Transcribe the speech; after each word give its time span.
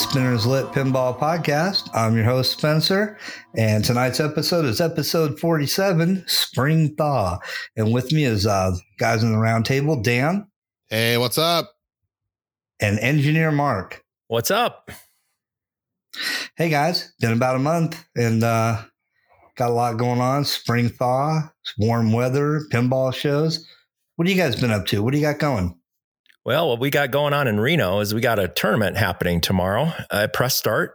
Welcome 0.00 0.12
Spinners 0.12 0.46
Lit 0.46 0.64
Pinball 0.68 1.18
Podcast. 1.18 1.90
I'm 1.92 2.16
your 2.16 2.24
host, 2.24 2.52
Spencer, 2.52 3.18
and 3.54 3.84
tonight's 3.84 4.18
episode 4.18 4.64
is 4.64 4.80
episode 4.80 5.38
47 5.38 6.24
Spring 6.26 6.94
Thaw. 6.96 7.38
And 7.76 7.92
with 7.92 8.10
me 8.10 8.24
is 8.24 8.46
uh, 8.46 8.74
guys 8.98 9.22
in 9.22 9.30
the 9.30 9.38
round 9.38 9.66
table 9.66 10.00
Dan. 10.00 10.46
Hey, 10.88 11.18
what's 11.18 11.36
up? 11.36 11.70
And 12.80 12.98
engineer 13.00 13.52
Mark. 13.52 14.02
What's 14.28 14.50
up? 14.50 14.90
Hey, 16.56 16.70
guys. 16.70 17.12
Been 17.20 17.34
about 17.34 17.56
a 17.56 17.60
month 17.60 18.02
and 18.16 18.42
uh, 18.42 18.82
got 19.56 19.70
a 19.70 19.74
lot 19.74 19.98
going 19.98 20.22
on. 20.22 20.46
Spring 20.46 20.88
thaw, 20.88 21.42
warm 21.76 22.10
weather, 22.10 22.62
pinball 22.72 23.12
shows. 23.12 23.68
What 24.16 24.26
have 24.26 24.34
you 24.34 24.42
guys 24.42 24.58
been 24.58 24.70
up 24.70 24.86
to? 24.86 25.02
What 25.02 25.12
do 25.12 25.18
you 25.18 25.26
got 25.26 25.38
going? 25.38 25.78
Well, 26.42 26.70
what 26.70 26.80
we 26.80 26.88
got 26.88 27.10
going 27.10 27.34
on 27.34 27.48
in 27.48 27.60
Reno 27.60 28.00
is 28.00 28.14
we 28.14 28.22
got 28.22 28.38
a 28.38 28.48
tournament 28.48 28.96
happening 28.96 29.42
tomorrow 29.42 29.92
at 30.10 30.32
Press 30.32 30.54
Start. 30.54 30.94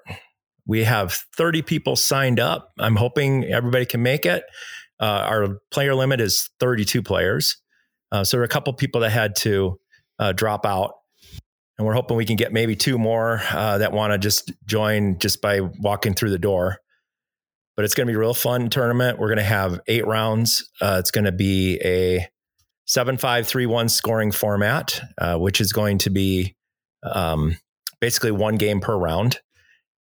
We 0.66 0.86
have 0.86 1.24
30 1.38 1.62
people 1.62 1.96
signed 1.96 2.40
up. 2.40 2.72
I'm 2.80 2.96
hoping 2.96 3.44
everybody 3.46 3.86
can 3.86 4.02
make 4.02 4.26
it. 4.26 4.44
Uh, 5.00 5.06
our 5.06 5.60
player 5.70 5.94
limit 5.94 6.20
is 6.20 6.50
32 6.60 7.04
players. 7.04 7.58
Uh, 8.12 8.24
so 8.24 8.38
there 8.38 8.42
are 8.42 8.46
a 8.46 8.50
couple 8.50 8.74
people 8.74 9.02
that 9.02 9.12
had 9.12 9.36
to 9.36 9.80
uh, 10.18 10.32
drop 10.32 10.66
out. 10.66 10.94
And 11.78 11.86
we're 11.86 11.94
hoping 11.94 12.18
we 12.18 12.26
can 12.26 12.38
get 12.38 12.52
maybe 12.52 12.76
two 12.76 12.98
more 12.98 13.40
uh, 13.52 13.78
that 13.78 13.92
want 13.92 14.14
to 14.14 14.18
just 14.18 14.52
join 14.66 15.20
just 15.20 15.42
by 15.42 15.60
walking 15.62 16.16
through 16.16 16.32
the 16.32 16.40
door. 16.40 16.80
But 17.76 17.86
it's 17.86 17.94
going 17.94 18.08
to 18.08 18.12
be 18.12 18.16
a 18.16 18.20
real 18.20 18.34
fun 18.34 18.70
tournament. 18.70 19.20
We're 19.20 19.28
going 19.28 19.38
to 19.38 19.44
have 19.44 19.80
eight 19.86 20.08
rounds. 20.08 20.68
Uh, 20.82 20.98
it's 21.00 21.12
going 21.12 21.26
to 21.26 21.32
be 21.32 21.80
a 21.86 22.28
7531 22.86 23.90
scoring 23.90 24.32
format, 24.32 25.02
uh, 25.18 25.38
which 25.38 25.60
is 25.60 25.74
going 25.74 25.98
to 26.00 26.10
be 26.10 26.56
um, 27.04 27.58
basically 28.00 28.32
one 28.32 28.56
game 28.56 28.80
per 28.80 28.96
round. 28.96 29.40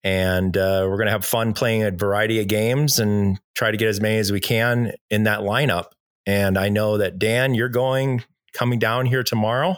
And 0.03 0.55
uh, 0.57 0.85
we're 0.89 0.97
going 0.97 1.05
to 1.05 1.11
have 1.11 1.23
fun 1.23 1.53
playing 1.53 1.83
a 1.83 1.91
variety 1.91 2.41
of 2.41 2.47
games 2.47 2.99
and 2.99 3.39
try 3.55 3.71
to 3.71 3.77
get 3.77 3.87
as 3.87 4.01
many 4.01 4.17
as 4.17 4.31
we 4.31 4.41
can 4.41 4.93
in 5.09 5.23
that 5.23 5.39
lineup. 5.39 5.85
And 6.25 6.57
I 6.57 6.69
know 6.69 6.97
that 6.97 7.19
Dan, 7.19 7.53
you're 7.53 7.69
going 7.69 8.23
coming 8.53 8.79
down 8.79 9.05
here 9.05 9.23
tomorrow. 9.23 9.77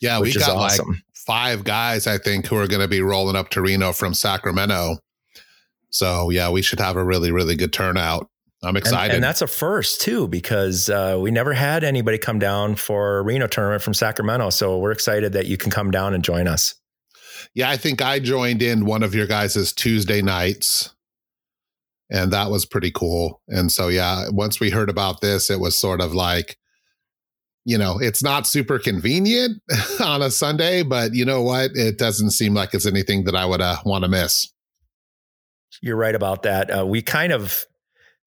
Yeah, 0.00 0.20
we 0.20 0.32
got 0.32 0.56
awesome. 0.56 0.88
like 0.88 0.98
five 1.14 1.62
guys, 1.62 2.06
I 2.06 2.18
think, 2.18 2.46
who 2.46 2.56
are 2.56 2.66
going 2.66 2.80
to 2.80 2.88
be 2.88 3.02
rolling 3.02 3.36
up 3.36 3.50
to 3.50 3.60
Reno 3.60 3.92
from 3.92 4.14
Sacramento. 4.14 4.96
So 5.90 6.30
yeah, 6.30 6.50
we 6.50 6.62
should 6.62 6.80
have 6.80 6.96
a 6.96 7.04
really, 7.04 7.30
really 7.30 7.56
good 7.56 7.72
turnout. 7.72 8.29
I'm 8.62 8.76
excited. 8.76 9.06
And, 9.06 9.14
and, 9.16 9.24
that's 9.24 9.40
a 9.40 9.46
first 9.46 10.02
too, 10.02 10.28
because 10.28 10.90
uh, 10.90 11.16
we 11.18 11.30
never 11.30 11.54
had 11.54 11.82
anybody 11.82 12.18
come 12.18 12.38
down 12.38 12.76
for 12.76 13.18
a 13.18 13.22
Reno 13.22 13.46
tournament 13.46 13.82
from 13.82 13.94
Sacramento. 13.94 14.50
So 14.50 14.78
we're 14.78 14.92
excited 14.92 15.32
that 15.32 15.46
you 15.46 15.56
can 15.56 15.70
come 15.70 15.90
down 15.90 16.12
and 16.12 16.22
join 16.22 16.46
us. 16.46 16.74
Yeah, 17.54 17.70
I 17.70 17.78
think 17.78 18.02
I 18.02 18.18
joined 18.18 18.62
in 18.62 18.84
one 18.84 19.02
of 19.02 19.14
your 19.14 19.26
guys' 19.26 19.72
Tuesday 19.72 20.20
nights. 20.20 20.94
And 22.10 22.32
that 22.32 22.50
was 22.50 22.66
pretty 22.66 22.90
cool. 22.90 23.40
And 23.48 23.70
so, 23.70 23.88
yeah, 23.88 24.24
once 24.30 24.60
we 24.60 24.70
heard 24.70 24.90
about 24.90 25.20
this, 25.20 25.48
it 25.48 25.60
was 25.60 25.78
sort 25.78 26.00
of 26.00 26.12
like, 26.12 26.56
you 27.64 27.78
know, 27.78 27.98
it's 28.00 28.22
not 28.22 28.46
super 28.46 28.78
convenient 28.78 29.62
on 30.04 30.20
a 30.20 30.30
Sunday, 30.30 30.82
but 30.82 31.14
you 31.14 31.24
know 31.24 31.40
what? 31.40 31.70
It 31.74 31.98
doesn't 31.98 32.32
seem 32.32 32.52
like 32.52 32.74
it's 32.74 32.86
anything 32.86 33.24
that 33.24 33.36
I 33.36 33.46
would 33.46 33.60
uh, 33.60 33.76
want 33.84 34.02
to 34.04 34.08
miss. 34.08 34.52
You're 35.80 35.96
right 35.96 36.14
about 36.14 36.42
that. 36.42 36.76
Uh, 36.76 36.84
we 36.84 37.00
kind 37.00 37.32
of 37.32 37.64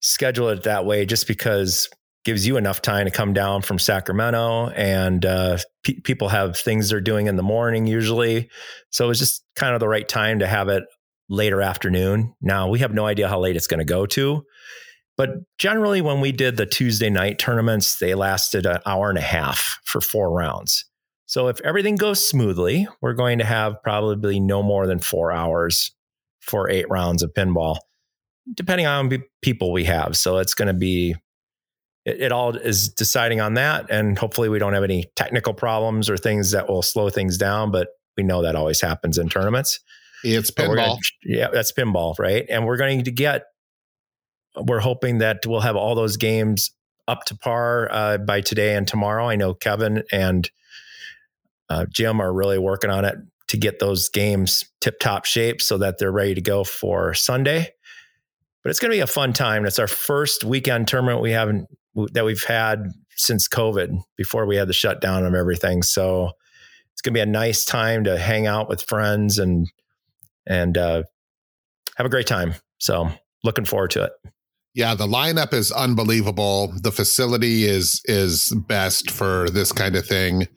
schedule 0.04 0.50
it 0.50 0.64
that 0.64 0.84
way 0.84 1.06
just 1.06 1.26
because 1.26 1.88
gives 2.26 2.46
you 2.46 2.56
enough 2.56 2.82
time 2.82 3.06
to 3.06 3.10
come 3.10 3.32
down 3.32 3.62
from 3.62 3.78
Sacramento 3.78 4.68
and 4.70 5.24
uh, 5.24 5.58
pe- 5.82 6.00
people 6.00 6.28
have 6.28 6.56
things 6.56 6.88
they're 6.88 7.00
doing 7.00 7.26
in 7.26 7.36
the 7.36 7.42
morning 7.42 7.86
usually. 7.86 8.50
So 8.90 9.10
it's 9.10 9.18
just 9.18 9.42
kind 9.56 9.74
of 9.74 9.80
the 9.80 9.88
right 9.88 10.08
time 10.08 10.38
to 10.38 10.46
have 10.46 10.68
it 10.68 10.84
later 11.28 11.62
afternoon. 11.62 12.34
Now 12.40 12.68
we 12.68 12.78
have 12.80 12.92
no 12.92 13.06
idea 13.06 13.28
how 13.28 13.40
late 13.40 13.56
it's 13.56 13.66
going 13.66 13.78
to 13.78 13.84
go 13.84 14.04
to, 14.06 14.44
but 15.16 15.30
generally 15.58 16.02
when 16.02 16.20
we 16.20 16.32
did 16.32 16.56
the 16.56 16.66
Tuesday 16.66 17.10
night 17.10 17.38
tournaments, 17.38 17.98
they 17.98 18.14
lasted 18.14 18.66
an 18.66 18.80
hour 18.84 19.08
and 19.08 19.18
a 19.18 19.22
half 19.22 19.78
for 19.84 20.02
four 20.02 20.34
rounds. 20.34 20.84
So 21.26 21.48
if 21.48 21.60
everything 21.62 21.96
goes 21.96 22.26
smoothly, 22.26 22.86
we're 23.00 23.14
going 23.14 23.38
to 23.38 23.44
have 23.44 23.82
probably 23.82 24.38
no 24.38 24.62
more 24.62 24.86
than 24.86 24.98
four 24.98 25.32
hours 25.32 25.92
for 26.40 26.68
eight 26.68 26.88
rounds 26.90 27.22
of 27.22 27.32
pinball 27.32 27.78
depending 28.52 28.86
on 28.86 29.10
people 29.42 29.72
we 29.72 29.84
have. 29.84 30.16
So 30.16 30.38
it's 30.38 30.54
going 30.54 30.68
to 30.68 30.74
be, 30.74 31.14
it, 32.04 32.20
it, 32.20 32.32
all 32.32 32.56
is 32.56 32.88
deciding 32.88 33.40
on 33.40 33.54
that. 33.54 33.86
And 33.90 34.18
hopefully 34.18 34.48
we 34.48 34.58
don't 34.58 34.74
have 34.74 34.84
any 34.84 35.06
technical 35.16 35.54
problems 35.54 36.10
or 36.10 36.16
things 36.16 36.50
that 36.50 36.68
will 36.68 36.82
slow 36.82 37.08
things 37.08 37.38
down, 37.38 37.70
but 37.70 37.88
we 38.16 38.22
know 38.22 38.42
that 38.42 38.56
always 38.56 38.80
happens 38.80 39.16
in 39.18 39.28
tournaments. 39.28 39.80
It's 40.22 40.50
pinball. 40.50 40.76
Gonna, 40.76 40.96
yeah, 41.24 41.48
that's 41.52 41.72
pinball, 41.72 42.18
right? 42.18 42.44
And 42.48 42.66
we're 42.66 42.76
going 42.76 43.04
to 43.04 43.10
get, 43.10 43.44
we're 44.56 44.80
hoping 44.80 45.18
that 45.18 45.46
we'll 45.46 45.60
have 45.60 45.76
all 45.76 45.94
those 45.94 46.16
games 46.16 46.70
up 47.08 47.24
to 47.24 47.36
par 47.36 47.88
uh, 47.90 48.18
by 48.18 48.40
today 48.40 48.76
and 48.76 48.86
tomorrow. 48.86 49.28
I 49.28 49.36
know 49.36 49.54
Kevin 49.54 50.04
and 50.12 50.50
uh, 51.68 51.86
Jim 51.90 52.20
are 52.20 52.32
really 52.32 52.58
working 52.58 52.90
on 52.90 53.04
it 53.04 53.16
to 53.48 53.56
get 53.56 53.78
those 53.78 54.08
games 54.08 54.64
tip 54.80 54.98
top 55.00 55.24
shape 55.24 55.60
so 55.60 55.78
that 55.78 55.98
they're 55.98 56.12
ready 56.12 56.34
to 56.34 56.40
go 56.40 56.64
for 56.64 57.14
Sunday 57.14 57.70
but 58.64 58.70
it's 58.70 58.80
going 58.80 58.90
to 58.90 58.96
be 58.96 59.00
a 59.00 59.06
fun 59.06 59.34
time. 59.34 59.66
It's 59.66 59.78
our 59.78 59.86
first 59.86 60.42
weekend 60.42 60.88
tournament 60.88 61.20
we 61.20 61.32
haven't 61.32 61.68
that 62.12 62.24
we've 62.24 62.42
had 62.42 62.90
since 63.14 63.46
COVID 63.46 63.96
before 64.16 64.46
we 64.46 64.56
had 64.56 64.68
the 64.68 64.72
shutdown 64.72 65.24
of 65.24 65.34
everything. 65.34 65.82
So 65.82 66.30
it's 66.92 67.02
going 67.02 67.12
to 67.12 67.18
be 67.18 67.20
a 67.22 67.26
nice 67.26 67.64
time 67.64 68.04
to 68.04 68.18
hang 68.18 68.46
out 68.46 68.68
with 68.68 68.82
friends 68.82 69.38
and 69.38 69.70
and 70.46 70.76
uh, 70.76 71.02
have 71.96 72.06
a 72.06 72.10
great 72.10 72.26
time. 72.26 72.54
So 72.78 73.10
looking 73.44 73.66
forward 73.66 73.90
to 73.92 74.04
it. 74.04 74.12
Yeah, 74.72 74.94
the 74.94 75.06
lineup 75.06 75.52
is 75.52 75.70
unbelievable. 75.70 76.72
The 76.82 76.90
facility 76.90 77.64
is 77.64 78.00
is 78.06 78.50
best 78.66 79.10
for 79.10 79.48
this 79.50 79.72
kind 79.72 79.94
of 79.94 80.06
thing. 80.06 80.48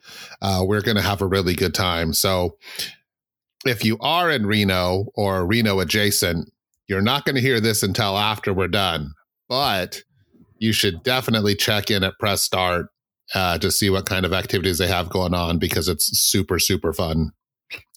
Uh, 0.42 0.64
we're 0.66 0.80
going 0.80 0.96
to 0.96 1.02
have 1.02 1.22
a 1.22 1.26
really 1.26 1.54
good 1.54 1.74
time. 1.74 2.12
So, 2.12 2.56
if 3.64 3.84
you 3.84 3.96
are 4.00 4.28
in 4.28 4.44
Reno 4.44 5.06
or 5.14 5.46
Reno 5.46 5.78
adjacent, 5.78 6.50
you're 6.88 7.02
not 7.02 7.24
going 7.24 7.36
to 7.36 7.42
hear 7.42 7.60
this 7.60 7.82
until 7.82 8.18
after 8.18 8.52
we're 8.52 8.68
done, 8.68 9.12
but 9.48 10.02
you 10.58 10.72
should 10.72 11.02
definitely 11.02 11.54
check 11.54 11.90
in 11.90 12.02
at 12.02 12.18
Press 12.18 12.42
Start 12.42 12.86
uh, 13.34 13.58
to 13.58 13.70
see 13.70 13.90
what 13.90 14.06
kind 14.06 14.24
of 14.24 14.32
activities 14.32 14.78
they 14.78 14.88
have 14.88 15.10
going 15.10 15.34
on 15.34 15.58
because 15.58 15.88
it's 15.88 16.06
super, 16.18 16.58
super 16.58 16.92
fun. 16.92 17.30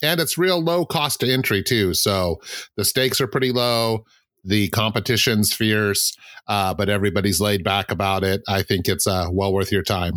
And 0.03 0.19
it's 0.19 0.37
real 0.37 0.61
low 0.61 0.85
cost 0.85 1.21
to 1.21 1.31
entry 1.31 1.63
too. 1.63 1.93
So 1.93 2.41
the 2.75 2.83
stakes 2.83 3.21
are 3.21 3.27
pretty 3.27 3.51
low. 3.51 4.03
The 4.43 4.69
competition's 4.69 5.53
fierce, 5.53 6.15
uh, 6.47 6.73
but 6.73 6.89
everybody's 6.89 7.39
laid 7.39 7.63
back 7.63 7.91
about 7.91 8.23
it. 8.23 8.41
I 8.49 8.63
think 8.63 8.87
it's 8.87 9.07
uh, 9.07 9.27
well 9.31 9.53
worth 9.53 9.71
your 9.71 9.83
time. 9.83 10.13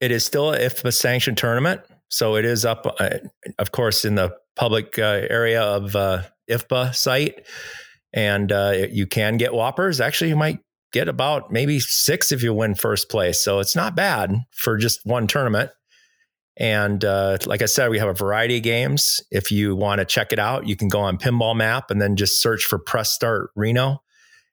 It 0.00 0.10
is 0.10 0.26
still 0.26 0.50
a 0.50 0.92
sanctioned 0.92 1.38
tournament. 1.38 1.80
So 2.08 2.36
it 2.36 2.44
is 2.44 2.64
up, 2.64 2.94
uh, 3.00 3.10
of 3.58 3.72
course, 3.72 4.04
in 4.04 4.16
the 4.16 4.36
public 4.56 4.98
uh, 4.98 5.22
area 5.30 5.62
of 5.62 5.96
uh, 5.96 6.22
IFPA 6.50 6.94
site 6.94 7.46
and 8.16 8.50
uh, 8.50 8.86
you 8.90 9.06
can 9.06 9.36
get 9.36 9.52
whoppers. 9.52 10.00
Actually, 10.00 10.30
you 10.30 10.36
might 10.36 10.58
get 10.92 11.06
about 11.06 11.52
maybe 11.52 11.78
six 11.78 12.32
if 12.32 12.42
you 12.42 12.54
win 12.54 12.74
first 12.74 13.10
place. 13.10 13.44
So 13.44 13.60
it's 13.60 13.76
not 13.76 13.94
bad 13.94 14.34
for 14.52 14.78
just 14.78 15.00
one 15.04 15.26
tournament. 15.26 15.70
And 16.56 17.04
uh, 17.04 17.36
like 17.44 17.60
I 17.60 17.66
said, 17.66 17.90
we 17.90 17.98
have 17.98 18.08
a 18.08 18.14
variety 18.14 18.56
of 18.56 18.62
games. 18.62 19.20
If 19.30 19.52
you 19.52 19.76
want 19.76 19.98
to 19.98 20.06
check 20.06 20.32
it 20.32 20.38
out, 20.38 20.66
you 20.66 20.74
can 20.74 20.88
go 20.88 21.00
on 21.00 21.18
Pinball 21.18 21.54
Map 21.54 21.90
and 21.90 22.00
then 22.00 22.16
just 22.16 22.40
search 22.40 22.64
for 22.64 22.78
Press 22.78 23.12
Start 23.12 23.50
Reno, 23.54 24.02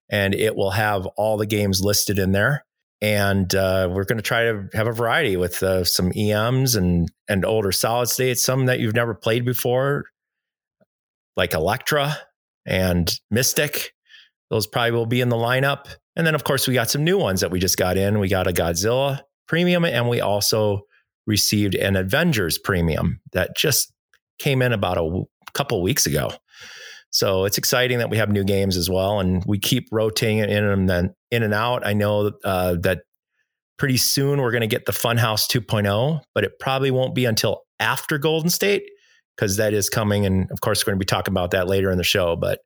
and 0.09 0.35
it 0.35 0.57
will 0.57 0.71
have 0.71 1.05
all 1.15 1.37
the 1.37 1.45
games 1.45 1.81
listed 1.81 2.19
in 2.19 2.33
there. 2.33 2.65
And 3.01 3.53
uh, 3.55 3.89
we're 3.89 4.03
going 4.03 4.17
to 4.17 4.23
try 4.23 4.43
to 4.43 4.67
have 4.73 4.87
a 4.87 4.91
variety 4.91 5.37
with 5.37 5.63
uh, 5.63 5.85
some 5.85 6.11
EMs 6.13 6.75
and 6.75 7.09
and 7.29 7.45
older 7.45 7.71
solid 7.71 8.09
states, 8.09 8.43
some 8.43 8.65
that 8.65 8.81
you've 8.81 8.95
never 8.95 9.13
played 9.13 9.45
before, 9.45 10.05
like 11.37 11.53
Electra 11.53 12.17
and 12.65 13.11
Mystic. 13.31 13.93
Those 14.49 14.67
probably 14.67 14.91
will 14.91 15.05
be 15.05 15.21
in 15.21 15.29
the 15.29 15.35
lineup. 15.35 15.87
And 16.15 16.27
then, 16.27 16.35
of 16.35 16.43
course, 16.43 16.67
we 16.67 16.73
got 16.73 16.89
some 16.89 17.03
new 17.03 17.17
ones 17.17 17.41
that 17.41 17.51
we 17.51 17.59
just 17.59 17.77
got 17.77 17.97
in. 17.97 18.19
We 18.19 18.27
got 18.27 18.47
a 18.47 18.51
Godzilla 18.51 19.21
premium, 19.47 19.85
and 19.85 20.07
we 20.07 20.21
also 20.21 20.81
received 21.25 21.75
an 21.75 21.95
Avengers 21.95 22.57
premium 22.57 23.19
that 23.31 23.55
just 23.55 23.91
came 24.39 24.61
in 24.61 24.73
about 24.73 24.97
a 24.97 25.23
couple 25.53 25.81
weeks 25.81 26.05
ago. 26.05 26.29
So 27.09 27.45
it's 27.45 27.57
exciting 27.57 27.99
that 27.99 28.09
we 28.09 28.17
have 28.17 28.31
new 28.31 28.43
games 28.43 28.75
as 28.75 28.89
well, 28.89 29.19
and 29.19 29.43
we 29.45 29.59
keep 29.59 29.87
rotating 29.91 30.39
in 30.39 30.63
and 30.63 30.89
then 30.89 31.13
in 31.31 31.43
and 31.43 31.53
out. 31.53 31.85
I 31.85 31.93
know 31.93 32.31
uh, 32.43 32.75
that 32.81 33.01
pretty 33.77 33.97
soon 33.97 34.41
we're 34.41 34.51
going 34.51 34.61
to 34.61 34.67
get 34.67 34.85
the 34.85 34.91
Funhouse 34.91 35.47
2.0, 35.47 36.21
but 36.33 36.43
it 36.43 36.53
probably 36.59 36.91
won't 36.91 37.15
be 37.15 37.25
until 37.25 37.61
after 37.79 38.17
Golden 38.17 38.49
State 38.49 38.83
because 39.35 39.57
that 39.57 39.73
is 39.73 39.89
coming. 39.89 40.25
And 40.25 40.49
of 40.51 40.61
course, 40.61 40.85
we're 40.85 40.91
going 40.91 40.99
to 40.99 41.05
be 41.05 41.07
talking 41.07 41.33
about 41.33 41.51
that 41.51 41.67
later 41.67 41.91
in 41.91 41.97
the 41.97 42.03
show, 42.03 42.35
but 42.35 42.59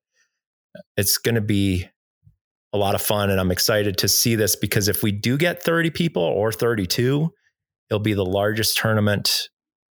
it's 0.96 1.18
going 1.18 1.36
to 1.36 1.42
be 1.42 1.88
a 2.74 2.78
lot 2.78 2.96
of 2.96 3.02
fun. 3.02 3.30
And 3.30 3.40
I'm 3.40 3.52
excited 3.52 3.98
to 4.00 4.08
see 4.08 4.36
this 4.36 4.56
because 4.56 4.88
if 4.88 5.04
we 5.04 5.12
do 5.12 5.38
get 5.38 5.64
30 5.64 5.90
people 5.92 6.24
or 6.24 6.52
32, 6.52 7.32
it'll 7.90 8.00
be 8.00 8.14
the 8.14 8.26
largest 8.26 8.78
tournament 8.78 9.50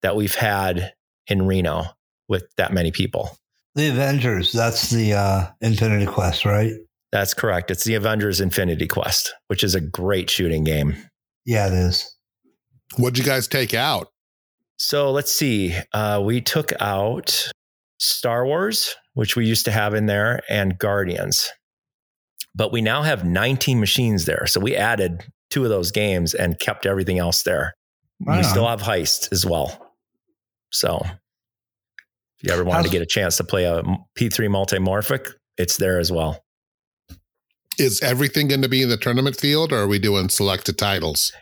that 0.02 0.16
we've 0.16 0.34
had 0.34 0.92
in 1.26 1.46
Reno. 1.46 1.84
with 2.28 2.44
that 2.56 2.72
many 2.72 2.90
people. 2.90 3.36
The 3.74 3.88
Avengers, 3.88 4.52
that's 4.52 4.90
the 4.90 5.14
uh, 5.14 5.46
Infinity 5.60 6.06
Quest, 6.06 6.44
right? 6.44 6.72
That's 7.10 7.32
correct. 7.32 7.70
It's 7.70 7.84
the 7.84 7.94
Avengers 7.94 8.40
Infinity 8.40 8.86
Quest, 8.86 9.34
which 9.46 9.64
is 9.64 9.74
a 9.74 9.80
great 9.80 10.28
shooting 10.28 10.64
game. 10.64 10.96
Yeah, 11.46 11.68
it 11.68 11.72
is. 11.72 12.14
What'd 12.96 13.18
you 13.18 13.24
guys 13.24 13.48
take 13.48 13.72
out? 13.72 14.08
So 14.78 15.10
let's 15.10 15.32
see. 15.32 15.76
Uh, 15.92 16.22
we 16.24 16.40
took 16.40 16.72
out 16.80 17.50
Star 17.98 18.46
Wars, 18.46 18.94
which 19.14 19.36
we 19.36 19.44
used 19.46 19.64
to 19.64 19.72
have 19.72 19.94
in 19.94 20.06
there, 20.06 20.40
and 20.48 20.78
Guardians. 20.78 21.50
But 22.54 22.72
we 22.72 22.80
now 22.80 23.02
have 23.02 23.24
19 23.24 23.78
machines 23.80 24.24
there. 24.24 24.46
So 24.46 24.60
we 24.60 24.76
added 24.76 25.24
two 25.50 25.64
of 25.64 25.70
those 25.70 25.90
games 25.90 26.34
and 26.34 26.58
kept 26.60 26.86
everything 26.86 27.18
else 27.18 27.42
there. 27.42 27.74
Right 28.20 28.38
we 28.38 28.44
on. 28.44 28.50
still 28.50 28.66
have 28.68 28.82
Heist 28.82 29.32
as 29.32 29.44
well. 29.44 29.94
So 30.70 31.00
if 31.04 32.42
you 32.42 32.52
ever 32.52 32.64
wanted 32.64 32.78
How's- 32.82 32.86
to 32.86 32.92
get 32.92 33.02
a 33.02 33.06
chance 33.06 33.36
to 33.38 33.44
play 33.44 33.64
a 33.64 33.82
P3 34.16 34.48
multimorphic, 34.48 35.32
it's 35.56 35.76
there 35.76 35.98
as 35.98 36.12
well. 36.12 36.44
Is 37.78 38.00
everything 38.02 38.48
going 38.48 38.62
to 38.62 38.68
be 38.68 38.82
in 38.82 38.88
the 38.88 38.96
tournament 38.96 39.36
field, 39.38 39.72
or 39.72 39.78
are 39.82 39.86
we 39.88 39.98
doing 40.00 40.28
selected 40.28 40.78
titles? 40.78 41.32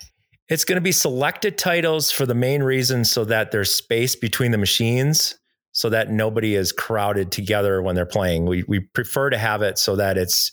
It's 0.49 0.65
going 0.65 0.77
to 0.77 0.83
be 0.83 0.93
selected 0.93 1.59
titles 1.59 2.11
for 2.11 2.25
the 2.25 2.35
main 2.35 2.63
reason 2.63 3.05
so 3.05 3.25
that 3.25 3.51
there's 3.51 3.75
space 3.75 4.15
between 4.15 4.53
the 4.53 4.59
machines 4.59 5.37
so 5.73 5.91
that 5.91 6.11
nobody 6.11 6.55
is 6.55 6.73
crowded 6.73 7.31
together 7.31 7.83
when 7.83 7.95
they're 7.95 8.07
playing. 8.07 8.47
We, 8.47 8.65
we 8.67 8.81
prefer 8.81 9.29
to 9.29 9.37
have 9.37 9.61
it 9.61 9.77
so 9.77 9.97
that 9.97 10.17
it's 10.17 10.53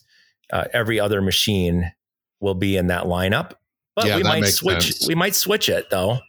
uh, 0.52 0.66
every 0.74 1.00
other 1.00 1.22
machine 1.22 1.94
will 2.42 2.56
be 2.56 2.76
in 2.76 2.88
that 2.88 3.06
lineup. 3.06 3.54
But 3.96 4.08
Yeah, 4.08 4.18
we 4.18 4.24
might 4.24 4.46
switch. 4.48 4.84
sense. 4.84 5.08
We 5.08 5.16
might 5.16 5.34
switch 5.34 5.70
it 5.70 5.90
though 5.90 6.20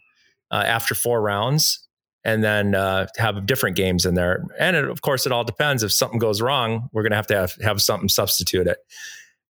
uh, 0.49 0.63
after 0.65 0.95
four 0.95 1.21
rounds, 1.21 1.85
and 2.23 2.41
then 2.43 2.73
uh, 2.73 3.07
have 3.17 3.45
different 3.45 3.75
games 3.75 4.05
in 4.05 4.13
there. 4.13 4.45
And 4.57 4.77
it, 4.77 4.85
of 4.85 5.01
course, 5.01 5.25
it 5.25 5.33
all 5.33 5.43
depends. 5.43 5.83
If 5.83 5.91
something 5.91 6.17
goes 6.17 6.41
wrong, 6.41 6.89
we're 6.93 7.03
going 7.03 7.11
to 7.11 7.17
have 7.17 7.27
to 7.27 7.35
have, 7.35 7.55
have 7.61 7.81
something 7.81 8.07
substitute 8.07 8.65
it. 8.65 8.77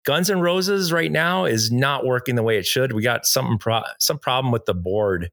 Guns 0.05 0.29
N' 0.29 0.41
Roses 0.41 0.91
right 0.91 1.11
now 1.11 1.45
is 1.45 1.71
not 1.71 2.05
working 2.05 2.35
the 2.35 2.43
way 2.43 2.57
it 2.57 2.65
should. 2.65 2.93
We 2.93 3.01
got 3.01 3.25
something 3.25 3.57
pro- 3.57 3.83
some 3.99 4.19
problem 4.19 4.51
with 4.51 4.65
the 4.65 4.73
board. 4.73 5.31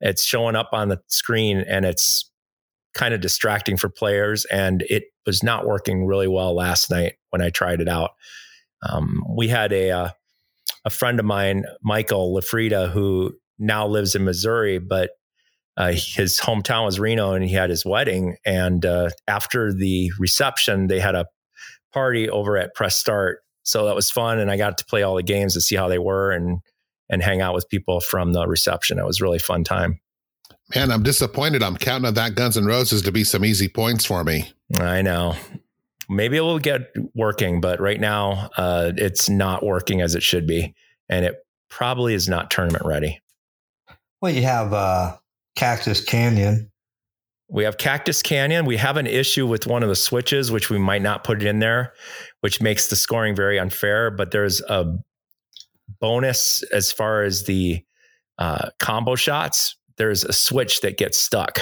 It's 0.00 0.24
showing 0.24 0.56
up 0.56 0.70
on 0.72 0.88
the 0.88 1.00
screen 1.08 1.58
and 1.68 1.84
it's 1.84 2.30
kind 2.94 3.14
of 3.14 3.20
distracting 3.20 3.76
for 3.76 3.88
players. 3.88 4.44
And 4.46 4.82
it 4.88 5.04
was 5.26 5.42
not 5.42 5.66
working 5.66 6.06
really 6.06 6.28
well 6.28 6.54
last 6.54 6.90
night 6.90 7.14
when 7.30 7.42
I 7.42 7.50
tried 7.50 7.80
it 7.80 7.88
out. 7.88 8.10
Um, 8.82 9.22
we 9.28 9.48
had 9.48 9.72
a 9.72 9.90
uh, 9.90 10.08
a 10.84 10.90
friend 10.90 11.18
of 11.18 11.26
mine, 11.26 11.64
Michael 11.82 12.34
Lafrida, 12.34 12.90
who 12.90 13.34
now 13.58 13.86
lives 13.86 14.14
in 14.14 14.24
Missouri, 14.24 14.78
but 14.78 15.10
uh, 15.76 15.92
his 15.92 16.38
hometown 16.38 16.84
was 16.84 16.98
Reno, 16.98 17.34
and 17.34 17.44
he 17.44 17.52
had 17.52 17.70
his 17.70 17.84
wedding. 17.84 18.36
And 18.44 18.84
uh, 18.84 19.10
after 19.26 19.72
the 19.72 20.10
reception, 20.18 20.86
they 20.86 20.98
had 20.98 21.14
a 21.14 21.26
party 21.92 22.28
over 22.28 22.56
at 22.56 22.74
Press 22.74 22.96
Start, 22.96 23.40
so 23.68 23.84
that 23.84 23.94
was 23.94 24.10
fun. 24.10 24.38
And 24.38 24.50
I 24.50 24.56
got 24.56 24.78
to 24.78 24.84
play 24.86 25.02
all 25.02 25.14
the 25.14 25.22
games 25.22 25.52
to 25.52 25.60
see 25.60 25.76
how 25.76 25.88
they 25.88 25.98
were 25.98 26.32
and 26.32 26.60
and 27.10 27.22
hang 27.22 27.40
out 27.40 27.54
with 27.54 27.68
people 27.68 28.00
from 28.00 28.32
the 28.32 28.46
reception. 28.46 28.98
It 28.98 29.04
was 29.04 29.20
a 29.20 29.24
really 29.24 29.38
fun 29.38 29.64
time. 29.64 30.00
Man, 30.74 30.90
I'm 30.90 31.02
disappointed. 31.02 31.62
I'm 31.62 31.76
counting 31.76 32.06
on 32.06 32.14
that 32.14 32.34
Guns 32.34 32.56
and 32.56 32.66
Roses 32.66 33.02
to 33.02 33.12
be 33.12 33.24
some 33.24 33.44
easy 33.44 33.68
points 33.68 34.04
for 34.04 34.24
me. 34.24 34.50
I 34.78 35.00
know. 35.00 35.34
Maybe 36.10 36.36
it 36.36 36.42
will 36.42 36.58
get 36.58 36.92
working, 37.14 37.60
but 37.60 37.80
right 37.80 38.00
now 38.00 38.50
uh, 38.56 38.92
it's 38.96 39.28
not 39.28 39.64
working 39.64 40.00
as 40.00 40.14
it 40.14 40.22
should 40.22 40.46
be, 40.46 40.74
and 41.08 41.24
it 41.24 41.36
probably 41.70 42.14
is 42.14 42.28
not 42.28 42.50
tournament 42.50 42.84
ready. 42.86 43.20
Well, 44.20 44.32
you 44.32 44.42
have 44.42 44.72
uh, 44.72 45.16
Cactus 45.56 46.02
Canyon. 46.02 46.70
We 47.50 47.64
have 47.64 47.78
Cactus 47.78 48.20
Canyon. 48.20 48.66
We 48.66 48.76
have 48.76 48.98
an 48.98 49.06
issue 49.06 49.46
with 49.46 49.66
one 49.66 49.82
of 49.82 49.88
the 49.88 49.96
switches, 49.96 50.52
which 50.52 50.68
we 50.68 50.78
might 50.78 51.00
not 51.00 51.24
put 51.24 51.42
it 51.42 51.46
in 51.46 51.60
there, 51.60 51.94
which 52.40 52.60
makes 52.60 52.88
the 52.88 52.96
scoring 52.96 53.34
very 53.34 53.58
unfair. 53.58 54.10
But 54.10 54.30
there's 54.30 54.60
a 54.62 54.96
bonus 56.00 56.62
as 56.72 56.92
far 56.92 57.22
as 57.22 57.44
the 57.44 57.82
uh, 58.38 58.70
combo 58.78 59.14
shots. 59.14 59.76
There's 59.96 60.24
a 60.24 60.32
switch 60.32 60.80
that 60.82 60.96
gets 60.98 61.18
stuck. 61.18 61.60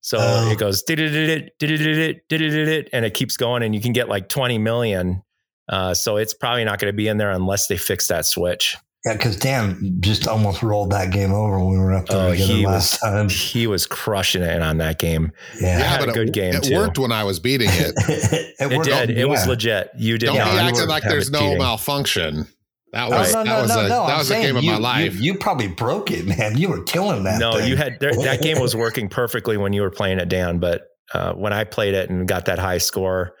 So 0.00 0.18
Oh. 0.20 0.50
it 0.50 0.58
goes 0.58 0.82
"Did-did-did-did, 0.82 1.50
did-did-did-did, 1.58 2.20
did-did-did-did," 2.28 2.90
and 2.92 3.04
it 3.04 3.12
keeps 3.14 3.36
going, 3.36 3.62
and 3.62 3.74
you 3.74 3.80
can 3.80 3.92
get 3.92 4.08
like 4.08 4.28
20 4.28 4.56
million. 4.58 5.22
Uh, 5.68 5.92
so 5.94 6.16
it's 6.16 6.32
probably 6.32 6.64
not 6.64 6.78
going 6.78 6.92
to 6.92 6.96
be 6.96 7.08
in 7.08 7.16
there 7.16 7.30
unless 7.32 7.66
they 7.66 7.76
fix 7.76 8.06
that 8.06 8.24
switch. 8.24 8.76
Yeah, 9.06 9.12
because 9.12 9.36
Dan 9.36 9.98
just 10.00 10.26
almost 10.26 10.62
rolled 10.64 10.90
that 10.90 11.12
game 11.12 11.32
over 11.32 11.58
when 11.60 11.68
we 11.70 11.78
were 11.78 11.92
up 11.92 12.06
there 12.06 12.18
Oh, 12.18 12.30
together 12.32 12.52
he 12.52 12.66
last 12.66 13.00
was 13.02 13.10
time. 13.12 13.28
he 13.28 13.66
was 13.68 13.86
crushing 13.86 14.42
it 14.42 14.60
on 14.62 14.78
that 14.78 14.98
game. 14.98 15.30
Yeah, 15.60 15.78
had 15.78 16.08
a 16.08 16.12
good 16.12 16.28
it, 16.30 16.34
game, 16.34 16.54
It 16.56 16.64
too. 16.64 16.74
worked 16.74 16.98
when 16.98 17.12
I 17.12 17.22
was 17.24 17.38
beating 17.38 17.68
it. 17.70 17.94
it, 18.08 18.54
It 18.58 18.76
worked- 18.76 18.88
did. 18.88 19.10
It 19.10 19.28
was 19.28 19.46
legit. 19.46 19.90
You 19.96 20.18
did 20.18 20.26
Don't 20.26 20.34
Yeah, 20.36 20.44
not 20.46 20.50
be 20.50 20.56
you 20.56 20.68
acting 20.70 20.88
like 20.88 21.02
there's 21.04 21.30
no 21.30 21.38
cheating. 21.38 21.58
malfunction. 21.58 22.46
That 22.92 23.06
Oh, 23.08 23.10
was 23.18 23.32
no, 23.32 23.44
that 23.44 23.50
no, 23.50 23.60
was 23.62 23.68
no, 23.70 23.78
a 23.78 23.82
no. 23.88 24.06
that 24.06 24.12
I'm 24.12 24.18
was 24.18 24.30
a 24.30 24.34
game 24.34 24.56
of 24.56 24.64
you, 24.64 24.72
my 24.72 24.78
life. 24.78 25.14
You, 25.16 25.32
you 25.34 25.38
probably 25.38 25.68
broke 25.68 26.10
it, 26.10 26.24
man. 26.26 26.56
You 26.56 26.68
were 26.70 26.82
killing 26.82 27.24
that. 27.24 27.38
No, 27.38 27.58
thing. 27.58 27.68
you 27.68 27.76
had 27.76 27.98
there, 28.00 28.12
that 28.14 28.40
game 28.42 28.58
was 28.60 28.74
working 28.74 29.08
perfectly 29.08 29.56
when 29.56 29.72
you 29.72 29.82
were 29.82 29.90
playing 29.90 30.18
it, 30.18 30.28
Dan. 30.28 30.58
But 30.58 30.82
uh, 31.14 31.32
when 31.34 31.52
I 31.52 31.64
played 31.64 31.94
it 31.94 32.10
and 32.10 32.26
got 32.26 32.46
that 32.46 32.58
high 32.58 32.78
score, 32.78 33.34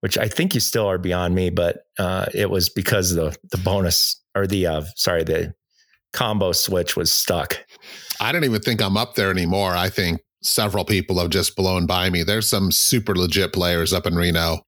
which 0.00 0.18
I 0.18 0.28
think 0.28 0.54
you 0.54 0.60
still 0.60 0.86
are 0.86 0.98
beyond 0.98 1.34
me, 1.34 1.50
but 1.50 1.78
uh, 1.98 2.26
it 2.34 2.50
was 2.50 2.68
because 2.68 3.14
the 3.14 3.36
the 3.50 3.58
bonus 3.58 4.22
or 4.34 4.46
the 4.46 4.66
uh, 4.66 4.82
sorry 4.96 5.24
the 5.24 5.54
combo 6.12 6.52
switch 6.52 6.96
was 6.96 7.12
stuck. 7.12 7.58
I 8.20 8.32
don't 8.32 8.44
even 8.44 8.60
think 8.60 8.80
I'm 8.80 8.96
up 8.96 9.14
there 9.14 9.30
anymore. 9.30 9.74
I 9.74 9.88
think 9.90 10.20
several 10.42 10.84
people 10.84 11.18
have 11.18 11.30
just 11.30 11.56
blown 11.56 11.86
by 11.86 12.10
me. 12.10 12.22
There's 12.22 12.48
some 12.48 12.72
super 12.72 13.14
legit 13.14 13.52
players 13.52 13.92
up 13.92 14.06
in 14.06 14.14
Reno. 14.14 14.62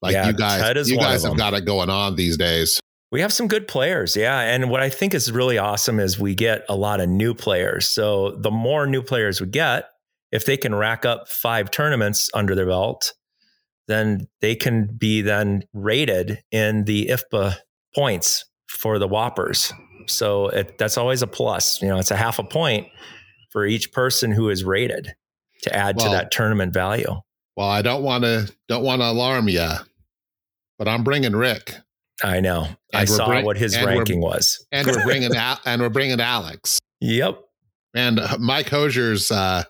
Like 0.00 0.12
Yeah, 0.12 0.28
you 0.28 0.32
guys, 0.34 0.88
you 0.88 0.98
guys 0.98 1.24
have 1.24 1.36
got 1.36 1.54
it 1.54 1.64
going 1.64 1.90
on 1.90 2.16
these 2.16 2.36
days. 2.36 2.80
We 3.10 3.20
have 3.20 3.32
some 3.32 3.46
good 3.46 3.68
players, 3.68 4.16
yeah. 4.16 4.40
And 4.40 4.70
what 4.70 4.80
I 4.80 4.88
think 4.88 5.12
is 5.12 5.30
really 5.30 5.58
awesome 5.58 6.00
is 6.00 6.18
we 6.18 6.34
get 6.34 6.64
a 6.68 6.74
lot 6.74 6.98
of 7.00 7.08
new 7.08 7.34
players. 7.34 7.86
So 7.88 8.36
the 8.38 8.50
more 8.50 8.86
new 8.86 9.02
players 9.02 9.40
we 9.40 9.48
get, 9.48 9.90
if 10.32 10.46
they 10.46 10.56
can 10.56 10.74
rack 10.74 11.04
up 11.04 11.28
five 11.28 11.70
tournaments 11.70 12.30
under 12.32 12.54
their 12.54 12.66
belt, 12.66 13.12
then 13.88 14.28
they 14.40 14.54
can 14.54 14.86
be 14.86 15.22
then 15.22 15.64
rated 15.72 16.42
in 16.50 16.84
the 16.84 17.06
IFPA 17.08 17.56
points 17.94 18.44
for 18.68 18.98
the 18.98 19.08
Whoppers. 19.08 19.72
So 20.06 20.48
it, 20.48 20.78
that's 20.78 20.96
always 20.98 21.22
a 21.22 21.26
plus. 21.26 21.80
You 21.82 21.88
know, 21.88 21.98
it's 21.98 22.10
a 22.10 22.16
half 22.16 22.38
a 22.38 22.44
point 22.44 22.86
for 23.50 23.64
each 23.66 23.92
person 23.92 24.32
who 24.32 24.48
is 24.50 24.64
rated 24.64 25.14
to 25.62 25.74
add 25.74 25.96
Well- 25.96 26.06
to 26.06 26.12
that 26.12 26.30
tournament 26.30 26.72
value. 26.72 27.20
Well, 27.56 27.68
I 27.68 27.82
don't 27.82 28.02
want 28.02 28.24
to 28.24 28.50
don't 28.68 28.82
want 28.82 29.02
to 29.02 29.10
alarm 29.10 29.46
you, 29.48 29.68
but 30.78 30.88
I'm 30.88 31.04
bringing 31.04 31.32
Rick, 31.36 31.74
I 32.24 32.40
know. 32.40 32.66
I 32.94 33.00
And 33.00 33.08
we're 33.10 33.16
saw 33.16 33.26
bring- 33.26 33.44
what 33.44 33.58
his 33.58 33.76
ranking 33.82 34.22
was. 34.22 34.64
and 34.72 34.86
we're 34.86 35.04
bringing 35.04 35.34
Al- 35.36 35.60
and 35.66 35.82
we're 35.82 35.90
bringing 35.90 36.18
Alex. 36.18 36.78
Yep. 37.00 37.40
And 37.94 38.20
uh, 38.20 38.38
Mike 38.40 38.70
Hosier's 38.70 39.30
uh, 39.30 39.64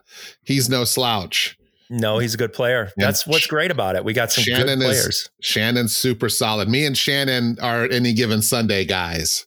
he's 0.45 0.69
no 0.69 0.85
slouch. 0.85 1.57
No, 1.91 2.19
he's 2.19 2.35
a 2.35 2.37
good 2.37 2.53
player. 2.53 2.91
Yeah. 2.97 3.07
That's 3.07 3.27
what's 3.27 3.47
great 3.47 3.71
about 3.71 3.97
it. 3.97 4.05
We 4.05 4.13
got 4.13 4.33
some 4.33 4.45
Shannon 4.45 4.79
good 4.79 4.89
is- 4.89 5.01
players. 5.01 5.31
Shannon's 5.41 5.97
super 5.97 6.29
solid. 6.29 6.69
Me 6.69 6.87
and 6.87 6.97
Shannon 6.97 7.57
are 7.61 7.85
any 7.91 8.13
given 8.13 8.43
Sunday 8.43 8.85
guys. 8.85 9.47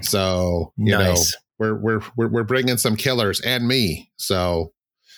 So 0.00 0.72
you 0.76 0.92
nice. 0.92 1.32
know 1.32 1.38
we're 1.58 1.74
we're 1.74 2.00
we're 2.16 2.28
we're 2.28 2.44
bringing 2.44 2.76
some 2.78 2.96
killers 2.96 3.40
and 3.40 3.66
me. 3.68 4.10
So, 4.16 4.72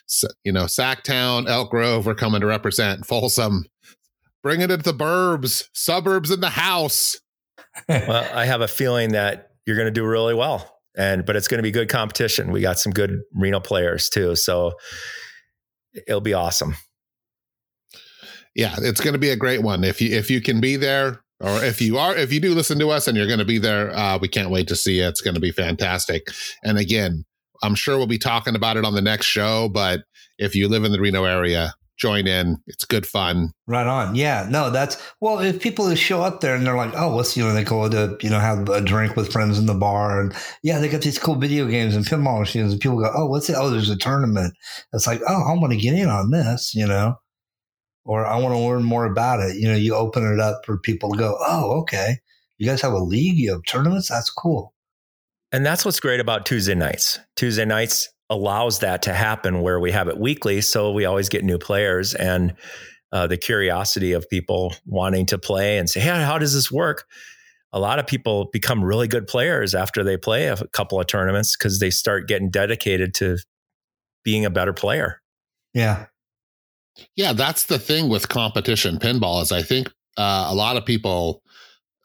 so 0.06 0.28
you 0.44 0.52
know, 0.52 0.64
Sacktown, 0.64 1.49
Elk 1.49 1.70
Grove, 1.70 2.06
we're 2.06 2.14
coming 2.14 2.40
to 2.40 2.46
represent 2.46 3.06
Folsom. 3.06 3.64
Bringing 4.42 4.70
it 4.70 4.76
to 4.76 4.82
the 4.82 4.94
burbs, 4.94 5.64
suburbs 5.73 6.30
in 6.30 6.40
the 6.40 6.50
house. 6.50 7.18
well, 7.88 8.28
I 8.32 8.44
have 8.46 8.61
a 8.61 8.68
feeling 8.68 9.12
that 9.12 9.50
you're 9.66 9.76
going 9.76 9.87
to 9.87 9.92
do 9.92 10.06
really 10.06 10.35
well, 10.35 10.78
and 10.96 11.26
but 11.26 11.37
it's 11.37 11.49
going 11.49 11.58
to 11.58 11.62
be 11.62 11.73
good 11.73 11.88
competition. 11.88 12.52
We 12.52 12.61
got 12.61 12.78
some 12.78 12.92
good 12.92 13.23
Reno 13.35 13.61
players 13.61 14.08
too, 14.08 14.37
so 14.37 14.73
it'll 16.06 16.20
be 16.20 16.34
awesome. 16.34 16.76
Yeah, 18.54 18.74
it's 18.78 19.00
going 19.00 19.12
to 19.12 19.18
be 19.18 19.30
a 19.30 19.36
great 19.36 19.62
one. 19.62 19.84
If 19.84 20.00
you 20.00 20.16
if 20.16 20.30
you 20.30 20.40
can 20.40 20.60
be 20.60 20.76
there, 20.76 21.20
or 21.40 21.62
if 21.62 21.80
you 21.80 21.98
are, 21.98 22.16
if 22.16 22.32
you 22.32 22.40
do 22.40 22.54
listen 22.54 22.78
to 22.78 22.90
us 22.90 23.06
and 23.06 23.16
you're 23.16 23.26
going 23.26 23.38
to 23.38 23.44
be 23.44 23.58
there, 23.58 23.94
uh, 23.94 24.18
we 24.18 24.28
can't 24.28 24.50
wait 24.50 24.68
to 24.68 24.76
see 24.76 24.98
you. 24.98 25.06
It's 25.06 25.20
going 25.20 25.34
to 25.34 25.40
be 25.40 25.52
fantastic. 25.52 26.28
And 26.64 26.78
again, 26.78 27.24
I'm 27.62 27.74
sure 27.74 27.98
we'll 27.98 28.06
be 28.06 28.18
talking 28.18 28.56
about 28.56 28.76
it 28.76 28.84
on 28.84 28.94
the 28.94 29.02
next 29.02 29.26
show. 29.26 29.68
But 29.68 30.04
if 30.38 30.54
you 30.54 30.68
live 30.68 30.84
in 30.84 30.92
the 30.92 31.00
Reno 31.00 31.24
area, 31.24 31.74
join 31.96 32.26
in. 32.26 32.58
It's 32.66 32.84
good 32.84 33.06
fun. 33.06 33.52
Right 33.66 33.86
on. 33.86 34.14
Yeah. 34.14 34.46
No, 34.50 34.70
that's 34.70 34.96
well. 35.20 35.38
If 35.38 35.60
people 35.60 35.92
show 35.94 36.22
up 36.22 36.40
there 36.40 36.54
and 36.54 36.66
they're 36.66 36.76
like, 36.76 36.92
"Oh, 36.94 37.14
what's 37.14 37.36
you 37.36 37.44
know?" 37.44 37.54
They 37.54 37.64
go 37.64 37.88
to 37.88 38.16
you 38.20 38.30
know 38.30 38.38
have 38.38 38.68
a 38.68 38.80
drink 38.80 39.16
with 39.16 39.32
friends 39.32 39.58
in 39.58 39.66
the 39.66 39.74
bar, 39.74 40.20
and 40.20 40.34
yeah, 40.62 40.78
they 40.78 40.88
got 40.88 41.02
these 41.02 41.18
cool 41.18 41.36
video 41.36 41.66
games 41.66 41.96
and 41.96 42.04
pinball 42.04 42.40
machines, 42.40 42.72
and 42.72 42.80
people 42.80 43.00
go, 43.00 43.10
"Oh, 43.14 43.26
what's 43.26 43.48
it? 43.48 43.56
Oh, 43.58 43.70
there's 43.70 43.90
a 43.90 43.96
tournament." 43.96 44.54
It's 44.92 45.06
like, 45.06 45.20
"Oh, 45.28 45.42
I 45.48 45.52
want 45.54 45.72
to 45.72 45.78
get 45.78 45.94
in 45.94 46.08
on 46.08 46.30
this," 46.30 46.74
you 46.74 46.86
know, 46.86 47.16
or 48.04 48.26
I 48.26 48.38
want 48.38 48.54
to 48.54 48.58
learn 48.60 48.82
more 48.82 49.04
about 49.06 49.40
it. 49.40 49.56
You 49.56 49.68
know, 49.68 49.76
you 49.76 49.94
open 49.94 50.30
it 50.32 50.40
up 50.40 50.62
for 50.64 50.78
people 50.78 51.12
to 51.12 51.18
go, 51.18 51.36
"Oh, 51.40 51.80
okay, 51.80 52.18
you 52.58 52.66
guys 52.66 52.82
have 52.82 52.92
a 52.92 52.98
league, 52.98 53.38
you 53.38 53.52
have 53.52 53.62
tournaments. 53.66 54.08
That's 54.08 54.30
cool." 54.30 54.74
And 55.52 55.64
that's 55.64 55.84
what's 55.84 56.00
great 56.00 56.20
about 56.20 56.44
Tuesday 56.44 56.74
nights. 56.74 57.18
Tuesday 57.36 57.64
nights 57.64 58.08
allows 58.28 58.80
that 58.80 59.02
to 59.02 59.12
happen 59.12 59.62
where 59.62 59.78
we 59.78 59.92
have 59.92 60.09
it 60.09 60.18
weekly. 60.18 60.61
So 60.61 60.90
we 60.90 61.04
always 61.04 61.28
get 61.28 61.45
new 61.45 61.59
players 61.59 62.14
and 62.14 62.54
uh, 63.12 63.26
the 63.26 63.37
curiosity 63.37 64.12
of 64.12 64.28
people 64.28 64.75
wanting 64.85 65.26
to 65.26 65.38
play 65.38 65.78
and 65.78 65.88
say, 65.88 66.00
Hey, 66.00 66.23
how 66.23 66.38
does 66.38 66.52
this 66.52 66.71
work? 66.71 67.06
A 67.73 67.78
lot 67.78 67.99
of 67.99 68.06
people 68.06 68.49
become 68.52 68.83
really 68.83 69.06
good 69.06 69.26
players 69.26 69.75
after 69.75 70.02
they 70.02 70.16
play 70.16 70.49
a 70.49 70.56
couple 70.73 71.00
of 71.00 71.06
tournaments 71.06 71.56
because 71.56 71.78
they 71.78 71.90
start 71.90 72.26
getting 72.26 72.50
dedicated 72.50 73.14
to 73.14 73.38
being 74.25 74.45
a 74.45 74.50
better 74.50 74.73
player. 74.73 75.21
Yeah. 75.75 76.06
Yeah, 77.14 77.33
that's 77.33 77.64
the 77.64 77.78
thing 77.78 78.09
with 78.09 78.28
competition 78.28 78.99
pinball 78.99 79.42
is 79.42 79.52
I 79.52 79.62
think 79.62 79.88
uh, 80.16 80.47
a 80.49 80.54
lot 80.54 80.76
of 80.76 80.87
people 80.87 81.42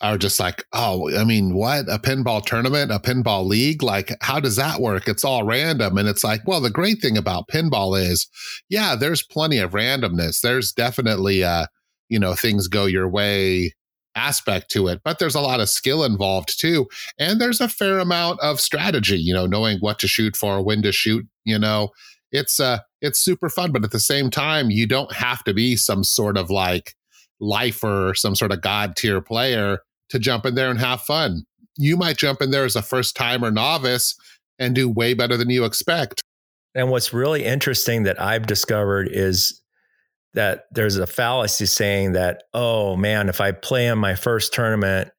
are 0.02 0.18
just 0.18 0.40
like, 0.40 0.66
oh, 0.74 1.16
I 1.16 1.24
mean, 1.24 1.54
what? 1.54 1.88
A 1.88 2.00
pinball 2.00 2.44
tournament, 2.44 2.92
a 2.92 3.00
pinball 3.00 3.46
league? 3.46 3.84
Like, 3.84 4.12
how 4.22 4.40
does 4.40 4.56
that 4.56 4.82
work? 4.82 5.08
It's 5.08 5.24
all 5.24 5.44
random. 5.44 5.98
And 5.98 6.10
it's 6.10 6.24
like, 6.24 6.42
well, 6.48 6.60
the 6.60 6.70
great 6.70 7.02
thing 7.02 7.18
about 7.18 7.48
pinball 7.48 8.00
is, 8.00 8.28
yeah, 8.70 8.96
there's 8.96 9.24
plenty 9.24 9.60
of 9.60 9.72
randomness. 9.72 10.42
There's 10.42 10.72
definitely, 10.72 11.44
uh, 11.44 11.68
you 12.10 12.20
know, 12.20 12.34
things 12.34 12.68
go 12.68 12.86
your 12.86 13.08
way 13.08 13.74
aspect 14.16 14.70
to 14.72 14.88
it, 14.88 15.02
but 15.06 15.20
there's 15.20 15.36
a 15.36 15.42
lot 15.42 15.62
of 15.62 15.70
skill 15.70 16.04
involved 16.04 16.60
too. 16.60 16.88
And 17.18 17.40
there's 17.40 17.62
a 17.62 17.70
fair 17.70 18.00
amount 18.00 18.40
of 18.42 18.60
strategy, 18.60 19.18
you 19.18 19.34
know, 19.34 19.46
knowing 19.46 19.78
what 19.80 20.00
to 20.00 20.08
shoot 20.08 20.36
for, 20.36 20.62
when 20.62 20.82
to 20.82 20.92
shoot, 20.92 21.26
you 21.46 21.58
know, 21.58 21.90
it's, 22.32 22.60
uh, 22.60 22.80
it's 23.02 23.20
super 23.20 23.50
fun. 23.50 23.72
But 23.72 23.84
at 23.84 23.92
the 23.92 24.00
same 24.00 24.30
time, 24.30 24.70
you 24.72 24.88
don't 24.88 25.14
have 25.14 25.44
to 25.44 25.54
be 25.54 25.76
some 25.76 26.04
sort 26.04 26.38
of 26.38 26.50
like, 26.50 26.96
lifer, 27.42 28.14
some 28.16 28.36
sort 28.36 28.52
of 28.52 28.62
god 28.62 28.96
tier 28.96 29.20
player 29.20 29.80
to 30.12 30.20
jump 30.20 30.46
in 30.46 30.56
there 30.56 30.70
and 30.70 30.80
have 30.80 31.02
fun. 31.02 31.44
You 31.78 31.98
might 31.98 32.18
jump 32.18 32.42
in 32.42 32.52
there 32.52 32.66
as 32.66 32.76
a 32.76 32.82
first 32.82 33.16
timer 33.16 33.52
novice 33.52 34.16
and 34.60 34.76
do 34.76 34.88
way 34.88 35.14
better 35.14 35.38
than 35.38 35.50
you 35.50 35.66
expect. 35.66 36.22
And 36.76 36.90
what's 36.90 37.14
really 37.14 37.44
interesting 37.44 38.04
that 38.04 38.22
I've 38.22 38.46
discovered 38.46 39.10
is 39.12 39.62
that 40.34 40.66
there's 40.72 40.98
a 40.98 41.08
fallacy 41.08 41.66
saying 41.66 42.14
that, 42.14 42.44
oh 42.54 42.96
man, 42.96 43.28
if 43.28 43.42
I 43.42 43.52
play 43.52 43.88
in 43.88 43.98
my 43.98 44.16
first 44.16 44.54
tournament 44.54 45.10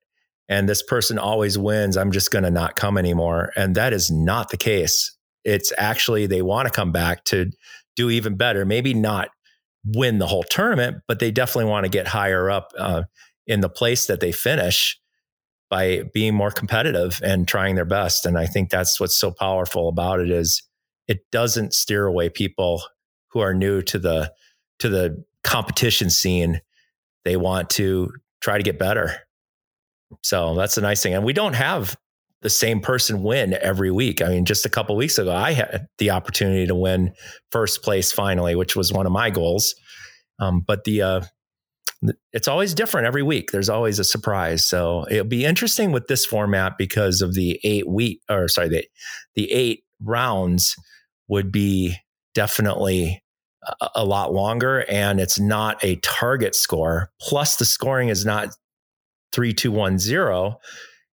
and 0.49 0.69
this 0.69 0.83
person 0.83 1.19
always 1.19 1.59
wins, 1.59 1.97
I'm 1.97 2.13
just 2.13 2.31
going 2.31 2.45
to 2.45 2.51
not 2.51 2.77
come 2.77 2.97
anymore. 2.97 3.53
And 3.57 3.75
that 3.75 3.93
is 3.93 4.11
not 4.11 4.51
the 4.51 4.57
case. 4.57 5.15
It's 5.45 5.73
actually 5.77 6.27
they 6.27 6.43
want 6.43 6.69
to 6.69 6.75
come 6.75 6.93
back 6.93 7.25
to 7.25 7.51
do 7.97 8.09
even 8.09 8.37
better. 8.37 8.65
Maybe 8.65 8.95
not 8.95 9.29
win 9.85 10.19
the 10.19 10.27
whole 10.27 10.45
tournament, 10.45 10.99
but 11.09 11.19
they 11.19 11.31
definitely 11.31 11.71
want 11.71 11.85
to 11.85 11.91
get 11.91 12.07
higher 12.07 12.51
up 12.51 12.73
uh, 12.79 13.03
in 13.47 13.61
the 13.61 13.69
place 13.69 14.07
that 14.07 14.21
they 14.21 14.33
finish 14.33 14.99
by 15.71 16.03
being 16.13 16.35
more 16.35 16.51
competitive 16.51 17.21
and 17.25 17.49
trying 17.49 17.75
their 17.75 17.85
best. 17.85 18.27
And 18.27 18.39
I 18.39 18.47
think 18.47 18.71
that's 18.71 19.01
what's 19.01 19.17
so 19.17 19.31
powerful 19.31 19.89
about 19.89 20.21
it 20.21 20.31
is 20.31 20.63
it 21.09 21.21
doesn't 21.31 21.73
steer 21.73 22.07
away 22.07 22.29
people 22.29 22.83
who 23.29 23.41
are 23.41 23.55
new 23.55 23.83
to 23.83 23.99
the 23.99 24.33
to 24.81 24.89
the 24.89 25.25
competition 25.43 26.11
scene. 26.11 26.61
They 27.25 27.37
want 27.37 27.71
to 27.71 28.13
try 28.41 28.59
to 28.59 28.63
get 28.63 28.79
better. 28.79 29.17
So 30.23 30.55
that's 30.55 30.75
the 30.75 30.83
nice 30.83 31.03
thing. 31.03 31.15
And 31.15 31.25
we 31.25 31.33
don't 31.33 31.55
have 31.55 31.97
the 32.43 32.51
same 32.51 32.81
person 32.81 33.23
win 33.23 33.57
every 33.61 33.91
week. 33.91 34.21
I 34.21 34.29
mean, 34.29 34.45
just 34.45 34.67
a 34.67 34.69
couple 34.69 34.97
weeks 34.97 35.17
ago, 35.17 35.33
I 35.33 35.53
had 35.53 35.87
the 35.99 36.11
opportunity 36.11 36.67
to 36.67 36.75
win 36.75 37.15
first 37.51 37.83
place 37.83 38.13
finally, 38.13 38.55
which 38.57 38.77
was 38.77 38.93
one 38.93 39.07
of 39.07 39.13
my 39.13 39.31
goals. 39.31 39.75
Um, 40.41 40.61
but 40.67 40.85
the 40.85 41.03
uh, 41.03 41.21
it's 42.33 42.49
always 42.49 42.75
different 42.75 43.07
every 43.07 43.23
week. 43.23 43.51
There's 43.51 43.69
always 43.69 43.99
a 43.99 44.05
surprise. 44.05 44.65
So 44.65 45.07
it'll 45.11 45.25
be 45.25 45.45
interesting 45.45 45.93
with 45.93 46.09
this 46.09 46.25
format 46.25 46.77
because 46.79 47.21
of 47.21 47.35
the 47.35 47.61
eight 47.65 47.89
week 47.89 48.21
or 48.29 48.49
sorry, 48.49 48.69
the 48.69 48.85
the 49.35 49.51
eight 49.53 49.85
rounds 50.01 50.75
would 51.29 51.53
be 51.53 51.97
definitely 52.35 53.23
a, 53.81 53.89
a 53.97 54.05
lot 54.05 54.33
longer 54.33 54.85
and 54.89 55.21
it's 55.21 55.39
not 55.39 55.83
a 55.85 55.97
target 55.97 56.55
score. 56.55 57.11
Plus 57.21 57.57
the 57.57 57.65
scoring 57.65 58.09
is 58.09 58.25
not 58.25 58.49
three, 59.33 59.53
two, 59.55 59.71
one, 59.71 59.99
zero 59.99 60.59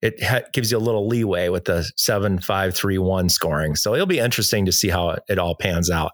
it 0.02 0.22
ha- 0.24 0.42
gives 0.54 0.72
you 0.72 0.78
a 0.78 0.80
little 0.80 1.08
leeway 1.08 1.50
with 1.50 1.66
the 1.66 1.90
seven, 1.96 2.40
five, 2.40 2.74
three, 2.74 2.98
one 2.98 3.30
scoring. 3.30 3.76
So 3.76 3.94
it'll 3.94 4.06
be 4.06 4.20
interesting 4.20 4.66
to 4.66 4.72
see 4.72 4.90
how 4.90 5.10
it, 5.10 5.24
it 5.28 5.40
all 5.40 5.56
pans 5.56 5.90
out. 5.90 6.12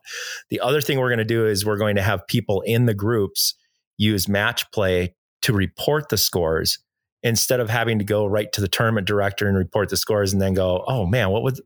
The 0.50 0.60
other 0.60 0.82
thing 0.82 1.00
we're 1.00 1.10
going 1.10 1.20
to 1.20 1.25
do 1.25 1.46
is 1.46 1.65
we're 1.65 1.77
going 1.77 1.96
to 1.96 2.01
have 2.01 2.25
people 2.27 2.62
in 2.65 2.86
the 2.86 2.94
groups 2.94 3.53
use 3.97 4.27
match 4.27 4.69
play 4.71 5.15
to 5.41 5.53
report 5.53 6.09
the 6.09 6.17
scores 6.17 6.79
instead 7.23 7.59
of 7.59 7.69
having 7.69 7.97
to 7.97 8.05
go 8.05 8.25
right 8.25 8.51
to 8.53 8.61
the 8.61 8.67
tournament 8.67 9.07
director 9.07 9.47
and 9.47 9.57
report 9.57 9.89
the 9.89 9.97
scores 9.97 10.31
and 10.31 10.41
then 10.41 10.53
go, 10.53 10.83
oh 10.87 11.05
man, 11.05 11.29
what 11.31 11.43
was, 11.43 11.61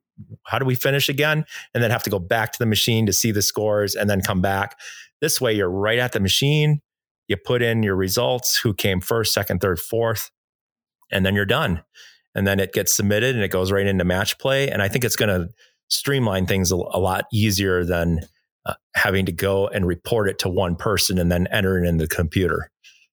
how 0.46 0.58
do 0.58 0.66
we 0.66 0.76
finish 0.76 1.10
again? 1.10 1.46
And 1.74 1.84
then 1.84 1.92
have 1.92 2.04
to 2.04 2.10
go 2.10 2.20
back 2.20 2.54
to 2.54 2.60
the 2.60 2.66
machine 2.66 3.06
to 3.06 3.14
see 3.14 3.32
the 3.32 3.42
scores 3.42 3.96
and 3.96 4.10
then 4.10 4.22
come 4.22 4.42
back. 4.42 4.78
This 5.22 5.42
way, 5.42 5.54
you're 5.54 5.70
right 5.70 6.00
at 6.00 6.14
the 6.14 6.20
machine. 6.20 6.82
You 7.28 7.36
put 7.38 7.62
in 7.62 7.84
your 7.84 7.96
results, 7.96 8.58
who 8.58 8.74
came 8.74 9.02
first, 9.02 9.34
second, 9.34 9.60
third, 9.60 9.80
fourth, 9.80 10.32
and 11.12 11.26
then 11.26 11.36
you're 11.36 11.46
done 11.46 11.84
and 12.36 12.48
then 12.48 12.60
it 12.60 12.74
gets 12.74 12.96
submitted 12.96 13.36
and 13.36 13.44
it 13.44 13.52
goes 13.52 13.72
right 13.72 13.86
into 13.86 14.04
match 14.04 14.38
play. 14.38 14.70
And 14.70 14.82
I 14.82 14.88
think 14.88 15.04
it's 15.04 15.16
going 15.16 15.30
to 15.30 15.50
streamline 15.90 16.46
things 16.46 16.72
a, 16.72 16.76
a, 16.76 17.00
lot 17.00 17.26
easier 17.34 17.84
than 17.84 18.20
uh, 18.70 18.74
having 18.96 19.26
to 19.26 19.32
go 19.32 19.68
and 19.68 19.86
report 19.86 20.30
it 20.30 20.40
to 20.40 20.50
one 20.50 20.76
person 20.76 21.18
and 21.18 21.32
then 21.32 21.48
enter 21.48 21.84
it 21.84 21.88
in 21.88 21.98
the 21.98 22.08
computer. 22.08 22.70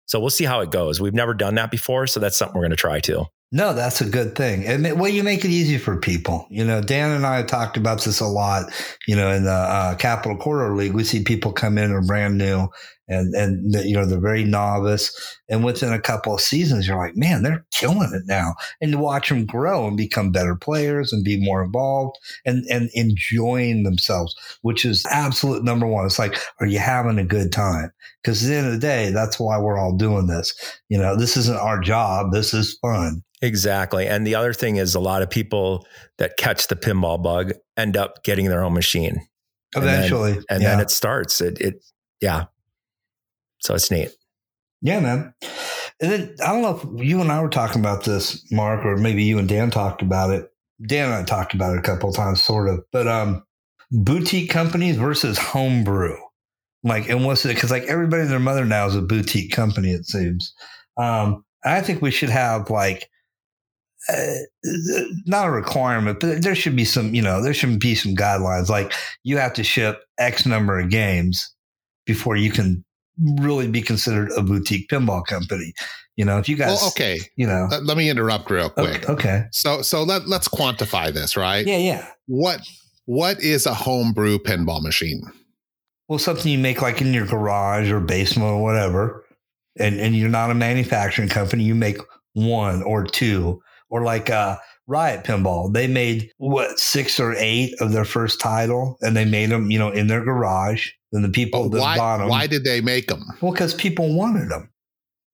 So 0.06 0.20
we'll 0.20 0.30
see 0.30 0.44
how 0.44 0.60
it 0.60 0.70
goes. 0.70 1.00
We've 1.00 1.14
never 1.14 1.34
done 1.34 1.54
that 1.54 1.70
before, 1.70 2.06
so 2.06 2.20
that's 2.20 2.36
something 2.36 2.54
we're 2.54 2.62
going 2.62 2.70
to 2.70 2.76
try 2.76 3.00
too. 3.00 3.26
No, 3.54 3.74
that's 3.74 4.00
a 4.00 4.08
good 4.08 4.34
thing. 4.34 4.66
And 4.66 4.98
well, 4.98 5.10
you 5.10 5.22
make 5.22 5.44
it 5.44 5.50
easy 5.50 5.76
for 5.76 5.98
people. 5.98 6.46
You 6.50 6.64
know, 6.64 6.80
Dan 6.80 7.10
and 7.10 7.26
I 7.26 7.36
have 7.36 7.48
talked 7.48 7.76
about 7.76 8.02
this 8.02 8.18
a 8.20 8.26
lot. 8.26 8.72
You 9.06 9.14
know, 9.14 9.30
in 9.30 9.44
the 9.44 9.50
uh, 9.50 9.94
Capital 9.96 10.38
Quarter 10.38 10.74
League, 10.74 10.94
we 10.94 11.04
see 11.04 11.22
people 11.22 11.52
come 11.52 11.76
in 11.76 11.92
are 11.92 12.00
brand 12.00 12.38
new 12.38 12.68
and 13.12 13.34
and 13.34 13.74
you 13.84 13.94
know 13.94 14.06
they're 14.06 14.18
very 14.18 14.44
novice 14.44 15.38
and 15.48 15.64
within 15.64 15.92
a 15.92 16.00
couple 16.00 16.34
of 16.34 16.40
seasons 16.40 16.86
you're 16.86 16.96
like 16.96 17.16
man 17.16 17.42
they're 17.42 17.64
killing 17.72 18.12
it 18.14 18.22
now 18.26 18.54
and 18.80 18.92
to 18.92 18.98
watch 18.98 19.28
them 19.28 19.44
grow 19.44 19.86
and 19.86 19.96
become 19.96 20.32
better 20.32 20.56
players 20.56 21.12
and 21.12 21.24
be 21.24 21.42
more 21.44 21.62
involved 21.62 22.16
and 22.44 22.64
and 22.70 22.90
enjoying 22.94 23.82
themselves 23.82 24.34
which 24.62 24.84
is 24.84 25.04
absolute 25.10 25.62
number 25.62 25.86
one 25.86 26.06
it's 26.06 26.18
like 26.18 26.38
are 26.60 26.66
you 26.66 26.78
having 26.78 27.18
a 27.18 27.24
good 27.24 27.52
time 27.52 27.92
because 28.22 28.42
at 28.42 28.48
the 28.48 28.54
end 28.54 28.66
of 28.66 28.72
the 28.72 28.78
day 28.78 29.10
that's 29.10 29.38
why 29.38 29.58
we're 29.58 29.78
all 29.78 29.96
doing 29.96 30.26
this 30.26 30.80
you 30.88 30.98
know 30.98 31.16
this 31.16 31.36
isn't 31.36 31.58
our 31.58 31.80
job 31.80 32.32
this 32.32 32.54
is 32.54 32.78
fun 32.80 33.22
Exactly. 33.42 34.06
And 34.06 34.24
the 34.24 34.36
other 34.36 34.52
thing 34.54 34.76
is 34.76 34.94
a 34.94 35.00
lot 35.00 35.20
of 35.20 35.28
people 35.28 35.84
that 36.18 36.36
catch 36.36 36.68
the 36.68 36.76
pinball 36.76 37.20
bug 37.20 37.52
end 37.76 37.96
up 37.96 38.22
getting 38.22 38.48
their 38.48 38.62
own 38.62 38.72
machine. 38.72 39.26
Eventually. 39.74 40.30
And 40.30 40.38
then, 40.38 40.44
and 40.48 40.62
yeah. 40.62 40.70
then 40.70 40.80
it 40.80 40.90
starts. 40.90 41.40
It 41.40 41.60
it 41.60 41.84
yeah. 42.20 42.44
So 43.62 43.74
it's 43.74 43.90
neat. 43.90 44.10
Yeah, 44.80 45.00
man. 45.00 45.34
And 46.00 46.12
then 46.12 46.36
I 46.42 46.52
don't 46.52 46.62
know 46.62 46.76
if 46.76 47.06
you 47.06 47.20
and 47.20 47.30
I 47.30 47.40
were 47.40 47.48
talking 47.48 47.80
about 47.80 48.04
this, 48.04 48.44
Mark, 48.50 48.84
or 48.84 48.96
maybe 48.96 49.22
you 49.22 49.38
and 49.38 49.48
Dan 49.48 49.70
talked 49.70 50.02
about 50.02 50.30
it. 50.30 50.50
Dan 50.84 51.06
and 51.06 51.14
I 51.14 51.22
talked 51.22 51.54
about 51.54 51.74
it 51.74 51.78
a 51.78 51.82
couple 51.82 52.12
times, 52.12 52.42
sort 52.42 52.68
of. 52.68 52.80
But 52.90 53.06
um, 53.06 53.44
boutique 53.92 54.50
companies 54.50 54.96
versus 54.96 55.38
homebrew. 55.38 56.16
Like, 56.82 57.08
and 57.08 57.24
what's 57.24 57.44
it? 57.44 57.54
Because 57.54 57.70
like 57.70 57.84
everybody 57.84 58.22
and 58.22 58.30
their 58.30 58.40
mother 58.40 58.64
now 58.64 58.86
is 58.86 58.96
a 58.96 59.02
boutique 59.02 59.52
company, 59.52 59.92
it 59.92 60.06
seems. 60.06 60.52
Um, 60.96 61.44
I 61.64 61.80
think 61.80 62.02
we 62.02 62.10
should 62.10 62.30
have 62.30 62.68
like 62.70 63.08
uh, 64.08 64.34
not 65.26 65.46
a 65.46 65.52
requirement, 65.52 66.18
but 66.18 66.42
there 66.42 66.56
should 66.56 66.74
be 66.74 66.84
some, 66.84 67.14
you 67.14 67.22
know, 67.22 67.40
there 67.40 67.54
should 67.54 67.78
be 67.78 67.94
some 67.94 68.16
guidelines. 68.16 68.68
Like 68.68 68.92
you 69.22 69.38
have 69.38 69.52
to 69.54 69.62
ship 69.62 70.02
X 70.18 70.44
number 70.44 70.80
of 70.80 70.90
games 70.90 71.54
before 72.04 72.34
you 72.34 72.50
can 72.50 72.84
really 73.18 73.68
be 73.68 73.82
considered 73.82 74.30
a 74.36 74.42
boutique 74.42 74.88
pinball 74.88 75.24
company. 75.24 75.72
You 76.16 76.24
know, 76.24 76.38
if 76.38 76.48
you 76.48 76.56
guys, 76.56 76.78
well, 76.80 76.88
okay, 76.88 77.20
you 77.36 77.46
know, 77.46 77.68
let, 77.70 77.84
let 77.84 77.96
me 77.96 78.10
interrupt 78.10 78.50
real 78.50 78.68
quick. 78.68 79.08
Okay. 79.08 79.44
So, 79.50 79.82
so 79.82 80.02
let 80.02 80.28
let's 80.28 80.48
quantify 80.48 81.12
this, 81.12 81.36
right? 81.36 81.66
Yeah, 81.66 81.78
yeah. 81.78 82.06
What 82.26 82.60
what 83.06 83.40
is 83.40 83.66
a 83.66 83.74
homebrew 83.74 84.38
pinball 84.38 84.82
machine? 84.82 85.22
Well, 86.08 86.18
something 86.18 86.52
you 86.52 86.58
make 86.58 86.82
like 86.82 87.00
in 87.00 87.14
your 87.14 87.26
garage 87.26 87.90
or 87.90 88.00
basement 88.00 88.50
or 88.50 88.62
whatever, 88.62 89.24
and 89.78 89.98
and 89.98 90.14
you're 90.14 90.28
not 90.28 90.50
a 90.50 90.54
manufacturing 90.54 91.30
company. 91.30 91.64
You 91.64 91.74
make 91.74 91.98
one 92.34 92.82
or 92.82 93.04
two, 93.04 93.62
or 93.88 94.02
like 94.02 94.28
uh, 94.28 94.58
Riot 94.86 95.24
Pinball. 95.24 95.72
They 95.72 95.86
made 95.86 96.30
what 96.36 96.78
six 96.78 97.18
or 97.18 97.34
eight 97.36 97.74
of 97.80 97.92
their 97.92 98.04
first 98.04 98.40
title, 98.40 98.98
and 99.00 99.16
they 99.16 99.24
made 99.24 99.50
them, 99.50 99.70
you 99.70 99.78
know, 99.78 99.90
in 99.90 100.08
their 100.08 100.22
garage 100.22 100.90
than 101.12 101.22
the 101.22 101.28
people 101.28 101.68
why, 101.70 101.96
bought 101.96 102.18
them. 102.18 102.28
Why 102.28 102.46
did 102.46 102.64
they 102.64 102.80
make 102.80 103.06
them? 103.06 103.24
Well, 103.40 103.52
because 103.52 103.74
people 103.74 104.14
wanted 104.14 104.48
them. 104.48 104.70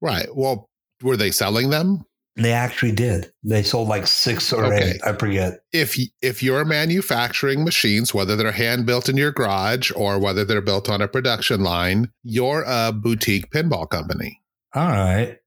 Right. 0.00 0.26
Well, 0.34 0.68
were 1.02 1.16
they 1.16 1.30
selling 1.30 1.70
them? 1.70 2.04
They 2.36 2.52
actually 2.52 2.92
did. 2.92 3.32
They 3.42 3.64
sold 3.64 3.88
like 3.88 4.06
six 4.06 4.52
or 4.52 4.64
okay. 4.66 4.92
eight. 4.92 5.00
I 5.04 5.12
forget. 5.14 5.60
If 5.72 5.96
if 6.22 6.40
you're 6.40 6.64
manufacturing 6.64 7.64
machines, 7.64 8.14
whether 8.14 8.36
they're 8.36 8.52
hand 8.52 8.86
built 8.86 9.08
in 9.08 9.16
your 9.16 9.32
garage 9.32 9.90
or 9.96 10.20
whether 10.20 10.44
they're 10.44 10.60
built 10.60 10.88
on 10.88 11.02
a 11.02 11.08
production 11.08 11.64
line, 11.64 12.12
you're 12.22 12.62
a 12.64 12.92
boutique 12.92 13.50
pinball 13.50 13.90
company. 13.90 14.40
All 14.72 14.86
right. 14.86 15.38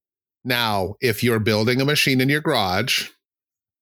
Now, 0.44 0.96
if 1.00 1.24
you're 1.24 1.40
building 1.40 1.80
a 1.80 1.86
machine 1.86 2.20
in 2.20 2.28
your 2.28 2.42
garage 2.42 3.08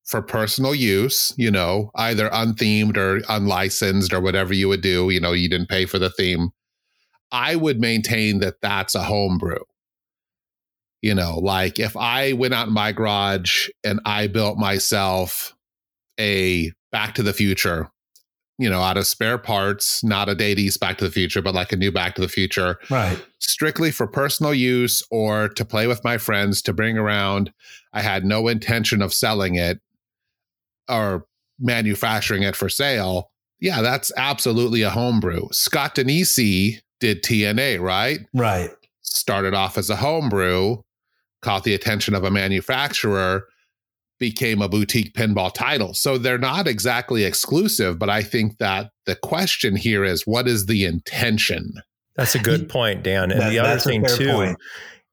for 0.09 0.23
personal 0.23 0.73
use, 0.73 1.35
you 1.37 1.51
know, 1.51 1.91
either 1.93 2.29
unthemed 2.33 2.97
or 2.97 3.21
unlicensed 3.29 4.11
or 4.11 4.19
whatever 4.19 4.55
you 4.55 4.67
would 4.67 4.81
do, 4.81 5.11
you 5.11 5.19
know, 5.19 5.33
you 5.33 5.47
didn't 5.47 5.69
pay 5.69 5.85
for 5.85 5.99
the 5.99 6.09
theme. 6.09 6.49
I 7.31 7.55
would 7.55 7.79
maintain 7.79 8.39
that 8.39 8.59
that's 8.59 8.95
a 8.95 9.03
homebrew. 9.03 9.59
You 11.03 11.13
know, 11.13 11.37
like 11.37 11.77
if 11.77 11.95
I 11.95 12.33
went 12.33 12.55
out 12.55 12.67
in 12.67 12.73
my 12.73 12.91
garage 12.91 13.69
and 13.83 13.99
I 14.03 14.25
built 14.25 14.57
myself 14.57 15.53
a 16.19 16.71
Back 16.91 17.13
to 17.15 17.23
the 17.23 17.31
Future, 17.31 17.91
you 18.57 18.67
know, 18.67 18.81
out 18.81 18.97
of 18.97 19.05
spare 19.05 19.37
parts, 19.37 20.03
not 20.03 20.27
a 20.27 20.33
Data 20.33 20.59
East 20.59 20.79
Back 20.79 20.97
to 20.97 21.05
the 21.05 21.11
Future, 21.11 21.43
but 21.43 21.53
like 21.53 21.71
a 21.71 21.77
new 21.77 21.91
Back 21.91 22.15
to 22.15 22.21
the 22.21 22.27
Future. 22.27 22.79
Right. 22.89 23.23
Strictly 23.37 23.91
for 23.91 24.07
personal 24.07 24.55
use 24.55 25.03
or 25.11 25.49
to 25.49 25.63
play 25.63 25.85
with 25.85 26.03
my 26.03 26.17
friends 26.17 26.63
to 26.63 26.73
bring 26.73 26.97
around. 26.97 27.53
I 27.93 28.01
had 28.01 28.25
no 28.25 28.47
intention 28.47 29.03
of 29.03 29.13
selling 29.13 29.53
it 29.53 29.79
or 30.89 31.25
manufacturing 31.59 32.43
it 32.43 32.55
for 32.55 32.69
sale. 32.69 33.31
Yeah, 33.59 33.81
that's 33.81 34.11
absolutely 34.15 34.81
a 34.81 34.89
homebrew. 34.89 35.47
Scott 35.51 35.95
Danesi 35.95 36.79
did 36.99 37.23
TNA, 37.23 37.81
right? 37.81 38.19
Right. 38.33 38.71
Started 39.01 39.53
off 39.53 39.77
as 39.77 39.89
a 39.89 39.97
homebrew, 39.97 40.77
caught 41.41 41.63
the 41.63 41.73
attention 41.73 42.15
of 42.15 42.23
a 42.23 42.31
manufacturer, 42.31 43.45
became 44.19 44.61
a 44.61 44.69
boutique 44.69 45.13
pinball 45.13 45.53
title. 45.53 45.93
So 45.93 46.17
they're 46.17 46.37
not 46.37 46.67
exactly 46.67 47.23
exclusive, 47.23 47.97
but 47.99 48.09
I 48.09 48.21
think 48.21 48.57
that 48.57 48.91
the 49.05 49.15
question 49.15 49.75
here 49.75 50.03
is 50.03 50.27
what 50.27 50.47
is 50.47 50.65
the 50.65 50.85
intention? 50.85 51.73
That's 52.15 52.35
a 52.35 52.39
good 52.39 52.67
point, 52.67 53.03
Dan. 53.03 53.31
And 53.31 53.39
That- 53.41 53.49
the 53.49 53.59
other 53.59 53.79
thing 53.79 54.05
too 54.05 54.31
point. 54.31 54.57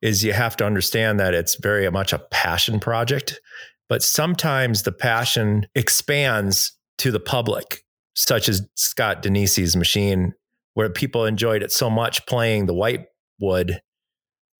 is 0.02 0.24
you 0.24 0.32
have 0.32 0.56
to 0.56 0.66
understand 0.66 1.20
that 1.20 1.34
it's 1.34 1.54
very 1.54 1.88
much 1.90 2.12
a 2.12 2.18
passion 2.18 2.80
project, 2.80 3.40
but 3.88 4.02
sometimes 4.02 4.82
the 4.82 4.92
passion 4.92 5.66
expands 5.74 6.72
to 6.98 7.10
the 7.10 7.20
public, 7.20 7.82
such 8.14 8.48
as 8.48 8.66
Scott 8.74 9.22
Danesi's 9.22 9.76
machine, 9.76 10.34
where 10.74 10.90
people 10.90 11.24
enjoyed 11.24 11.62
it 11.62 11.72
so 11.72 11.88
much 11.88 12.26
playing 12.26 12.66
the 12.66 12.74
white 12.74 13.06
wood 13.40 13.80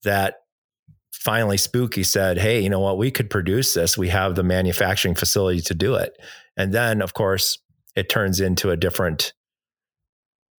that 0.04 0.37
finally 1.12 1.56
Spooky 1.56 2.04
said, 2.04 2.38
Hey, 2.38 2.61
you 2.61 2.71
know 2.71 2.80
what? 2.80 2.99
We 2.99 3.11
could 3.11 3.30
produce 3.30 3.75
this. 3.75 3.99
We 3.99 4.09
have 4.09 4.35
the 4.35 4.45
manufacturing 4.45 5.14
facility 5.14 5.61
to 5.62 5.75
do 5.75 5.95
it. 5.95 6.12
And 6.56 6.73
then, 6.73 7.02
of 7.02 7.14
course, 7.14 7.59
it 7.97 8.09
turns 8.09 8.40
into 8.40 8.71
a 8.71 8.76
different 8.76 9.33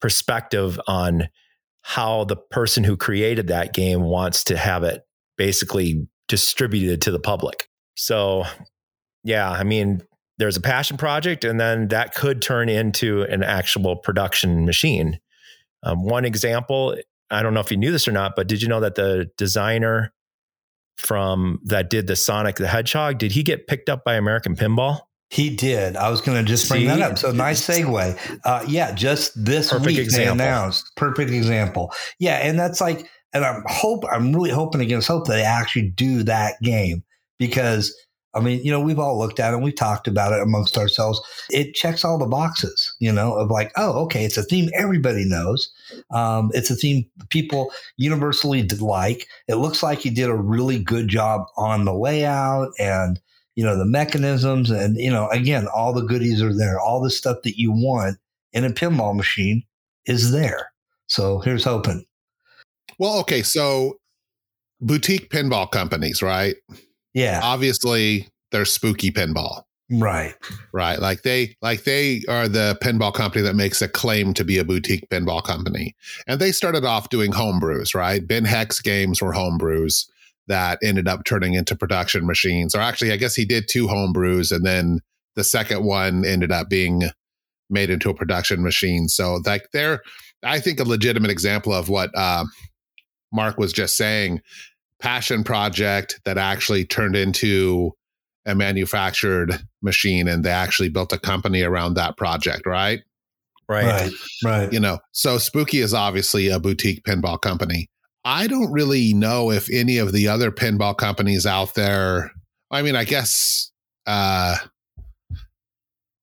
perspective 0.02 0.80
on 0.88 1.30
how 1.82 2.26
the 2.26 2.36
person 2.36 2.84
who 2.84 2.98
created 2.98 3.48
that 3.48 3.74
game 3.74 4.02
wants 4.02 4.44
to 4.46 4.58
have 4.58 4.84
it 4.84 5.04
basically 5.38 6.08
distributed 6.28 7.02
to 7.04 7.12
the 7.12 7.20
public. 7.20 7.67
So, 7.98 8.46
yeah, 9.24 9.50
I 9.50 9.64
mean, 9.64 10.04
there's 10.38 10.56
a 10.56 10.62
passion 10.62 10.98
project, 10.98 11.44
and 11.44 11.60
then 11.60 11.88
that 11.90 12.14
could 12.14 12.42
turn 12.42 12.70
into 12.70 13.24
an 13.24 13.44
actual 13.44 13.96
production 13.96 14.66
machine. 14.66 15.20
Um, 15.84 16.04
one 16.04 16.24
example, 16.24 16.96
I 17.32 17.42
don't 17.42 17.54
know 17.54 17.60
if 17.60 17.72
you 17.72 17.78
knew 17.78 17.92
this 17.92 18.08
or 18.08 18.12
not, 18.12 18.36
but 18.36 18.48
did 18.48 18.62
you 18.62 18.68
know 18.68 18.80
that 18.80 18.96
the 18.96 19.30
designer 19.38 20.14
from 20.98 21.60
that 21.66 21.90
did 21.90 22.08
the 22.08 22.16
Sonic 22.16 22.56
the 22.56 22.68
Hedgehog 22.68 23.20
did 23.20 23.32
he 23.32 23.44
get 23.44 23.68
picked 23.68 23.88
up 23.88 24.04
by 24.04 24.16
American 24.16 24.56
Pinball? 24.56 25.02
He 25.30 25.56
did. 25.56 25.96
I 25.98 26.10
was 26.10 26.22
going 26.22 26.44
to 26.44 26.50
just 26.50 26.70
bring 26.70 26.88
that 26.88 27.02
up. 27.02 27.18
So 27.18 27.32
nice 27.32 27.66
segue. 27.68 28.40
Uh, 28.46 28.66
yeah, 28.68 28.94
just 28.94 29.34
this 29.36 29.70
Perfect 29.70 29.88
week 29.88 30.00
example. 30.00 30.38
they 30.38 30.44
announced 30.46 30.90
perfect 30.96 31.32
example. 31.32 31.92
Yeah, 32.18 32.38
and 32.38 32.58
that's 32.58 32.80
like, 32.80 33.10
and 33.34 33.44
I'm 33.44 33.62
hope 33.68 34.06
I'm 34.10 34.34
really 34.34 34.52
hoping 34.52 34.80
against 34.82 35.08
hope 35.08 35.28
that 35.28 35.34
they 35.34 35.44
actually 35.44 35.90
do 35.90 36.24
that 36.24 36.56
game 36.62 37.04
because 37.38 37.96
I 38.34 38.40
mean, 38.40 38.64
you 38.64 38.72
know, 38.72 38.82
we've 38.82 39.00
all 39.00 39.18
looked 39.18 39.40
at 39.40 39.52
it, 39.52 39.56
and 39.56 39.64
we've 39.64 39.76
talked 39.76 40.08
about 40.08 40.32
it 40.32 40.42
amongst 40.42 40.78
ourselves. 40.78 41.20
It 41.50 41.74
checks 41.74 42.06
all 42.06 42.20
the 42.20 42.28
boxes, 42.28 42.94
you 43.00 43.12
know, 43.12 43.34
of 43.34 43.50
like, 43.50 43.72
oh, 43.78 43.94
okay, 44.04 44.26
it's 44.26 44.38
a 44.38 44.44
theme 44.44 44.70
everybody 44.76 45.26
knows. 45.26 45.72
Um, 46.12 46.52
it's 46.54 46.70
a 46.70 46.76
theme 46.76 47.10
people 47.30 47.72
universally 47.96 48.68
like. 48.80 49.28
It 49.48 49.56
looks 49.56 49.82
like 49.82 50.00
he 50.00 50.12
did 50.12 50.30
a 50.30 50.36
really 50.36 50.78
good 50.78 51.08
job 51.08 51.48
on 51.56 51.86
the 51.86 51.96
layout 51.96 52.74
and 52.78 53.20
you 53.56 53.64
know 53.64 53.76
the 53.76 53.86
mechanisms 53.86 54.70
and 54.70 54.98
you 54.98 55.10
know 55.10 55.28
again 55.30 55.66
all 55.74 55.92
the 55.92 56.04
goodies 56.06 56.44
are 56.44 56.56
there 56.56 56.80
all 56.80 57.02
the 57.02 57.10
stuff 57.10 57.38
that 57.44 57.58
you 57.58 57.72
want 57.72 58.18
in 58.54 58.64
a 58.64 58.70
pinball 58.70 59.16
machine 59.16 59.64
is 60.06 60.32
there 60.32 60.72
so 61.08 61.40
here's 61.40 61.64
hoping 61.64 62.06
Well, 63.00 63.20
okay, 63.20 63.44
so 63.44 64.00
boutique 64.82 65.30
pinball 65.30 65.70
companies, 65.70 66.22
right? 66.22 66.56
Yeah 67.18 67.40
Obviously, 67.44 68.28
they're 68.52 68.66
spooky 68.66 69.12
pinball, 69.12 69.64
right 69.90 70.36
right? 70.72 71.00
Like 71.00 71.24
they 71.24 71.56
like 71.62 71.84
they 71.84 72.22
are 72.30 72.48
the 72.48 72.78
pinball 72.84 73.14
company 73.14 73.42
that 73.44 73.56
makes 73.56 73.82
a 73.82 73.88
claim 73.88 74.34
to 74.36 74.44
be 74.44 74.60
a 74.60 74.64
boutique 74.64 75.10
pinball 75.10 75.44
company. 75.44 75.96
And 76.28 76.40
they 76.40 76.52
started 76.52 76.86
off 76.86 77.10
doing 77.10 77.32
homebrews, 77.32 77.96
right? 77.96 78.26
Ben 78.26 78.46
Heck's 78.46 78.80
games 78.82 79.22
were 79.22 79.34
homebrews 79.34 80.06
that 80.48 80.78
ended 80.84 81.08
up 81.08 81.26
turning 81.26 81.56
into 81.56 81.76
production 81.76 82.26
machines. 82.26 82.76
Or 82.76 82.80
actually, 82.82 83.12
I 83.12 83.18
guess 83.18 83.36
he 83.36 83.46
did 83.46 83.68
two 83.68 83.88
homebrews 83.88 84.56
and 84.56 84.66
then 84.66 85.00
the 85.36 85.44
second 85.44 85.84
one 85.84 86.24
ended 86.24 86.52
up 86.52 86.70
being 86.70 87.04
made 87.70 87.90
into 87.90 88.10
a 88.10 88.14
production 88.14 88.64
machine. 88.64 89.08
So 89.08 89.42
like 89.46 89.70
they're 89.74 90.02
I 90.44 90.60
think 90.60 90.80
a 90.80 90.84
legitimate 90.84 91.32
example 91.32 91.74
of 91.74 91.90
what 91.90 92.12
uh, 92.16 92.46
Mark 93.34 93.58
was 93.58 93.74
just 93.74 93.98
saying, 93.98 94.42
passion 95.00 95.44
project 95.44 96.20
that 96.26 96.38
actually 96.38 96.86
turned 96.86 97.16
into 97.16 97.94
a 98.46 98.56
manufactured 98.56 99.62
machine 99.82 100.28
and 100.28 100.44
they 100.44 100.50
actually 100.50 100.90
built 100.90 101.14
a 101.14 101.20
company 101.20 101.62
around 101.62 101.96
that 101.96 102.18
project, 102.18 102.66
right? 102.66 103.02
Right. 103.70 103.86
right 103.86 104.12
right 104.46 104.74
You 104.74 104.80
know, 104.80 105.00
so 105.12 105.38
Spooky 105.38 105.80
is 105.80 105.94
obviously 105.94 106.48
a 106.48 106.60
boutique 106.60 107.04
pinball 107.04 107.40
company. 107.42 107.90
I 108.24 108.48
don't 108.48 108.72
really 108.72 109.14
know 109.14 109.52
if 109.52 109.70
any 109.70 109.98
of 109.98 110.14
the 110.14 110.28
other 110.28 110.52
pinball 110.52 110.98
companies 110.98 111.46
out 111.46 111.76
there, 111.76 112.32
I 112.72 112.82
mean, 112.82 112.96
I 112.96 113.04
guess, 113.04 113.72
uh, 114.06 114.58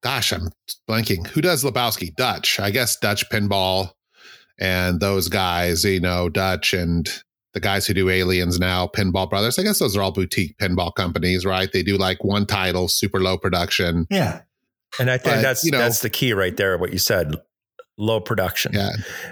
gosh, 0.03 0.33
I'm 0.33 0.51
blanking. 0.89 1.27
Who 1.29 1.41
does 1.41 1.65
Lebowski? 1.65 2.15
Dutch. 2.15 2.61
I 2.61 2.71
guess 2.71 2.97
Dutch 2.97 3.29
pinball 3.31 3.93
and 4.59 5.01
those 5.01 5.29
guys, 5.29 5.85
you 5.85 6.01
know, 6.01 6.29
Dutch 6.29 6.75
and 6.75 7.09
the 7.55 7.61
guys 7.61 7.87
who 7.87 7.95
do 7.95 8.11
aliens 8.11 8.59
now, 8.61 8.87
Pinball 8.89 9.31
Brothers. 9.31 9.59
I 9.59 9.63
guess 9.63 9.79
those 9.79 9.97
are 9.97 10.03
all 10.03 10.13
boutique 10.13 10.59
pinball 10.59 10.95
companies, 10.95 11.47
right? 11.47 11.71
They 11.73 11.83
do 11.83 11.97
like 11.97 12.23
one 12.25 12.47
title, 12.47 12.89
super 12.89 13.21
low 13.21 13.39
production. 13.39 14.07
yeah 14.11 14.41
And 15.01 15.11
I 15.11 15.19
think 15.19 15.37
But, 15.37 15.43
that's 15.43 15.65
you 15.65 15.71
know- 15.73 15.79
that's 15.79 16.01
the 16.01 16.11
key 16.11 16.33
right 16.33 16.57
there. 16.57 16.77
What 16.79 16.93
you 16.93 16.99
said, 16.99 17.35
low 17.97 18.19
production. 18.21 18.73
Yeah. 18.75 18.91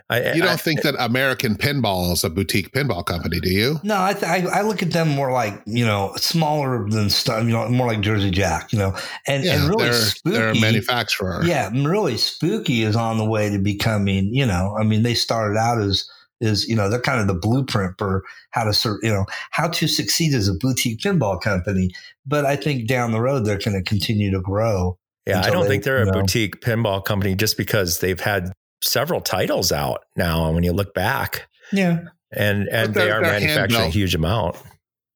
I, 0.08 0.34
You 0.34 0.40
don't 0.42 0.50
I- 0.52 0.56
think 0.56 0.82
that 0.82 0.94
American 0.98 1.56
Pinball 1.56 2.12
is 2.12 2.22
a 2.22 2.30
boutique 2.30 2.72
pinball 2.72 3.04
company, 3.04 3.40
do 3.40 3.50
you? 3.50 3.80
no 3.82 4.00
I, 4.00 4.12
th- 4.12 4.24
I 4.24 4.36
i 4.58 4.62
look 4.62 4.82
at 4.84 4.92
them 4.92 5.08
more 5.08 5.32
like 5.32 5.60
you 5.66 5.84
know 5.84 6.12
smaller 6.16 6.88
than 6.88 7.10
stuff 7.10 7.42
you 7.44 7.50
know 7.50 7.68
more 7.70 7.88
like 7.88 8.00
jersey 8.02 8.30
jack 8.30 8.72
you 8.72 8.78
know 8.78 8.94
and 9.26 9.44
and 9.44 9.68
really 9.68 9.84
they're, 9.86 9.94
spooky 9.94 10.36
they're 10.36 10.50
a 10.50 10.60
manufacturer. 10.60 11.40
yeah 11.44 11.70
really 11.74 12.16
spooky 12.16 12.82
is 12.82 12.94
on 12.94 13.18
the 13.18 13.24
way 13.24 13.50
to 13.50 13.58
becoming 13.58 14.32
you 14.32 14.46
know 14.46 14.76
i 14.78 14.84
mean 14.84 15.02
they 15.02 15.14
started 15.14 15.58
out 15.58 15.80
as 15.82 16.08
is 16.42 16.66
you 16.68 16.76
know 16.76 16.90
they're 16.90 17.00
kind 17.00 17.20
of 17.20 17.26
the 17.26 17.34
blueprint 17.34 17.94
for 17.98 18.22
how 18.50 18.64
to 18.64 18.72
sort 18.74 19.02
you 19.02 19.10
know 19.10 19.24
how 19.52 19.68
to 19.68 19.86
succeed 19.88 20.34
as 20.34 20.48
a 20.48 20.54
boutique 20.54 20.98
pinball 21.00 21.40
company 21.40 21.90
but 22.26 22.44
i 22.44 22.56
think 22.56 22.86
down 22.86 23.12
the 23.12 23.20
road 23.20 23.44
they're 23.46 23.58
going 23.58 23.76
to 23.76 23.82
continue 23.82 24.30
to 24.30 24.40
grow 24.40 24.98
Yeah, 25.26 25.40
I 25.40 25.50
don't 25.50 25.62
they, 25.62 25.68
think 25.68 25.84
they're 25.84 26.02
a 26.02 26.06
know- 26.06 26.12
boutique 26.12 26.60
pinball 26.60 27.04
company 27.04 27.34
just 27.34 27.56
because 27.56 28.00
they've 28.00 28.18
had 28.20 28.52
several 28.82 29.20
titles 29.20 29.70
out 29.70 30.00
now. 30.16 30.50
When 30.52 30.64
you 30.64 30.72
look 30.72 30.92
back, 30.94 31.48
yeah 31.72 32.00
and 32.32 32.68
and 32.68 32.92
they're- 32.92 33.04
they 33.06 33.10
are 33.12 33.20
manufacturing 33.20 33.82
a 33.86 33.88
huge 33.90 34.14
amount. 34.16 34.56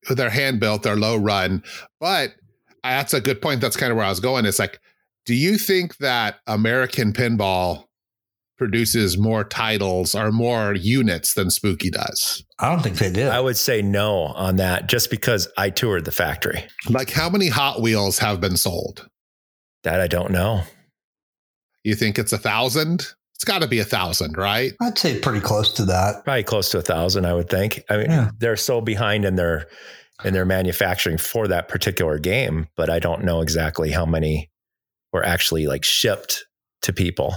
They're 0.08 0.30
hand 0.30 0.60
built, 0.60 0.84
they're 0.84 0.94
low 0.96 1.16
run. 1.16 1.64
But 1.98 2.34
that's 2.84 3.12
a 3.12 3.20
good 3.20 3.42
point. 3.42 3.60
That's 3.60 3.76
kind 3.76 3.90
of 3.90 3.96
where 3.96 4.06
I 4.06 4.10
was 4.10 4.20
going. 4.20 4.46
It's 4.46 4.60
like, 4.60 4.78
do 5.24 5.34
you 5.34 5.58
think 5.58 5.96
that 5.96 6.36
American 6.46 7.12
Pinball 7.12 7.86
produces 8.59 9.19
more 9.19 9.45
titles 9.45 10.14
or 10.14 10.33
more 10.33 10.75
units 10.75 11.35
than 11.35 11.51
Spooky 11.51 11.90
does? 11.90 12.42
i 12.59 12.71
don't 12.71 12.83
think 12.83 12.97
they 12.99 13.11
did 13.12 13.29
I 13.29 13.40
would 13.40 13.57
say 13.57 13.83
no 13.83 14.25
on 14.35 14.57
that, 14.57 14.88
just 14.88 15.11
because 15.11 15.47
I 15.59 15.71
toured 15.71 16.05
the 16.07 16.12
factory. 16.12 16.64
Like, 16.88 17.11
how 17.11 17.29
many 17.29 17.49
Hot 17.49 17.81
Wheels 17.83 18.19
have 18.19 18.40
been 18.40 18.57
sold? 18.57 19.09
That 19.85 20.01
I 20.01 20.07
don't 20.07 20.31
know. 20.33 20.62
You 21.85 21.95
think 21.95 22.19
it's 22.19 22.33
a 22.33 22.38
thousand? 22.38 23.07
It's 23.35 23.45
got 23.45 23.61
to 23.61 23.69
be 23.69 23.79
a 23.81 23.85
thousand, 23.85 24.37
right? 24.38 24.73
i'd 24.81 24.97
say 24.99 25.19
pretty 25.21 25.40
close 25.40 25.71
to 25.75 25.85
that 25.85 26.25
Probably 26.25 26.42
close 26.42 26.71
to 26.71 26.79
a 26.79 26.83
thousand, 26.83 27.27
I 27.27 27.35
would 27.35 27.51
think. 27.51 27.83
I 27.90 27.99
mean, 27.99 28.11
Yeah. 28.11 28.31
they're 28.38 28.57
so 28.57 28.81
behind 28.81 29.25
in 29.27 29.37
their 29.37 29.66
in 30.25 30.33
their 30.33 30.47
manufacturing 30.47 31.19
for 31.19 31.47
that 31.47 31.69
particular 31.69 32.19
game, 32.19 32.69
but 32.75 32.88
I 32.88 32.99
don't 32.99 33.25
know 33.25 33.42
exactly 33.42 33.90
how 33.90 34.07
many 34.07 34.51
were 35.12 35.23
actually 35.23 35.66
like 35.66 35.85
shipped 35.85 36.47
to 36.83 36.92
people, 36.95 37.37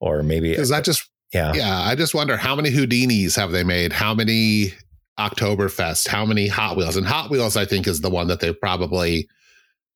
or 0.00 0.22
maybe 0.22 0.50
Because 0.50 0.72
I 0.72 0.80
just 0.80 1.08
yeah. 1.32 1.52
Yeah, 1.54 1.80
I 1.80 1.94
just 1.94 2.14
wonder 2.14 2.36
how 2.36 2.56
many 2.56 2.70
Houdinis 2.70 3.36
have 3.36 3.50
they 3.50 3.64
made? 3.64 3.92
How 3.92 4.14
many 4.14 4.72
Oktoberfest? 5.18 6.08
How 6.08 6.24
many 6.24 6.48
Hot 6.48 6.76
Wheels? 6.76 6.96
And 6.96 7.06
Hot 7.06 7.30
Wheels, 7.30 7.56
I 7.56 7.64
think, 7.64 7.86
is 7.86 8.00
the 8.00 8.10
one 8.10 8.28
that 8.28 8.40
they've 8.40 8.58
probably 8.58 9.28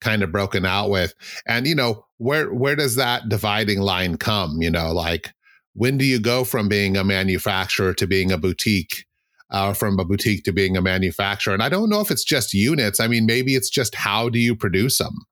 kind 0.00 0.22
of 0.22 0.32
broken 0.32 0.66
out 0.66 0.90
with. 0.90 1.14
And 1.46 1.66
you 1.66 1.74
know, 1.74 2.04
where 2.18 2.52
where 2.52 2.76
does 2.76 2.96
that 2.96 3.28
dividing 3.28 3.80
line 3.80 4.16
come? 4.18 4.60
You 4.60 4.70
know, 4.70 4.92
like 4.92 5.32
when 5.74 5.96
do 5.96 6.04
you 6.04 6.20
go 6.20 6.44
from 6.44 6.68
being 6.68 6.96
a 6.96 7.04
manufacturer 7.04 7.94
to 7.94 8.06
being 8.06 8.30
a 8.30 8.38
boutique? 8.38 9.06
Uh, 9.50 9.74
from 9.74 9.98
a 10.00 10.04
boutique 10.06 10.44
to 10.44 10.50
being 10.50 10.78
a 10.78 10.80
manufacturer. 10.80 11.52
And 11.52 11.62
I 11.62 11.68
don't 11.68 11.90
know 11.90 12.00
if 12.00 12.10
it's 12.10 12.24
just 12.24 12.54
units. 12.54 12.98
I 12.98 13.06
mean, 13.06 13.26
maybe 13.26 13.54
it's 13.54 13.68
just 13.68 13.94
how 13.94 14.30
do 14.30 14.38
you 14.38 14.56
produce 14.56 14.96
them? 14.96 15.26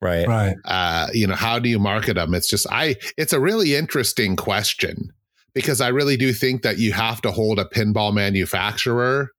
Right. 0.00 0.26
Right. 0.26 0.56
Uh, 0.64 1.08
you 1.12 1.26
know, 1.26 1.34
how 1.34 1.58
do 1.58 1.68
you 1.68 1.78
market 1.78 2.14
them? 2.14 2.34
It's 2.34 2.48
just, 2.48 2.66
I, 2.70 2.96
it's 3.18 3.32
a 3.32 3.40
really 3.40 3.74
interesting 3.74 4.34
question 4.36 5.12
because 5.54 5.80
I 5.80 5.88
really 5.88 6.16
do 6.16 6.32
think 6.32 6.62
that 6.62 6.78
you 6.78 6.92
have 6.92 7.20
to 7.22 7.30
hold 7.30 7.58
a 7.58 7.64
pinball 7.64 8.14
manufacturer 8.14 9.30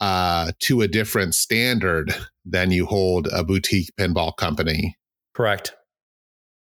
uh, 0.00 0.52
to 0.60 0.80
a 0.80 0.88
different 0.88 1.34
standard 1.34 2.14
than 2.44 2.70
you 2.70 2.86
hold 2.86 3.26
a 3.26 3.44
boutique 3.44 3.92
pinball 3.98 4.34
company. 4.36 4.96
Correct. 5.34 5.74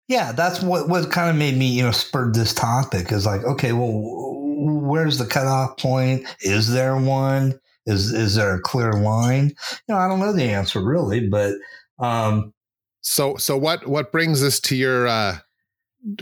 Yeah, 0.07 0.31
that's 0.31 0.61
what 0.61 0.87
what 0.87 1.11
kind 1.11 1.29
of 1.29 1.35
made 1.35 1.57
me, 1.57 1.67
you 1.67 1.83
know, 1.83 1.91
spurred 1.91 2.33
this 2.33 2.53
topic 2.53 3.11
is 3.11 3.25
like, 3.25 3.43
okay, 3.43 3.73
well, 3.73 3.91
where's 3.93 5.17
the 5.17 5.25
cutoff 5.25 5.77
point? 5.77 6.25
Is 6.39 6.71
there 6.71 6.95
one? 6.97 7.59
Is 7.85 8.13
is 8.13 8.35
there 8.35 8.55
a 8.55 8.61
clear 8.61 8.93
line? 8.93 9.47
You 9.87 9.95
know, 9.95 9.97
I 9.97 10.07
don't 10.07 10.19
know 10.19 10.33
the 10.33 10.43
answer 10.43 10.83
really, 10.83 11.27
but 11.27 11.53
um 11.99 12.53
so 13.01 13.35
so 13.37 13.57
what 13.57 13.87
what 13.87 14.11
brings 14.11 14.43
us 14.43 14.59
to 14.61 14.75
your 14.75 15.07
uh 15.07 15.37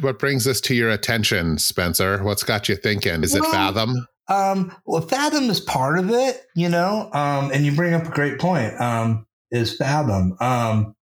what 0.01 0.19
brings 0.19 0.45
this 0.45 0.61
to 0.61 0.75
your 0.75 0.89
attention, 0.89 1.57
Spencer? 1.57 2.23
What's 2.23 2.43
got 2.43 2.69
you 2.69 2.75
thinking? 2.75 3.23
Is 3.23 3.33
well, 3.33 3.43
it 3.43 3.51
Fathom? 3.51 4.07
Um, 4.27 4.75
well, 4.85 5.01
Fathom 5.01 5.49
is 5.49 5.59
part 5.59 5.99
of 5.99 6.09
it, 6.09 6.41
you 6.55 6.69
know, 6.69 7.09
um, 7.13 7.51
and 7.51 7.65
you 7.65 7.75
bring 7.75 7.93
up 7.93 8.05
a 8.05 8.11
great 8.11 8.39
point. 8.39 8.79
Um, 8.81 9.27
is 9.51 9.77
Fathom. 9.77 10.35
Um, 10.39 10.95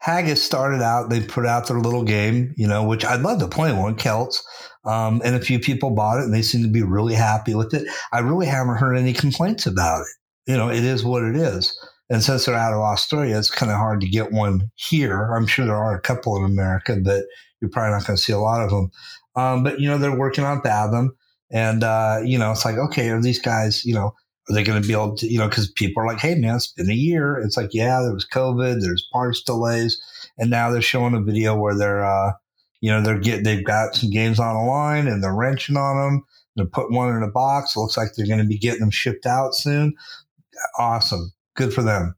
Haggis 0.00 0.42
started 0.42 0.80
out, 0.80 1.10
they 1.10 1.20
put 1.20 1.44
out 1.44 1.66
their 1.66 1.80
little 1.80 2.04
game, 2.04 2.54
you 2.56 2.68
know, 2.68 2.84
which 2.84 3.04
I'd 3.04 3.22
love 3.22 3.40
to 3.40 3.48
play 3.48 3.72
one, 3.72 3.96
Celts. 3.96 4.42
Um, 4.84 5.20
and 5.24 5.34
a 5.34 5.40
few 5.40 5.58
people 5.58 5.90
bought 5.90 6.20
it 6.20 6.24
and 6.24 6.32
they 6.32 6.42
seem 6.42 6.62
to 6.62 6.68
be 6.68 6.82
really 6.82 7.14
happy 7.14 7.54
with 7.54 7.74
it. 7.74 7.86
I 8.12 8.20
really 8.20 8.46
haven't 8.46 8.76
heard 8.76 8.94
any 8.94 9.12
complaints 9.12 9.66
about 9.66 10.02
it. 10.02 10.50
You 10.50 10.56
know, 10.56 10.70
it 10.70 10.84
is 10.84 11.04
what 11.04 11.24
it 11.24 11.34
is. 11.34 11.76
And 12.10 12.22
since 12.22 12.46
they're 12.46 12.54
out 12.54 12.72
of 12.72 12.80
Australia, 12.80 13.38
it's 13.38 13.50
kind 13.50 13.70
of 13.70 13.78
hard 13.78 14.00
to 14.00 14.08
get 14.08 14.32
one 14.32 14.70
here. 14.76 15.32
I'm 15.32 15.46
sure 15.46 15.66
there 15.66 15.76
are 15.76 15.94
a 15.94 16.00
couple 16.00 16.36
in 16.36 16.44
America, 16.44 16.96
but 17.02 17.24
you're 17.60 17.70
probably 17.70 17.92
not 17.92 18.06
going 18.06 18.16
to 18.16 18.22
see 18.22 18.32
a 18.32 18.38
lot 18.38 18.62
of 18.62 18.70
them. 18.70 18.90
Um, 19.36 19.62
but, 19.62 19.80
you 19.80 19.88
know, 19.88 19.98
they're 19.98 20.16
working 20.16 20.44
on 20.44 20.62
Fathom. 20.62 21.14
And, 21.50 21.84
uh, 21.84 22.20
you 22.24 22.38
know, 22.38 22.50
it's 22.52 22.64
like, 22.64 22.76
okay, 22.76 23.10
are 23.10 23.20
these 23.20 23.40
guys, 23.40 23.84
you 23.84 23.94
know, 23.94 24.14
are 24.48 24.54
they 24.54 24.62
going 24.62 24.80
to 24.80 24.86
be 24.86 24.94
able 24.94 25.16
to, 25.16 25.26
you 25.30 25.38
know, 25.38 25.48
because 25.48 25.70
people 25.72 26.02
are 26.02 26.06
like, 26.06 26.20
hey, 26.20 26.34
man, 26.34 26.56
it's 26.56 26.72
been 26.72 26.90
a 26.90 26.94
year. 26.94 27.38
It's 27.38 27.56
like, 27.56 27.70
yeah, 27.72 28.00
there 28.00 28.14
was 28.14 28.26
COVID, 28.26 28.80
there's 28.80 29.06
parts 29.12 29.42
delays. 29.42 30.00
And 30.38 30.50
now 30.50 30.70
they're 30.70 30.80
showing 30.80 31.14
a 31.14 31.22
video 31.22 31.56
where 31.56 31.76
they're, 31.76 32.04
uh, 32.04 32.32
you 32.80 32.90
know, 32.90 33.02
they're 33.02 33.18
getting, 33.18 33.44
they've 33.44 33.64
got 33.64 33.94
some 33.94 34.10
games 34.10 34.38
on 34.40 34.54
the 34.54 34.62
line 34.62 35.08
and 35.08 35.22
they're 35.22 35.34
wrenching 35.34 35.76
on 35.76 35.96
them. 36.00 36.24
They're 36.56 36.66
putting 36.66 36.96
one 36.96 37.14
in 37.14 37.22
a 37.22 37.30
box. 37.30 37.76
It 37.76 37.80
looks 37.80 37.96
like 37.96 38.08
they're 38.16 38.26
going 38.26 38.40
to 38.40 38.46
be 38.46 38.58
getting 38.58 38.80
them 38.80 38.90
shipped 38.90 39.26
out 39.26 39.54
soon. 39.54 39.94
Awesome. 40.78 41.32
Good 41.58 41.74
for 41.74 41.82
them. 41.82 42.14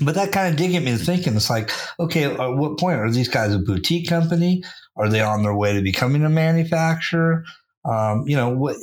But 0.00 0.14
that 0.14 0.32
kind 0.32 0.50
of 0.50 0.56
did 0.56 0.70
get 0.70 0.82
me 0.82 0.96
thinking. 0.96 1.36
It's 1.36 1.50
like, 1.50 1.70
okay, 2.00 2.24
at 2.24 2.38
what 2.38 2.78
point 2.78 2.98
are 2.98 3.10
these 3.10 3.28
guys 3.28 3.52
a 3.52 3.58
boutique 3.58 4.08
company? 4.08 4.64
Are 4.96 5.10
they 5.10 5.20
on 5.20 5.42
their 5.42 5.54
way 5.54 5.74
to 5.74 5.82
becoming 5.82 6.24
a 6.24 6.30
manufacturer? 6.30 7.44
Um, 7.84 8.24
you 8.26 8.36
know, 8.36 8.48
what, 8.48 8.76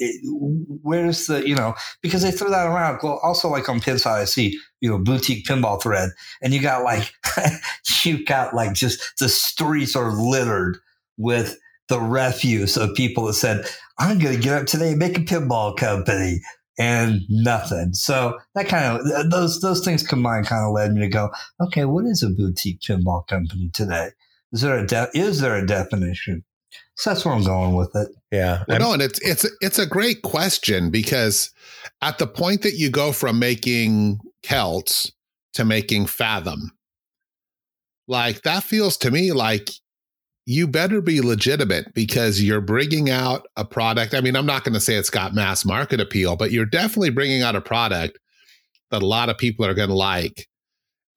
where's 0.84 1.26
the, 1.26 1.48
you 1.48 1.56
know, 1.56 1.74
because 2.04 2.22
they 2.22 2.30
throw 2.30 2.52
that 2.52 2.68
around. 2.68 3.00
Well, 3.02 3.20
also 3.24 3.50
like 3.50 3.68
on 3.68 3.80
Pinside, 3.80 4.22
I 4.22 4.26
see, 4.26 4.60
you 4.82 4.90
know, 4.90 5.00
boutique 5.00 5.48
pinball 5.48 5.82
thread, 5.82 6.12
and 6.44 6.54
you 6.54 6.62
got 6.62 6.84
like, 6.84 7.12
you 8.04 8.24
got 8.24 8.54
like 8.54 8.74
just 8.74 9.18
the 9.18 9.30
streets 9.30 9.96
are 9.96 10.12
littered 10.12 10.78
with 11.18 11.58
the 11.90 12.00
refuse 12.00 12.78
of 12.78 12.94
people 12.94 13.26
that 13.26 13.34
said, 13.34 13.66
I'm 13.98 14.20
going 14.20 14.36
to 14.36 14.42
get 14.42 14.62
up 14.62 14.68
today 14.68 14.92
and 14.92 15.00
make 15.00 15.18
a 15.18 15.22
pinball 15.22 15.76
company 15.76 16.42
and 16.78 17.22
nothing. 17.30 17.94
So 17.94 18.38
that 18.54 18.68
kind 18.68 19.00
of 19.00 19.30
those 19.32 19.62
those 19.62 19.84
things 19.84 20.04
combined 20.04 20.48
kind 20.48 20.66
of 20.66 20.74
led 20.74 20.94
me 20.94 21.02
to 21.02 21.08
go, 21.08 21.32
okay, 21.62 21.86
what 21.86 22.06
is 22.06 22.24
a 22.24 22.30
boutique 22.30 22.82
pinball 22.82 23.28
company 23.28 23.70
today? 23.74 24.10
Is 24.52 24.62
there 24.62 24.78
a 24.78 24.86
de- 24.86 25.10
is 25.14 25.40
there 25.42 25.56
a 25.56 25.66
definition? 25.66 26.44
So 26.96 27.10
that's 27.10 27.26
where 27.26 27.34
I'm 27.34 27.44
going 27.44 27.76
with 27.76 27.96
it. 27.96 28.10
Yeah. 28.32 28.64
Well, 28.68 28.80
no, 28.80 28.94
and 28.94 29.02
it's 29.02 29.20
it's 29.22 29.46
it's 29.62 29.80
a 29.80 29.86
great 29.86 30.22
question 30.22 30.92
because 30.92 31.52
at 32.02 32.18
the 32.18 32.28
point 32.28 32.62
that 32.62 32.76
you 32.76 32.90
go 32.90 33.12
from 33.12 33.40
making 33.40 34.20
Celts 34.44 35.12
to 35.54 35.66
making 35.66 36.08
Fathom, 36.08 36.72
like 38.08 38.44
that 38.44 38.64
feels 38.64 38.98
to 38.98 39.12
me 39.12 39.32
like 39.32 39.72
you 40.46 40.68
better 40.68 41.02
be 41.02 41.22
legitimate 41.22 41.94
because 41.94 42.42
you're 42.42 42.62
bringing 42.62 43.10
out 43.10 43.48
a 43.56 43.66
product. 43.66 44.14
I 44.14 44.22
mean, 44.22 44.36
I'm 44.36 44.46
not 44.46 44.64
going 44.64 44.76
to 44.76 44.80
say 44.80 44.96
it's 44.96 45.10
got 45.10 45.34
mass 45.34 45.66
market 45.66 46.00
appeal, 46.00 46.36
but 46.36 46.52
you're 46.52 46.66
definitely 46.66 47.10
bringing 47.10 47.42
out 47.42 47.56
a 47.56 47.62
product 47.62 48.20
that 48.92 49.02
a 49.02 49.08
lot 49.08 49.30
of 49.30 49.38
people 49.38 49.66
are 49.66 49.74
going 49.74 49.90
to 49.90 49.96
like. 49.96 50.48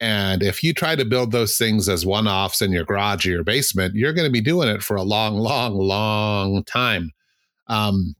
And 0.00 0.42
if 0.42 0.62
you 0.62 0.72
try 0.72 0.96
to 0.96 1.04
build 1.04 1.32
those 1.32 1.58
things 1.58 1.88
as 1.88 2.06
one 2.06 2.26
offs 2.26 2.62
in 2.62 2.72
your 2.72 2.84
garage 2.84 3.26
or 3.26 3.30
your 3.30 3.44
basement, 3.44 3.94
you're 3.94 4.12
going 4.12 4.28
to 4.28 4.32
be 4.32 4.40
doing 4.40 4.68
it 4.68 4.82
for 4.82 4.96
a 4.96 5.02
long, 5.02 5.36
long, 5.36 5.74
long 5.74 6.64
time. 6.64 7.10
Um, 7.66 8.14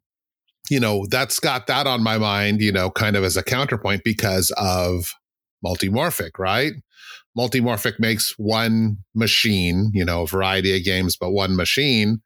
you 0.69 0.81
know, 0.81 1.07
that's 1.09 1.41
got 1.41 1.67
that 1.69 1.87
on 1.87 2.03
my 2.03 2.19
mind, 2.19 2.61
you 2.61 2.73
know, 2.73 2.91
kind 2.91 3.17
of 3.17 3.25
as 3.25 3.37
a 3.37 3.43
counterpoint 3.43 4.05
because 4.05 4.53
of 4.59 5.15
multimorphic, 5.65 6.39
right? 6.39 6.73
Multimorphic 7.39 8.01
makes 8.01 8.35
one 8.37 8.99
machine, 9.15 9.91
you 9.95 10.05
know, 10.05 10.23
a 10.23 10.27
variety 10.27 10.77
of 10.77 10.85
games, 10.85 11.17
but 11.17 11.31
one 11.31 11.55
machine. 11.57 12.21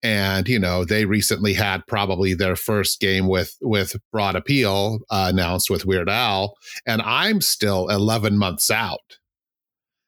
And 0.00 0.46
you 0.46 0.60
know 0.60 0.84
they 0.84 1.06
recently 1.06 1.54
had 1.54 1.84
probably 1.88 2.32
their 2.32 2.54
first 2.54 3.00
game 3.00 3.26
with 3.26 3.56
with 3.60 3.96
broad 4.12 4.36
appeal 4.36 5.00
uh, 5.10 5.26
announced 5.32 5.70
with 5.70 5.84
Weird 5.86 6.08
Al, 6.08 6.54
and 6.86 7.02
I'm 7.02 7.40
still 7.40 7.88
11 7.88 8.38
months 8.38 8.70
out. 8.70 9.18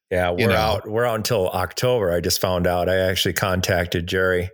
Yeah, 0.09 0.31
we're 0.31 0.39
you 0.39 0.47
know? 0.47 0.55
out. 0.55 0.89
We're 0.89 1.07
out 1.07 1.17
until 1.17 1.49
October. 1.49 2.13
I 2.13 2.21
just 2.21 2.41
found 2.41 2.69
out. 2.69 2.89
I 2.89 2.99
actually 2.99 3.33
contacted 3.33 4.07
Gerry 4.07 4.51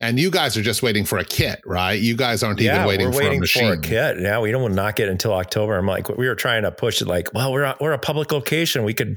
and 0.00 0.18
you 0.18 0.30
guys 0.30 0.56
are 0.56 0.62
just 0.62 0.82
waiting 0.82 1.04
for 1.04 1.18
a 1.18 1.24
kit, 1.24 1.60
right? 1.66 2.00
You 2.00 2.16
guys 2.16 2.42
aren't 2.42 2.60
yeah, 2.60 2.76
even 2.76 2.86
waiting, 2.86 3.10
we're 3.10 3.18
waiting 3.18 3.32
for 3.32 3.36
a 3.36 3.40
machine. 3.40 3.72
For 3.72 3.78
a 3.78 3.80
kit. 3.80 4.20
Yeah, 4.20 4.40
we 4.40 4.50
don't 4.50 4.62
want 4.62 4.72
to 4.72 4.76
knock 4.76 5.00
it 5.00 5.08
until 5.08 5.32
October. 5.32 5.76
I'm 5.76 5.86
like, 5.86 6.08
we 6.08 6.28
were 6.28 6.34
trying 6.34 6.62
to 6.62 6.70
push 6.70 7.02
it 7.02 7.08
like, 7.08 7.32
well, 7.34 7.52
we're 7.52 7.74
we're 7.80 7.92
a 7.92 7.98
public 7.98 8.30
location. 8.32 8.84
We 8.84 8.94
could 8.94 9.16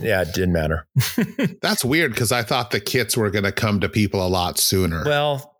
yeah, 0.00 0.22
it 0.22 0.34
didn't 0.34 0.52
matter. 0.52 0.86
That's 1.62 1.84
weird 1.84 2.12
because 2.12 2.32
I 2.32 2.42
thought 2.42 2.70
the 2.70 2.80
kits 2.80 3.16
were 3.16 3.30
going 3.30 3.44
to 3.44 3.52
come 3.52 3.80
to 3.80 3.88
people 3.88 4.24
a 4.24 4.28
lot 4.28 4.58
sooner. 4.58 5.04
Well, 5.04 5.54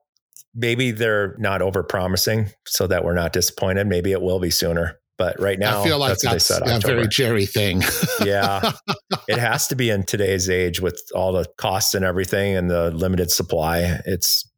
maybe 0.54 0.90
they're 0.90 1.36
not 1.38 1.62
over 1.62 1.82
promising 1.82 2.50
so 2.66 2.86
that 2.88 3.04
we're 3.04 3.14
not 3.14 3.32
disappointed. 3.32 3.86
Maybe 3.86 4.12
it 4.12 4.20
will 4.20 4.40
be 4.40 4.50
sooner. 4.50 4.98
But 5.18 5.40
right 5.40 5.58
now, 5.58 5.80
I 5.80 5.84
feel 5.84 5.98
like 5.98 6.18
that's, 6.18 6.48
that's 6.48 6.84
a 6.84 6.86
very 6.86 7.08
Gerry 7.08 7.46
thing. 7.46 7.82
yeah, 8.22 8.72
it 9.28 9.38
has 9.38 9.66
to 9.68 9.76
be 9.76 9.90
in 9.90 10.04
today's 10.04 10.48
age 10.48 10.80
with 10.80 11.00
all 11.14 11.32
the 11.32 11.46
costs 11.58 11.94
and 11.94 12.04
everything 12.04 12.56
and 12.56 12.70
the 12.70 12.90
limited 12.90 13.30
supply. 13.30 14.00
It's 14.04 14.48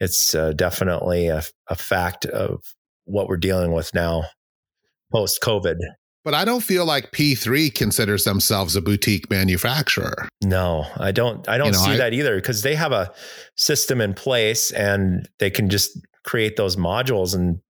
it's 0.00 0.34
uh, 0.34 0.52
definitely 0.52 1.28
a, 1.28 1.44
a 1.68 1.76
fact 1.76 2.26
of 2.26 2.60
what 3.04 3.28
we're 3.28 3.36
dealing 3.36 3.72
with 3.72 3.94
now 3.94 4.24
post 5.12 5.40
COVID. 5.42 5.76
But 6.24 6.34
I 6.34 6.44
don't 6.44 6.62
feel 6.62 6.84
like 6.84 7.10
P3 7.10 7.74
considers 7.74 8.24
themselves 8.24 8.76
a 8.76 8.80
boutique 8.80 9.28
manufacturer. 9.28 10.28
No, 10.42 10.86
I 10.96 11.12
don't 11.12 11.48
I 11.48 11.58
don't 11.58 11.68
you 11.68 11.72
know, 11.72 11.78
see 11.78 11.92
I, 11.92 11.96
that 11.98 12.14
either 12.14 12.36
because 12.36 12.62
they 12.62 12.74
have 12.74 12.92
a 12.92 13.12
system 13.56 14.00
in 14.00 14.14
place 14.14 14.70
and 14.70 15.28
they 15.38 15.50
can 15.50 15.68
just 15.68 15.98
create 16.24 16.56
those 16.56 16.76
modules 16.76 17.34
and 17.34 17.60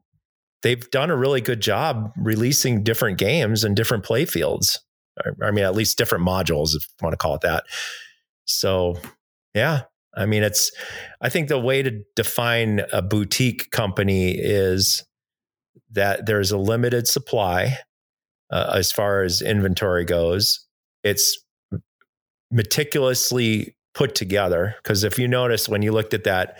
they've 0.62 0.90
done 0.90 1.10
a 1.10 1.16
really 1.16 1.40
good 1.40 1.60
job 1.60 2.12
releasing 2.16 2.82
different 2.82 3.18
games 3.18 3.64
and 3.64 3.74
different 3.74 4.04
play 4.04 4.24
fields. 4.26 4.78
I 5.42 5.50
mean, 5.50 5.64
at 5.64 5.74
least 5.74 5.98
different 5.98 6.24
modules, 6.24 6.74
if 6.74 6.82
you 6.82 7.04
want 7.04 7.12
to 7.12 7.18
call 7.18 7.34
it 7.34 7.42
that. 7.42 7.64
So, 8.44 8.98
yeah, 9.54 9.82
I 10.14 10.26
mean, 10.26 10.42
it's, 10.42 10.70
I 11.20 11.28
think 11.28 11.48
the 11.48 11.58
way 11.58 11.82
to 11.82 12.02
define 12.16 12.82
a 12.92 13.02
boutique 13.02 13.70
company 13.70 14.32
is 14.32 15.04
that 15.90 16.26
there's 16.26 16.50
a 16.50 16.58
limited 16.58 17.06
supply 17.06 17.76
uh, 18.50 18.72
as 18.74 18.90
far 18.92 19.22
as 19.22 19.42
inventory 19.42 20.04
goes. 20.04 20.66
It's 21.04 21.38
meticulously 22.50 23.76
put 23.94 24.14
together. 24.14 24.74
Because 24.82 25.04
if 25.04 25.18
you 25.18 25.28
notice, 25.28 25.68
when 25.68 25.82
you 25.82 25.92
looked 25.92 26.14
at 26.14 26.24
that 26.24 26.58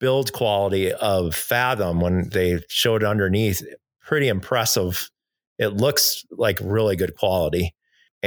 build 0.00 0.32
quality 0.32 0.92
of 0.92 1.34
Fathom 1.34 2.00
when 2.00 2.28
they 2.30 2.60
showed 2.68 3.04
underneath, 3.04 3.62
pretty 4.00 4.28
impressive. 4.28 5.10
It 5.58 5.68
looks 5.68 6.24
like 6.30 6.58
really 6.62 6.96
good 6.96 7.16
quality, 7.16 7.74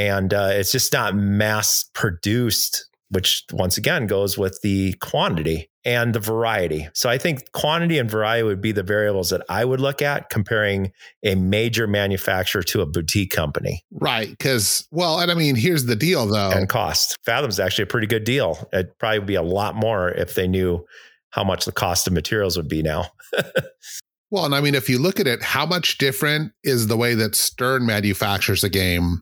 and 0.08 0.34
uh, 0.34 0.50
it's 0.52 0.72
just 0.72 0.94
not 0.94 1.16
mass 1.16 1.86
produced 1.94 2.88
which 3.12 3.44
once 3.52 3.78
again 3.78 4.08
goes 4.08 4.38
with 4.38 4.58
the 4.64 4.94
quantity 5.02 5.70
and 5.84 6.16
the 6.16 6.20
variety. 6.20 6.88
So 6.94 7.10
I 7.10 7.18
think 7.18 7.52
quantity 7.52 7.98
and 7.98 8.10
variety 8.10 8.44
would 8.44 8.62
be 8.62 8.72
the 8.72 8.84
variables 8.84 9.32
that 9.32 9.44
I 9.50 9.66
would 9.66 9.82
look 9.82 10.02
at 10.02 10.30
comparing 10.30 10.94
a 11.24 11.36
major 11.36 11.88
manufacturer 11.88 12.64
to 12.64 12.82
a 12.82 12.86
boutique 12.86 13.32
company. 13.32 13.84
Right. 13.92 14.30
Because, 14.30 14.88
well, 14.92 15.20
and 15.20 15.30
I 15.30 15.34
mean, 15.34 15.56
here's 15.56 15.86
the 15.86 15.96
deal 15.96 16.26
though. 16.26 16.52
And 16.52 16.70
cost. 16.70 17.18
Fathom's 17.26 17.60
actually 17.60 17.84
a 17.84 17.88
pretty 17.88 18.08
good 18.08 18.24
deal. 18.24 18.70
It 18.72 18.98
probably 18.98 19.20
would 19.20 19.26
probably 19.26 19.26
be 19.26 19.36
a 19.36 19.42
lot 19.42 19.76
more 19.76 20.12
if 20.12 20.36
they 20.36 20.48
knew 20.48 20.86
how 21.32 21.44
much 21.44 21.66
the 21.66 21.74
cost 21.74 22.08
of 22.08 22.14
materials 22.14 22.56
would 22.56 22.70
be 22.70 22.82
now. 22.82 23.08
well, 24.32 24.46
and 24.46 24.56
I 24.56 24.62
mean, 24.62 24.76
if 24.76 24.90
you 24.90 25.00
look 25.00 25.20
at 25.20 25.28
it, 25.28 25.44
how 25.44 25.66
much 25.66 25.98
different 25.98 26.54
is 26.64 26.88
the 26.88 26.98
way 26.98 27.14
that 27.16 27.36
Stern 27.36 27.86
manufactures 27.86 28.64
a 28.64 28.70
game 28.70 29.22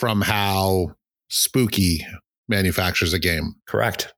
from 0.00 0.22
how 0.22 0.94
Spooky 1.28 2.04
manufactures 2.48 3.12
a 3.12 3.18
game? 3.18 3.54
Correct 3.66 4.12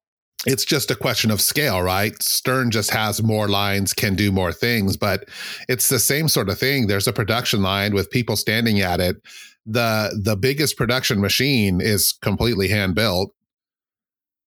it's 0.46 0.64
just 0.64 0.90
a 0.90 0.96
question 0.96 1.30
of 1.30 1.40
scale, 1.40 1.82
right? 1.82 2.20
Stern 2.20 2.70
just 2.70 2.90
has 2.90 3.22
more 3.22 3.48
lines, 3.48 3.92
can 3.92 4.16
do 4.16 4.32
more 4.32 4.52
things, 4.52 4.96
but 4.96 5.28
it's 5.68 5.88
the 5.88 6.00
same 6.00 6.28
sort 6.28 6.48
of 6.48 6.58
thing. 6.58 6.86
There's 6.86 7.06
a 7.06 7.12
production 7.12 7.62
line 7.62 7.94
with 7.94 8.10
people 8.10 8.36
standing 8.36 8.80
at 8.80 9.00
it. 9.00 9.16
The 9.66 10.20
the 10.20 10.36
biggest 10.36 10.76
production 10.76 11.20
machine 11.20 11.80
is 11.80 12.12
completely 12.22 12.66
hand 12.66 12.96
built. 12.96 13.32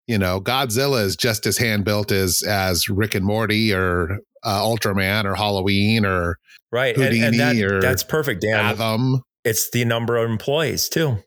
You 0.07 0.17
know, 0.17 0.41
Godzilla 0.41 1.03
is 1.03 1.15
just 1.15 1.45
as 1.45 1.57
hand 1.57 1.85
built 1.85 2.11
as 2.11 2.41
as 2.41 2.89
Rick 2.89 3.13
and 3.13 3.25
Morty 3.25 3.71
or 3.71 4.17
uh, 4.43 4.61
Ultraman 4.61 5.25
or 5.25 5.35
Halloween 5.35 6.05
or 6.05 6.39
right. 6.71 6.95
Houdini 6.95 7.21
and, 7.21 7.39
and 7.39 7.59
that, 7.59 7.81
that's 7.81 8.03
perfect, 8.03 8.41
Dan. 8.41 8.75
Fathom. 8.75 9.21
It's 9.43 9.69
the 9.71 9.86
number 9.86 10.17
of 10.17 10.29
employees 10.29 10.89
too 10.89 11.17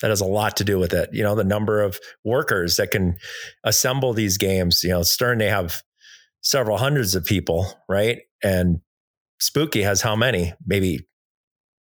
that 0.00 0.10
has 0.10 0.20
a 0.20 0.26
lot 0.26 0.56
to 0.56 0.64
do 0.64 0.78
with 0.78 0.92
it. 0.92 1.10
You 1.12 1.22
know, 1.22 1.34
the 1.34 1.44
number 1.44 1.82
of 1.82 2.00
workers 2.24 2.76
that 2.76 2.90
can 2.90 3.18
assemble 3.64 4.12
these 4.12 4.38
games. 4.38 4.82
You 4.82 4.90
know, 4.90 5.02
Stern, 5.02 5.38
they 5.38 5.48
have 5.48 5.82
several 6.42 6.78
hundreds 6.78 7.14
of 7.14 7.24
people, 7.24 7.66
right? 7.88 8.20
And 8.42 8.80
Spooky 9.40 9.82
has 9.82 10.02
how 10.02 10.16
many? 10.16 10.54
Maybe 10.66 11.06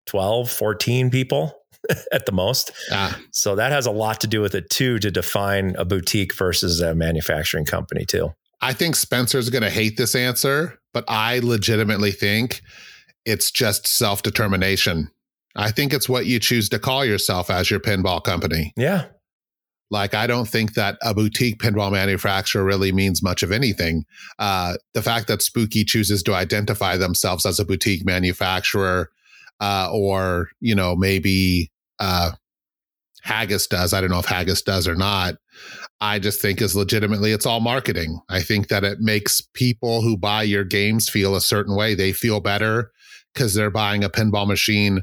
12, 0.06 0.50
14 0.50 1.10
people 1.10 1.52
at 2.12 2.26
the 2.26 2.32
most. 2.32 2.72
Ah. 2.90 3.18
So 3.32 3.56
that 3.56 3.72
has 3.72 3.86
a 3.86 3.90
lot 3.90 4.20
to 4.22 4.26
do 4.26 4.40
with 4.40 4.54
it 4.54 4.70
too, 4.70 4.98
to 5.00 5.10
define 5.10 5.74
a 5.76 5.84
boutique 5.84 6.34
versus 6.34 6.80
a 6.80 6.94
manufacturing 6.94 7.64
company 7.64 8.04
too. 8.04 8.32
I 8.62 8.72
think 8.72 8.96
Spencer's 8.96 9.50
going 9.50 9.62
to 9.62 9.70
hate 9.70 9.98
this 9.98 10.14
answer, 10.14 10.78
but 10.94 11.04
I 11.08 11.40
legitimately 11.40 12.12
think 12.12 12.62
it's 13.26 13.50
just 13.50 13.86
self 13.86 14.22
determination 14.22 15.10
I 15.56 15.70
think 15.70 15.92
it's 15.92 16.08
what 16.08 16.26
you 16.26 16.38
choose 16.38 16.68
to 16.68 16.78
call 16.78 17.04
yourself 17.04 17.50
as 17.50 17.70
your 17.70 17.80
pinball 17.80 18.22
company. 18.22 18.72
Yeah. 18.76 19.06
Like, 19.90 20.14
I 20.14 20.26
don't 20.26 20.48
think 20.48 20.74
that 20.74 20.98
a 21.02 21.14
boutique 21.14 21.58
pinball 21.58 21.92
manufacturer 21.92 22.64
really 22.64 22.90
means 22.90 23.22
much 23.22 23.42
of 23.42 23.52
anything. 23.52 24.04
Uh, 24.38 24.76
the 24.94 25.02
fact 25.02 25.28
that 25.28 25.42
Spooky 25.42 25.84
chooses 25.84 26.22
to 26.24 26.34
identify 26.34 26.96
themselves 26.96 27.46
as 27.46 27.60
a 27.60 27.64
boutique 27.64 28.04
manufacturer, 28.04 29.10
uh, 29.60 29.88
or, 29.92 30.48
you 30.60 30.74
know, 30.74 30.96
maybe 30.96 31.70
uh, 32.00 32.32
Haggis 33.22 33.68
does. 33.68 33.94
I 33.94 34.00
don't 34.00 34.10
know 34.10 34.18
if 34.18 34.26
Haggis 34.26 34.62
does 34.62 34.88
or 34.88 34.96
not. 34.96 35.36
I 36.00 36.18
just 36.18 36.42
think 36.42 36.60
is 36.60 36.76
legitimately 36.76 37.32
it's 37.32 37.46
all 37.46 37.60
marketing. 37.60 38.20
I 38.28 38.42
think 38.42 38.68
that 38.68 38.84
it 38.84 38.98
makes 39.00 39.40
people 39.54 40.02
who 40.02 40.16
buy 40.16 40.42
your 40.42 40.64
games 40.64 41.08
feel 41.08 41.34
a 41.34 41.40
certain 41.40 41.74
way. 41.74 41.94
They 41.94 42.12
feel 42.12 42.40
better 42.40 42.90
because 43.32 43.54
they're 43.54 43.70
buying 43.70 44.04
a 44.04 44.10
pinball 44.10 44.46
machine 44.46 45.02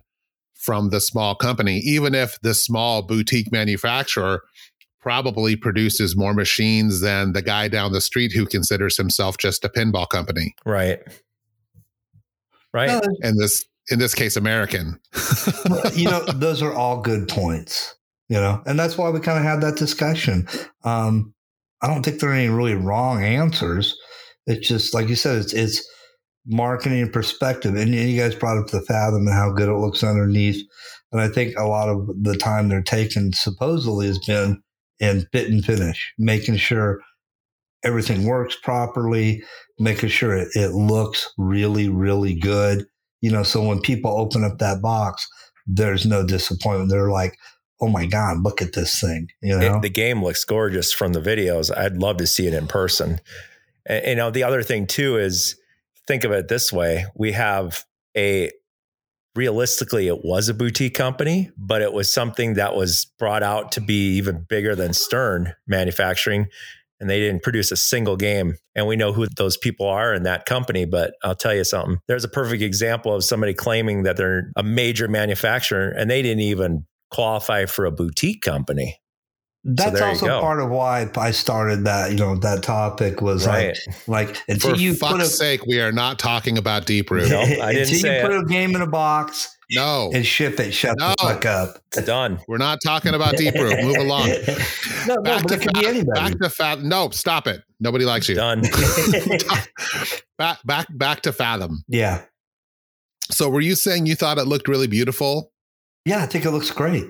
from 0.64 0.90
the 0.90 1.02
small 1.02 1.36
company, 1.36 1.80
even 1.80 2.16
if 2.16 2.40
the 2.42 2.54
small 2.54 3.02
boutique 3.02 3.52
manufacturer 3.52 4.42
probably 5.02 5.58
produces 5.58 6.16
more 6.16 6.34
machines 6.34 7.02
than 7.02 7.34
the 7.34 7.42
guy 7.42 7.68
down 7.68 7.92
the 7.92 8.00
street 8.00 8.32
who 8.32 8.46
considers 8.46 8.96
himself 8.96 9.38
just 9.38 9.66
a 9.66 9.70
pinball 9.70 10.08
company. 10.08 10.56
Right. 10.66 11.00
Right. 12.74 13.04
and 13.22 13.38
this 13.38 13.66
in 13.92 14.00
this 14.00 14.16
case 14.16 14.38
American. 14.38 15.00
you 15.94 16.10
know, 16.10 16.24
those 16.34 16.62
are 16.62 16.74
all 16.74 17.02
good 17.02 17.28
points. 17.28 17.96
You 18.30 18.38
know, 18.38 18.64
and 18.66 18.80
that's 18.80 18.98
why 18.98 19.10
we 19.10 19.20
kind 19.20 19.38
of 19.38 19.44
had 19.44 19.62
that 19.62 19.76
discussion. 19.76 20.48
Um, 20.86 21.34
I 21.82 21.88
don't 21.88 22.04
think 22.04 22.20
there 22.20 22.30
are 22.30 22.34
any 22.34 22.48
really 22.48 22.74
wrong 22.74 23.22
answers. 23.22 23.98
It's 24.48 24.66
just 24.66 24.94
like 24.94 25.10
you 25.10 25.16
said, 25.16 25.42
it's 25.42 25.54
it's 25.54 25.88
marketing 26.46 27.10
perspective. 27.12 27.76
And 27.76 27.94
you 27.94 28.20
guys 28.20 28.36
brought 28.36 28.58
up 28.58 28.68
the 28.68 28.82
Fathom 28.82 29.28
and 29.28 29.34
how 29.36 29.52
good 29.52 29.70
it 29.70 29.78
looks 29.78 30.04
underneath. 30.04 30.62
And 31.12 31.22
I 31.22 31.28
think 31.28 31.56
a 31.58 31.66
lot 31.68 31.90
of 31.90 32.08
the 32.22 32.36
time 32.36 32.70
they're 32.70 32.82
taking 32.82 33.34
supposedly 33.34 34.08
has 34.08 34.20
been 34.20 34.62
in 35.00 35.28
fit 35.32 35.50
and 35.50 35.64
finish, 35.64 36.14
making 36.18 36.58
sure 36.58 37.02
everything 37.84 38.26
works 38.26 38.56
properly, 38.62 39.44
making 39.80 40.10
sure 40.10 40.36
it, 40.36 40.50
it 40.56 40.72
looks 40.72 41.32
really, 41.38 41.90
really 41.90 42.34
good. 42.34 42.86
You 43.22 43.32
know, 43.32 43.44
so 43.44 43.62
when 43.66 43.80
people 43.80 44.12
open 44.12 44.44
up 44.44 44.58
that 44.60 44.82
box, 44.82 45.28
there's 45.66 46.06
no 46.06 46.26
disappointment. 46.26 46.90
They're 46.90 47.10
like, 47.10 47.38
oh 47.80 47.88
my 47.88 48.06
God, 48.06 48.44
look 48.44 48.62
at 48.62 48.74
this 48.74 49.00
thing. 49.00 49.28
You 49.42 49.60
know, 49.60 49.78
it, 49.78 49.82
the 49.82 49.90
game 49.90 50.24
looks 50.24 50.44
gorgeous 50.46 50.92
from 50.92 51.14
the 51.14 51.22
videos. 51.22 51.76
I'd 51.76 51.98
love 51.98 52.18
to 52.18 52.28
see 52.28 52.48
it 52.48 52.54
in 52.54 52.68
person. 52.68 53.20
And, 53.86 54.06
you 54.06 54.16
know, 54.16 54.32
the 54.32 54.44
other 54.44 54.64
thing 54.64 54.88
too 54.88 55.18
is 55.18 55.58
think 56.08 56.24
of 56.24 56.32
it 56.32 56.48
this 56.48 56.72
way 56.72 57.06
we 57.16 57.32
have 57.32 57.86
a 58.16 58.52
realistically 59.36 60.08
it 60.08 60.24
was 60.24 60.50
a 60.50 60.54
boutique 60.54 60.94
company 60.94 61.50
but 61.58 61.82
it 61.82 61.92
was 61.92 62.12
something 62.14 62.54
that 62.54 62.76
was 62.76 63.12
brought 63.18 63.44
out 63.44 63.72
to 63.72 63.82
be 63.82 64.16
even 64.16 64.46
bigger 64.48 64.76
than 64.76 64.94
stern 64.94 65.54
manufacturing 65.68 66.48
and 67.04 67.10
they 67.10 67.20
didn't 67.20 67.44
produce 67.44 67.70
a 67.70 67.76
single 67.76 68.16
game. 68.16 68.56
And 68.76 68.88
we 68.88 68.96
know 68.96 69.12
who 69.12 69.28
those 69.36 69.58
people 69.58 69.86
are 69.86 70.14
in 70.14 70.24
that 70.24 70.46
company 70.46 70.86
but 70.86 71.14
i'll 71.22 71.36
tell 71.36 71.54
you 71.54 71.66
something. 71.66 72.00
There's 72.08 72.24
a 72.24 72.30
perfect 72.30 72.64
example 72.64 73.14
of 73.14 73.26
somebody 73.26 73.54
claiming 73.54 74.04
that 74.04 74.16
they're 74.16 74.52
a 74.56 74.64
major 74.64 75.10
manufacturer 75.10 75.90
and 75.90 76.10
they 76.10 76.22
didn't 76.22 76.44
even 76.44 76.86
qualify 77.12 77.66
for 77.66 77.86
a 77.86 77.92
boutique 77.92 78.42
company 78.42 78.98
that's 79.66 80.00
so 80.00 80.06
also 80.06 80.42
part 80.42 80.60
of 80.60 80.70
why 80.70 81.10
I 81.16 81.32
started 81.32 81.86
that. 81.86 82.12
You 82.12 82.18
know, 82.18 82.36
that 82.38 82.64
topic 82.64 83.22
was 83.22 83.48
right. 83.48 83.78
like, 83.88 84.08
like 84.08 84.38
until 84.50 84.72
For 84.72 84.76
you 84.76 84.94
fuck's 84.94 85.14
put 85.14 85.22
a, 85.22 85.26
sake, 85.26 85.66
we 85.66 85.80
are 85.80 85.92
not 85.92 86.20
talking 86.20 86.58
about 86.58 86.86
Deep 86.86 87.10
Root. 87.10 87.30
No, 87.30 87.40
I 87.40 87.46
didn't 87.74 87.84
until 87.84 88.00
say 88.00 88.22
you 88.22 88.28
put 88.28 88.38
a 88.38 88.46
game 88.46 88.76
in 88.76 88.82
a 88.82 88.88
box. 88.88 89.58
No, 89.72 90.12
and 90.14 90.26
ship 90.26 90.60
it. 90.60 90.74
Shut 90.74 90.98
no. 91.00 91.10
the 91.10 91.16
fuck 91.20 91.46
up. 91.46 91.78
It's 91.96 92.06
done. 92.06 92.40
We're 92.48 92.58
not 92.58 92.80
talking 92.84 93.14
about 93.14 93.38
Deep 93.38 93.56
Root. 93.56 93.82
Move 93.84 93.98
along. 93.98 94.28
no, 95.08 95.22
back 95.22 95.44
no, 95.44 95.56
to 95.56 95.58
fa- 95.58 95.72
anybody. 95.78 96.04
Back 96.14 96.40
to 96.40 96.50
fat. 96.50 96.82
No, 96.82 97.10
stop 97.10 97.48
it. 97.48 97.62
Nobody 97.80 98.04
likes 98.04 98.28
you. 98.28 98.36
Done. 98.36 98.62
back, 100.38 100.60
back, 100.66 100.88
back 100.92 101.22
to 101.22 101.32
Fathom. 101.32 101.84
Yeah. 101.88 102.22
So, 103.32 103.50
were 103.50 103.62
you 103.62 103.76
saying 103.76 104.06
you 104.06 104.16
thought 104.16 104.38
it 104.38 104.46
looked 104.46 104.68
really 104.68 104.88
beautiful? 104.88 105.52
Yeah, 106.06 106.22
I 106.22 106.26
think 106.26 106.46
it 106.46 106.52
looks 106.52 106.70
great. 106.70 107.06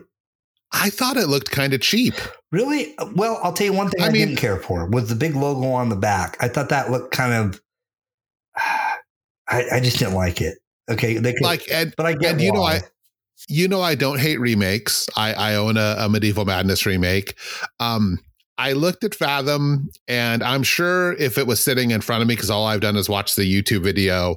I 0.73 0.89
thought 0.89 1.17
it 1.17 1.27
looked 1.27 1.51
kind 1.51 1.73
of 1.73 1.81
cheap. 1.81 2.15
Really? 2.51 2.95
Well, 3.15 3.39
I'll 3.43 3.53
tell 3.53 3.67
you 3.67 3.73
one 3.73 3.89
thing 3.89 4.01
I, 4.01 4.07
I 4.07 4.09
mean, 4.09 4.27
didn't 4.27 4.39
care 4.39 4.57
for 4.57 4.87
was 4.87 5.09
the 5.09 5.15
big 5.15 5.35
logo 5.35 5.71
on 5.71 5.89
the 5.89 5.95
back. 5.95 6.35
I 6.39 6.47
thought 6.47 6.69
that 6.69 6.91
looked 6.91 7.13
kind 7.13 7.33
of. 7.33 7.61
I, 9.47 9.63
I 9.73 9.79
just 9.79 9.99
didn't 9.99 10.15
like 10.15 10.41
it. 10.41 10.57
Okay, 10.89 11.17
they 11.17 11.33
could, 11.33 11.43
like, 11.43 11.69
and, 11.71 11.93
but 11.95 12.05
I 12.05 12.13
get 12.13 12.33
and 12.33 12.41
you 12.41 12.51
know 12.51 12.63
I, 12.63 12.81
you 13.47 13.67
know 13.67 13.81
I 13.81 13.95
don't 13.95 14.19
hate 14.19 14.39
remakes. 14.39 15.07
I, 15.15 15.33
I 15.33 15.55
own 15.55 15.77
a, 15.77 15.95
a 15.99 16.09
Medieval 16.09 16.45
Madness 16.45 16.85
remake. 16.85 17.35
Um, 17.79 18.19
I 18.57 18.73
looked 18.73 19.03
at 19.03 19.15
Fathom, 19.15 19.89
and 20.07 20.43
I'm 20.43 20.63
sure 20.63 21.13
if 21.13 21.37
it 21.37 21.47
was 21.47 21.59
sitting 21.59 21.91
in 21.91 22.01
front 22.01 22.21
of 22.21 22.27
me, 22.27 22.35
because 22.35 22.49
all 22.49 22.65
I've 22.65 22.81
done 22.81 22.95
is 22.95 23.09
watch 23.09 23.35
the 23.35 23.43
YouTube 23.43 23.83
video, 23.83 24.35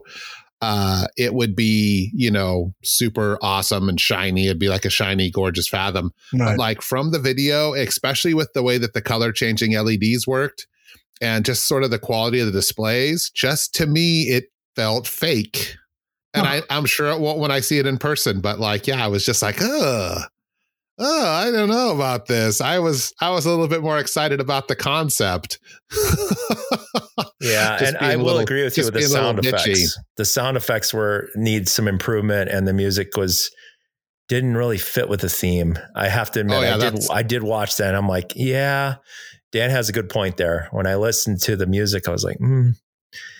uh, 0.62 1.06
it 1.16 1.34
would 1.34 1.54
be, 1.54 2.10
you 2.14 2.30
know, 2.30 2.74
super 2.82 3.38
awesome 3.42 3.88
and 3.88 4.00
shiny. 4.00 4.46
It'd 4.46 4.58
be 4.58 4.68
like 4.68 4.84
a 4.84 4.90
shiny, 4.90 5.30
gorgeous 5.30 5.68
Fathom. 5.68 6.12
Right. 6.32 6.46
But 6.46 6.58
like 6.58 6.82
from 6.82 7.10
the 7.10 7.18
video, 7.18 7.74
especially 7.74 8.34
with 8.34 8.52
the 8.54 8.62
way 8.62 8.78
that 8.78 8.94
the 8.94 9.02
color 9.02 9.32
changing 9.32 9.76
LEDs 9.76 10.26
worked 10.26 10.66
and 11.20 11.44
just 11.44 11.66
sort 11.66 11.84
of 11.84 11.90
the 11.90 11.98
quality 11.98 12.40
of 12.40 12.46
the 12.46 12.52
displays, 12.52 13.30
just 13.30 13.74
to 13.74 13.86
me, 13.86 14.22
it 14.22 14.46
felt 14.74 15.06
fake. 15.06 15.74
And 16.34 16.46
huh. 16.46 16.62
I, 16.70 16.76
I'm 16.76 16.86
sure 16.86 17.10
it 17.10 17.20
won't 17.20 17.38
when 17.38 17.50
I 17.50 17.60
see 17.60 17.78
it 17.78 17.86
in 17.86 17.98
person, 17.98 18.40
but 18.40 18.58
like, 18.58 18.86
yeah, 18.86 19.04
I 19.04 19.08
was 19.08 19.24
just 19.24 19.42
like, 19.42 19.60
ugh 19.60 20.22
oh 20.98 21.28
i 21.28 21.50
don't 21.50 21.68
know 21.68 21.94
about 21.94 22.26
this 22.26 22.60
i 22.60 22.78
was 22.78 23.12
i 23.20 23.30
was 23.30 23.44
a 23.44 23.50
little 23.50 23.68
bit 23.68 23.82
more 23.82 23.98
excited 23.98 24.40
about 24.40 24.68
the 24.68 24.76
concept 24.76 25.58
yeah 27.40 27.82
and 27.82 27.96
i 27.98 28.16
will 28.16 28.24
little, 28.24 28.40
agree 28.40 28.64
with 28.64 28.76
you 28.76 28.84
with 28.84 28.94
the 28.94 29.02
sound 29.02 29.38
effects. 29.38 29.98
The 30.16 30.24
sound 30.24 30.56
effects 30.56 30.94
were 30.94 31.28
need 31.34 31.68
some 31.68 31.86
improvement 31.86 32.50
and 32.50 32.66
the 32.66 32.72
music 32.72 33.16
was 33.16 33.50
didn't 34.28 34.56
really 34.56 34.78
fit 34.78 35.08
with 35.08 35.20
the 35.20 35.28
theme 35.28 35.78
i 35.94 36.08
have 36.08 36.30
to 36.32 36.40
admit. 36.40 36.56
Oh, 36.56 36.62
yeah, 36.62 36.76
i 36.76 36.90
did 36.90 37.10
i 37.10 37.22
did 37.22 37.42
watch 37.42 37.76
that 37.76 37.88
and 37.88 37.96
i'm 37.96 38.08
like 38.08 38.32
yeah 38.34 38.96
dan 39.52 39.70
has 39.70 39.88
a 39.88 39.92
good 39.92 40.08
point 40.08 40.36
there. 40.36 40.68
When 40.70 40.86
i 40.86 40.94
listened 40.96 41.40
to 41.42 41.56
the 41.56 41.66
music 41.66 42.08
i 42.08 42.10
was 42.10 42.24
like 42.24 42.38
hmm. 42.38 42.70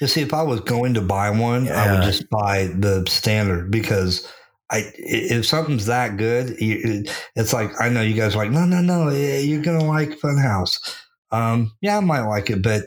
You 0.00 0.06
see 0.06 0.22
if 0.22 0.32
i 0.32 0.42
was 0.42 0.61
going 0.61 0.94
to 0.94 1.00
buy 1.00 1.30
one 1.30 1.66
yeah. 1.66 1.82
i 1.82 1.92
would 1.92 2.02
just 2.02 2.28
buy 2.30 2.66
the 2.66 3.04
standard 3.09 3.70
because 3.70 4.30
I 4.70 4.92
if 4.96 5.46
something's 5.46 5.87
that 5.87 6.16
good, 6.16 6.56
it's 6.59 7.52
like 7.52 7.70
I 7.80 7.88
know 7.88 8.02
you 8.02 8.14
guys 8.14 8.35
are 8.35 8.38
like 8.38 8.50
no 8.50 8.64
no 8.64 8.80
no 8.80 9.11
you're 9.11 9.62
gonna 9.62 9.85
like 9.85 10.18
Funhouse. 10.18 10.78
Um, 11.30 11.72
yeah, 11.80 11.98
I 11.98 12.00
might 12.00 12.26
like 12.26 12.50
it, 12.50 12.62
but 12.62 12.85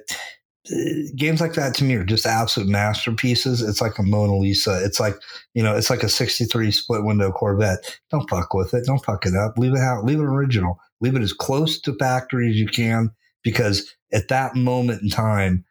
games 1.16 1.42
like 1.42 1.54
that 1.54 1.74
to 1.76 1.84
me 1.84 1.96
are 1.96 2.04
just 2.04 2.26
absolute 2.26 2.70
masterpieces. 2.70 3.62
It's 3.62 3.82
like 3.82 3.98
a 3.98 4.04
Mona 4.04 4.36
Lisa. 4.36 4.84
It's 4.84 5.00
like 5.00 5.16
you 5.54 5.64
know, 5.64 5.76
it's 5.76 5.90
like 5.90 6.04
a 6.04 6.10
'63 6.10 6.72
split 6.72 7.04
window 7.04 7.32
Corvette. 7.32 8.00
Don't 8.12 8.30
fuck 8.30 8.54
with 8.54 8.74
it. 8.74 8.86
Don't 8.86 9.04
fuck 9.04 9.26
it 9.26 9.36
up. 9.36 9.58
Leave 9.58 9.74
it 9.74 9.80
out. 9.80 10.06
Leave 10.06 10.20
it 10.20 10.26
original. 10.26 10.80
Leave 11.02 11.16
it 11.16 11.22
as 11.22 11.34
close 11.34 11.80
to 11.82 11.96
factory 11.96 12.50
as 12.50 12.58
you 12.58 12.68
can 12.68 13.12
because 13.44 13.96
at 14.12 14.28
that 14.28 14.56
moment 14.56 15.02
in 15.02 15.10
time, 15.10 15.64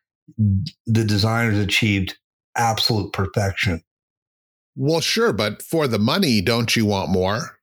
the 0.87 1.05
designers 1.05 1.59
achieved 1.59 2.16
absolute 2.57 3.12
perfection. 3.12 3.83
Well, 4.74 5.01
sure, 5.01 5.33
but 5.33 5.61
for 5.61 5.88
the 5.88 5.98
money, 5.98 6.40
don't 6.40 6.74
you 6.77 6.87
want 6.87 7.11
more? 7.11 7.58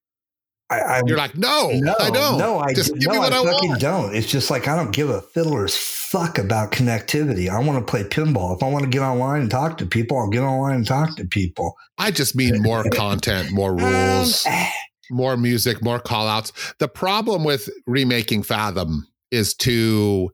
I, 0.69 0.79
I, 0.79 1.01
You're 1.05 1.17
like, 1.17 1.37
no, 1.37 1.69
no, 1.73 1.95
I 1.99 2.09
don't. 2.09 2.39
No, 2.39 2.57
I 2.57 2.73
just 2.73 2.93
give 2.93 3.07
no, 3.07 3.13
me 3.13 3.19
what 3.19 3.33
I, 3.33 3.41
I 3.41 3.43
fucking 3.43 3.69
want. 3.69 3.81
don't. 3.81 4.15
It's 4.15 4.27
just 4.27 4.49
like 4.49 4.67
I 4.67 4.75
don't 4.75 4.91
give 4.91 5.09
a 5.09 5.21
fiddler's 5.21 5.77
fuck 5.77 6.39
about 6.39 6.71
connectivity. 6.71 7.49
I 7.49 7.59
want 7.59 7.85
to 7.85 7.89
play 7.89 8.03
pinball. 8.03 8.55
If 8.55 8.63
I 8.63 8.69
want 8.69 8.83
to 8.83 8.89
get 8.89 9.01
online 9.01 9.41
and 9.41 9.51
talk 9.51 9.77
to 9.77 9.85
people, 9.85 10.17
I'll 10.17 10.29
get 10.29 10.41
online 10.41 10.75
and 10.75 10.87
talk 10.87 11.15
to 11.17 11.25
people. 11.25 11.75
I 11.97 12.09
just 12.09 12.35
mean 12.35 12.61
more 12.63 12.83
content, 12.85 13.51
more 13.51 13.71
um, 13.71 13.77
rules, 13.77 14.45
um, 14.47 14.65
more 15.11 15.37
music, 15.37 15.83
more 15.83 15.99
call 15.99 16.27
outs. 16.27 16.51
The 16.79 16.87
problem 16.87 17.43
with 17.43 17.69
remaking 17.85 18.41
Fathom 18.41 19.07
is 19.29 19.53
to 19.55 20.31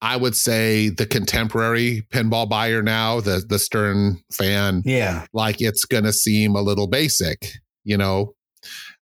I 0.00 0.16
would 0.16 0.34
say 0.34 0.88
the 0.88 1.06
contemporary 1.06 2.06
pinball 2.10 2.48
buyer 2.48 2.82
now, 2.82 3.20
the 3.20 3.44
the 3.46 3.58
Stern 3.58 4.22
fan, 4.32 4.82
yeah, 4.84 5.26
like 5.32 5.60
it's 5.60 5.84
gonna 5.84 6.12
seem 6.12 6.56
a 6.56 6.62
little 6.62 6.88
basic, 6.88 7.52
you 7.84 7.96
know. 7.96 8.34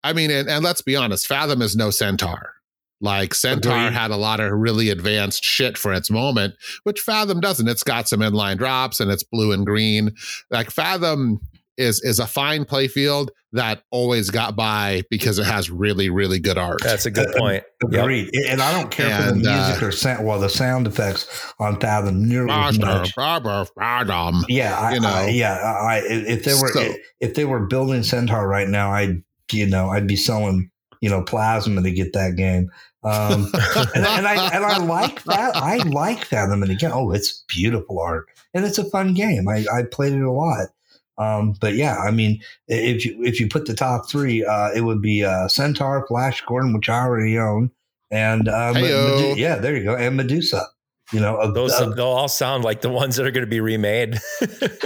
I 0.05 0.13
mean, 0.13 0.31
and, 0.31 0.49
and 0.49 0.65
let's 0.65 0.83
be 0.83 0.97
honest, 0.97 1.27
Fathom 1.27 1.63
is 1.63 1.77
no 1.77 1.91
Centaur. 1.91 2.55
Like 3.01 3.33
Centaur 3.33 3.77
Agreed. 3.77 3.93
had 3.93 4.11
a 4.11 4.17
lot 4.17 4.41
of 4.41 4.51
really 4.53 4.91
advanced 4.91 5.45
shit 5.45 5.79
for 5.79 5.93
its 5.93 6.11
moment, 6.11 6.55
which 6.83 7.01
Fathom 7.01 7.41
doesn't. 7.41 7.69
It's 7.69 7.85
got 7.85 8.09
some 8.09 8.21
inline 8.21 8.59
drops 8.59 8.99
and 8.99 9.11
it's 9.11 9.23
blue 9.23 9.53
and 9.53 9.65
green. 9.65 10.15
Like 10.51 10.71
Fathom 10.71 11.41
is 11.77 12.03
is 12.03 12.19
a 12.19 12.27
fine 12.27 12.65
playfield 12.65 13.29
that 13.53 13.83
always 13.93 14.31
got 14.31 14.57
by 14.57 15.03
because 15.11 15.39
it 15.39 15.47
has 15.47 15.71
really 15.71 16.11
really 16.11 16.41
good 16.41 16.59
art. 16.59 16.81
That's 16.83 17.07
a 17.07 17.11
good 17.13 17.33
point. 17.39 17.63
Agreed. 17.85 18.31
Yep. 18.33 18.53
And 18.53 18.61
I 18.61 18.73
don't 18.73 18.91
care 18.91 19.11
and, 19.11 19.25
for 19.25 19.31
the 19.31 19.37
music 19.37 19.83
uh, 19.83 19.87
or 19.87 19.93
sound. 19.93 20.27
Well, 20.27 20.41
the 20.41 20.49
sound 20.49 20.89
effects 20.89 21.55
on 21.61 21.79
Fathom 21.79 22.29
nearly 22.29 22.51
as 22.51 22.81
much. 22.81 23.15
Fathom. 23.15 24.45
Yeah, 24.49 24.77
I, 24.77 24.95
you 24.95 25.01
know, 25.01 25.09
I, 25.09 25.29
yeah. 25.29 25.55
I, 25.55 26.03
if 26.05 26.43
they 26.43 26.55
were 26.55 26.73
so, 26.73 26.93
if 27.21 27.35
they 27.35 27.45
were 27.45 27.61
building 27.61 28.03
Centaur 28.03 28.49
right 28.49 28.69
now, 28.69 28.91
I'd 28.91 29.23
you 29.53 29.67
know 29.67 29.91
I'd 29.91 30.07
be 30.07 30.17
selling 30.17 30.71
you 31.01 31.11
know 31.11 31.23
plasma 31.23 31.83
to 31.83 31.91
get 31.91 32.13
that 32.13 32.37
game. 32.37 32.71
Um, 33.05 33.53
and, 33.95 34.05
and, 34.05 34.27
I 34.27 34.51
and 34.53 34.65
I 34.65 34.79
like 34.79 35.23
that. 35.25 35.57
I 35.57 35.77
like 35.79 36.25
Fathom, 36.25 36.63
and 36.63 36.73
again, 36.73 36.91
oh, 36.93 37.13
it's 37.13 37.45
beautiful 37.49 38.01
art, 38.01 38.27
and 38.55 38.65
it's 38.65 38.79
a 38.79 38.91
fun 38.91 39.15
game. 39.15 39.49
I 39.49 39.65
I 39.73 39.83
played 39.85 40.15
it 40.15 40.23
a 40.23 40.33
lot. 40.33 40.69
Um, 41.17 41.55
but 41.61 41.75
yeah, 41.75 41.97
I 41.99 42.11
mean, 42.11 42.41
if 42.69 43.05
you 43.05 43.23
if 43.23 43.41
you 43.41 43.49
put 43.49 43.67
the 43.67 43.75
top 43.75 44.09
three, 44.09 44.45
uh, 44.45 44.71
it 44.75 44.83
would 44.83 45.03
be 45.03 45.25
uh, 45.25 45.49
Centaur, 45.49 46.07
Flash 46.07 46.45
Gordon, 46.47 46.73
which 46.73 46.89
I 46.89 47.01
already 47.01 47.39
own, 47.39 47.71
and 48.11 48.49
uh, 48.49 48.73
Medu- 48.75 49.37
yeah, 49.37 49.57
there 49.57 49.77
you 49.77 49.85
go, 49.85 49.97
and 49.97 50.17
Medusa. 50.17 50.67
You 51.13 51.21
know, 51.21 51.53
those 51.53 51.77
they'll 51.79 52.03
all 52.03 52.29
sound 52.29 52.65
like 52.65 52.83
the 52.83 52.91
ones 52.91 53.17
that 53.17 53.27
are 53.27 53.31
going 53.31 53.47
to 53.47 53.51
be 53.51 53.61
remade. 53.61 54.19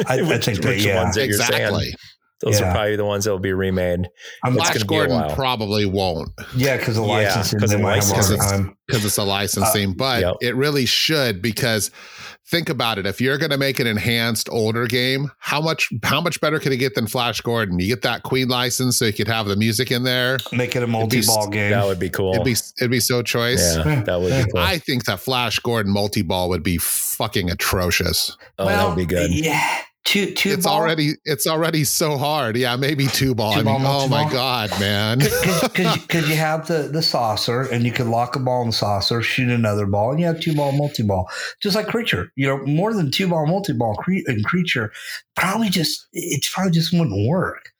I, 0.06 0.22
which, 0.22 0.48
I 0.48 0.54
think 0.54 0.64
which 0.64 0.84
yeah, 0.84 1.02
ones 1.02 1.16
that 1.16 1.24
exactly. 1.24 1.94
Those 2.42 2.60
yeah. 2.60 2.68
are 2.68 2.72
probably 2.72 2.96
the 2.96 3.04
ones 3.04 3.24
that 3.24 3.30
will 3.30 3.38
be 3.38 3.52
remade. 3.52 4.08
I'm 4.44 4.54
Flash 4.54 4.82
Gordon 4.82 5.30
probably 5.34 5.86
won't. 5.86 6.30
Yeah, 6.56 6.76
because 6.76 6.96
the 6.96 7.02
licensing, 7.02 7.60
yeah, 7.60 8.64
because 8.86 9.04
it's 9.04 9.16
a 9.16 9.22
licensing, 9.22 9.90
uh, 9.90 9.94
but 9.96 10.20
yep. 10.22 10.34
it 10.40 10.56
really 10.56 10.84
should 10.84 11.40
because 11.40 11.92
think 12.48 12.68
about 12.68 12.98
it. 12.98 13.06
If 13.06 13.20
you're 13.20 13.38
going 13.38 13.52
to 13.52 13.58
make 13.58 13.78
an 13.78 13.86
enhanced 13.86 14.48
older 14.50 14.86
game, 14.86 15.30
how 15.38 15.60
much 15.60 15.88
how 16.02 16.20
much 16.20 16.40
better 16.40 16.58
can 16.58 16.72
it 16.72 16.78
get 16.78 16.96
than 16.96 17.06
Flash 17.06 17.40
Gordon? 17.40 17.78
You 17.78 17.86
get 17.86 18.02
that 18.02 18.24
Queen 18.24 18.48
license, 18.48 18.98
so 18.98 19.04
you 19.04 19.12
could 19.12 19.28
have 19.28 19.46
the 19.46 19.56
music 19.56 19.92
in 19.92 20.02
there. 20.02 20.38
Make 20.50 20.74
it 20.74 20.82
a 20.82 20.86
multi-ball 20.88 21.48
game. 21.48 21.70
That 21.70 21.86
would 21.86 22.00
be 22.00 22.10
cool. 22.10 22.34
It'd 22.34 22.44
be 22.44 22.56
it'd 22.80 22.90
be 22.90 23.00
so 23.00 23.22
choice. 23.22 23.76
Yeah, 23.76 24.02
that 24.02 24.20
would 24.20 24.46
be 24.46 24.50
cool. 24.50 24.60
I 24.60 24.78
think 24.78 25.04
that 25.04 25.20
Flash 25.20 25.60
Gordon 25.60 25.92
multi-ball 25.92 26.48
would 26.48 26.64
be 26.64 26.78
fucking 26.78 27.50
atrocious. 27.50 28.36
Oh, 28.58 28.66
well, 28.66 28.76
that 28.76 28.88
would 28.88 29.00
be 29.00 29.06
good. 29.06 29.30
Yeah. 29.32 29.82
Two 30.04 30.34
two 30.34 30.50
it's 30.50 30.66
ball? 30.66 30.80
already 30.80 31.12
it's 31.24 31.46
already 31.46 31.84
so 31.84 32.18
hard. 32.18 32.56
Yeah, 32.56 32.74
maybe 32.74 33.06
two 33.06 33.36
ball. 33.36 33.52
Two 33.52 33.60
I 33.60 33.62
mean, 33.62 33.82
ball, 33.82 34.02
oh 34.02 34.08
my 34.08 34.28
god, 34.30 34.70
man! 34.80 35.18
Because 35.18 36.28
you 36.28 36.34
have 36.34 36.66
the 36.66 36.88
the 36.92 37.02
saucer, 37.02 37.62
and 37.62 37.84
you 37.84 37.92
can 37.92 38.10
lock 38.10 38.34
a 38.34 38.40
ball 38.40 38.62
in 38.62 38.68
the 38.68 38.72
saucer, 38.72 39.22
shoot 39.22 39.48
another 39.48 39.86
ball, 39.86 40.10
and 40.10 40.18
you 40.18 40.26
have 40.26 40.40
two 40.40 40.54
ball 40.56 40.72
multi 40.72 41.04
ball, 41.04 41.30
just 41.60 41.76
like 41.76 41.86
creature. 41.86 42.32
You 42.34 42.48
know, 42.48 42.66
more 42.66 42.92
than 42.92 43.12
two 43.12 43.28
ball 43.28 43.46
multi 43.46 43.72
ball 43.74 43.94
cre- 43.94 44.26
and 44.26 44.44
creature 44.44 44.92
probably 45.36 45.68
just 45.68 46.08
it 46.12 46.44
probably 46.52 46.72
just 46.72 46.92
wouldn't 46.92 47.28
work 47.28 47.72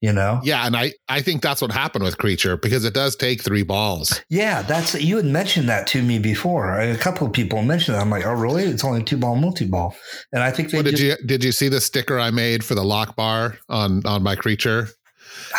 you 0.00 0.12
know? 0.12 0.40
Yeah 0.42 0.66
and 0.66 0.76
i 0.76 0.92
i 1.08 1.20
think 1.20 1.42
that's 1.42 1.62
what 1.62 1.72
happened 1.72 2.04
with 2.04 2.18
creature 2.18 2.56
because 2.56 2.84
it 2.84 2.94
does 2.94 3.16
take 3.16 3.42
three 3.42 3.62
balls. 3.62 4.22
Yeah 4.28 4.62
that's 4.62 4.94
you 4.94 5.16
had 5.16 5.26
mentioned 5.26 5.68
that 5.68 5.86
to 5.88 6.02
me 6.02 6.18
before. 6.18 6.78
A 6.78 6.96
couple 6.96 7.26
of 7.26 7.32
people 7.32 7.62
mentioned 7.62 7.96
that. 7.96 8.02
I'm 8.02 8.10
like 8.10 8.26
oh 8.26 8.32
really? 8.32 8.64
It's 8.64 8.84
only 8.84 9.02
two 9.02 9.16
ball 9.16 9.36
multi-ball. 9.36 9.96
And 10.32 10.42
i 10.42 10.50
think 10.50 10.70
they 10.70 10.78
well, 10.78 10.84
did 10.84 10.96
just, 10.96 11.20
you 11.20 11.26
did 11.26 11.44
you 11.44 11.52
see 11.52 11.68
the 11.68 11.80
sticker 11.80 12.18
i 12.18 12.30
made 12.30 12.64
for 12.64 12.74
the 12.74 12.84
lock 12.84 13.16
bar 13.16 13.58
on 13.68 14.04
on 14.06 14.22
my 14.22 14.36
creature? 14.36 14.88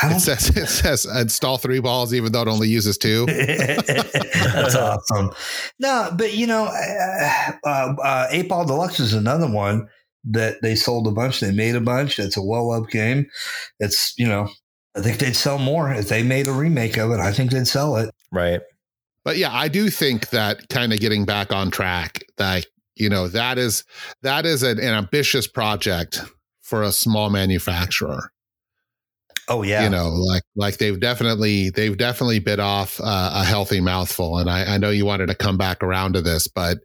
It 0.04 0.19
says 0.19 0.50
it 0.56 0.67
says 0.67 1.06
install 1.06 1.58
three 1.58 1.80
balls 1.80 2.13
even 2.13 2.32
though 2.32 2.41
it 2.41 2.47
only 2.47 2.67
uses 2.67 2.97
two. 2.97 3.26
That's 3.28 4.76
awesome. 4.76 5.32
No, 5.80 6.12
but 6.15 6.34
you 6.36 6.47
know, 6.47 6.65
uh, 6.65 7.52
uh, 7.65 7.95
uh, 8.02 8.28
eight 8.32 8.50
ball 8.50 8.65
deluxe 8.65 9.00
is 9.00 9.13
another 9.13 9.50
one 9.50 9.88
that 10.32 10.62
they 10.62 10.76
sold 10.76 11.08
a 11.08 11.12
bunch. 11.12 11.40
They 11.40 11.52
made 11.52 11.76
a 11.76 11.82
bunch. 11.82 12.20
It's 12.20 12.38
a 12.38 12.42
well 12.42 12.70
loved 12.70 12.92
game. 12.92 13.28
It's, 13.80 14.13
you 14.18 14.28
know, 14.28 14.50
I 14.96 15.02
think 15.02 15.20
they'd 15.20 15.36
sell 15.36 15.60
more 15.60 15.92
if 15.92 16.10
they 16.10 16.24
made 16.24 16.48
a 16.48 16.52
remake 16.52 16.98
of 16.98 17.12
it. 17.12 17.20
I 17.20 17.32
think 17.32 17.52
they'd 17.52 17.68
sell 17.68 17.96
it. 17.98 18.13
Right. 18.32 18.62
But 19.24 19.38
yeah, 19.38 19.54
I 19.54 19.68
do 19.68 19.90
think 19.90 20.30
that 20.30 20.70
kind 20.70 20.94
of 20.94 21.00
getting 21.00 21.26
back 21.26 21.52
on 21.52 21.70
track, 21.70 22.24
that, 22.38 22.66
you 22.96 23.10
know, 23.10 23.28
that 23.28 23.58
is 23.58 23.84
that 24.22 24.46
is 24.46 24.63
an, 24.63 24.80
an 24.80 24.94
ambitious 24.94 25.48
project 25.48 26.22
for 26.62 26.82
a 26.82 26.92
small 26.92 27.30
manufacturer. 27.30 28.32
Oh 29.50 29.64
yeah, 29.64 29.84
you 29.84 29.90
know, 29.90 30.10
like 30.10 30.44
like 30.56 30.78
they've 30.78 31.00
definitely 31.00 31.70
they've 31.70 31.98
definitely 31.98 32.40
bit 32.40 32.60
off 32.60 33.00
uh, 33.00 33.32
a 33.34 33.46
healthy 33.46 33.80
mouthful. 33.80 34.38
And 34.38 34.50
I, 34.50 34.76
I 34.76 34.78
know 34.78 34.90
you 34.90 35.06
wanted 35.06 35.28
to 35.28 35.36
come 35.36 35.58
back 35.58 35.82
around 35.82 36.14
to 36.14 36.22
this, 36.22 36.48
but 36.48 36.80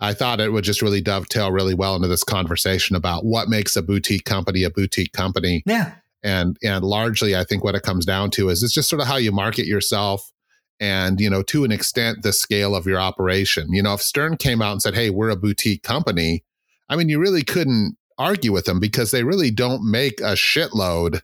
I 0.00 0.14
thought 0.14 0.40
it 0.40 0.52
would 0.52 0.64
just 0.64 0.80
really 0.80 1.02
dovetail 1.02 1.52
really 1.52 1.74
well 1.74 1.94
into 1.94 2.08
this 2.08 2.24
conversation 2.24 2.96
about 2.96 3.24
what 3.26 3.48
makes 3.48 3.76
a 3.76 3.82
boutique 3.82 4.24
company 4.24 4.62
a 4.62 4.70
boutique 4.70 5.12
company. 5.12 5.62
Yeah, 5.66 5.92
and 6.22 6.56
and 6.62 6.84
largely, 6.84 7.36
I 7.36 7.44
think 7.44 7.62
what 7.62 7.74
it 7.74 7.82
comes 7.82 8.06
down 8.06 8.30
to 8.32 8.48
is 8.48 8.62
it's 8.62 8.72
just 8.72 8.88
sort 8.88 9.02
of 9.02 9.08
how 9.08 9.16
you 9.16 9.30
market 9.30 9.66
yourself, 9.66 10.32
and 10.80 11.20
you 11.20 11.28
know, 11.28 11.42
to 11.42 11.64
an 11.64 11.72
extent, 11.72 12.22
the 12.22 12.32
scale 12.32 12.74
of 12.74 12.86
your 12.86 12.98
operation. 12.98 13.72
You 13.74 13.82
know, 13.82 13.92
if 13.92 14.00
Stern 14.00 14.38
came 14.38 14.62
out 14.62 14.72
and 14.72 14.80
said, 14.80 14.94
"Hey, 14.94 15.10
we're 15.10 15.28
a 15.28 15.36
boutique 15.36 15.82
company," 15.82 16.44
I 16.88 16.96
mean, 16.96 17.10
you 17.10 17.18
really 17.18 17.42
couldn't 17.42 17.98
argue 18.18 18.52
with 18.52 18.64
them 18.64 18.80
because 18.80 19.10
they 19.10 19.22
really 19.22 19.50
don't 19.50 19.88
make 19.88 20.20
a 20.20 20.32
shitload 20.32 21.20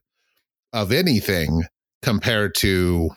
of 0.72 0.92
anything 0.92 1.64
compared 2.02 2.54
to 2.56 3.10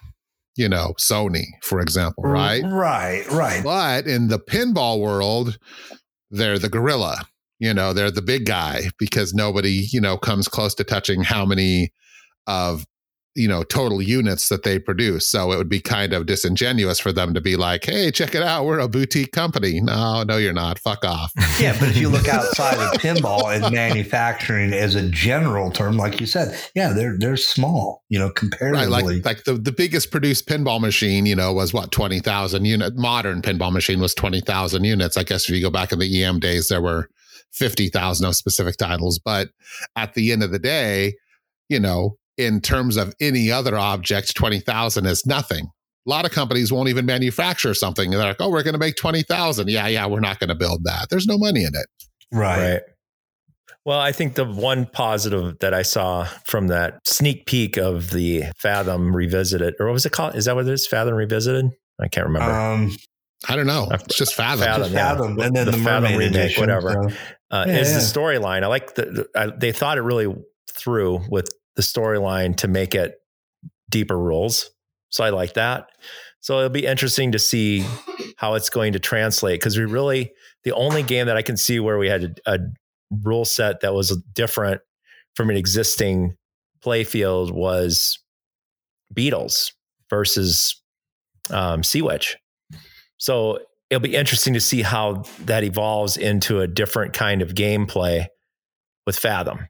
you 0.55 0.69
know 0.69 0.93
Sony 0.99 1.45
for 1.61 1.79
example 1.79 2.23
right? 2.23 2.63
right 2.63 3.29
right. 3.31 3.63
But 3.63 4.07
in 4.07 4.27
the 4.27 4.39
pinball 4.39 4.99
world 4.99 5.57
they're 6.31 6.59
the 6.59 6.69
gorilla. 6.69 7.27
You 7.59 7.73
know 7.73 7.93
they're 7.93 8.11
the 8.11 8.21
big 8.21 8.45
guy 8.45 8.89
because 8.99 9.33
nobody 9.33 9.87
you 9.91 10.01
know 10.01 10.17
comes 10.17 10.47
close 10.47 10.75
to 10.75 10.83
touching 10.83 11.23
how 11.23 11.45
many 11.45 11.91
of 12.47 12.85
you 13.35 13.47
know 13.47 13.63
total 13.63 14.01
units 14.01 14.49
that 14.49 14.63
they 14.63 14.79
produce. 14.79 15.27
So 15.27 15.51
it 15.51 15.57
would 15.57 15.69
be 15.69 15.81
kind 15.81 16.13
of 16.13 16.25
disingenuous 16.25 16.99
for 16.99 17.11
them 17.11 17.33
to 17.33 17.41
be 17.41 17.55
like 17.55 17.85
hey 17.85 18.09
check 18.09 18.33
it 18.33 18.41
out. 18.41 18.65
We're 18.65 18.79
a 18.79 18.87
boutique 18.87 19.31
company. 19.31 19.81
No 19.81 20.23
no 20.23 20.37
you're 20.37 20.53
not. 20.53 20.79
Fuck 20.79 21.05
off. 21.05 21.31
Yeah 21.59 21.77
but 21.79 21.89
if 21.89 21.97
you 21.97 22.09
look 22.09 22.27
outside 22.27 22.77
of 22.79 22.99
pinball 22.99 23.55
and 23.55 23.73
manufacturing 23.73 24.73
as 24.73 24.95
a 24.95 25.09
general 25.09 25.71
term 25.71 25.95
like 25.95 26.19
you 26.19 26.25
said 26.25 26.57
yeah 26.75 26.91
they're 26.91 27.17
they're 27.17 27.37
small 27.37 28.03
you 28.09 28.19
know 28.19 28.29
comparatively 28.29 28.87
right, 28.87 29.23
like 29.23 29.25
like 29.25 29.43
the, 29.45 29.53
the 29.53 29.71
biggest 29.71 30.11
produced 30.11 30.47
pinball 30.47 30.81
machine 30.81 31.25
you 31.25 31.35
know 31.35 31.53
was 31.53 31.73
what 31.73 31.91
20,000 31.91 32.65
unit 32.65 32.95
modern 32.97 33.41
pinball 33.41 33.71
machine 33.71 33.99
was 33.99 34.13
20,000 34.13 34.83
units. 34.83 35.17
I 35.17 35.23
guess 35.23 35.45
if 35.45 35.55
you 35.55 35.61
go 35.61 35.69
back 35.69 35.91
in 35.91 35.99
the 35.99 36.23
em 36.23 36.39
days 36.39 36.67
there 36.67 36.81
were 36.81 37.09
50,000 37.51 38.25
of 38.25 38.35
specific 38.35 38.75
titles. 38.75 39.17
But 39.17 39.49
at 39.95 40.13
the 40.13 40.31
end 40.31 40.43
of 40.43 40.51
the 40.51 40.59
day 40.59 41.15
you 41.69 41.79
know 41.79 42.17
in 42.37 42.61
terms 42.61 42.97
of 42.97 43.13
any 43.19 43.51
other 43.51 43.77
object, 43.77 44.35
20,000 44.35 45.05
is 45.05 45.25
nothing. 45.25 45.65
A 46.07 46.09
lot 46.09 46.25
of 46.25 46.31
companies 46.31 46.71
won't 46.71 46.89
even 46.89 47.05
manufacture 47.05 47.73
something. 47.73 48.11
They're 48.11 48.19
like, 48.19 48.35
oh, 48.39 48.49
we're 48.49 48.63
going 48.63 48.73
to 48.73 48.79
make 48.79 48.95
20,000. 48.95 49.69
Yeah, 49.69 49.87
yeah, 49.87 50.05
we're 50.05 50.19
not 50.19 50.39
going 50.39 50.49
to 50.49 50.55
build 50.55 50.83
that. 50.83 51.07
There's 51.09 51.25
no 51.25 51.37
money 51.37 51.61
in 51.63 51.69
it. 51.73 51.87
Right. 52.31 52.73
right. 52.73 52.81
Well, 53.85 53.99
I 53.99 54.11
think 54.11 54.33
the 54.35 54.45
one 54.45 54.87
positive 54.87 55.59
that 55.59 55.73
I 55.73 55.83
saw 55.83 56.25
from 56.45 56.67
that 56.67 56.99
sneak 57.05 57.45
peek 57.45 57.77
of 57.77 58.09
the 58.11 58.45
Fathom 58.57 59.15
Revisited, 59.15 59.75
or 59.79 59.85
what 59.87 59.93
was 59.93 60.05
it 60.05 60.11
called? 60.11 60.35
Is 60.35 60.45
that 60.45 60.55
what 60.55 60.67
it 60.67 60.71
is? 60.73 60.87
Fathom 60.87 61.13
Revisited? 61.13 61.65
I 62.01 62.07
can't 62.07 62.25
remember. 62.27 62.51
Um, 62.51 62.95
I 63.47 63.55
don't 63.55 63.67
know. 63.67 63.87
It's 63.91 64.17
just 64.17 64.33
Fathom. 64.33 64.65
Fathom, 64.65 64.91
yeah. 64.91 65.09
Fathom, 65.13 65.39
and 65.39 65.55
then 65.55 65.65
the, 65.65 65.71
The 65.71 65.77
Fathom 65.77 66.03
Mermaid 66.03 66.17
remake, 66.17 66.35
edition, 66.35 66.61
whatever. 66.61 67.09
so- 67.09 67.15
uh, 67.51 67.65
Yeah, 67.67 67.77
is 67.77 67.89
yeah. 67.91 67.97
the 67.97 68.03
storyline. 68.03 68.63
I 68.63 68.67
like 68.67 68.95
the, 68.95 69.27
I, 69.35 69.51
they 69.55 69.71
thought 69.71 69.99
it 69.99 70.01
really 70.01 70.33
through 70.71 71.21
with 71.29 71.47
the 71.75 71.81
storyline 71.81 72.55
to 72.57 72.67
make 72.67 72.95
it 72.95 73.15
deeper 73.89 74.17
rules. 74.17 74.69
So 75.09 75.23
I 75.23 75.29
like 75.29 75.53
that. 75.53 75.89
So 76.39 76.57
it'll 76.57 76.69
be 76.69 76.85
interesting 76.85 77.31
to 77.31 77.39
see 77.39 77.85
how 78.37 78.53
it's 78.53 78.69
going 78.69 78.93
to 78.93 78.99
translate 78.99 79.59
because 79.59 79.77
we 79.77 79.85
really, 79.85 80.31
the 80.63 80.73
only 80.73 81.03
game 81.03 81.27
that 81.27 81.37
I 81.37 81.41
can 81.41 81.57
see 81.57 81.79
where 81.79 81.97
we 81.97 82.07
had 82.07 82.39
a, 82.45 82.53
a 82.53 82.59
rule 83.23 83.45
set 83.45 83.81
that 83.81 83.93
was 83.93 84.15
different 84.33 84.81
from 85.35 85.49
an 85.49 85.57
existing 85.57 86.35
play 86.81 87.03
field 87.03 87.51
was 87.51 88.19
Beatles 89.13 89.71
versus 90.09 90.81
um, 91.49 91.83
Sea 91.83 92.01
Witch. 92.01 92.37
So 93.17 93.59
it'll 93.89 94.01
be 94.01 94.15
interesting 94.15 94.53
to 94.53 94.61
see 94.61 94.81
how 94.81 95.23
that 95.45 95.63
evolves 95.63 96.17
into 96.17 96.59
a 96.59 96.67
different 96.67 97.13
kind 97.13 97.41
of 97.41 97.53
gameplay 97.53 98.27
with 99.05 99.17
Fathom. 99.17 99.67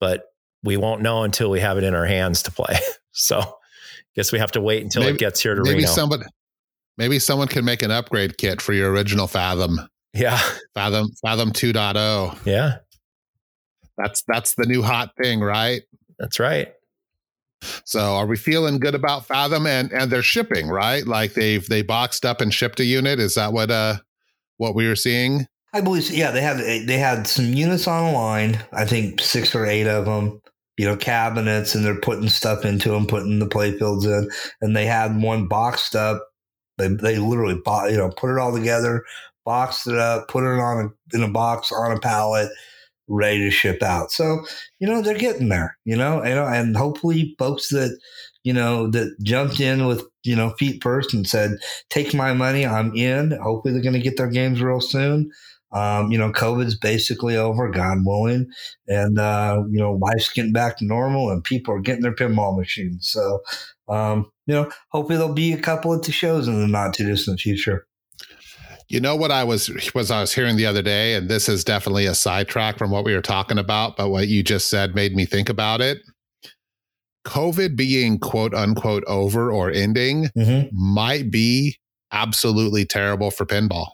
But 0.00 0.24
we 0.64 0.76
won't 0.76 1.02
know 1.02 1.22
until 1.22 1.50
we 1.50 1.60
have 1.60 1.78
it 1.78 1.84
in 1.84 1.94
our 1.94 2.06
hands 2.06 2.42
to 2.44 2.50
play. 2.50 2.78
So 3.16 3.40
guess 4.16 4.32
we 4.32 4.40
have 4.40 4.50
to 4.52 4.60
wait 4.60 4.82
until 4.82 5.02
Maybe- 5.02 5.14
it 5.14 5.18
gets 5.20 5.40
here 5.40 5.54
to 5.54 5.62
Maybe 5.62 5.76
Reno. 5.82 5.86
somebody, 5.86 6.24
maybe 6.98 7.20
someone 7.20 7.46
can 7.46 7.64
make 7.64 7.82
an 7.82 7.92
upgrade 7.92 8.38
kit 8.38 8.60
for 8.60 8.72
your 8.72 8.90
original 8.90 9.28
Fathom, 9.28 9.78
yeah. 10.12 10.36
Fathom, 10.74 11.10
Fathom 11.24 11.52
2.0. 11.52 12.44
Yeah. 12.44 12.78
That's 13.96 14.24
that's 14.26 14.54
the 14.56 14.66
new 14.66 14.82
hot 14.82 15.12
thing, 15.22 15.40
right? 15.40 15.82
That's 16.18 16.40
right. 16.40 16.72
So 17.84 18.00
are 18.00 18.26
we 18.26 18.36
feeling 18.36 18.78
good 18.80 18.96
about 18.96 19.26
Fathom 19.26 19.66
and 19.68 19.92
and 19.92 20.10
their 20.10 20.22
shipping, 20.22 20.68
right? 20.68 21.06
Like 21.06 21.34
they've 21.34 21.66
they 21.68 21.82
boxed 21.82 22.24
up 22.26 22.40
and 22.40 22.52
shipped 22.52 22.80
a 22.80 22.84
unit. 22.84 23.20
Is 23.20 23.36
that 23.36 23.52
what 23.52 23.70
uh 23.70 23.98
what 24.56 24.74
we 24.74 24.88
were 24.88 24.96
seeing? 24.96 25.46
I 25.72 25.80
believe, 25.80 26.04
so. 26.04 26.14
yeah, 26.14 26.32
they 26.32 26.40
had 26.42 26.58
they 26.88 26.98
had 26.98 27.26
some 27.28 27.52
units 27.54 27.86
on 27.86 28.06
the 28.12 28.18
line. 28.18 28.58
I 28.72 28.84
think 28.84 29.20
six 29.20 29.54
or 29.54 29.66
eight 29.66 29.86
of 29.86 30.04
them. 30.04 30.40
You 30.76 30.86
know, 30.86 30.96
cabinets, 30.96 31.74
and 31.74 31.84
they're 31.84 32.00
putting 32.00 32.28
stuff 32.28 32.64
into 32.64 32.90
them, 32.90 33.06
putting 33.06 33.38
the 33.38 33.46
playfields 33.46 34.04
in, 34.06 34.28
and 34.60 34.76
they 34.76 34.86
had 34.86 35.20
one 35.22 35.46
boxed 35.46 35.94
up. 35.94 36.20
They 36.78 36.88
they 36.88 37.18
literally 37.18 37.60
bought, 37.64 37.90
you 37.92 37.96
know, 37.96 38.10
put 38.10 38.34
it 38.34 38.40
all 38.40 38.52
together, 38.52 39.04
boxed 39.44 39.86
it 39.86 39.96
up, 39.96 40.28
put 40.28 40.42
it 40.42 40.58
on 40.58 40.92
a, 41.12 41.16
in 41.16 41.22
a 41.22 41.28
box 41.28 41.70
on 41.70 41.92
a 41.96 42.00
pallet, 42.00 42.50
ready 43.08 43.40
to 43.40 43.50
ship 43.50 43.82
out. 43.82 44.10
So 44.10 44.44
you 44.80 44.88
know 44.88 45.02
they're 45.02 45.18
getting 45.18 45.48
there. 45.48 45.76
You 45.84 45.96
know, 45.96 46.20
and 46.20 46.38
and 46.38 46.76
hopefully 46.76 47.34
folks 47.38 47.68
that 47.68 47.96
you 48.42 48.52
know 48.52 48.90
that 48.90 49.16
jumped 49.22 49.60
in 49.60 49.86
with 49.86 50.02
you 50.24 50.36
know 50.36 50.50
feet 50.58 50.82
first 50.82 51.14
and 51.14 51.26
said, 51.26 51.52
"Take 51.90 52.14
my 52.14 52.32
money, 52.32 52.66
I'm 52.66 52.94
in." 52.94 53.32
Hopefully 53.42 53.72
they're 53.74 53.82
going 53.82 53.94
to 53.94 54.00
get 54.00 54.16
their 54.16 54.30
games 54.30 54.60
real 54.60 54.80
soon. 54.80 55.30
Um, 55.74 56.12
you 56.12 56.18
know, 56.18 56.30
COVID's 56.30 56.76
basically 56.76 57.36
over, 57.36 57.68
God 57.68 57.98
willing, 58.04 58.48
and 58.86 59.18
uh, 59.18 59.62
you 59.68 59.78
know, 59.78 59.94
life's 59.94 60.32
getting 60.32 60.52
back 60.52 60.78
to 60.78 60.84
normal, 60.84 61.30
and 61.30 61.42
people 61.42 61.74
are 61.74 61.80
getting 61.80 62.02
their 62.02 62.14
pinball 62.14 62.56
machines. 62.56 63.08
So, 63.08 63.40
um, 63.88 64.30
you 64.46 64.54
know, 64.54 64.70
hopefully 64.90 65.18
there'll 65.18 65.34
be 65.34 65.52
a 65.52 65.60
couple 65.60 65.92
of 65.92 66.02
the 66.02 66.12
shows 66.12 66.46
in 66.46 66.60
the 66.60 66.68
not 66.68 66.94
too 66.94 67.06
distant 67.06 67.40
future. 67.40 67.86
You 68.88 69.00
know 69.00 69.16
what 69.16 69.30
I 69.30 69.44
was 69.44 69.70
was 69.94 70.10
I 70.10 70.20
was 70.20 70.32
hearing 70.32 70.56
the 70.56 70.66
other 70.66 70.82
day, 70.82 71.14
and 71.14 71.28
this 71.28 71.48
is 71.48 71.64
definitely 71.64 72.06
a 72.06 72.14
sidetrack 72.14 72.78
from 72.78 72.90
what 72.90 73.04
we 73.04 73.14
were 73.14 73.22
talking 73.22 73.58
about, 73.58 73.96
but 73.96 74.10
what 74.10 74.28
you 74.28 74.42
just 74.42 74.68
said 74.68 74.94
made 74.94 75.16
me 75.16 75.24
think 75.24 75.48
about 75.48 75.80
it. 75.80 75.98
COVID 77.26 77.74
being 77.74 78.18
quote 78.18 78.54
unquote 78.54 79.04
over 79.06 79.50
or 79.50 79.70
ending 79.70 80.28
Mm-hmm. 80.36 80.68
might 80.72 81.30
be 81.30 81.78
absolutely 82.12 82.84
terrible 82.84 83.30
for 83.30 83.46
pinball 83.46 83.92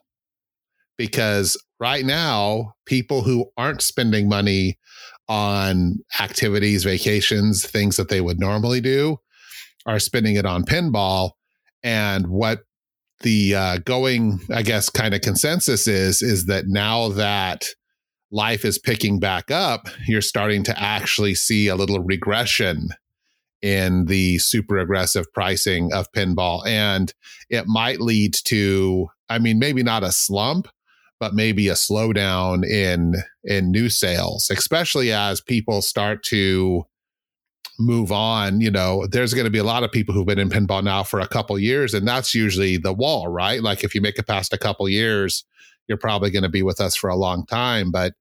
because 0.99 1.57
right 1.81 2.05
now 2.05 2.75
people 2.85 3.23
who 3.23 3.51
aren't 3.57 3.83
spending 3.83 4.29
money 4.29 4.79
on 5.29 5.99
activities 6.21 6.85
vacations 6.85 7.65
things 7.65 7.97
that 7.97 8.09
they 8.09 8.21
would 8.21 8.39
normally 8.39 8.81
do 8.81 9.17
are 9.87 9.99
spending 9.99 10.37
it 10.37 10.45
on 10.45 10.65
pinball. 10.65 11.31
And 11.83 12.29
what 12.29 12.61
the 13.23 13.55
uh, 13.55 13.79
going 13.85 14.41
i 14.51 14.63
guess 14.63 14.89
kind 14.89 15.13
of 15.15 15.21
consensus 15.21 15.87
is 15.87 16.23
is 16.23 16.47
that 16.47 16.67
now 16.67 17.09
that 17.09 17.67
life 18.31 18.65
is 18.65 18.79
picking 18.79 19.21
back 19.21 19.51
up 19.51 19.89
you're 20.07 20.23
starting 20.23 20.63
to 20.63 20.81
actually 20.81 21.35
see 21.35 21.69
a 21.69 21.77
little 21.77 22.01
regression 22.01 22.89
in 23.61 24.07
the 24.07 24.39
super 24.39 24.79
aggressive 24.79 25.31
pricing 25.35 25.93
of 25.93 26.11
pinball. 26.13 26.67
And 26.67 27.13
it 27.51 27.67
might 27.67 28.01
lead 28.01 28.35
to 28.45 29.09
i 29.29 29.39
mean 29.39 29.59
maybe 29.59 29.83
not 29.83 30.03
a 30.03 30.13
slump 30.13 30.69
but 31.21 31.35
maybe 31.35 31.69
a 31.69 31.75
slowdown 31.75 32.67
in 32.67 33.15
in 33.45 33.71
new 33.71 33.89
sales 33.89 34.51
especially 34.51 35.13
as 35.13 35.41
people 35.41 35.83
start 35.83 36.23
to 36.23 36.85
move 37.79 38.11
on 38.11 38.61
you 38.61 38.71
know 38.71 39.07
there's 39.07 39.33
going 39.33 39.45
to 39.45 39.51
be 39.51 39.59
a 39.59 39.65
lot 39.65 39.85
of 39.85 39.93
people 39.93 40.15
who've 40.15 40.27
been 40.27 40.39
in 40.39 40.51
pinball 40.51 40.83
now 40.83 41.03
for 41.03 41.21
a 41.21 41.29
couple 41.29 41.59
years 41.59 41.95
and 41.95 42.07
that's 42.07 42.35
usually 42.35 42.77
the 42.77 42.93
wall 42.93 43.29
right 43.29 43.63
like 43.63 43.85
if 43.85 43.95
you 43.95 44.01
make 44.01 44.19
it 44.19 44.27
past 44.27 44.53
a 44.53 44.59
couple 44.59 44.89
years 44.89 45.45
you're 45.89 45.97
probably 45.97 46.31
going 46.31 46.43
to 46.43 46.49
be 46.49 46.63
with 46.63 46.81
us 46.81 46.95
for 46.95 47.09
a 47.09 47.17
long 47.17 47.47
time 47.47 47.91
but 47.91 48.13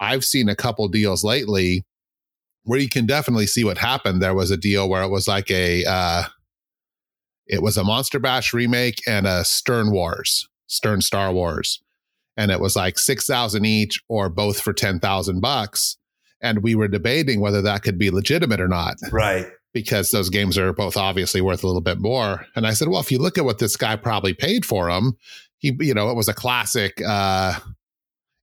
i've 0.00 0.24
seen 0.24 0.48
a 0.48 0.56
couple 0.56 0.88
deals 0.88 1.22
lately 1.22 1.84
where 2.64 2.80
you 2.80 2.88
can 2.88 3.06
definitely 3.06 3.46
see 3.46 3.62
what 3.62 3.78
happened. 3.78 4.20
There 4.20 4.34
was 4.34 4.50
a 4.50 4.56
deal 4.56 4.88
where 4.88 5.02
it 5.02 5.10
was 5.10 5.28
like 5.28 5.50
a, 5.50 5.84
uh, 5.84 6.24
it 7.46 7.62
was 7.62 7.76
a 7.76 7.84
Monster 7.84 8.18
Bash 8.18 8.52
remake 8.52 9.00
and 9.06 9.26
a 9.26 9.44
Stern 9.44 9.92
Wars, 9.92 10.48
Stern 10.66 11.02
Star 11.02 11.30
Wars, 11.30 11.82
and 12.36 12.50
it 12.50 12.60
was 12.60 12.76
like 12.76 12.98
six 12.98 13.26
thousand 13.26 13.64
each 13.64 14.00
or 14.08 14.28
both 14.28 14.60
for 14.60 14.72
ten 14.72 14.98
thousand 15.00 15.40
bucks. 15.40 15.96
And 16.40 16.62
we 16.62 16.74
were 16.74 16.88
debating 16.88 17.40
whether 17.40 17.62
that 17.62 17.82
could 17.82 17.98
be 17.98 18.10
legitimate 18.10 18.60
or 18.60 18.68
not 18.68 18.96
Right. 19.10 19.46
because 19.72 20.10
those 20.10 20.28
games 20.28 20.58
are 20.58 20.72
both 20.74 20.96
obviously 20.96 21.40
worth 21.40 21.64
a 21.64 21.66
little 21.66 21.80
bit 21.80 21.98
more. 22.00 22.46
And 22.54 22.66
I 22.66 22.74
said, 22.74 22.88
well, 22.88 23.00
if 23.00 23.10
you 23.10 23.18
look 23.18 23.38
at 23.38 23.44
what 23.46 23.58
this 23.58 23.76
guy 23.76 23.96
probably 23.96 24.34
paid 24.34 24.66
for 24.66 24.90
them, 24.90 25.12
he, 25.58 25.74
you 25.80 25.94
know, 25.94 26.10
it 26.10 26.16
was 26.16 26.28
a 26.28 26.34
classic. 26.34 27.00
uh 27.06 27.54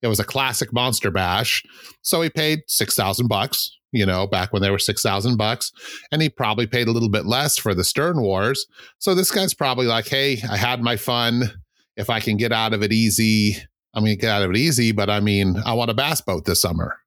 It 0.02 0.08
was 0.08 0.20
a 0.20 0.24
classic 0.24 0.74
Monster 0.74 1.12
Bash, 1.12 1.62
so 2.02 2.22
he 2.22 2.30
paid 2.30 2.62
six 2.68 2.96
thousand 2.96 3.28
bucks 3.28 3.78
you 3.94 4.06
know, 4.06 4.26
back 4.26 4.54
when 4.54 4.62
they 4.62 4.72
were 4.72 4.80
6,000 4.80 5.36
bucks. 5.36 5.70
And 6.14 6.22
he 6.22 6.30
probably 6.30 6.66
paid 6.66 6.88
a 6.88 6.94
little 6.94 7.10
bit 7.10 7.26
less 7.26 7.58
for 7.58 7.74
the 7.76 7.84
Stern 7.84 8.22
Wars. 8.22 8.66
So 9.00 9.14
this 9.14 9.32
guy's 9.32 9.54
probably 9.54 9.86
like, 9.86 10.08
hey, 10.08 10.42
I 10.50 10.56
had 10.56 10.82
my 10.82 10.96
fun. 10.96 11.52
If 11.98 12.10
I 12.10 12.22
can 12.22 12.38
get 12.38 12.54
out 12.54 12.74
of 12.74 12.84
it 12.84 12.94
easy, 12.94 13.58
I'm 13.94 14.04
going 14.04 14.16
to 14.16 14.22
get 14.22 14.30
out 14.30 14.44
of 14.44 14.52
it 14.52 14.58
easy. 14.58 14.92
But 14.92 15.10
I 15.10 15.20
mean, 15.20 15.58
I 15.66 15.74
want 15.74 15.92
a 15.92 15.94
bass 15.94 16.22
boat 16.22 16.46
this 16.46 16.62
summer. 16.62 16.98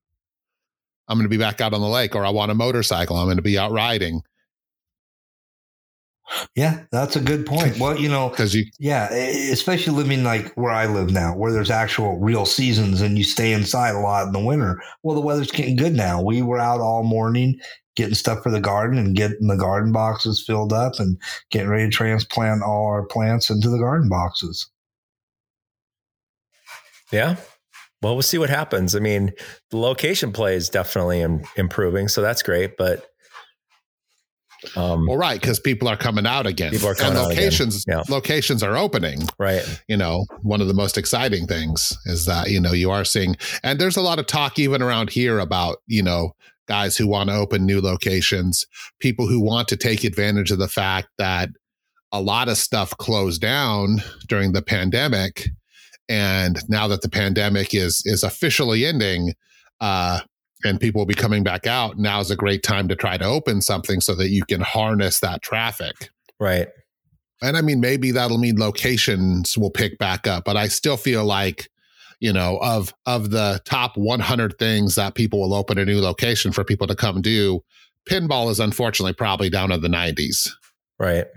I'm 1.08 1.18
going 1.18 1.24
to 1.26 1.30
be 1.30 1.38
back 1.38 1.60
out 1.60 1.74
on 1.74 1.80
the 1.80 1.88
lake, 1.88 2.14
or 2.14 2.24
I 2.24 2.30
want 2.30 2.50
a 2.50 2.54
motorcycle. 2.54 3.16
I'm 3.16 3.26
going 3.26 3.36
to 3.36 3.42
be 3.42 3.58
out 3.58 3.72
riding. 3.72 4.22
Yeah, 6.56 6.84
that's 6.90 7.16
a 7.16 7.20
good 7.20 7.44
point. 7.44 7.78
Well, 7.78 7.98
you 7.98 8.08
know, 8.08 8.30
Because 8.30 8.54
you, 8.54 8.64
Yeah, 8.78 9.12
especially 9.12 9.92
living 9.92 10.24
like 10.24 10.52
where 10.54 10.72
I 10.72 10.86
live 10.86 11.12
now, 11.12 11.36
where 11.36 11.52
there's 11.52 11.70
actual 11.70 12.18
real 12.18 12.46
seasons 12.46 13.02
and 13.02 13.18
you 13.18 13.24
stay 13.24 13.52
inside 13.52 13.94
a 13.94 14.00
lot 14.00 14.26
in 14.26 14.32
the 14.32 14.40
winter. 14.40 14.80
Well, 15.02 15.14
the 15.14 15.20
weather's 15.20 15.50
getting 15.50 15.76
good 15.76 15.94
now. 15.94 16.22
We 16.22 16.40
were 16.40 16.58
out 16.58 16.80
all 16.80 17.02
morning 17.02 17.60
getting 17.96 18.14
stuff 18.14 18.42
for 18.42 18.50
the 18.50 18.60
garden 18.60 18.98
and 18.98 19.14
getting 19.14 19.46
the 19.46 19.56
garden 19.56 19.92
boxes 19.92 20.42
filled 20.44 20.72
up 20.72 20.94
and 20.98 21.20
getting 21.50 21.68
ready 21.68 21.84
to 21.84 21.90
transplant 21.90 22.62
all 22.62 22.86
our 22.86 23.04
plants 23.06 23.50
into 23.50 23.68
the 23.68 23.78
garden 23.78 24.08
boxes. 24.08 24.68
Yeah. 27.14 27.36
Well, 28.02 28.14
we'll 28.14 28.22
see 28.22 28.38
what 28.38 28.50
happens. 28.50 28.94
I 28.94 28.98
mean, 28.98 29.32
the 29.70 29.78
location 29.78 30.32
play 30.32 30.56
is 30.56 30.68
definitely 30.68 31.20
Im- 31.22 31.42
improving, 31.56 32.08
so 32.08 32.20
that's 32.20 32.42
great. 32.42 32.76
But 32.76 33.06
um, 34.76 35.06
well, 35.06 35.16
right, 35.18 35.40
because 35.40 35.60
people 35.60 35.88
are 35.88 35.96
coming 35.96 36.26
out 36.26 36.46
again. 36.46 36.72
People 36.72 36.88
are 36.88 36.94
coming 36.94 37.18
and 37.18 37.26
out 37.26 37.32
again. 37.32 37.44
locations, 37.44 37.84
Yeah. 37.86 38.02
locations 38.08 38.62
are 38.62 38.76
opening. 38.76 39.20
right, 39.38 39.62
you 39.88 39.96
know, 39.96 40.24
one 40.42 40.60
of 40.62 40.68
the 40.68 40.74
most 40.74 40.96
exciting 40.96 41.46
things 41.46 41.96
is 42.06 42.24
that, 42.26 42.50
you 42.50 42.60
know, 42.60 42.72
you 42.72 42.90
are 42.90 43.04
seeing, 43.04 43.36
and 43.62 43.78
there's 43.78 43.96
a 43.96 44.00
lot 44.02 44.18
of 44.18 44.26
talk 44.26 44.58
even 44.58 44.80
around 44.82 45.10
here 45.10 45.38
about, 45.38 45.76
you 45.86 46.02
know, 46.02 46.34
guys 46.66 46.96
who 46.96 47.06
want 47.06 47.28
to 47.28 47.36
open 47.36 47.66
new 47.66 47.80
locations, 47.80 48.64
people 49.00 49.26
who 49.26 49.38
want 49.38 49.68
to 49.68 49.76
take 49.76 50.02
advantage 50.02 50.50
of 50.50 50.58
the 50.58 50.68
fact 50.68 51.08
that 51.18 51.50
a 52.10 52.20
lot 52.22 52.48
of 52.48 52.56
stuff 52.56 52.96
closed 52.96 53.42
down 53.42 53.98
during 54.28 54.52
the 54.52 54.62
pandemic. 54.62 55.48
And 56.08 56.58
now 56.68 56.88
that 56.88 57.02
the 57.02 57.08
pandemic 57.08 57.74
is 57.74 58.02
is 58.04 58.22
officially 58.22 58.84
ending, 58.84 59.34
uh, 59.80 60.20
and 60.64 60.80
people 60.80 61.00
will 61.00 61.06
be 61.06 61.14
coming 61.14 61.42
back 61.42 61.66
out, 61.66 61.98
now 61.98 62.20
is 62.20 62.30
a 62.30 62.36
great 62.36 62.62
time 62.62 62.88
to 62.88 62.96
try 62.96 63.16
to 63.16 63.24
open 63.24 63.60
something 63.60 64.00
so 64.00 64.14
that 64.14 64.28
you 64.28 64.44
can 64.44 64.60
harness 64.60 65.20
that 65.20 65.42
traffic. 65.42 66.10
right. 66.38 66.68
And 67.42 67.58
I 67.58 67.60
mean, 67.60 67.80
maybe 67.80 68.10
that'll 68.10 68.38
mean 68.38 68.58
locations 68.58 69.58
will 69.58 69.70
pick 69.70 69.98
back 69.98 70.26
up, 70.26 70.44
but 70.44 70.56
I 70.56 70.68
still 70.68 70.96
feel 70.96 71.24
like 71.24 71.68
you 72.20 72.32
know, 72.32 72.58
of 72.62 72.94
of 73.04 73.30
the 73.30 73.60
top 73.66 73.98
100 73.98 74.58
things 74.58 74.94
that 74.94 75.14
people 75.14 75.40
will 75.40 75.52
open 75.52 75.78
a 75.78 75.84
new 75.84 76.00
location 76.00 76.52
for 76.52 76.64
people 76.64 76.86
to 76.86 76.94
come 76.94 77.20
do, 77.20 77.60
pinball 78.08 78.50
is 78.50 78.60
unfortunately 78.60 79.12
probably 79.12 79.50
down 79.50 79.70
in 79.72 79.80
the 79.80 79.88
90s. 79.88 80.48
Right. 80.98 81.26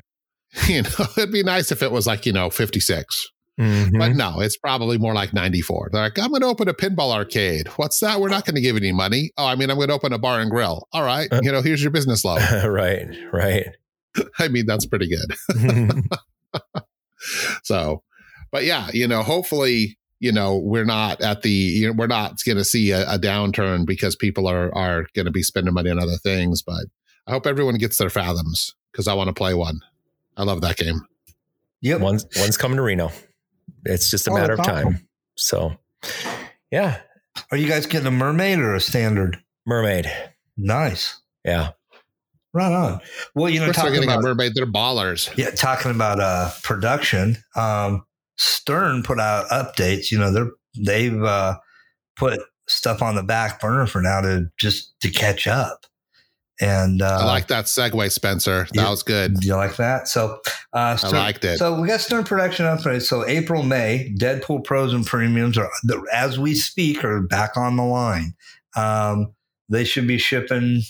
You 0.67 0.81
know, 0.81 1.05
it'd 1.17 1.31
be 1.31 1.43
nice 1.43 1.73
if 1.73 1.83
it 1.83 1.91
was 1.91 2.07
like, 2.07 2.25
you 2.25 2.31
know, 2.31 2.49
56. 2.49 3.27
Mhm. 3.59 3.97
But 3.97 4.15
no, 4.15 4.39
it's 4.39 4.55
probably 4.57 4.97
more 4.99 5.13
like 5.15 5.33
94. 5.33 5.89
They're 5.91 6.01
like, 6.01 6.19
I'm 6.19 6.29
going 6.29 6.41
to 6.41 6.47
open 6.47 6.67
a 6.67 6.73
pinball 6.75 7.11
arcade. 7.11 7.67
What's 7.77 7.99
that? 8.01 8.19
We're 8.21 8.29
not 8.29 8.45
going 8.45 8.55
to 8.55 8.61
give 8.61 8.75
any 8.77 8.91
money. 8.91 9.31
Oh, 9.37 9.47
I 9.47 9.55
mean, 9.55 9.71
I'm 9.71 9.77
going 9.77 9.87
to 9.87 9.95
open 9.95 10.13
a 10.13 10.19
bar 10.19 10.39
and 10.39 10.49
grill. 10.51 10.87
All 10.93 11.03
right. 11.03 11.27
Uh. 11.31 11.39
You 11.41 11.51
know, 11.51 11.61
here's 11.63 11.81
your 11.81 11.89
business 11.91 12.23
loan. 12.23 12.39
right. 12.69 13.07
Right. 13.33 13.65
I 14.39 14.47
mean, 14.47 14.65
that's 14.67 14.85
pretty 14.85 15.09
good. 15.09 16.03
So, 17.63 18.03
but 18.51 18.63
yeah, 18.63 18.89
you 18.93 19.07
know, 19.07 19.23
hopefully, 19.23 19.97
you 20.19 20.31
know, 20.31 20.57
we're 20.57 20.85
not 20.85 21.21
at 21.21 21.41
the, 21.41 21.49
you 21.49 21.87
know, 21.87 21.93
we're 21.93 22.07
not 22.07 22.43
going 22.45 22.57
to 22.57 22.63
see 22.63 22.91
a, 22.91 23.09
a 23.09 23.19
downturn 23.19 23.85
because 23.85 24.15
people 24.15 24.47
are, 24.47 24.73
are 24.75 25.07
going 25.15 25.25
to 25.25 25.31
be 25.31 25.43
spending 25.43 25.73
money 25.73 25.89
on 25.89 25.99
other 25.99 26.17
things. 26.17 26.61
But 26.61 26.85
I 27.25 27.31
hope 27.31 27.45
everyone 27.45 27.77
gets 27.77 27.97
their 27.97 28.09
fathoms 28.09 28.75
because 28.91 29.07
I 29.07 29.13
want 29.13 29.27
to 29.29 29.33
play 29.33 29.53
one. 29.53 29.79
I 30.37 30.43
love 30.43 30.61
that 30.61 30.77
game. 30.77 31.01
Yep. 31.81 32.01
one's 32.01 32.25
one's 32.37 32.57
coming 32.57 32.77
to 32.77 32.81
Reno. 32.83 33.11
It's 33.85 34.09
just 34.11 34.27
a 34.27 34.31
Oh, 34.31 34.35
matter 34.35 34.53
of 34.53 34.63
time. 34.63 34.87
awesome. 34.87 35.07
So, 35.35 35.77
yeah, 36.71 36.99
Are 37.51 37.57
you 37.57 37.67
guys 37.67 37.85
getting 37.85 38.07
a 38.07 38.11
mermaid 38.11 38.59
or 38.59 38.73
a 38.75 38.79
standard? 38.81 39.37
mermaid. 39.65 40.11
Nice. 40.57 41.19
Yeah. 41.45 41.71
Right 42.53 42.71
on. 42.71 43.01
Well, 43.35 43.49
you 43.49 43.59
know, 43.59 43.67
We're 43.67 43.73
talking 43.73 43.93
getting 43.93 44.09
about 44.09 44.19
a 44.19 44.23
mermaid. 44.23 44.53
They're 44.55 44.65
ballers. 44.65 45.35
yeah, 45.37 45.51
talking 45.51 45.91
about 45.91 46.19
uh 46.19 46.49
production. 46.63 47.37
Um, 47.55 48.03
Stern 48.37 49.03
put 49.03 49.19
out 49.19 49.47
updates. 49.49 50.09
You 50.11 50.17
know, 50.17 50.31
they're 50.31 50.51
they've 50.79 51.21
uh, 51.23 51.57
put 52.15 52.39
stuff 52.67 53.01
on 53.01 53.15
the 53.15 53.23
back 53.23 53.59
burner 53.59 53.85
for 53.85 54.01
now 54.01 54.21
to 54.21 54.47
just 54.59 54.99
to 55.01 55.09
catch 55.11 55.45
up. 55.47 55.85
And 56.59 57.01
uh, 57.01 57.19
I 57.21 57.25
like 57.25 57.47
that 57.47 57.65
segue, 57.65 58.11
Spencer. 58.11 58.67
That 58.73 58.81
yeah. 58.81 58.89
was 58.89 59.03
good. 59.03 59.43
You 59.43 59.55
like 59.55 59.75
that? 59.75 60.07
So, 60.07 60.39
uh, 60.73 60.97
I 61.01 61.09
liked 61.09 61.45
it. 61.45 61.59
So 61.59 61.79
we 61.79 61.87
got 61.87 61.99
Stern 62.01 62.23
production 62.23 62.65
upgrades. 62.65 63.03
So 63.03 63.27
April, 63.27 63.61
May, 63.63 64.13
Deadpool 64.17 64.63
pros 64.63 64.93
and 64.93 65.05
premiums 65.05 65.57
are 65.57 65.69
as 66.11 66.39
we 66.39 66.55
speak 66.55 67.03
are 67.03 67.21
back 67.21 67.57
on 67.57 67.75
the 67.75 67.83
line. 67.83 68.33
Um, 68.75 69.33
they 69.69 69.83
should 69.83 70.07
be 70.07 70.17
shipping 70.17 70.81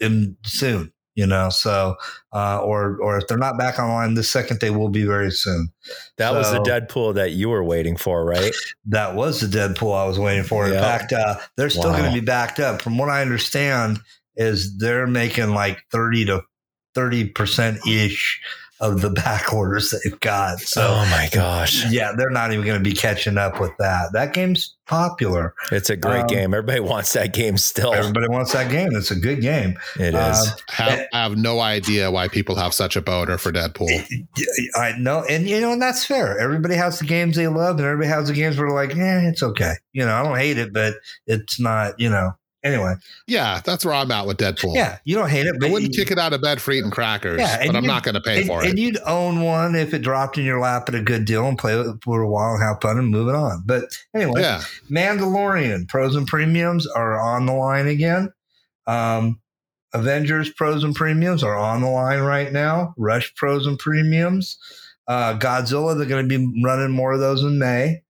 in 0.00 0.36
soon. 0.44 0.92
You 1.14 1.26
know, 1.26 1.48
so 1.48 1.96
uh, 2.32 2.60
or 2.60 2.96
or 3.02 3.18
if 3.18 3.26
they're 3.26 3.36
not 3.36 3.58
back 3.58 3.80
online 3.80 4.14
this 4.14 4.30
second, 4.30 4.60
they 4.60 4.70
will 4.70 4.88
be 4.88 5.04
very 5.04 5.32
soon. 5.32 5.72
That 6.16 6.32
was 6.32 6.52
the 6.52 6.60
Deadpool 6.60 7.14
that 7.14 7.32
you 7.32 7.48
were 7.48 7.64
waiting 7.64 7.96
for, 7.96 8.24
right? 8.24 8.52
That 8.86 9.16
was 9.16 9.40
the 9.40 9.48
Deadpool 9.48 10.00
I 10.00 10.06
was 10.06 10.16
waiting 10.16 10.44
for. 10.44 10.68
In 10.68 10.74
fact, 10.74 11.12
uh, 11.12 11.34
they're 11.56 11.70
still 11.70 11.90
Wow. 11.90 11.98
going 11.98 12.14
to 12.14 12.20
be 12.20 12.24
backed 12.24 12.60
up. 12.60 12.80
From 12.80 12.98
what 12.98 13.08
I 13.08 13.20
understand, 13.20 13.98
is 14.38 14.78
they're 14.78 15.06
making 15.06 15.50
like 15.50 15.78
thirty 15.92 16.24
to 16.24 16.42
thirty 16.94 17.28
percent 17.28 17.78
ish 17.86 18.40
of 18.80 19.00
the 19.00 19.10
back 19.24 19.52
orders 19.52 19.92
they've 20.04 20.20
got. 20.20 20.60
So 20.60 20.86
oh 20.86 21.04
my 21.10 21.28
gosh. 21.32 21.84
yeah, 21.90 22.12
they're 22.16 22.30
not 22.30 22.52
even 22.52 22.64
going 22.64 22.78
to 22.78 22.90
be 22.90 22.94
catching 22.94 23.36
up 23.36 23.60
with 23.60 23.72
that. 23.80 24.12
That 24.12 24.32
game's 24.32 24.76
popular. 24.86 25.52
It's 25.72 25.90
a 25.90 25.96
great 25.96 26.20
Um, 26.22 26.26
game. 26.28 26.54
Everybody 26.54 26.78
wants 26.78 27.12
that 27.14 27.34
game 27.34 27.58
still. 27.58 27.92
Everybody 27.92 28.28
wants 28.28 28.52
that 28.52 28.70
game. 28.70 28.90
It's 28.92 29.10
a 29.10 29.16
good 29.16 29.40
game. 29.40 29.76
It 29.98 30.14
is. 30.14 30.48
Um, 30.48 30.54
Have, 30.68 31.06
I 31.12 31.22
have 31.24 31.36
no 31.36 31.58
idea 31.58 32.08
why 32.10 32.28
people 32.28 32.54
have 32.54 32.72
such 32.72 32.94
a 32.94 33.02
boner 33.02 33.36
for 33.36 33.50
Deadpool. 33.50 33.88
I 34.76 34.92
know, 34.96 35.24
and 35.28 35.48
you 35.48 35.60
know, 35.60 35.72
and 35.72 35.82
that's 35.82 36.04
fair. 36.04 36.38
Everybody 36.38 36.76
has 36.76 37.00
the 37.00 37.04
games 37.06 37.34
they 37.34 37.48
love, 37.48 37.78
and 37.78 37.84
everybody 37.84 38.08
has 38.08 38.28
the 38.28 38.34
games 38.34 38.56
where 38.56 38.68
they're 38.68 38.76
like, 38.76 38.94
"Yeah, 38.94 39.28
it's 39.28 39.42
okay." 39.42 39.74
You 39.92 40.06
know, 40.06 40.14
I 40.14 40.22
don't 40.22 40.38
hate 40.38 40.56
it, 40.58 40.72
but 40.72 40.94
it's 41.26 41.58
not. 41.58 41.98
You 41.98 42.10
know, 42.10 42.30
anyway. 42.64 42.94
Yeah, 43.26 43.60
that's 43.64 43.84
where 43.84 43.94
I'm 43.94 44.10
at 44.10 44.26
with 44.26 44.36
Deadpool. 44.38 44.74
Yeah, 44.74 44.98
you 45.04 45.14
don't 45.14 45.28
hate 45.30 45.46
it, 45.46 45.54
I 45.54 45.58
but 45.58 45.70
wouldn't 45.70 45.94
you, 45.94 46.02
kick 46.04 46.10
it 46.10 46.18
out 46.18 46.32
of 46.32 46.40
bed 46.42 46.60
for 46.60 46.72
eating 46.72 46.90
crackers, 46.90 47.40
Yeah, 47.40 47.66
but 47.66 47.76
I'm 47.76 47.86
not 47.86 48.02
going 48.02 48.14
to 48.14 48.20
pay 48.20 48.38
and, 48.38 48.46
for 48.46 48.62
it. 48.62 48.70
and 48.70 48.78
you'd 48.78 48.98
own 49.06 49.42
one 49.42 49.74
if 49.74 49.92
it 49.94 50.00
dropped 50.02 50.38
in 50.38 50.44
your 50.44 50.60
lap 50.60 50.88
at 50.88 50.94
a 50.94 51.02
good 51.02 51.24
deal 51.24 51.46
and 51.46 51.58
play 51.58 51.76
with 51.76 51.86
it 51.88 51.96
for 52.02 52.20
a 52.22 52.28
while 52.28 52.54
and 52.54 52.62
have 52.62 52.80
fun 52.80 52.98
and 52.98 53.08
move 53.08 53.28
it 53.28 53.34
on. 53.34 53.62
But 53.66 53.84
anyway, 54.14 54.40
Yeah, 54.42 54.62
Mandalorian 54.90 55.88
pros 55.88 56.14
and 56.16 56.26
premiums 56.26 56.86
are 56.86 57.18
on 57.18 57.46
the 57.46 57.52
line 57.52 57.86
again. 57.86 58.32
Um, 58.86 59.40
Avengers 59.94 60.50
pros 60.50 60.84
and 60.84 60.94
premiums 60.94 61.42
are 61.42 61.56
on 61.56 61.80
the 61.80 61.88
line 61.88 62.20
right 62.20 62.52
now. 62.52 62.94
Rush 62.98 63.34
pros 63.34 63.66
and 63.66 63.78
premiums. 63.78 64.58
Uh, 65.06 65.38
Godzilla, 65.38 65.96
they're 65.96 66.06
going 66.06 66.28
to 66.28 66.38
be 66.38 66.62
running 66.62 66.90
more 66.90 67.12
of 67.12 67.20
those 67.20 67.42
in 67.42 67.58
May. 67.58 68.02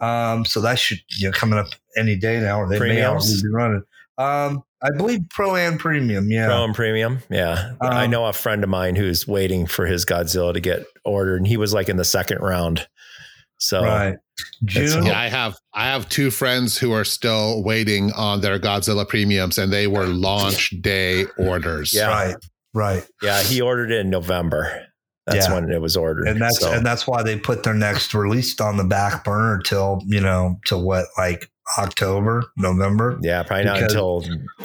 Um, 0.00 0.44
so 0.46 0.60
that 0.62 0.78
should 0.78 1.00
you 1.18 1.26
know 1.28 1.32
coming 1.32 1.58
up 1.58 1.68
any 1.96 2.16
day 2.16 2.40
now, 2.40 2.60
or 2.60 2.68
they 2.68 2.76
may 2.78 2.86
Premiums? 2.94 3.24
already 3.26 3.42
be 3.42 3.48
running. 3.52 3.82
Um, 4.18 4.62
I 4.82 4.90
believe 4.96 5.20
pro 5.30 5.56
and 5.56 5.78
premium. 5.78 6.30
Yeah, 6.30 6.46
Pro 6.46 6.64
and 6.64 6.74
premium. 6.74 7.20
Yeah. 7.30 7.72
I 7.80 8.04
Um, 8.04 8.10
know 8.10 8.26
a 8.26 8.32
friend 8.32 8.62
of 8.62 8.70
mine 8.70 8.94
who's 8.96 9.26
waiting 9.26 9.66
for 9.66 9.86
his 9.86 10.04
Godzilla 10.04 10.52
to 10.52 10.60
get 10.60 10.84
ordered, 11.04 11.36
and 11.38 11.46
he 11.46 11.56
was 11.56 11.72
like 11.72 11.88
in 11.88 11.96
the 11.96 12.04
second 12.04 12.38
round. 12.38 12.86
So, 13.60 13.82
right. 13.82 14.16
June. 14.64 15.06
yeah. 15.06 15.18
I 15.18 15.28
have 15.28 15.56
I 15.74 15.86
have 15.86 16.08
two 16.08 16.30
friends 16.30 16.78
who 16.78 16.92
are 16.92 17.04
still 17.04 17.64
waiting 17.64 18.12
on 18.12 18.40
their 18.40 18.58
Godzilla 18.58 19.06
premiums, 19.08 19.58
and 19.58 19.72
they 19.72 19.86
were 19.88 20.06
launch 20.06 20.70
day 20.80 21.26
orders. 21.38 21.92
Yeah. 21.92 22.08
Right. 22.08 22.36
Right. 22.74 23.04
yeah, 23.22 23.42
he 23.42 23.60
ordered 23.60 23.90
it 23.90 24.00
in 24.00 24.10
November. 24.10 24.86
That's 25.28 25.46
Yeah. 25.48 25.54
when 25.54 25.70
it 25.70 25.80
was 25.80 25.96
ordered. 25.96 26.26
and 26.26 26.40
that's 26.40 26.60
So, 26.60 26.72
and 26.72 26.84
that's 26.84 27.06
why 27.06 27.22
they 27.22 27.38
put 27.38 27.62
their 27.62 27.74
next 27.74 28.14
release 28.14 28.58
on 28.60 28.76
the 28.76 28.84
back 28.84 29.24
burner 29.24 29.60
till 29.62 30.00
you 30.06 30.20
know 30.20 30.58
to 30.66 30.76
what 30.78 31.06
like 31.18 31.50
October, 31.76 32.44
November. 32.56 33.18
yeah, 33.22 33.42
probably 33.42 33.66
not 33.66 33.82
until 33.82 34.22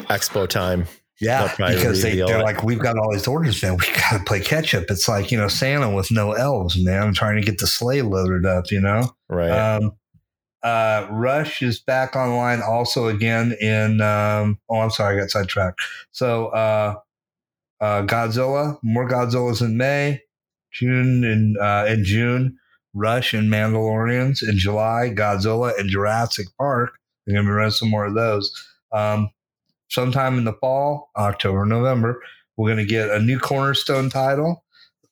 Expo 0.09 0.47
time. 0.47 0.85
Yeah, 1.19 1.53
because 1.57 2.01
they, 2.01 2.15
they're 2.15 2.39
it. 2.39 2.43
like, 2.43 2.63
we've 2.63 2.79
got 2.79 2.97
all 2.97 3.13
these 3.13 3.27
orders 3.27 3.61
now. 3.63 3.75
We 3.75 3.85
got 4.11 4.17
to 4.17 4.23
play 4.25 4.39
catch 4.41 4.73
up. 4.73 4.85
It's 4.89 5.07
like 5.07 5.31
you 5.31 5.37
know 5.37 5.47
Santa 5.47 5.89
with 5.93 6.11
no 6.11 6.31
elves, 6.33 6.81
man, 6.83 7.01
I'm 7.03 7.13
trying 7.13 7.35
to 7.35 7.41
get 7.43 7.59
the 7.59 7.67
sleigh 7.67 8.01
loaded 8.01 8.45
up. 8.45 8.71
You 8.71 8.81
know. 8.81 9.13
Right. 9.29 9.49
Um, 9.51 9.93
uh, 10.63 11.07
Rush 11.11 11.61
is 11.61 11.79
back 11.81 12.15
online 12.15 12.61
also 12.61 13.07
again 13.07 13.53
in. 13.59 13.99
Um, 14.01 14.59
oh, 14.69 14.79
I'm 14.79 14.89
sorry, 14.91 15.17
I 15.17 15.19
got 15.19 15.29
sidetracked. 15.29 15.81
So, 16.11 16.47
uh, 16.47 16.95
uh, 17.81 18.03
Godzilla, 18.03 18.77
more 18.81 19.07
Godzillas 19.09 19.61
in 19.61 19.75
May, 19.77 20.21
June 20.73 21.23
and 21.23 21.57
uh, 21.57 21.85
in 21.87 22.03
June, 22.03 22.57
Rush 22.93 23.33
and 23.33 23.51
Mandalorians 23.51 24.47
in 24.47 24.57
July, 24.57 25.11
Godzilla 25.13 25.77
and 25.79 25.89
Jurassic 25.89 26.47
Park. 26.57 26.91
They're 27.25 27.35
gonna 27.35 27.47
be 27.47 27.51
running 27.51 27.71
some 27.71 27.89
more 27.89 28.05
of 28.05 28.15
those. 28.15 28.51
Um, 28.91 29.29
sometime 29.89 30.37
in 30.37 30.43
the 30.43 30.53
fall, 30.53 31.09
October, 31.15 31.65
November, 31.65 32.21
we're 32.57 32.69
gonna 32.69 32.85
get 32.85 33.09
a 33.09 33.19
new 33.19 33.39
cornerstone 33.39 34.09
title. 34.09 34.63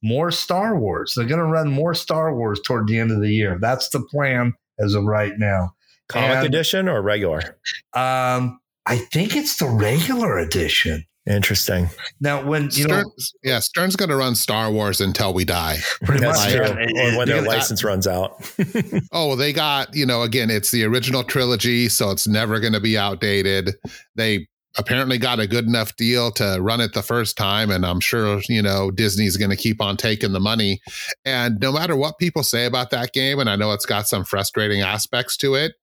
More 0.03 0.32
Star 0.32 0.78
Wars. 0.78 1.14
They're 1.16 1.28
going 1.28 1.39
to 1.39 1.45
run 1.45 1.70
more 1.70 1.93
Star 1.93 2.36
Wars 2.36 2.59
toward 2.66 2.88
the 2.88 2.97
end 2.97 3.12
of 3.12 3.22
the 3.22 3.32
year. 3.32 3.59
That's 3.62 3.89
the 3.89 3.99
plan 3.99 4.53
as 4.80 4.95
of 4.95 5.03
right 5.03 5.34
now. 5.38 5.76
Comic 6.09 6.38
and- 6.38 6.45
edition 6.47 6.89
or 6.89 7.03
regular? 7.03 7.59
Um, 7.93 8.59
I 8.88 8.97
think 8.97 9.36
it's 9.36 9.57
the 9.57 9.68
regular 9.68 10.39
edition. 10.39 11.05
Interesting. 11.30 11.88
Now, 12.19 12.43
when 12.43 12.63
you 12.63 12.69
Stern, 12.72 12.89
know, 12.89 13.11
yeah, 13.43 13.59
Stern's 13.59 13.95
going 13.95 14.09
to 14.09 14.15
run 14.15 14.34
Star 14.34 14.72
Wars 14.72 14.99
until 15.01 15.34
we 15.34 15.45
die. 15.45 15.78
pretty 16.03 16.26
much, 16.26 16.51
true. 16.51 16.61
yeah, 16.61 16.72
or 16.72 17.17
when 17.17 17.30
it- 17.30 17.34
their 17.34 17.43
it- 17.43 17.47
license 17.47 17.84
runs 17.84 18.07
out. 18.07 18.38
Oh, 19.13 19.28
well, 19.28 19.36
they 19.36 19.51
got, 19.53 19.93
you 19.93 20.05
know, 20.05 20.22
again, 20.24 20.49
it's 20.49 20.72
the 20.72 20.84
original 20.86 21.24
trilogy, 21.24 21.89
so 21.89 22.11
it's 22.11 22.28
never 22.28 22.59
going 22.59 22.74
to 22.74 22.80
be 22.80 22.97
outdated. 22.97 23.76
They 24.15 24.47
apparently 24.78 25.17
got 25.17 25.39
a 25.39 25.47
good 25.47 25.65
enough 25.65 25.93
deal 25.97 26.32
to 26.32 26.57
run 26.61 26.80
it 26.80 26.93
the 26.93 27.01
first 27.03 27.36
time, 27.38 27.69
and 27.69 27.86
I'm 27.86 27.99
sure, 27.99 28.41
you 28.47 28.61
know, 28.61 28.89
Disney's 28.89 29.36
going 29.38 29.51
to 29.51 29.57
keep 29.57 29.82
on 29.82 29.97
taking 29.97 30.32
the 30.32 30.39
money. 30.39 30.80
And 31.26 31.59
no 31.59 31.72
matter 31.74 31.95
what 31.95 32.17
people 32.19 32.41
say 32.41 32.65
about 32.65 32.89
that 32.91 33.11
game, 33.11 33.38
and 33.39 33.49
I 33.49 33.57
know 33.57 33.74
it's 33.74 33.86
got 33.86 34.07
some 34.07 34.24
frustrating 34.24 34.82
aspects 34.82 35.36
to 35.38 35.55
it, 35.55 35.74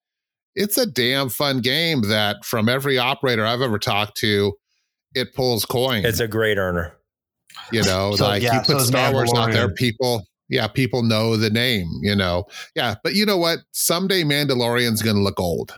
it's 0.54 0.78
a 0.78 0.86
damn 0.86 1.28
fun 1.28 1.60
game 1.60 2.00
that 2.08 2.44
from 2.46 2.68
every 2.68 2.96
operator 2.98 3.44
I've 3.44 3.60
ever 3.60 3.78
talked 3.78 4.16
to, 4.18 4.54
it 5.14 5.34
pulls 5.34 5.64
coin. 5.64 6.04
it's 6.04 6.20
a 6.20 6.28
great 6.28 6.58
earner. 6.58 6.94
You 7.72 7.82
know, 7.82 8.12
So, 8.14 8.24
like 8.26 8.42
yeah, 8.42 8.56
you 8.56 8.60
put 8.66 8.76
is 8.76 8.88
Star 8.88 9.12
Wars 9.12 9.32
out 9.34 9.52
there, 9.52 9.72
people, 9.72 10.22
yeah, 10.48 10.68
people 10.68 11.02
know 11.02 11.36
the 11.36 11.50
name, 11.50 11.86
you 12.02 12.14
know. 12.14 12.44
Yeah, 12.74 12.94
but 13.02 13.14
you 13.14 13.26
know 13.26 13.36
what? 13.38 13.58
Someday 13.72 14.22
Mandalorian's 14.22 15.02
going 15.02 15.16
to 15.16 15.22
look 15.22 15.40
old 15.40 15.72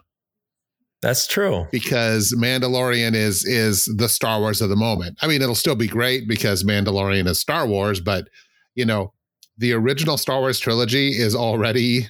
That's 1.02 1.26
true. 1.26 1.66
because 1.72 2.34
Mandalorian 2.36 3.14
is 3.14 3.44
is 3.44 3.86
the 3.96 4.08
Star 4.08 4.40
Wars 4.40 4.60
of 4.60 4.68
the 4.68 4.76
moment. 4.76 5.16
I 5.22 5.26
mean, 5.26 5.42
it'll 5.42 5.54
still 5.54 5.76
be 5.76 5.88
great 5.88 6.28
because 6.28 6.62
Mandalorian 6.64 7.26
is 7.26 7.40
Star 7.40 7.66
Wars, 7.66 8.00
but 8.00 8.26
you 8.74 8.84
know, 8.84 9.12
the 9.56 9.72
original 9.72 10.16
Star 10.18 10.40
Wars 10.40 10.58
trilogy 10.58 11.08
is 11.10 11.34
already 11.34 12.08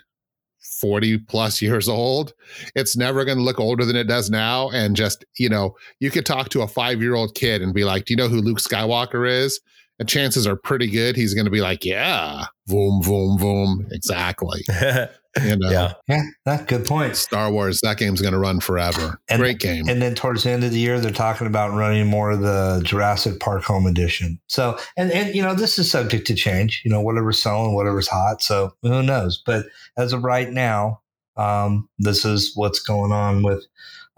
40 0.60 1.18
plus 1.18 1.60
years 1.62 1.88
old. 1.88 2.34
It's 2.74 2.96
never 2.96 3.24
going 3.24 3.38
to 3.38 3.44
look 3.44 3.60
older 3.60 3.84
than 3.84 3.96
it 3.96 4.04
does 4.04 4.30
now 4.30 4.70
and 4.70 4.96
just, 4.96 5.24
you 5.38 5.48
know, 5.48 5.74
you 6.00 6.10
could 6.10 6.26
talk 6.26 6.48
to 6.50 6.62
a 6.62 6.66
5-year-old 6.66 7.34
kid 7.34 7.62
and 7.62 7.74
be 7.74 7.84
like, 7.84 8.04
"Do 8.04 8.12
you 8.12 8.16
know 8.16 8.28
who 8.28 8.40
Luke 8.40 8.60
Skywalker 8.60 9.28
is?" 9.28 9.60
The 10.00 10.06
chances 10.06 10.46
are 10.46 10.56
pretty 10.56 10.88
good 10.88 11.14
he's 11.14 11.34
going 11.34 11.44
to 11.44 11.50
be 11.50 11.60
like, 11.60 11.84
yeah, 11.84 12.46
boom, 12.66 13.00
boom, 13.02 13.36
boom, 13.36 13.86
exactly. 13.92 14.64
You 15.40 15.56
know, 15.56 15.70
yeah. 15.70 15.92
Yeah, 16.08 16.22
that's 16.44 16.64
good 16.64 16.84
point. 16.84 17.14
Star 17.14 17.52
Wars, 17.52 17.80
that 17.82 17.98
game's 17.98 18.20
going 18.20 18.32
to 18.32 18.38
run 18.40 18.58
forever. 18.58 19.20
And- 19.28 19.38
Great 19.38 19.60
game. 19.60 19.88
And 19.88 20.02
then 20.02 20.16
towards 20.16 20.42
the 20.42 20.50
end 20.50 20.64
of 20.64 20.72
the 20.72 20.80
year, 20.80 20.98
they're 20.98 21.12
talking 21.12 21.46
about 21.46 21.72
running 21.72 22.08
more 22.08 22.32
of 22.32 22.40
the 22.40 22.82
Jurassic 22.84 23.38
Park 23.38 23.62
Home 23.62 23.86
Edition. 23.86 24.40
So, 24.48 24.76
and 24.96 25.12
and 25.12 25.32
you 25.32 25.40
know, 25.40 25.54
this 25.54 25.78
is 25.78 25.88
subject 25.88 26.26
to 26.26 26.34
change. 26.34 26.82
You 26.84 26.90
know, 26.90 27.00
whatever's 27.00 27.40
selling, 27.40 27.76
whatever's 27.76 28.08
hot. 28.08 28.42
So 28.42 28.74
who 28.82 29.04
knows? 29.04 29.40
But 29.46 29.66
as 29.96 30.12
of 30.12 30.24
right 30.24 30.50
now, 30.50 31.00
um, 31.36 31.88
this 32.00 32.24
is 32.24 32.50
what's 32.56 32.80
going 32.80 33.12
on 33.12 33.44
with 33.44 33.64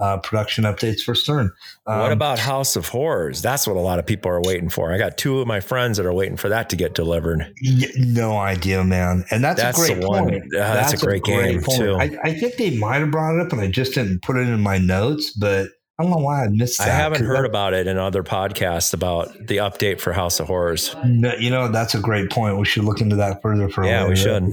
uh, 0.03 0.19
production 0.19 0.65
updates 0.65 1.01
for 1.01 1.15
Stern. 1.15 1.51
Um, 1.87 2.01
what 2.01 2.13
about 2.13 2.39
House 2.39 2.75
of 2.77 2.89
Horrors? 2.89 3.41
That's 3.41 3.67
what 3.67 3.77
a 3.77 3.81
lot 3.81 3.99
of 3.99 4.07
people 4.07 4.31
are 4.31 4.43
waiting 4.43 4.69
for. 4.69 4.93
I 4.93 4.99
got 4.99 5.17
two 5.17 5.39
of 5.41 5.47
my 5.47 5.61
friends 5.61 5.97
that 5.97 6.07
are 6.07 6.13
waiting 6.13 6.37
for 6.37 6.49
that 6.49 6.69
to 6.71 6.77
get 6.77 6.95
delivered. 6.95 7.53
no 7.97 8.37
idea, 8.37 8.83
man? 8.85 9.25
And 9.31 9.45
that's, 9.45 9.61
That's 9.61 9.79
a 9.89 9.95
great 9.95 10.05
one. 10.07 10.25
point. 10.25 10.45
Yeah, 10.53 10.75
that's 10.75 10.93
a 10.93 10.97
great 10.97 11.23
game, 11.25 11.63
too. 11.63 11.95
I, 11.95 12.19
I 12.25 12.35
think 12.35 12.57
they 12.57 12.77
might 12.77 12.99
have 12.99 13.11
brought 13.11 13.37
it 13.37 13.41
up, 13.47 13.53
and 13.53 13.61
I 13.61 13.69
just 13.71 13.95
didn't 13.95 14.23
put 14.23 14.37
it 14.37 14.49
in 14.49 14.61
my 14.61 14.79
notes. 14.79 15.33
But 15.33 15.69
I 15.99 16.03
don't 16.03 16.11
know 16.11 16.19
why 16.19 16.45
I 16.45 16.49
missed 16.49 16.79
that. 16.79 16.89
I 16.89 16.93
haven't 16.95 17.25
heard 17.25 17.45
that- 17.45 17.49
about 17.51 17.75
it 17.75 17.87
in 17.87 17.97
other 17.99 18.25
podcasts 18.25 18.93
about 18.95 19.33
the 19.47 19.59
update 19.59 20.01
for 20.01 20.13
House 20.13 20.41
of 20.41 20.49
Horrors. 20.49 20.97
No, 21.05 21.33
you 21.35 21.51
know, 21.51 21.69
that's 21.69 21.95
a 21.95 22.01
great 22.01 22.31
point. 22.31 22.59
We 22.59 22.65
should 22.65 22.85
look 22.85 23.01
into 23.01 23.15
that 23.17 23.41
further 23.43 23.69
for 23.69 23.83
a 23.83 23.87
Yeah, 23.87 24.09
we 24.09 24.17
should. 24.17 24.53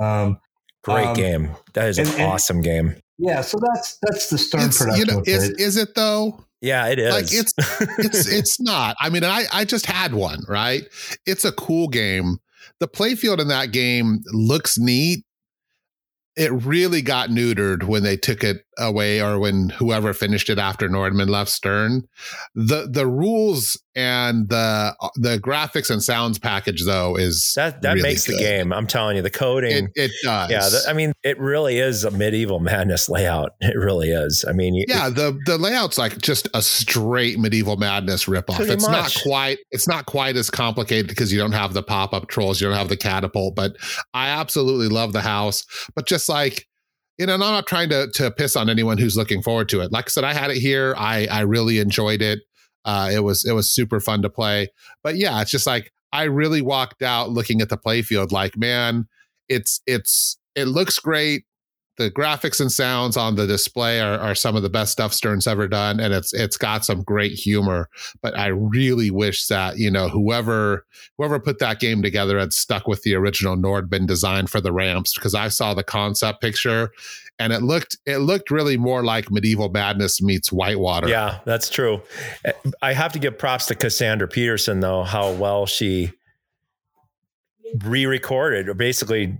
Um, 0.00 0.38
Great 0.84 1.08
Um, 1.08 1.14
game. 1.14 1.50
That 1.74 1.88
is 1.88 1.98
an 1.98 2.06
and- 2.06 2.14
and- 2.20 2.24
awesome 2.32 2.60
game. 2.62 2.94
Yeah, 3.18 3.40
so 3.40 3.58
that's 3.60 3.98
that's 4.02 4.30
the 4.30 4.38
Stern 4.38 4.62
it's, 4.68 4.78
production. 4.78 5.06
you 5.08 5.14
know, 5.14 5.22
is, 5.26 5.48
is 5.50 5.76
it 5.76 5.94
though? 5.94 6.44
Yeah, 6.60 6.86
it 6.88 6.98
is. 6.98 7.12
Like, 7.14 7.32
it's- 7.32 7.98
It's 7.98 8.26
it's 8.32 8.60
not. 8.60 8.96
I 8.98 9.10
mean, 9.10 9.24
I 9.24 9.44
I 9.52 9.64
just 9.64 9.86
had 9.86 10.14
one, 10.14 10.40
right? 10.48 10.84
It's 11.26 11.44
a 11.44 11.52
cool 11.52 11.88
game. 11.88 12.38
The 12.80 12.88
playfield 12.88 13.40
in 13.40 13.48
that 13.48 13.72
game 13.72 14.20
looks 14.32 14.78
neat. 14.78 15.24
It 16.36 16.52
really 16.52 17.02
got 17.02 17.30
neutered 17.30 17.84
when 17.84 18.02
they 18.04 18.16
took 18.16 18.44
it 18.44 18.64
away 18.78 19.20
or 19.20 19.38
when 19.38 19.70
whoever 19.70 20.12
finished 20.14 20.48
it 20.50 20.58
after 20.58 20.88
Nordman 20.88 21.28
left 21.28 21.50
Stern. 21.50 22.02
The 22.54 22.88
the 22.90 23.06
rules 23.06 23.80
and 23.94 24.48
the 24.48 24.94
the 25.16 25.38
graphics 25.38 25.90
and 25.90 26.02
sounds 26.02 26.38
package 26.38 26.84
though 26.84 27.16
is 27.16 27.52
that 27.56 27.82
that 27.82 27.94
really 27.94 28.02
makes 28.02 28.24
the 28.26 28.36
game. 28.38 28.72
I'm 28.72 28.86
telling 28.86 29.16
you, 29.16 29.22
the 29.22 29.30
coding. 29.30 29.86
it, 29.86 29.90
it 29.96 30.10
does. 30.22 30.50
yeah, 30.50 30.60
the, 30.68 30.84
I 30.88 30.92
mean, 30.92 31.12
it 31.24 31.38
really 31.40 31.78
is 31.78 32.04
a 32.04 32.10
medieval 32.10 32.60
madness 32.60 33.08
layout. 33.08 33.52
It 33.60 33.76
really 33.76 34.10
is. 34.10 34.44
I 34.48 34.52
mean, 34.52 34.74
you- 34.74 34.84
yeah 34.88 35.08
the 35.08 35.38
the 35.46 35.58
layout's 35.58 35.98
like 35.98 36.18
just 36.18 36.48
a 36.54 36.62
straight 36.62 37.38
medieval 37.38 37.76
madness 37.76 38.24
ripoff 38.26 38.56
Pretty 38.56 38.72
it's 38.72 38.88
much. 38.88 39.16
not 39.16 39.22
quite 39.22 39.58
it's 39.70 39.88
not 39.88 40.06
quite 40.06 40.36
as 40.36 40.50
complicated 40.50 41.08
because 41.08 41.32
you 41.32 41.38
don't 41.38 41.52
have 41.52 41.74
the 41.74 41.82
pop-up 41.82 42.28
trolls 42.28 42.60
you 42.60 42.66
don't 42.68 42.76
have 42.76 42.88
the 42.88 42.96
catapult 42.96 43.54
but 43.54 43.76
i 44.14 44.28
absolutely 44.28 44.88
love 44.88 45.12
the 45.12 45.20
house 45.20 45.64
but 45.94 46.06
just 46.06 46.28
like 46.28 46.66
you 47.18 47.26
know 47.26 47.34
and 47.34 47.44
i'm 47.44 47.52
not 47.52 47.66
trying 47.66 47.88
to 47.88 48.08
to 48.12 48.30
piss 48.30 48.56
on 48.56 48.70
anyone 48.70 48.98
who's 48.98 49.16
looking 49.16 49.42
forward 49.42 49.68
to 49.68 49.80
it. 49.80 49.92
Like 49.92 50.06
i 50.06 50.08
said 50.08 50.24
i 50.24 50.32
had 50.32 50.50
it 50.50 50.58
here. 50.58 50.94
I 50.96 51.26
i 51.30 51.40
really 51.40 51.78
enjoyed 51.78 52.22
it. 52.22 52.40
Uh 52.84 53.10
it 53.12 53.20
was 53.20 53.44
it 53.44 53.52
was 53.52 53.70
super 53.70 54.00
fun 54.00 54.22
to 54.22 54.30
play. 54.30 54.68
But 55.02 55.16
yeah 55.16 55.40
it's 55.42 55.50
just 55.50 55.66
like 55.66 55.92
i 56.12 56.22
really 56.24 56.62
walked 56.62 57.02
out 57.02 57.30
looking 57.30 57.60
at 57.60 57.68
the 57.68 57.76
playfield 57.76 58.32
like 58.32 58.56
man 58.56 59.06
it's 59.48 59.80
it's 59.86 60.38
it 60.54 60.66
looks 60.66 60.98
great 60.98 61.44
the 61.98 62.10
graphics 62.12 62.60
and 62.60 62.70
sounds 62.70 63.16
on 63.16 63.34
the 63.34 63.46
display 63.46 64.00
are, 64.00 64.18
are 64.18 64.34
some 64.34 64.54
of 64.54 64.62
the 64.62 64.70
best 64.70 64.92
stuff 64.92 65.12
Stern's 65.12 65.46
ever 65.46 65.66
done, 65.66 65.98
and 65.98 66.14
it's 66.14 66.32
it's 66.32 66.56
got 66.56 66.84
some 66.84 67.02
great 67.02 67.32
humor. 67.32 67.88
But 68.22 68.38
I 68.38 68.46
really 68.46 69.10
wish 69.10 69.46
that 69.48 69.78
you 69.78 69.90
know 69.90 70.08
whoever 70.08 70.86
whoever 71.18 71.40
put 71.40 71.58
that 71.58 71.80
game 71.80 72.00
together 72.00 72.38
had 72.38 72.52
stuck 72.52 72.86
with 72.86 73.02
the 73.02 73.14
original 73.14 73.56
Nordman 73.56 74.06
design 74.06 74.46
for 74.46 74.60
the 74.60 74.72
ramps 74.72 75.14
because 75.14 75.34
I 75.34 75.48
saw 75.48 75.74
the 75.74 75.82
concept 75.82 76.40
picture, 76.40 76.90
and 77.38 77.52
it 77.52 77.62
looked 77.62 77.98
it 78.06 78.18
looked 78.18 78.50
really 78.50 78.76
more 78.76 79.02
like 79.02 79.30
Medieval 79.30 79.68
Madness 79.68 80.22
meets 80.22 80.52
Whitewater. 80.52 81.08
yeah, 81.08 81.40
that's 81.44 81.68
true. 81.68 82.00
Eh, 82.44 82.52
I 82.80 82.92
have 82.92 83.12
to 83.12 83.18
give 83.18 83.36
props 83.36 83.66
to 83.66 83.74
Cassandra 83.74 84.28
Peterson 84.28 84.80
though, 84.80 85.02
how 85.02 85.32
well 85.32 85.66
she 85.66 86.12
re-recorded 87.84 88.68
or 88.68 88.74
basically 88.74 89.36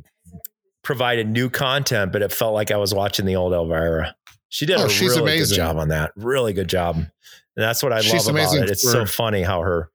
provided 0.89 1.29
new 1.29 1.51
content, 1.51 2.13
but 2.13 2.23
it 2.23 2.33
felt 2.33 2.55
like 2.55 2.71
I 2.71 2.79
was 2.79 2.95
watching 2.95 3.27
the 3.27 3.37
old 3.37 3.53
Elvira. 3.53 4.17
She 4.49 4.65
did 4.65 4.79
Oh, 4.81 4.87
a 4.87 4.89
she's 4.89 5.11
really 5.11 5.21
amazing. 5.35 5.57
good 5.57 5.63
job 5.63 5.77
on 5.77 5.89
that. 5.89 6.13
Really 6.17 6.55
good 6.55 6.67
job. 6.71 6.97
And 6.97 7.09
that's 7.55 7.83
what 7.83 7.93
I 7.93 8.01
She's 8.01 8.25
love 8.27 8.35
about 8.35 8.57
it. 8.57 8.71
It's 8.71 8.81
so 8.91 9.05
funny 9.05 9.43
how 9.43 9.61
her 9.61 9.91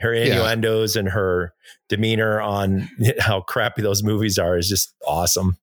her 0.00 0.12
Yeah. 0.12 0.24
innuendos 0.34 0.96
and 0.96 1.08
her 1.08 1.54
demeanor 1.88 2.42
on 2.42 2.90
how 3.20 3.40
crappy 3.40 3.80
those 3.80 4.02
movies 4.02 4.38
are 4.38 4.58
is 4.58 4.68
just 4.68 4.94
awesome. 5.06 5.56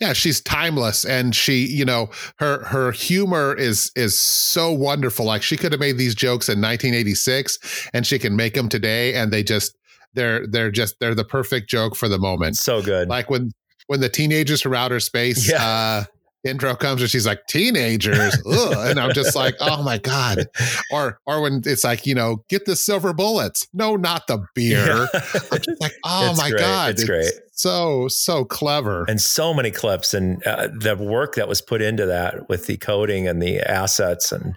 yeah 0.00 0.14
she's 0.14 0.40
timeless 0.40 1.04
and 1.04 1.36
she 1.36 1.66
you 1.66 1.84
know 1.84 2.08
her 2.38 2.64
her 2.64 2.90
humor 2.92 3.54
is 3.54 3.92
is 3.94 4.18
so 4.18 4.72
wonderful 4.72 5.26
like 5.26 5.42
she 5.42 5.56
could 5.58 5.70
have 5.70 5.78
made 5.80 5.98
these 5.98 6.14
jokes 6.14 6.48
in 6.48 6.60
1986 6.62 7.88
and 7.92 8.06
she 8.06 8.18
can 8.18 8.34
make 8.34 8.54
them 8.54 8.68
today 8.70 9.14
and 9.14 9.30
they 9.32 9.42
just 9.44 9.76
they're 10.14 10.46
they're 10.46 10.70
just 10.70 10.96
they're 11.00 11.14
the 11.14 11.24
perfect 11.24 11.68
joke 11.68 11.96
for 11.96 12.08
the 12.08 12.18
moment 12.18 12.56
So 12.56 12.82
good. 12.82 13.08
like 13.08 13.30
when 13.30 13.52
when 13.86 14.00
the 14.00 14.08
teenagers 14.08 14.60
from 14.62 14.74
outer 14.74 15.00
space 15.00 15.48
Yeah. 15.50 15.64
uh 15.64 16.04
intro 16.42 16.74
comes 16.74 17.02
and 17.02 17.10
she's 17.10 17.26
like 17.26 17.46
teenagers 17.48 18.34
and 18.46 18.98
i'm 18.98 19.12
just 19.12 19.36
like 19.36 19.54
oh 19.60 19.82
my 19.82 19.98
god 19.98 20.46
or 20.90 21.18
or 21.26 21.42
when 21.42 21.60
it's 21.66 21.84
like 21.84 22.06
you 22.06 22.14
know 22.14 22.42
get 22.48 22.64
the 22.64 22.74
silver 22.74 23.12
bullets 23.12 23.68
no 23.74 23.94
not 23.94 24.26
the 24.26 24.38
beer 24.54 25.06
i'm 25.52 25.60
just 25.60 25.80
like 25.82 25.92
oh 26.04 26.30
It's 26.30 26.38
my 26.40 26.48
great. 26.48 26.60
god 26.60 26.90
It's 26.92 27.04
great. 27.04 27.30
so 27.52 28.08
so 28.08 28.46
clever 28.46 29.04
and 29.06 29.20
so 29.20 29.52
many 29.52 29.70
clips 29.70 30.14
and 30.14 30.42
uh, 30.46 30.68
the 30.68 30.96
work 30.96 31.34
that 31.34 31.46
was 31.46 31.60
put 31.60 31.82
into 31.82 32.06
that 32.06 32.48
with 32.48 32.66
the 32.66 32.78
coding 32.78 33.28
and 33.28 33.42
the 33.42 33.60
assets 33.60 34.32
and 34.32 34.54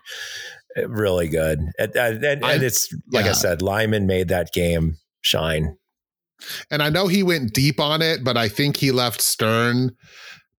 uh, 0.77 0.87
really 0.87 1.27
good. 1.27 1.59
And, 1.77 1.95
and, 1.97 2.23
and 2.23 2.45
I- 2.45 2.55
it's 2.55 2.87
like 3.11 3.25
I 3.25 3.33
said, 3.33 3.61
Lyman 3.61 4.07
made 4.07 4.29
that 4.29 4.53
game 4.53 4.95
shine. 5.23 5.75
and 6.69 6.83
I 6.83 6.89
know 6.89 7.07
he 7.07 7.23
went 7.23 7.53
deep 7.53 7.79
on 7.79 8.01
it, 8.01 8.23
but 8.23 8.37
I 8.37 8.47
think 8.47 8.77
he 8.77 8.91
left 8.91 9.21
Stern 9.21 9.95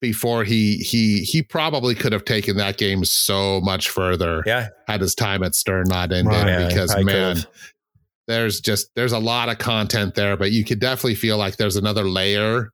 before 0.01 0.45
he 0.45 0.77
he 0.79 1.21
he 1.21 1.43
probably 1.43 1.95
could 1.95 2.13
have 2.13 2.25
taken 2.27 2.59
that 2.59 2.77
game 2.77 3.05
so 3.07 3.61
much 3.63 3.89
further 3.89 4.43
Yeah, 4.45 4.69
had 4.87 5.01
his 5.01 5.15
time 5.15 5.43
at 5.43 5.55
Stern 5.55 5.85
not 5.89 6.13
ended 6.13 6.27
Right. 6.27 6.47
Yeah, 6.47 6.69
because 6.69 6.91
probably 6.91 7.05
man, 7.05 7.37
could've. 7.37 7.51
there's 8.27 8.61
just 8.61 8.91
there's 8.97 9.13
a 9.13 9.19
lot 9.19 9.49
of 9.49 9.59
content 9.59 10.15
there, 10.15 10.37
but 10.37 10.53
you 10.53 10.65
could 10.65 10.81
definitely 10.81 11.15
feel 11.15 11.39
like 11.39 11.57
there's 11.57 11.77
another 11.77 12.05
layer 12.05 12.71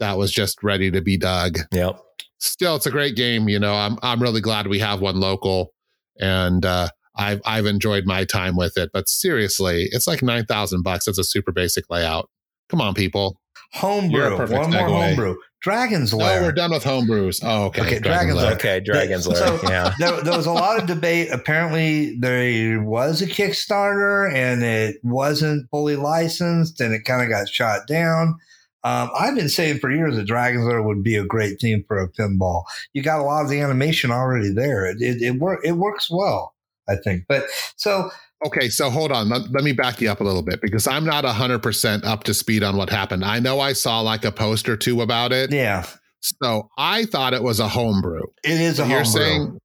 that 0.00 0.18
was 0.18 0.32
just 0.32 0.62
ready 0.64 0.90
to 0.90 1.00
be 1.00 1.16
dug. 1.16 1.58
Yep. 1.72 2.00
Still, 2.38 2.74
it's 2.74 2.86
a 2.86 2.90
great 2.90 3.14
game. 3.14 3.48
You 3.48 3.60
know, 3.60 3.74
I'm 3.74 3.98
I'm 4.02 4.20
really 4.20 4.40
glad 4.40 4.66
we 4.66 4.80
have 4.80 5.00
one 5.00 5.20
local, 5.20 5.72
and 6.18 6.66
uh, 6.66 6.88
I've 7.16 7.40
I've 7.44 7.66
enjoyed 7.66 8.04
my 8.06 8.24
time 8.24 8.56
with 8.56 8.76
it. 8.76 8.90
But 8.92 9.08
seriously, 9.08 9.88
it's 9.92 10.06
like 10.06 10.22
nine 10.22 10.46
thousand 10.46 10.82
bucks. 10.82 11.06
It's 11.08 11.18
a 11.18 11.24
super 11.24 11.52
basic 11.52 11.84
layout. 11.90 12.28
Come 12.68 12.80
on, 12.80 12.94
people. 12.94 13.38
Homebrew. 13.74 14.34
a 14.34 14.36
perfect 14.36 14.58
One 14.60 14.70
more 14.70 14.80
segue. 14.88 15.06
homebrew. 15.08 15.36
Dragon's 15.62 16.12
No, 16.12 16.18
Lair. 16.18 16.42
we're 16.42 16.52
done 16.52 16.72
with 16.72 16.82
homebrews. 16.84 17.40
Oh, 17.44 17.66
okay. 17.66 17.82
Okay, 17.82 17.98
Dragon's 18.00 18.02
Dragon's 18.02 18.34
Lair. 18.36 18.44
Lair. 18.46 18.54
Okay, 18.54 18.80
Dragon's 18.80 19.26
Lair. 19.28 19.46
So- 19.58 19.60
yeah. 19.68 19.94
there, 19.98 20.20
there 20.22 20.36
was 20.36 20.46
a 20.46 20.52
lot 20.52 20.80
of 20.80 20.86
debate. 20.86 21.28
Apparently, 21.30 22.16
there 22.18 22.82
was 22.82 23.22
a 23.22 23.26
Kickstarter 23.26 24.30
and 24.34 24.62
it 24.64 24.96
wasn't 25.02 25.70
fully 25.70 25.96
licensed 25.96 26.80
and 26.80 26.92
it 26.92 27.04
kind 27.04 27.22
of 27.22 27.28
got 27.28 27.48
shot 27.48 27.86
down. 27.86 28.36
Um, 28.84 29.10
I've 29.16 29.36
been 29.36 29.48
saying 29.48 29.78
for 29.78 29.90
years 29.92 30.16
that 30.16 30.26
Dragon's 30.26 30.66
Lair 30.66 30.82
would 30.82 31.04
be 31.04 31.14
a 31.16 31.24
great 31.24 31.60
theme 31.60 31.84
for 31.86 31.98
a 31.98 32.10
pinball. 32.10 32.64
You 32.92 33.02
got 33.02 33.20
a 33.20 33.22
lot 33.22 33.44
of 33.44 33.48
the 33.50 33.60
animation 33.60 34.10
already 34.10 34.52
there. 34.52 34.84
It 34.86 35.00
it, 35.00 35.22
it, 35.22 35.30
work, 35.38 35.60
it 35.64 35.72
works 35.72 36.08
well, 36.10 36.51
I 36.88 36.96
think. 36.96 37.24
But 37.28 37.44
so 37.76 38.10
Okay, 38.44 38.68
so 38.70 38.90
hold 38.90 39.12
on. 39.12 39.28
Let, 39.28 39.42
let 39.52 39.62
me 39.62 39.70
back 39.72 40.00
you 40.00 40.10
up 40.10 40.20
a 40.20 40.24
little 40.24 40.42
bit 40.42 40.60
because 40.60 40.88
I'm 40.88 41.04
not 41.04 41.22
100% 41.24 42.04
up 42.04 42.24
to 42.24 42.34
speed 42.34 42.64
on 42.64 42.76
what 42.76 42.90
happened. 42.90 43.24
I 43.24 43.38
know 43.38 43.60
I 43.60 43.72
saw 43.72 44.00
like 44.00 44.24
a 44.24 44.32
post 44.32 44.68
or 44.68 44.76
two 44.76 45.00
about 45.00 45.30
it. 45.32 45.52
yeah, 45.52 45.86
So 46.20 46.68
I 46.76 47.04
thought 47.04 47.34
it 47.34 47.42
was 47.44 47.60
a 47.60 47.68
homebrew. 47.68 48.22
it 48.42 48.60
is 48.60 48.80
a 48.80 48.88
you're 48.88 49.04
homebrew. 49.04 49.04
saying 49.22 49.58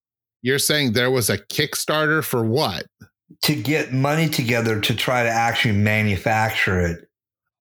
you're 0.44 0.60
saying 0.60 0.94
there 0.94 1.10
was 1.10 1.30
a 1.32 1.40
Kickstarter 1.40 2.24
for 2.24 2.46
what? 2.46 2.86
to 3.42 3.56
get 3.56 3.92
money 3.94 4.30
together 4.30 4.80
to 4.80 4.96
try 4.96 5.22
to 5.24 5.30
actually 5.30 5.76
manufacture 5.76 6.80
it. 6.80 7.00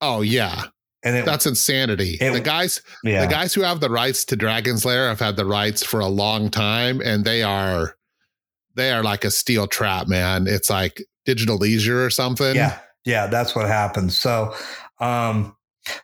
Oh 0.00 0.20
yeah, 0.20 0.64
And 1.02 1.16
it, 1.16 1.24
that's 1.24 1.46
insanity. 1.46 2.18
It- 2.20 2.32
the 2.32 2.40
guys 2.40 2.82
yeah. 3.04 3.24
the 3.24 3.30
guys 3.32 3.52
who 3.54 3.62
have 3.62 3.80
the 3.80 3.90
rights 3.90 4.24
to 4.26 4.36
Dragon's 4.36 4.84
Lair 4.84 5.08
have 5.08 5.18
had 5.20 5.36
the 5.36 5.44
rights 5.46 5.82
for 5.82 5.98
a 6.00 6.06
long 6.06 6.50
time 6.50 7.00
and 7.02 7.24
they 7.24 7.42
are 7.42 7.95
they 8.76 8.92
are 8.92 9.02
like 9.02 9.24
a 9.24 9.30
steel 9.30 9.66
trap, 9.66 10.06
man. 10.08 10.46
It's 10.46 10.70
like 10.70 11.02
digital 11.24 11.56
leisure 11.56 12.04
or 12.04 12.10
something. 12.10 12.54
Yeah, 12.54 12.78
yeah, 13.04 13.26
that's 13.26 13.56
what 13.56 13.66
happens. 13.66 14.16
So, 14.16 14.54
um, 15.00 15.56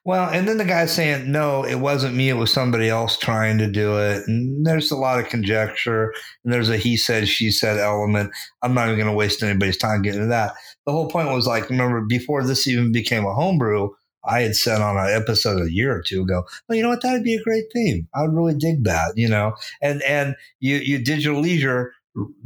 Well, 0.04 0.28
and 0.30 0.46
then 0.46 0.58
the 0.58 0.64
guy 0.64 0.86
saying, 0.86 1.30
no, 1.30 1.64
it 1.64 1.76
wasn't 1.76 2.14
me. 2.14 2.28
It 2.28 2.34
was 2.34 2.52
somebody 2.52 2.88
else 2.88 3.18
trying 3.18 3.58
to 3.58 3.70
do 3.70 3.98
it. 3.98 4.26
And 4.26 4.64
there's 4.64 4.90
a 4.90 4.96
lot 4.96 5.18
of 5.18 5.28
conjecture 5.28 6.12
and 6.44 6.52
there's 6.52 6.68
a 6.68 6.76
he 6.76 6.96
said, 6.96 7.28
she 7.28 7.50
said 7.50 7.78
element. 7.78 8.32
I'm 8.62 8.74
not 8.74 8.86
even 8.86 8.96
going 8.96 9.10
to 9.10 9.16
waste 9.16 9.42
anybody's 9.42 9.76
time 9.76 10.02
getting 10.02 10.20
into 10.20 10.30
that. 10.30 10.54
The 10.86 10.92
whole 10.92 11.08
point 11.08 11.30
was 11.30 11.46
like, 11.46 11.70
remember, 11.70 12.00
before 12.00 12.44
this 12.44 12.66
even 12.66 12.92
became 12.92 13.24
a 13.24 13.34
homebrew, 13.34 13.90
I 14.24 14.42
had 14.42 14.54
said 14.54 14.80
on 14.80 14.96
an 14.96 15.10
episode 15.20 15.60
a 15.62 15.72
year 15.72 15.96
or 15.96 16.02
two 16.02 16.22
ago, 16.22 16.44
well, 16.68 16.76
you 16.76 16.82
know 16.82 16.88
what? 16.88 17.02
That 17.02 17.14
would 17.14 17.24
be 17.24 17.34
a 17.34 17.42
great 17.42 17.64
theme. 17.72 18.06
I 18.14 18.22
would 18.22 18.34
really 18.34 18.54
dig 18.54 18.84
that, 18.84 19.16
you 19.16 19.28
know? 19.28 19.54
And, 19.80 20.00
and 20.02 20.36
you, 20.60 20.76
you 20.76 21.02
digital 21.02 21.40
leisure, 21.40 21.92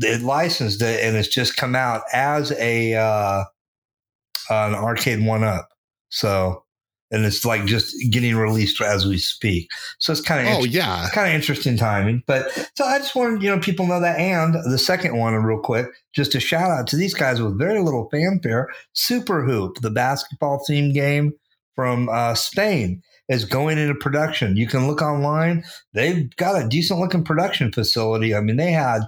it 0.01 0.23
licensed 0.23 0.83
it 0.83 1.03
and 1.03 1.17
it's 1.17 1.29
just 1.29 1.57
come 1.57 1.75
out 1.75 2.03
as 2.12 2.53
a, 2.53 2.95
uh, 2.95 3.45
an 4.51 4.75
arcade 4.75 5.25
one 5.25 5.45
up. 5.45 5.69
So, 6.09 6.64
and 7.11 7.25
it's 7.25 7.45
like 7.45 7.64
just 7.67 7.95
getting 8.11 8.37
released 8.37 8.81
as 8.81 9.07
we 9.07 9.19
speak. 9.19 9.69
So 9.99 10.12
it's 10.12 10.21
kind 10.21 10.47
of 10.47 10.55
oh 10.55 10.64
yeah, 10.64 11.09
kind 11.12 11.29
of 11.29 11.35
interesting 11.35 11.77
timing. 11.77 12.23
But 12.27 12.51
so 12.75 12.85
I 12.85 12.99
just 12.99 13.14
wanted 13.14 13.43
you 13.43 13.51
know 13.51 13.61
people 13.61 13.87
know 13.87 14.01
that. 14.01 14.19
And 14.19 14.55
the 14.55 14.79
second 14.79 15.17
one, 15.17 15.35
real 15.35 15.61
quick, 15.61 15.87
just 16.14 16.35
a 16.35 16.41
shout 16.41 16.71
out 16.71 16.87
to 16.89 16.97
these 16.97 17.14
guys 17.14 17.41
with 17.41 17.59
very 17.59 17.81
little 17.81 18.09
fanfare. 18.11 18.69
Super 18.93 19.45
Hoop, 19.45 19.81
the 19.81 19.91
basketball 19.91 20.64
theme 20.67 20.93
game 20.93 21.33
from 21.77 22.09
uh, 22.09 22.35
Spain, 22.35 23.03
is 23.29 23.45
going 23.45 23.79
into 23.79 23.95
production. 23.95 24.57
You 24.57 24.67
can 24.67 24.89
look 24.89 25.01
online; 25.01 25.64
they've 25.93 26.35
got 26.37 26.61
a 26.61 26.69
decent 26.69 26.99
looking 26.99 27.25
production 27.25 27.71
facility. 27.71 28.35
I 28.35 28.41
mean, 28.41 28.57
they 28.57 28.73
had 28.73 29.03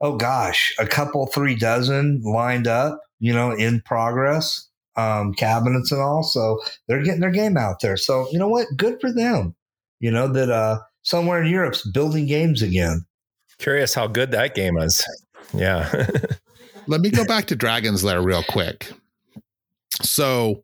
oh 0.00 0.16
gosh, 0.16 0.74
a 0.78 0.86
couple, 0.86 1.26
three 1.26 1.54
dozen 1.54 2.22
lined 2.24 2.66
up, 2.66 3.00
you 3.18 3.32
know, 3.32 3.52
in 3.52 3.80
progress 3.82 4.68
um, 4.96 5.34
cabinets 5.34 5.92
and 5.92 6.00
all. 6.00 6.22
So 6.22 6.60
they're 6.88 7.02
getting 7.02 7.20
their 7.20 7.30
game 7.30 7.56
out 7.56 7.80
there. 7.80 7.96
So 7.96 8.26
you 8.30 8.38
know 8.38 8.48
what? 8.48 8.66
Good 8.76 9.00
for 9.00 9.12
them. 9.12 9.54
You 10.00 10.10
know 10.10 10.28
that 10.28 10.50
uh, 10.50 10.80
somewhere 11.02 11.42
in 11.42 11.50
Europe's 11.50 11.88
building 11.88 12.26
games 12.26 12.62
again. 12.62 13.06
Curious 13.58 13.94
how 13.94 14.06
good 14.06 14.30
that 14.32 14.54
game 14.54 14.76
is. 14.76 15.04
Yeah. 15.54 16.06
Let 16.86 17.00
me 17.00 17.10
go 17.10 17.24
back 17.24 17.46
to 17.46 17.56
Dragon's 17.56 18.04
Lair 18.04 18.22
real 18.22 18.44
quick. 18.44 18.92
So, 20.02 20.62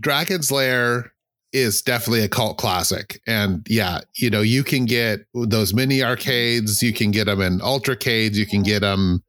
Dragon's 0.00 0.50
Lair 0.50 1.12
is 1.52 1.82
definitely 1.82 2.24
a 2.24 2.28
cult 2.28 2.58
classic. 2.58 3.20
And 3.26 3.66
yeah, 3.68 4.00
you 4.16 4.30
know, 4.30 4.42
you 4.42 4.62
can 4.64 4.84
get 4.84 5.20
those 5.34 5.72
mini 5.72 6.02
arcades, 6.02 6.82
you 6.82 6.92
can 6.92 7.10
get 7.10 7.24
them 7.24 7.40
in 7.40 7.60
ultracades, 7.60 8.34
you 8.34 8.46
can 8.46 8.62
get 8.62 8.80
them 8.80 9.22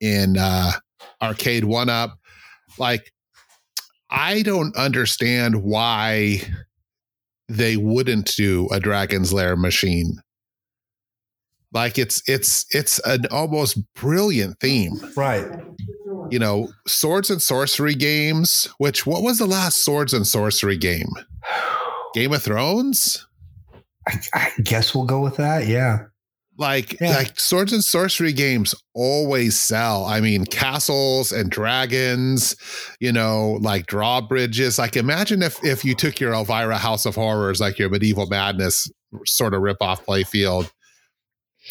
in 0.00 0.36
uh, 0.38 0.72
arcade 1.20 1.64
one 1.64 1.88
up. 1.88 2.18
Like 2.78 3.12
I 4.10 4.42
don't 4.42 4.76
understand 4.76 5.62
why 5.62 6.42
they 7.48 7.76
wouldn't 7.76 8.34
do 8.36 8.68
a 8.70 8.80
Dragon's 8.80 9.32
Lair 9.32 9.56
machine. 9.56 10.18
Like 11.72 11.98
it's 11.98 12.22
it's 12.28 12.64
it's 12.70 13.00
an 13.00 13.26
almost 13.32 13.78
brilliant 13.94 14.60
theme. 14.60 14.92
Right. 15.16 15.46
You 16.30 16.38
know, 16.38 16.68
swords 16.86 17.30
and 17.30 17.42
sorcery 17.42 17.94
games, 17.94 18.68
which 18.78 19.04
what 19.04 19.22
was 19.22 19.38
the 19.38 19.46
last 19.46 19.84
swords 19.84 20.14
and 20.14 20.26
sorcery 20.26 20.76
game? 20.76 21.08
Game 22.14 22.32
of 22.32 22.42
Thrones? 22.42 23.26
I, 24.06 24.20
I 24.34 24.52
guess 24.62 24.94
we'll 24.94 25.06
go 25.06 25.20
with 25.20 25.36
that. 25.36 25.66
Yeah 25.66 26.06
like 26.58 27.00
yeah. 27.00 27.16
like 27.16 27.38
swords 27.38 27.72
and 27.72 27.82
sorcery 27.82 28.32
games 28.32 28.74
always 28.94 29.58
sell 29.58 30.04
i 30.04 30.20
mean 30.20 30.44
castles 30.44 31.32
and 31.32 31.50
dragons 31.50 32.54
you 33.00 33.10
know 33.10 33.58
like 33.60 33.86
drawbridges 33.86 34.78
like 34.78 34.96
imagine 34.96 35.42
if 35.42 35.62
if 35.64 35.84
you 35.84 35.94
took 35.94 36.20
your 36.20 36.32
elvira 36.32 36.78
house 36.78 37.06
of 37.06 37.14
horrors 37.14 37.60
like 37.60 37.78
your 37.78 37.90
medieval 37.90 38.26
madness 38.26 38.90
sort 39.26 39.54
of 39.54 39.62
rip 39.62 39.78
off 39.80 40.04
playfield 40.06 40.70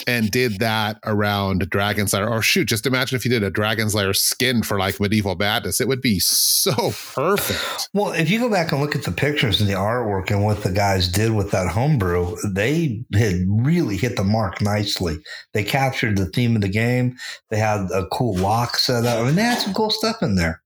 and 0.08 0.32
did 0.32 0.60
that 0.60 1.00
around 1.06 1.70
Dragon's 1.70 2.14
Lair. 2.14 2.30
Or 2.30 2.41
shoot, 2.41 2.66
just 2.66 2.86
imagine 2.86 3.16
if 3.16 3.26
you 3.26 3.32
did 3.32 3.44
a 3.44 3.50
Dragon's 3.50 3.96
Lair 3.96 4.14
skin 4.14 4.64
for 4.64 4.78
like 4.80 5.00
medieval 5.00 5.36
madness. 5.36 5.80
It 5.80 5.88
would 5.88 6.02
be 6.02 6.20
so 6.20 6.74
perfect. 7.14 7.89
Well, 7.94 8.14
if 8.14 8.30
you 8.30 8.39
go 8.39 8.50
back 8.50 8.72
and 8.72 8.82
look 8.82 8.96
at 8.96 9.04
the 9.04 9.12
pictures 9.12 9.62
and 9.62 9.70
the 9.70 9.76
artwork 9.76 10.32
and 10.32 10.44
what 10.44 10.64
the 10.64 10.72
guys 10.72 11.08
did 11.08 11.32
with 11.32 11.52
that 11.52 11.68
homebrew, 11.68 12.36
they 12.54 13.04
had 13.14 13.36
really 13.48 13.98
hit 13.98 14.16
the 14.16 14.24
mark 14.24 14.62
nicely. 14.62 15.18
They 15.54 15.64
captured 15.64 16.18
the 16.18 16.26
theme 16.28 16.56
of 16.56 16.62
the 16.62 16.70
game. 16.70 17.16
They 17.50 17.58
had 17.58 17.89
a 17.91 18.08
cool 18.12 18.36
lock 18.36 18.78
set 18.78 19.06
up. 19.06 19.20
I 19.20 19.24
mean, 19.24 19.36
they 19.36 19.44
had 19.44 19.60
some 19.60 19.74
cool 19.74 19.91
stuff 19.91 20.22
in 20.22 20.36
there. 20.36 20.62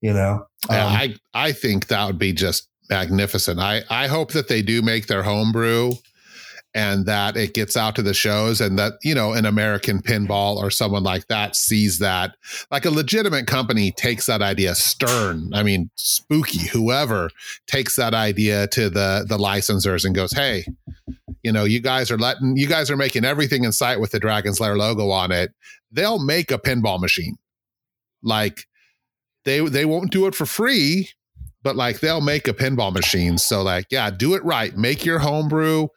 You 0.00 0.14
know, 0.14 0.46
um, 0.70 0.76
I 0.76 1.14
I 1.34 1.52
think 1.52 1.88
that 1.88 2.06
would 2.06 2.18
be 2.18 2.32
just 2.32 2.68
magnificent. 2.88 3.60
I 3.60 3.82
I 3.90 4.06
hope 4.06 4.32
that 4.32 4.48
they 4.48 4.62
do 4.62 4.80
make 4.80 5.08
their 5.08 5.22
homebrew 5.22 5.92
and 6.74 7.06
that 7.06 7.36
it 7.36 7.54
gets 7.54 7.76
out 7.76 7.96
to 7.96 8.02
the 8.02 8.14
shows 8.14 8.60
and 8.60 8.78
that 8.78 8.94
you 9.02 9.14
know 9.14 9.32
an 9.32 9.44
american 9.44 10.00
pinball 10.00 10.56
or 10.56 10.70
someone 10.70 11.02
like 11.02 11.26
that 11.26 11.56
sees 11.56 11.98
that 11.98 12.36
like 12.70 12.84
a 12.84 12.90
legitimate 12.90 13.46
company 13.46 13.90
takes 13.92 14.26
that 14.26 14.42
idea 14.42 14.74
stern. 14.74 15.50
I 15.54 15.62
mean 15.62 15.90
spooky 15.96 16.68
whoever 16.68 17.30
takes 17.66 17.96
that 17.96 18.14
idea 18.14 18.68
to 18.68 18.88
the 18.88 19.24
the 19.28 19.38
licensors 19.38 20.04
and 20.04 20.14
goes 20.14 20.32
hey 20.32 20.64
you 21.42 21.52
know 21.52 21.64
you 21.64 21.80
guys 21.80 22.10
are 22.10 22.18
letting 22.18 22.56
you 22.56 22.66
guys 22.66 22.90
are 22.90 22.96
making 22.96 23.24
everything 23.24 23.64
in 23.64 23.72
sight 23.72 24.00
with 24.00 24.12
the 24.12 24.20
dragon's 24.20 24.60
lair 24.60 24.76
logo 24.76 25.10
on 25.10 25.32
it. 25.32 25.52
They'll 25.90 26.24
make 26.24 26.50
a 26.50 26.58
pinball 26.58 27.00
machine. 27.00 27.36
Like 28.22 28.66
they 29.44 29.60
they 29.60 29.84
won't 29.84 30.12
do 30.12 30.26
it 30.26 30.34
for 30.34 30.46
free 30.46 31.10
but 31.62 31.76
like 31.76 32.00
they'll 32.00 32.22
make 32.22 32.48
a 32.48 32.54
pinball 32.54 32.92
machine. 32.92 33.38
So 33.38 33.62
like 33.62 33.86
yeah 33.90 34.10
do 34.10 34.34
it 34.34 34.44
right. 34.44 34.76
Make 34.76 35.04
your 35.04 35.18
homebrew 35.18 35.88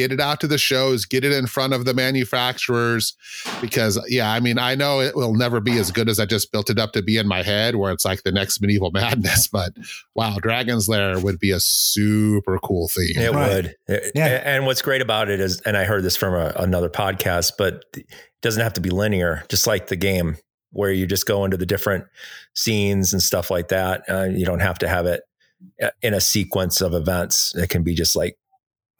get 0.00 0.12
it 0.12 0.20
out 0.20 0.40
to 0.40 0.46
the 0.46 0.56
shows, 0.56 1.04
get 1.04 1.24
it 1.24 1.32
in 1.32 1.46
front 1.46 1.74
of 1.74 1.84
the 1.84 1.92
manufacturers. 1.92 3.14
Because, 3.60 3.98
yeah, 4.08 4.32
I 4.32 4.40
mean, 4.40 4.58
I 4.58 4.74
know 4.74 5.00
it 5.00 5.14
will 5.14 5.34
never 5.34 5.60
be 5.60 5.76
as 5.78 5.90
good 5.90 6.08
as 6.08 6.18
I 6.18 6.24
just 6.24 6.50
built 6.52 6.70
it 6.70 6.78
up 6.78 6.92
to 6.92 7.02
be 7.02 7.18
in 7.18 7.28
my 7.28 7.42
head, 7.42 7.76
where 7.76 7.92
it's 7.92 8.04
like 8.04 8.22
the 8.22 8.32
next 8.32 8.62
medieval 8.62 8.90
madness. 8.94 9.46
But 9.46 9.74
wow, 10.14 10.38
Dragon's 10.40 10.88
Lair 10.88 11.20
would 11.20 11.38
be 11.38 11.50
a 11.50 11.60
super 11.60 12.58
cool 12.58 12.88
theme. 12.88 13.18
It 13.18 13.32
right. 13.32 13.48
would. 13.48 13.74
It, 13.88 14.12
yeah. 14.14 14.40
And 14.44 14.64
what's 14.64 14.82
great 14.82 15.02
about 15.02 15.28
it 15.28 15.38
is, 15.38 15.60
and 15.62 15.76
I 15.76 15.84
heard 15.84 16.02
this 16.02 16.16
from 16.16 16.34
a, 16.34 16.52
another 16.56 16.88
podcast, 16.88 17.52
but 17.58 17.84
it 17.94 18.06
doesn't 18.40 18.62
have 18.62 18.72
to 18.74 18.80
be 18.80 18.90
linear, 18.90 19.44
just 19.50 19.66
like 19.66 19.88
the 19.88 19.96
game 19.96 20.38
where 20.72 20.92
you 20.92 21.06
just 21.06 21.26
go 21.26 21.44
into 21.44 21.56
the 21.56 21.66
different 21.66 22.04
scenes 22.54 23.12
and 23.12 23.22
stuff 23.22 23.50
like 23.50 23.68
that. 23.68 24.02
Uh, 24.08 24.28
you 24.30 24.46
don't 24.46 24.60
have 24.60 24.78
to 24.78 24.88
have 24.88 25.04
it 25.04 25.22
uh, 25.82 25.90
in 26.00 26.14
a 26.14 26.20
sequence 26.20 26.80
of 26.80 26.94
events. 26.94 27.54
It 27.54 27.68
can 27.68 27.82
be 27.82 27.94
just 27.94 28.16
like 28.16 28.38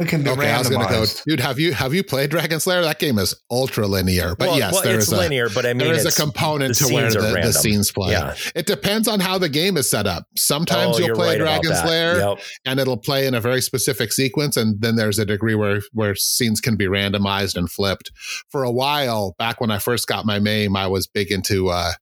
it 0.01 0.09
can 0.09 0.23
be 0.23 0.31
okay, 0.31 0.41
randomized. 0.41 0.55
I 0.55 0.59
was 0.59 0.69
going 0.71 0.87
to 0.87 0.93
go, 0.93 1.05
dude. 1.27 1.41
Have 1.41 1.59
you 1.59 1.75
have 1.75 1.93
you 1.93 2.03
played 2.03 2.31
Dragon's 2.31 2.67
Lair? 2.67 2.81
That 2.83 2.99
game 2.99 3.19
is 3.19 3.35
ultra 3.51 3.87
linear, 3.87 4.35
but 4.35 4.49
well, 4.49 4.59
yes, 4.59 4.73
well, 4.73 4.83
there 4.83 4.99
is 4.99 5.13
a, 5.13 5.17
linear. 5.17 5.51
But 5.51 5.67
I 5.67 5.75
mean, 5.75 5.79
there 5.79 5.93
is 5.93 6.07
a 6.07 6.21
component 6.23 6.75
to 6.77 6.93
where 6.93 7.11
the, 7.11 7.21
the, 7.21 7.53
scenes 7.53 7.93
play. 7.93 8.13
Yeah. 8.13 8.35
It 8.55 8.65
depends 8.65 9.09
on 9.09 9.21
how 9.21 9.37
the 9.37 9.51
game 9.51 9.77
is 9.77 9.91
set 9.91 10.07
up. 10.07 10.25
Sometimes 10.37 10.97
oh, 10.97 11.05
you'll 11.05 11.17
play 11.17 11.39
right 11.39 11.61
Dragon's 11.63 11.85
Lair, 11.85 12.19
yep. 12.19 12.41
and 12.65 12.81
it'll 12.81 12.97
play 12.97 13.27
in 13.27 13.35
a 13.35 13.41
very 13.41 13.61
specific 13.61 14.11
sequence, 14.11 14.57
and 14.57 14.81
then 14.81 14.97
there's 14.97 15.19
a 15.19 15.27
degree 15.27 15.55
where 15.55 15.83
where 15.93 16.15
scenes 16.15 16.63
can 16.63 16.77
be 16.77 16.87
randomized 16.87 17.55
and 17.55 17.71
flipped. 17.71 18.11
For 18.49 18.65
a 18.65 18.71
while, 18.71 19.35
back 19.39 19.61
when 19.61 19.71
I 19.71 19.79
first 19.79 20.07
got 20.07 20.25
my 20.25 20.39
MAME, 20.39 20.77
I 20.77 20.87
was 20.87 21.07
big 21.07 21.31
into 21.31 21.69
uh, 21.69 21.93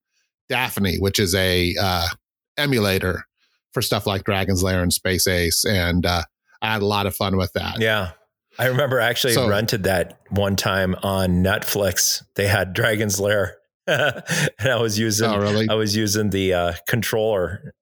Daphne, 0.48 0.98
which 1.00 1.18
is 1.18 1.34
a 1.34 1.74
uh, 1.80 2.06
emulator 2.56 3.24
for 3.72 3.82
stuff 3.82 4.06
like 4.06 4.22
Dragon's 4.22 4.62
Lair 4.62 4.84
and 4.84 4.92
Space 4.92 5.26
Ace, 5.26 5.64
and 5.64 6.06
uh, 6.06 6.22
I 6.62 6.72
had 6.72 6.82
a 6.82 6.86
lot 6.86 7.06
of 7.06 7.14
fun 7.14 7.36
with 7.36 7.52
that. 7.54 7.80
Yeah. 7.80 8.12
I 8.58 8.66
remember 8.66 9.00
I 9.00 9.08
actually 9.08 9.34
so, 9.34 9.48
rented 9.48 9.84
that 9.84 10.18
one 10.30 10.56
time 10.56 10.96
on 11.02 11.44
Netflix. 11.44 12.24
They 12.34 12.48
had 12.48 12.72
Dragon's 12.72 13.20
Lair, 13.20 13.56
and 13.86 14.22
I 14.64 14.80
was 14.80 14.98
using. 14.98 15.30
Oh, 15.30 15.38
really? 15.38 15.68
I 15.68 15.74
was 15.74 15.94
using 15.94 16.30
the 16.30 16.54
uh, 16.54 16.72
controller 16.88 17.72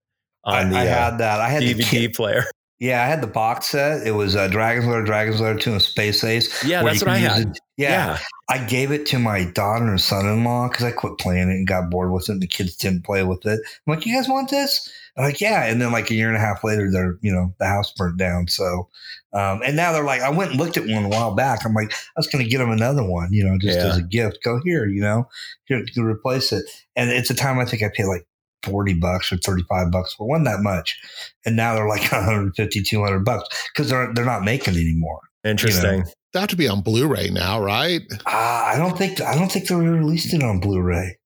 on 0.44 0.66
I, 0.66 0.70
the. 0.70 0.76
I 0.76 0.84
had 0.84 1.14
uh, 1.14 1.16
that. 1.16 1.40
I 1.40 1.48
had 1.48 1.62
DVD 1.62 2.14
player. 2.14 2.44
Yeah, 2.78 3.02
I 3.02 3.06
had 3.06 3.22
the 3.22 3.26
box 3.26 3.70
set. 3.70 4.06
It 4.06 4.10
was 4.10 4.36
uh, 4.36 4.48
Dragon's 4.48 4.86
Lair, 4.86 5.02
Dragon's 5.02 5.40
Lair 5.40 5.56
2, 5.56 5.72
and 5.72 5.80
Space 5.80 6.22
Ace. 6.22 6.62
Yeah, 6.62 6.82
that's 6.82 7.00
what 7.00 7.08
I 7.08 7.16
had. 7.16 7.58
Yeah. 7.78 7.88
yeah. 7.88 8.18
I 8.50 8.58
gave 8.66 8.92
it 8.92 9.06
to 9.06 9.18
my 9.18 9.44
daughter 9.44 9.86
and 9.86 9.98
son 9.98 10.26
in 10.26 10.44
law 10.44 10.68
because 10.68 10.84
I 10.84 10.90
quit 10.90 11.16
playing 11.16 11.48
it 11.48 11.54
and 11.54 11.66
got 11.66 11.88
bored 11.88 12.12
with 12.12 12.28
it. 12.28 12.32
And 12.32 12.42
the 12.42 12.46
kids 12.46 12.76
didn't 12.76 13.06
play 13.06 13.22
with 13.22 13.46
it. 13.46 13.60
I'm 13.64 13.94
like, 13.94 14.04
you 14.04 14.14
guys 14.14 14.28
want 14.28 14.50
this? 14.50 14.90
I'm 15.16 15.24
like, 15.24 15.40
yeah. 15.40 15.64
And 15.64 15.80
then 15.80 15.92
like 15.92 16.10
a 16.10 16.14
year 16.14 16.28
and 16.28 16.36
a 16.36 16.40
half 16.40 16.62
later, 16.62 16.90
they're, 16.90 17.18
you 17.22 17.32
know, 17.32 17.54
the 17.58 17.66
house 17.66 17.92
burnt 17.92 18.18
down. 18.18 18.48
So, 18.48 18.88
um, 19.32 19.62
and 19.64 19.74
now 19.74 19.92
they're 19.92 20.04
like, 20.04 20.20
I 20.20 20.28
went 20.28 20.50
and 20.50 20.60
looked 20.60 20.76
at 20.76 20.86
one 20.86 21.04
a 21.04 21.08
while 21.08 21.34
back. 21.34 21.64
I'm 21.64 21.72
like, 21.72 21.92
I 21.92 22.18
was 22.18 22.26
going 22.26 22.44
to 22.44 22.50
get 22.50 22.58
them 22.58 22.70
another 22.70 23.02
one, 23.02 23.32
you 23.32 23.42
know, 23.42 23.56
just 23.58 23.78
yeah. 23.78 23.86
as 23.86 23.96
a 23.96 24.02
gift. 24.02 24.38
Go 24.44 24.60
here, 24.62 24.86
you 24.86 25.00
know, 25.00 25.26
here 25.64 25.84
to 25.84 26.04
replace 26.04 26.52
it. 26.52 26.64
And 26.96 27.10
it's 27.10 27.30
a 27.30 27.34
time 27.34 27.58
I 27.58 27.64
think 27.64 27.82
I 27.82 27.90
paid 27.94 28.06
like 28.06 28.26
40 28.64 28.94
bucks 28.94 29.32
or 29.32 29.38
35 29.38 29.90
bucks 29.90 30.12
for 30.14 30.28
one 30.28 30.44
that 30.44 30.60
much. 30.60 30.98
And 31.46 31.56
now 31.56 31.74
they're 31.74 31.88
like 31.88 32.02
150, 32.12 32.82
200 32.82 33.24
bucks 33.24 33.68
because 33.72 33.90
they're, 33.90 34.12
they're 34.12 34.24
not 34.24 34.44
making 34.44 34.74
anymore. 34.74 35.20
Interesting. 35.44 35.90
You 35.92 35.98
know? 35.98 36.10
That 36.34 36.50
to 36.50 36.56
be 36.56 36.68
on 36.68 36.82
Blu-ray 36.82 37.30
now, 37.30 37.58
right? 37.62 38.02
Uh, 38.26 38.30
I 38.30 38.74
don't 38.76 38.98
think 38.98 39.22
I 39.22 39.34
don't 39.34 39.50
think 39.50 39.68
they 39.68 39.74
released 39.74 40.34
it 40.34 40.42
on 40.42 40.60
Blu-ray. 40.60 41.16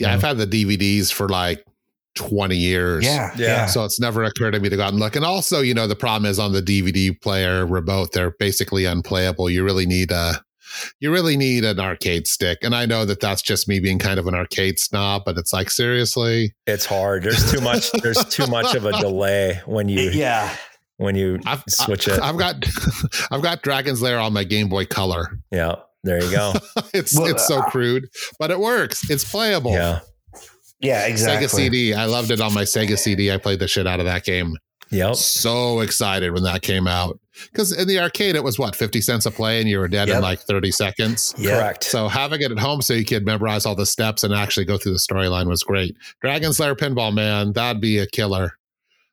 Yeah, 0.00 0.12
I've 0.12 0.22
had 0.22 0.38
the 0.38 0.46
DVDs 0.46 1.12
for 1.12 1.28
like 1.28 1.62
20 2.16 2.56
years. 2.56 3.04
Yeah, 3.04 3.30
Yeah. 3.36 3.46
yeah. 3.46 3.66
So 3.66 3.84
it's 3.84 4.00
never 4.00 4.24
occurred 4.24 4.52
to 4.52 4.60
me 4.60 4.68
to 4.68 4.76
go 4.76 4.82
out 4.82 4.90
and 4.92 4.98
look. 5.00 5.16
And 5.16 5.24
also, 5.24 5.60
you 5.60 5.74
know, 5.74 5.86
the 5.86 5.96
problem 5.96 6.30
is 6.30 6.38
on 6.38 6.52
the 6.52 6.62
DVD 6.62 7.18
player 7.20 7.64
remote, 7.66 8.12
they're 8.12 8.32
basically 8.32 8.84
unplayable. 8.84 9.48
You 9.48 9.64
really 9.64 9.86
need 9.86 10.10
a, 10.10 10.42
you 11.00 11.12
really 11.12 11.36
need 11.36 11.64
an 11.64 11.80
arcade 11.80 12.26
stick. 12.26 12.58
And 12.62 12.74
I 12.74 12.86
know 12.86 13.04
that 13.04 13.20
that's 13.20 13.42
just 13.42 13.68
me 13.68 13.80
being 13.80 13.98
kind 13.98 14.18
of 14.18 14.26
an 14.26 14.34
arcade 14.34 14.78
snob, 14.78 15.22
but 15.24 15.36
it's 15.38 15.52
like, 15.52 15.70
seriously, 15.70 16.54
It's 16.66 16.84
hard. 16.86 17.22
There's 17.22 17.50
too 17.50 17.60
much. 17.60 17.90
There's 18.02 18.24
too 18.26 18.46
much 18.46 18.74
of 18.74 18.84
a 18.86 18.92
delay 19.00 19.60
when 19.66 19.88
you 19.88 20.10
yeah. 20.10 20.54
when 20.98 21.14
you 21.16 21.40
I've, 21.46 21.64
switch 21.68 22.08
I, 22.08 22.14
it. 22.14 22.20
I've 22.22 22.36
got, 22.38 22.64
I've 23.30 23.42
got 23.42 23.62
Dragon's 23.62 24.02
Lair 24.02 24.18
on 24.18 24.32
my 24.32 24.44
Game 24.44 24.68
Boy 24.68 24.84
Color. 24.86 25.38
yeah. 25.50 25.76
There 26.02 26.24
you 26.24 26.30
go. 26.30 26.54
it's, 26.94 27.14
Well, 27.18 27.26
it's 27.28 27.46
so 27.46 27.58
uh, 27.58 27.68
crude, 27.68 28.08
but 28.38 28.50
it 28.50 28.58
works. 28.58 29.10
It's 29.10 29.30
playable. 29.30 29.72
Yeah. 29.72 30.00
Yeah, 30.80 31.06
exactly. 31.06 31.46
Sega 31.46 31.50
CD. 31.50 31.94
I 31.94 32.06
loved 32.06 32.30
it 32.30 32.40
on 32.40 32.54
my 32.54 32.62
Sega 32.62 32.98
CD. 32.98 33.30
I 33.30 33.36
played 33.36 33.58
the 33.60 33.68
shit 33.68 33.86
out 33.86 34.00
of 34.00 34.06
that 34.06 34.24
game. 34.24 34.56
Yep. 34.90 35.14
So 35.16 35.80
excited 35.80 36.32
when 36.32 36.42
that 36.42 36.62
came 36.62 36.88
out. 36.88 37.18
Because 37.52 37.70
in 37.72 37.86
the 37.86 38.00
arcade, 38.00 38.34
it 38.34 38.42
was 38.42 38.58
what, 38.58 38.74
50 38.74 39.00
cents 39.00 39.24
a 39.24 39.30
play 39.30 39.60
and 39.60 39.68
you 39.68 39.78
were 39.78 39.86
dead 39.88 40.08
Yep. 40.08 40.16
in 40.16 40.22
like 40.22 40.40
30 40.40 40.72
seconds. 40.72 41.32
Yeah. 41.38 41.58
Correct. 41.58 41.84
So 41.84 42.08
having 42.08 42.42
it 42.42 42.50
at 42.50 42.58
home 42.58 42.82
so 42.82 42.92
you 42.94 43.04
could 43.04 43.24
memorize 43.24 43.66
all 43.66 43.76
the 43.76 43.86
steps 43.86 44.24
and 44.24 44.34
actually 44.34 44.66
go 44.66 44.76
through 44.78 44.92
the 44.92 44.98
storyline 44.98 45.46
was 45.46 45.62
great. 45.62 45.96
Dragon's 46.20 46.58
Lair 46.58 46.74
Pinball, 46.74 47.14
man, 47.14 47.52
that'd 47.52 47.80
be 47.80 47.98
a 47.98 48.06
killer. 48.06 48.54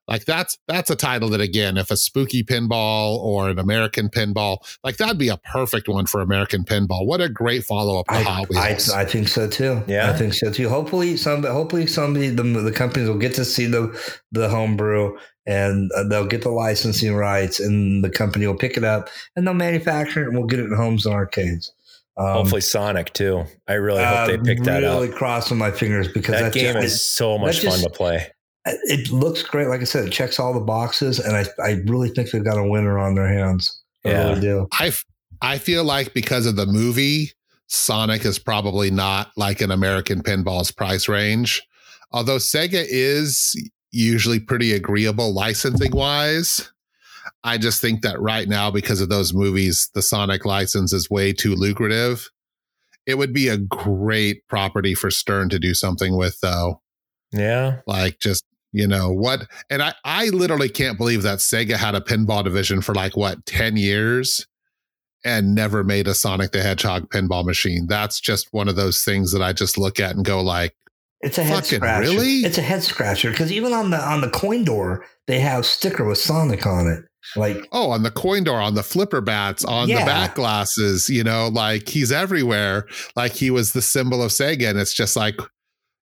Like 0.08 0.26
that's 0.26 0.58
that's 0.68 0.89
a 0.89 0.95
title 0.95 1.30
that 1.30 1.41
again, 1.41 1.78
if 1.78 1.91
a 1.91 1.97
spooky 1.97 2.43
pinball 2.43 3.18
or 3.18 3.49
an 3.49 3.60
American 3.60 4.10
pinball, 4.10 4.58
like 4.84 4.97
that'd 4.97 5.18
be 5.18 5.28
a 5.30 5.38
perfect 5.38 5.88
one 5.89 6.05
for 6.05 6.22
American 6.22 6.64
pinball. 6.64 7.05
What 7.05 7.20
a 7.20 7.28
great 7.28 7.66
follow 7.66 7.99
up 7.99 8.08
to 8.08 8.14
I, 8.14 8.22
Hot 8.22 8.45
I, 8.55 8.70
Wheels. 8.70 8.89
I 8.89 9.03
think 9.05 9.28
so 9.28 9.49
too. 9.49 9.84
Yeah. 9.88 10.10
I 10.10 10.14
think 10.14 10.34
so 10.34 10.51
too. 10.51 10.70
Hopefully, 10.70 11.18
some 11.18 11.43
hopefully 11.43 11.88
somebody 11.88 12.30
the 12.30 12.43
the 12.43 12.72
companies 12.72 13.10
will 13.10 13.18
get 13.18 13.34
to 13.36 13.43
see 13.45 13.66
the 13.66 13.93
the 14.32 14.47
homebrew 14.47 15.18
and 15.45 15.89
uh, 15.95 16.03
they'll 16.10 16.26
get 16.28 16.41
the 16.41 16.49
licensing 16.49 17.16
rights, 17.16 17.60
and 17.60 18.03
the 18.03 18.10
company 18.10 18.45
will 18.47 18.58
pick 18.58 18.76
it 18.78 18.84
up 18.84 19.10
and 19.36 19.45
they'll 19.47 19.53
manufacture 19.53 20.24
it, 20.24 20.28
and 20.28 20.38
we'll 20.38 20.47
get 20.47 20.60
it 20.60 20.66
in 20.66 20.74
homes 20.74 21.05
and 21.05 21.16
arcades. 21.16 21.72
Um, 22.18 22.26
Hopefully 22.34 22.62
Sonic 22.62 23.14
too. 23.14 23.43
I 23.68 23.74
really 23.74 24.03
hope 24.03 24.28
they 24.28 24.34
I'm 24.36 24.43
pick 24.43 24.64
that 24.64 24.82
really 24.84 25.10
up. 25.10 25.16
crossing 25.16 25.58
my 25.58 25.70
fingers 25.72 26.08
because 26.08 26.34
That 26.36 26.41
that's 26.53 26.55
game 26.55 26.74
just- 26.74 26.86
is 26.86 27.10
so 27.10 27.38
much 27.38 27.60
just- 27.62 27.82
fun 27.82 27.84
to 27.91 27.95
play. 27.95 28.32
It, 28.70 28.80
it 29.07 29.11
looks 29.11 29.43
great. 29.43 29.68
Like 29.68 29.82
I 29.82 29.86
said, 29.86 30.05
it 30.07 30.11
checks 30.11 30.39
all 30.39 30.53
the 30.53 30.59
boxes, 30.59 31.20
and 31.20 31.36
I 31.36 31.45
I 31.63 31.82
really 31.86 32.09
think 32.09 32.32
they've 32.32 32.43
got 32.43 32.57
a 32.57 32.68
winner 32.68 32.97
on 32.99 33.15
their 33.15 33.28
hands. 33.28 33.82
I 34.05 34.09
Yeah. 34.09 34.30
really 34.30 34.41
do. 34.41 34.68
I 34.80 34.88
f- 34.88 35.05
I 35.41 35.57
feel 35.57 35.84
like 35.84 36.13
because 36.13 36.45
of 36.45 36.55
the 36.55 36.65
movie, 36.65 37.32
Sonic 37.68 38.26
is 38.26 38.39
probably 38.39 38.89
not 38.89 39.32
like 39.38 39.61
an 39.61 39.72
American 39.72 40.24
pinball's 40.24 40.72
price 40.72 41.07
range. 41.07 41.61
Although 42.11 42.38
Sega 42.38 42.84
is 42.88 43.53
usually 43.91 44.39
pretty 44.39 44.74
agreeable 44.74 45.34
licensing 45.34 45.91
wise. 45.91 46.72
I 47.43 47.57
just 47.57 47.82
think 47.82 48.01
that 48.01 48.20
right 48.22 48.47
now, 48.47 48.72
because 48.72 49.01
of 49.01 49.09
those 49.09 49.34
movies, 49.34 49.89
the 49.93 50.01
Sonic 50.01 50.45
license 50.45 50.93
is 50.93 51.09
way 51.09 51.34
too 51.34 51.53
lucrative. 51.55 52.30
It 53.05 53.18
would 53.18 53.34
be 53.34 53.47
a 53.49 53.57
great 53.57 54.47
property 54.47 54.93
for 54.93 55.11
Stern 55.11 55.49
to 55.49 55.59
do 55.59 55.74
something 55.74 56.15
with, 56.18 56.39
though. 56.41 56.82
Yeah. 57.32 57.82
Like 57.86 58.20
just, 58.20 58.43
you 58.74 58.88
know, 58.88 59.09
what? 59.11 59.47
And 59.70 59.82
I, 59.82 59.93
I 60.03 60.28
literally 60.30 60.70
can't 60.70 60.97
believe 60.97 61.24
that 61.24 61.39
Sega 61.39 61.76
had 61.78 61.95
a 61.95 62.01
pinball 62.01 62.43
division 62.43 62.82
for 62.82 62.93
like 62.93 63.15
what, 63.18 63.45
10 63.45 63.78
years 63.78 64.45
and 65.26 65.55
never 65.55 65.84
made 65.84 66.07
a 66.07 66.13
Sonic 66.13 66.51
the 66.51 66.61
Hedgehog 66.61 67.09
pinball 67.09 67.45
machine. 67.45 67.88
That's 67.88 68.20
just 68.20 68.47
one 68.51 68.68
of 68.68 68.76
those 68.76 69.03
things 69.03 69.32
that 69.34 69.41
I 69.41 69.53
just 69.53 69.78
look 69.78 69.99
at 69.99 70.15
and 70.15 70.24
go 70.24 70.41
like, 70.41 70.76
It's 71.22 71.38
a 71.38 71.43
head 71.43 71.65
scratcher. 71.65 72.01
really? 72.11 72.39
It's 72.41 72.57
a 72.57 72.61
head 72.61 72.84
scratcher 72.84 73.32
because 73.32 73.51
even 73.51 73.74
on 73.74 73.89
the 73.89 73.97
on 73.99 74.22
the 74.22 74.30
coin 74.30 74.63
door 74.63 75.05
they 75.26 75.39
have 75.39 75.65
sticker 75.65 76.05
with 76.05 76.18
Sonic 76.20 76.65
on 76.65 76.88
it. 76.88 77.03
Like 77.36 77.68
oh, 77.74 77.89
on 77.91 78.03
the 78.03 78.11
coin 78.11 78.45
door, 78.45 78.61
on 78.61 78.76
the 78.76 78.84
flipper 78.84 79.20
bats, 79.20 79.65
on 79.65 79.89
Yeah. 79.89 79.99
the 79.99 80.05
back 80.05 80.36
glasses, 80.36 81.09
you 81.09 81.24
know, 81.26 81.49
like 81.49 81.89
he's 81.89 82.11
everywhere. 82.11 82.86
Like 83.18 83.34
he 83.34 83.49
was 83.49 83.74
the 83.74 83.82
symbol 83.82 84.22
of 84.24 84.32
Sega. 84.32 84.70
And 84.70 84.80
it's 84.80 84.93
just 84.93 85.18
like, 85.18 85.36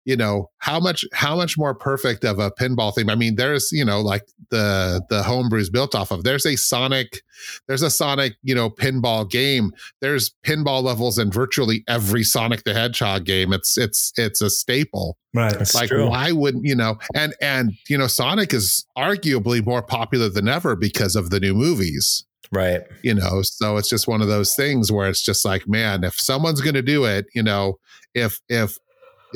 you 0.06 0.16
know, 0.16 0.49
how 0.60 0.80
much 0.80 1.03
how 1.14 1.36
much 1.36 1.58
more 1.58 1.76
perfect 1.76 2.24
of 2.24 2.39
a 2.39 2.51
pinball 2.51 2.93
theme. 2.95 3.10
I 3.10 3.16
mean, 3.16 3.36
there's, 3.36 3.72
you 3.72 3.84
know, 3.84 4.01
like 4.01 4.24
the 4.49 5.01
the 5.10 5.22
homebrew's 5.24 5.70
built 5.70 5.95
off 5.95 6.12
of. 6.12 6.24
There's 6.24 6.45
a 6.45 6.56
Sonic, 6.56 7.22
there's 7.68 7.82
a 7.82 7.89
Sonic, 7.89 8.34
you 8.43 8.56
know, 8.56 8.70
pinball 8.70 9.30
game. 9.30 9.72
There's 10.01 10.34
pinball 10.45 10.84
levels 10.84 11.18
in 11.18 11.32
virtually 11.32 11.84
every 11.88 12.24
Sonic 12.24 12.64
the 12.64 12.74
Hedgehog 12.74 13.26
game. 13.26 13.51
It's 13.51 13.78
it's 13.78 14.14
it's 14.16 14.41
a 14.41 14.49
staple. 14.49 15.18
right. 15.34 15.51
That's 15.58 15.76
like 15.76 15.89
true. 15.89 16.08
why 16.08 16.32
wouldn't 16.32 16.66
you 16.66 16.76
know 16.76 16.97
and 17.16 17.34
and 17.41 17.74
you 17.89 17.97
know 17.97 18.08
sonic 18.08 18.53
is 18.53 18.86
arguably 18.97 19.66
more 19.66 19.82
popular 19.82 20.30
than 20.30 20.47
ever 20.47 20.76
because 20.76 21.16
of 21.16 21.30
the 21.30 21.39
new 21.39 21.53
movies 21.53 22.24
Right. 22.51 22.84
you 23.03 23.14
know 23.14 23.41
so 23.41 23.76
it's 23.78 23.89
just 23.89 24.08
one 24.08 24.22
of 24.22 24.28
those 24.30 24.56
things 24.56 24.91
where 24.91 25.10
it's 25.10 25.22
just 25.24 25.43
like 25.43 25.68
man 25.68 26.03
if 26.06 26.18
someone's 26.20 26.62
going 26.62 26.76
to 26.76 26.82
do 26.82 27.03
it 27.03 27.26
you 27.34 27.43
know 27.43 27.80
if 28.14 28.39
if 28.47 28.78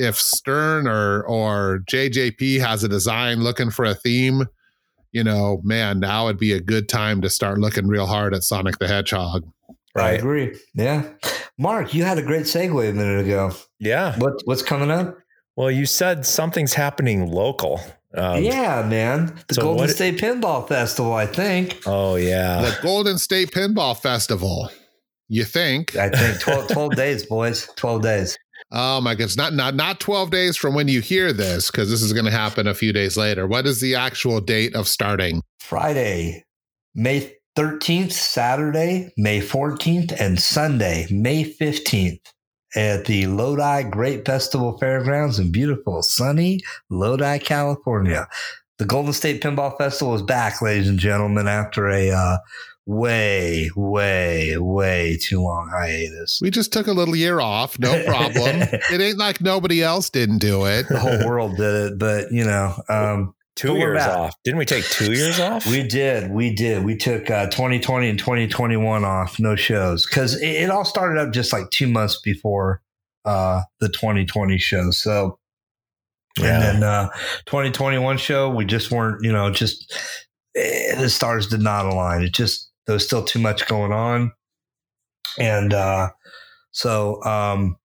if 0.00 0.16
stern 0.16 0.86
or 0.86 1.22
or 1.24 1.80
jjp 1.90 2.58
has 2.60 2.82
a 2.84 2.88
design 2.88 3.42
looking 3.42 3.70
for 3.70 3.84
a 3.84 3.94
theme 3.94 4.44
you 5.12 5.22
know 5.22 5.60
man 5.64 6.00
now 6.00 6.24
would 6.26 6.38
be 6.38 6.52
a 6.52 6.60
good 6.60 6.88
time 6.88 7.20
to 7.20 7.28
start 7.30 7.58
looking 7.58 7.86
real 7.86 8.06
hard 8.06 8.34
at 8.34 8.42
sonic 8.42 8.78
the 8.78 8.88
hedgehog 8.88 9.44
I 9.96 10.12
agree. 10.12 10.56
Yeah. 10.74 11.02
Mark, 11.58 11.94
you 11.94 12.04
had 12.04 12.16
a 12.16 12.22
great 12.22 12.44
segue 12.44 12.88
a 12.88 12.92
minute 12.92 13.24
ago. 13.26 13.50
Yeah. 13.80 14.16
What 14.18 14.34
what's 14.44 14.62
coming 14.62 14.88
up? 14.88 15.18
Well, 15.56 15.68
you 15.70 15.84
said 15.84 16.24
something's 16.24 16.74
happening 16.74 17.26
local. 17.28 17.80
Um, 18.14 18.42
yeah, 18.42 18.86
man. 18.88 19.36
The 19.48 19.54
so 19.54 19.62
Golden 19.62 19.80
what- 19.86 19.90
State 19.90 20.18
Pinball 20.20 20.68
Festival, 20.68 21.12
I 21.12 21.26
think. 21.26 21.82
Oh 21.86 22.14
yeah. 22.14 22.60
the 22.62 22.78
golden 22.82 23.18
state 23.18 23.50
pinball 23.50 23.96
festival 24.00 24.70
you 25.28 25.44
think 25.44 25.96
I 25.96 26.08
think 26.08 26.40
12, 26.40 26.68
12 26.68 26.94
days, 26.96 27.26
boys. 27.26 27.68
12 27.76 28.02
days. 28.02 28.38
Oh 28.72 29.00
my 29.00 29.14
goodness! 29.14 29.36
Not 29.36 29.52
not 29.52 29.74
not 29.74 29.98
twelve 29.98 30.30
days 30.30 30.56
from 30.56 30.74
when 30.74 30.86
you 30.88 31.00
hear 31.00 31.32
this, 31.32 31.70
because 31.70 31.90
this 31.90 32.02
is 32.02 32.12
going 32.12 32.26
to 32.26 32.30
happen 32.30 32.68
a 32.68 32.74
few 32.74 32.92
days 32.92 33.16
later. 33.16 33.46
What 33.46 33.66
is 33.66 33.80
the 33.80 33.96
actual 33.96 34.40
date 34.40 34.76
of 34.76 34.86
starting? 34.86 35.42
Friday, 35.58 36.44
May 36.94 37.34
13th, 37.56 38.12
Saturday, 38.12 39.12
May 39.16 39.40
14th, 39.40 40.12
and 40.20 40.40
Sunday, 40.40 41.06
May 41.10 41.44
15th 41.44 42.20
at 42.76 43.06
the 43.06 43.26
Lodi 43.26 43.82
Grape 43.82 44.24
Festival 44.24 44.78
Fairgrounds 44.78 45.38
in 45.38 45.50
beautiful, 45.50 46.02
sunny 46.02 46.60
Lodi, 46.88 47.38
California. 47.38 48.28
The 48.78 48.84
Golden 48.84 49.12
State 49.12 49.42
Pinball 49.42 49.76
Festival 49.76 50.14
is 50.14 50.22
back, 50.22 50.62
ladies 50.62 50.88
and 50.88 50.98
gentlemen, 50.98 51.48
after 51.48 51.88
a 51.88 52.10
uh, 52.10 52.38
way, 52.90 53.70
way, 53.76 54.56
way 54.58 55.16
too 55.20 55.40
long 55.40 55.70
hiatus. 55.72 56.40
We 56.42 56.50
just 56.50 56.72
took 56.72 56.86
a 56.88 56.92
little 56.92 57.14
year 57.14 57.40
off, 57.40 57.78
no 57.78 58.02
problem. 58.06 58.62
it 58.90 59.00
ain't 59.00 59.18
like 59.18 59.40
nobody 59.40 59.82
else 59.82 60.10
didn't 60.10 60.38
do 60.38 60.64
it. 60.66 60.88
The 60.88 60.98
whole 60.98 61.24
world 61.26 61.56
did 61.56 61.92
it, 61.92 61.98
but 61.98 62.32
you 62.32 62.44
know, 62.44 62.74
um, 62.88 63.34
two 63.54 63.76
years 63.76 63.98
back. 63.98 64.10
off. 64.18 64.34
Didn't 64.44 64.58
we 64.58 64.64
take 64.66 64.84
two 64.84 65.12
years 65.12 65.38
off? 65.40 65.66
We 65.66 65.84
did. 65.86 66.30
We 66.32 66.52
did. 66.54 66.84
We 66.84 66.96
took 66.96 67.30
uh, 67.30 67.46
2020 67.46 68.08
and 68.10 68.18
2021 68.18 69.04
off, 69.04 69.38
no 69.38 69.54
shows, 69.54 70.04
because 70.06 70.34
it, 70.40 70.48
it 70.64 70.70
all 70.70 70.84
started 70.84 71.20
up 71.20 71.32
just 71.32 71.52
like 71.52 71.70
two 71.70 71.86
months 71.86 72.20
before 72.20 72.82
uh, 73.24 73.62
the 73.80 73.88
2020 73.88 74.58
show. 74.58 74.90
So, 74.90 75.38
Yeah. 76.38 76.54
and 76.54 76.62
then 76.62 76.82
uh, 76.82 77.08
2021 77.46 78.16
show, 78.18 78.50
we 78.50 78.64
just 78.64 78.90
weren't, 78.90 79.22
you 79.22 79.30
know, 79.30 79.50
just 79.50 79.94
eh, 80.56 80.94
the 81.00 81.08
stars 81.08 81.46
did 81.46 81.60
not 81.60 81.86
align. 81.86 82.22
It 82.22 82.32
just 82.32 82.69
there 82.90 82.96
was 82.96 83.04
still 83.04 83.22
too 83.22 83.38
much 83.38 83.68
going 83.68 83.92
on, 83.92 84.32
and 85.38 85.72
uh, 85.72 86.10
so 86.72 87.22
um, 87.22 87.76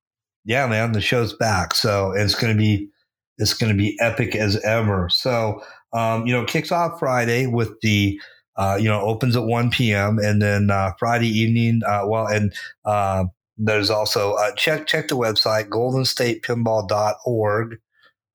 yeah, 0.46 0.66
man, 0.66 0.94
the 0.94 1.02
show's 1.02 1.34
back. 1.34 1.76
So 1.76 2.12
it's 2.12 2.34
going 2.34 2.52
to 2.52 2.58
be 2.58 2.90
it's 3.38 3.54
going 3.54 3.72
to 3.72 3.78
be 3.78 3.96
epic 4.02 4.36
as 4.36 4.58
ever. 4.64 5.08
So 5.12 5.62
um, 5.94 6.26
you 6.26 6.34
know, 6.34 6.42
it 6.42 6.48
kicks 6.48 6.72
off 6.72 6.98
Friday 6.98 7.46
with 7.46 7.80
the 7.82 8.20
uh, 8.56 8.80
you 8.82 8.90
know 8.90 9.00
opens 9.02 9.36
at 9.36 9.44
1 9.44 9.70
p.m. 9.70 10.18
and 10.18 10.42
then 10.42 10.72
uh, 10.72 10.94
Friday 10.98 11.28
evening. 11.28 11.82
Uh, 11.86 12.06
well, 12.08 12.26
and 12.26 12.52
uh, 12.86 13.26
there's 13.60 13.92
also 13.92 14.34
uh, 14.34 14.54
check 14.56 14.88
check 14.88 15.08
the 15.08 15.16
website 15.16 15.70
goldenstatepinball.org. 15.70 17.78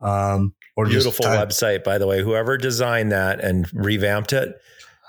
Um, 0.01 0.55
or 0.77 0.87
Beautiful 0.87 1.25
type- 1.25 1.49
website, 1.49 1.83
by 1.83 1.99
the 1.99 2.07
way. 2.07 2.23
Whoever 2.23 2.57
designed 2.57 3.11
that 3.11 3.41
and 3.41 3.67
revamped 3.75 4.33
it, 4.33 4.55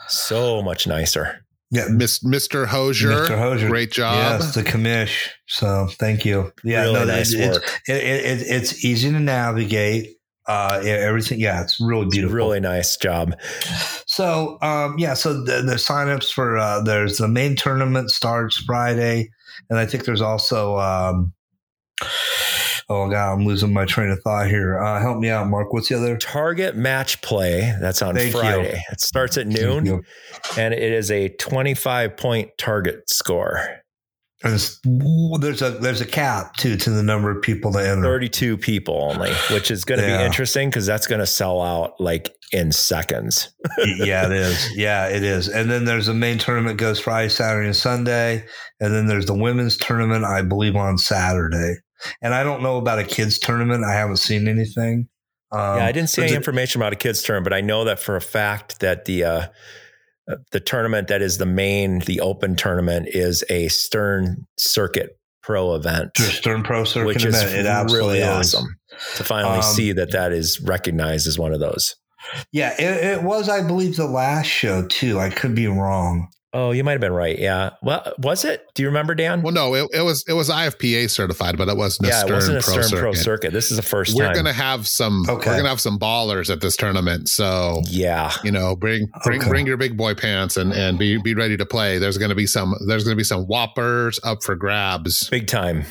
so 0.08 0.62
much 0.62 0.88
nicer. 0.88 1.41
Yeah, 1.72 1.88
Mr. 1.88 2.68
Hosier, 2.68 3.10
Mr. 3.12 3.38
Hosier. 3.38 3.70
great 3.70 3.92
job. 3.92 4.16
Yes, 4.16 4.56
the 4.56 4.62
commish. 4.62 5.30
So 5.48 5.88
thank 5.94 6.26
you. 6.26 6.52
Yeah, 6.66 6.82
really 6.84 6.94
no, 6.94 7.06
nice 7.06 7.34
it, 7.34 7.40
it's, 7.40 7.60
work. 7.60 7.82
it, 7.88 7.96
it, 7.96 8.26
it, 8.26 8.48
it's 8.48 8.84
easy 8.84 9.10
to 9.10 9.20
navigate. 9.20 10.18
Uh, 10.48 10.82
yeah, 10.84 10.94
everything. 10.94 11.40
Yeah, 11.40 11.62
it's 11.62 11.80
really 11.80 12.08
beautiful. 12.10 12.36
Really 12.36 12.60
nice 12.60 12.98
job. 12.98 13.40
So, 14.06 14.58
um, 14.62 14.96
yeah, 14.98 15.14
so 15.14 15.34
the, 15.34 15.62
the 15.62 15.76
signups 15.76 16.34
for 16.34 16.58
uh, 16.58 16.82
there's 16.82 17.20
the 17.20 17.30
main 17.30 17.56
tournament 17.56 18.10
starts 18.10 18.58
Friday, 18.58 19.30
and 19.70 19.80
I 19.80 19.86
think 19.86 20.04
there's 20.04 20.22
also 20.22 20.78
um, 20.78 21.32
Oh 22.92 23.10
god, 23.10 23.34
I'm 23.34 23.46
losing 23.46 23.72
my 23.72 23.86
train 23.86 24.10
of 24.12 24.20
thought 24.22 24.48
here. 24.50 24.78
Uh, 24.78 25.00
help 25.00 25.20
me 25.20 25.30
out, 25.30 25.48
Mark. 25.48 25.72
What's 25.72 25.88
the 25.88 25.96
other? 25.96 26.18
Target 26.18 26.76
Match 26.76 27.22
Play. 27.22 27.74
That's 27.80 28.02
on 28.02 28.16
Thank 28.16 28.34
you. 28.34 28.40
Friday. 28.40 28.84
It 28.92 29.00
starts 29.00 29.38
at 29.38 29.48
noon, 29.48 30.04
and 30.58 30.74
it 30.74 30.92
is 30.92 31.10
a 31.10 31.30
25 31.30 32.18
point 32.18 32.50
target 32.58 33.10
score. 33.10 33.62
And 34.44 34.56
it's- 34.56 34.80
there's 35.40 35.62
a 35.62 35.70
there's 35.70 36.02
a 36.02 36.06
cap 36.06 36.56
too 36.58 36.76
to 36.76 36.90
the 36.90 37.04
number 37.04 37.30
of 37.32 37.42
people 37.44 37.72
that 37.74 37.86
enter. 37.86 38.02
32 38.04 38.58
people 38.58 39.10
only, 39.12 39.32
which 39.52 39.70
is 39.72 39.86
going 39.86 40.02
to 40.02 40.08
Yeah. 40.08 40.18
be 40.18 40.24
interesting 40.26 40.70
because 40.70 40.86
that's 40.88 41.06
going 41.08 41.20
to 41.20 41.28
sell 41.28 41.62
out 41.62 41.94
like 42.00 42.30
in 42.52 42.72
seconds. 42.74 43.54
yeah, 43.78 44.26
it 44.26 44.32
is. 44.34 44.70
Yeah, 44.76 45.08
it 45.08 45.24
is. 45.24 45.48
And 45.48 45.70
then 45.72 45.86
there's 45.86 46.08
the 46.08 46.14
main 46.16 46.40
tournament 46.40 46.78
goes 46.80 47.00
Friday, 47.00 47.30
Saturday, 47.30 47.68
and 47.68 47.76
Sunday. 47.76 48.44
And 48.82 48.94
then 48.94 49.06
there's 49.06 49.28
the 49.28 49.36
women's 49.36 49.78
tournament, 49.78 50.26
I 50.26 50.42
believe, 50.42 50.76
on 50.76 50.98
Saturday. 50.98 51.76
And 52.22 52.34
I 52.34 52.44
don't 52.44 52.62
know 52.62 52.78
about 52.78 53.00
a 53.00 53.04
kids 53.04 53.40
tournament. 53.40 53.84
I 53.84 53.94
haven't 53.94 54.18
seen 54.18 54.48
anything. 54.48 55.08
Um, 55.52 55.78
yeah, 55.78 55.86
I 55.86 55.92
didn't 55.92 56.10
see 56.10 56.24
any 56.24 56.34
information 56.34 56.82
about 56.82 56.94
a 56.94 56.96
kids 56.96 57.22
tournament, 57.22 57.46
but 57.46 57.54
I 57.54 57.62
know 57.62 57.84
that 57.84 58.00
for 58.00 58.16
a 58.16 58.22
fact 58.22 58.80
that 58.80 59.06
the 59.06 59.24
uh, 59.24 59.48
uh, 60.30 60.36
the 60.52 60.60
tournament 60.60 61.10
that 61.10 61.22
is 61.22 61.38
the 61.40 61.46
main, 61.46 62.00
the 62.00 62.22
open 62.22 62.56
tournament, 62.56 63.10
is 63.10 63.44
a 63.50 63.68
Stern 63.68 64.48
Circuit 64.58 65.18
Pro 65.44 65.76
event, 65.76 66.16
Stern 66.18 66.64
Pro 66.64 66.84
Circuit 66.84 67.08
which 67.08 67.26
is 67.26 67.42
event. 67.42 67.60
It 67.60 67.66
absolutely 67.66 68.20
really 68.20 68.20
is. 68.20 68.54
awesome 68.56 68.78
to 69.16 69.24
finally 69.24 69.58
Um, 69.58 69.64
see 69.64 69.92
that 69.94 70.12
that 70.12 70.32
is 70.32 70.62
recognized 70.62 71.28
as 71.28 71.38
one 71.38 71.54
of 71.54 71.60
those. 71.60 71.96
Yeah, 72.52 72.74
it, 72.80 73.04
it 73.04 73.24
was, 73.24 73.50
I 73.50 73.66
believe, 73.66 73.98
the 73.98 74.06
last 74.06 74.46
show 74.46 74.86
too. 74.88 75.20
I 75.20 75.32
could 75.32 75.56
be 75.56 75.68
wrong. 75.68 76.30
Oh, 76.54 76.72
you 76.72 76.84
might 76.84 76.92
have 76.94 77.02
been 77.02 77.14
right. 77.14 77.40
Yeah. 77.40 77.70
Well, 77.82 78.12
was 78.18 78.44
it? 78.44 78.68
Do 78.74 78.84
you 78.84 78.90
remember, 78.90 79.16
Dan? 79.16 79.42
Well, 79.42 79.54
no, 79.54 79.74
it, 79.74 79.90
it 79.94 80.02
was 80.02 80.26
it 80.28 80.34
was 80.34 80.50
IFPA 80.50 81.10
certified, 81.10 81.58
but 81.58 81.70
it 81.70 81.78
wasn't 81.78 82.08
a 82.08 82.10
yeah, 82.12 82.20
Stern, 82.20 82.32
it 82.32 82.36
wasn't 82.36 82.58
a 82.58 82.62
Pro 82.62 82.74
Stern 82.74 82.84
circuit. 82.84 83.00
Pro 83.00 83.14
Circuit. 83.14 83.54
This 83.54 83.72
is 83.72 83.78
the 83.78 83.84
1st 83.84 84.16
We're 84.16 84.26
time. 84.26 84.36
gonna 84.36 84.52
have 84.54 84.86
some. 84.86 85.26
Okay. 85.30 85.50
We're 85.50 85.58
gonna 85.58 85.70
have 85.70 85.80
some 85.80 85.98
ballers 85.98 86.50
at 86.52 86.60
this 86.60 86.76
tournament. 86.76 87.30
So 87.30 87.82
yeah. 87.86 88.34
you 88.44 88.52
know, 88.52 88.76
bring 88.76 89.10
bring 89.24 89.40
Okay. 89.40 89.50
bring 89.50 89.66
your 89.66 89.78
big 89.78 89.96
boy 89.96 90.14
pants 90.14 90.58
and 90.58 90.74
and 90.74 91.00
be 91.00 91.18
be 91.22 91.34
ready 91.36 91.56
to 91.56 91.66
play. 91.66 92.00
There's 92.00 92.18
gonna 92.18 92.36
be 92.36 92.48
some. 92.48 92.76
There's 92.86 93.06
gonna 93.06 93.16
be 93.16 93.24
some 93.24 93.46
whoppers 93.46 94.20
up 94.24 94.44
for 94.44 94.56
grabs. 94.56 95.30
Big 95.30 95.48
time. 95.48 95.86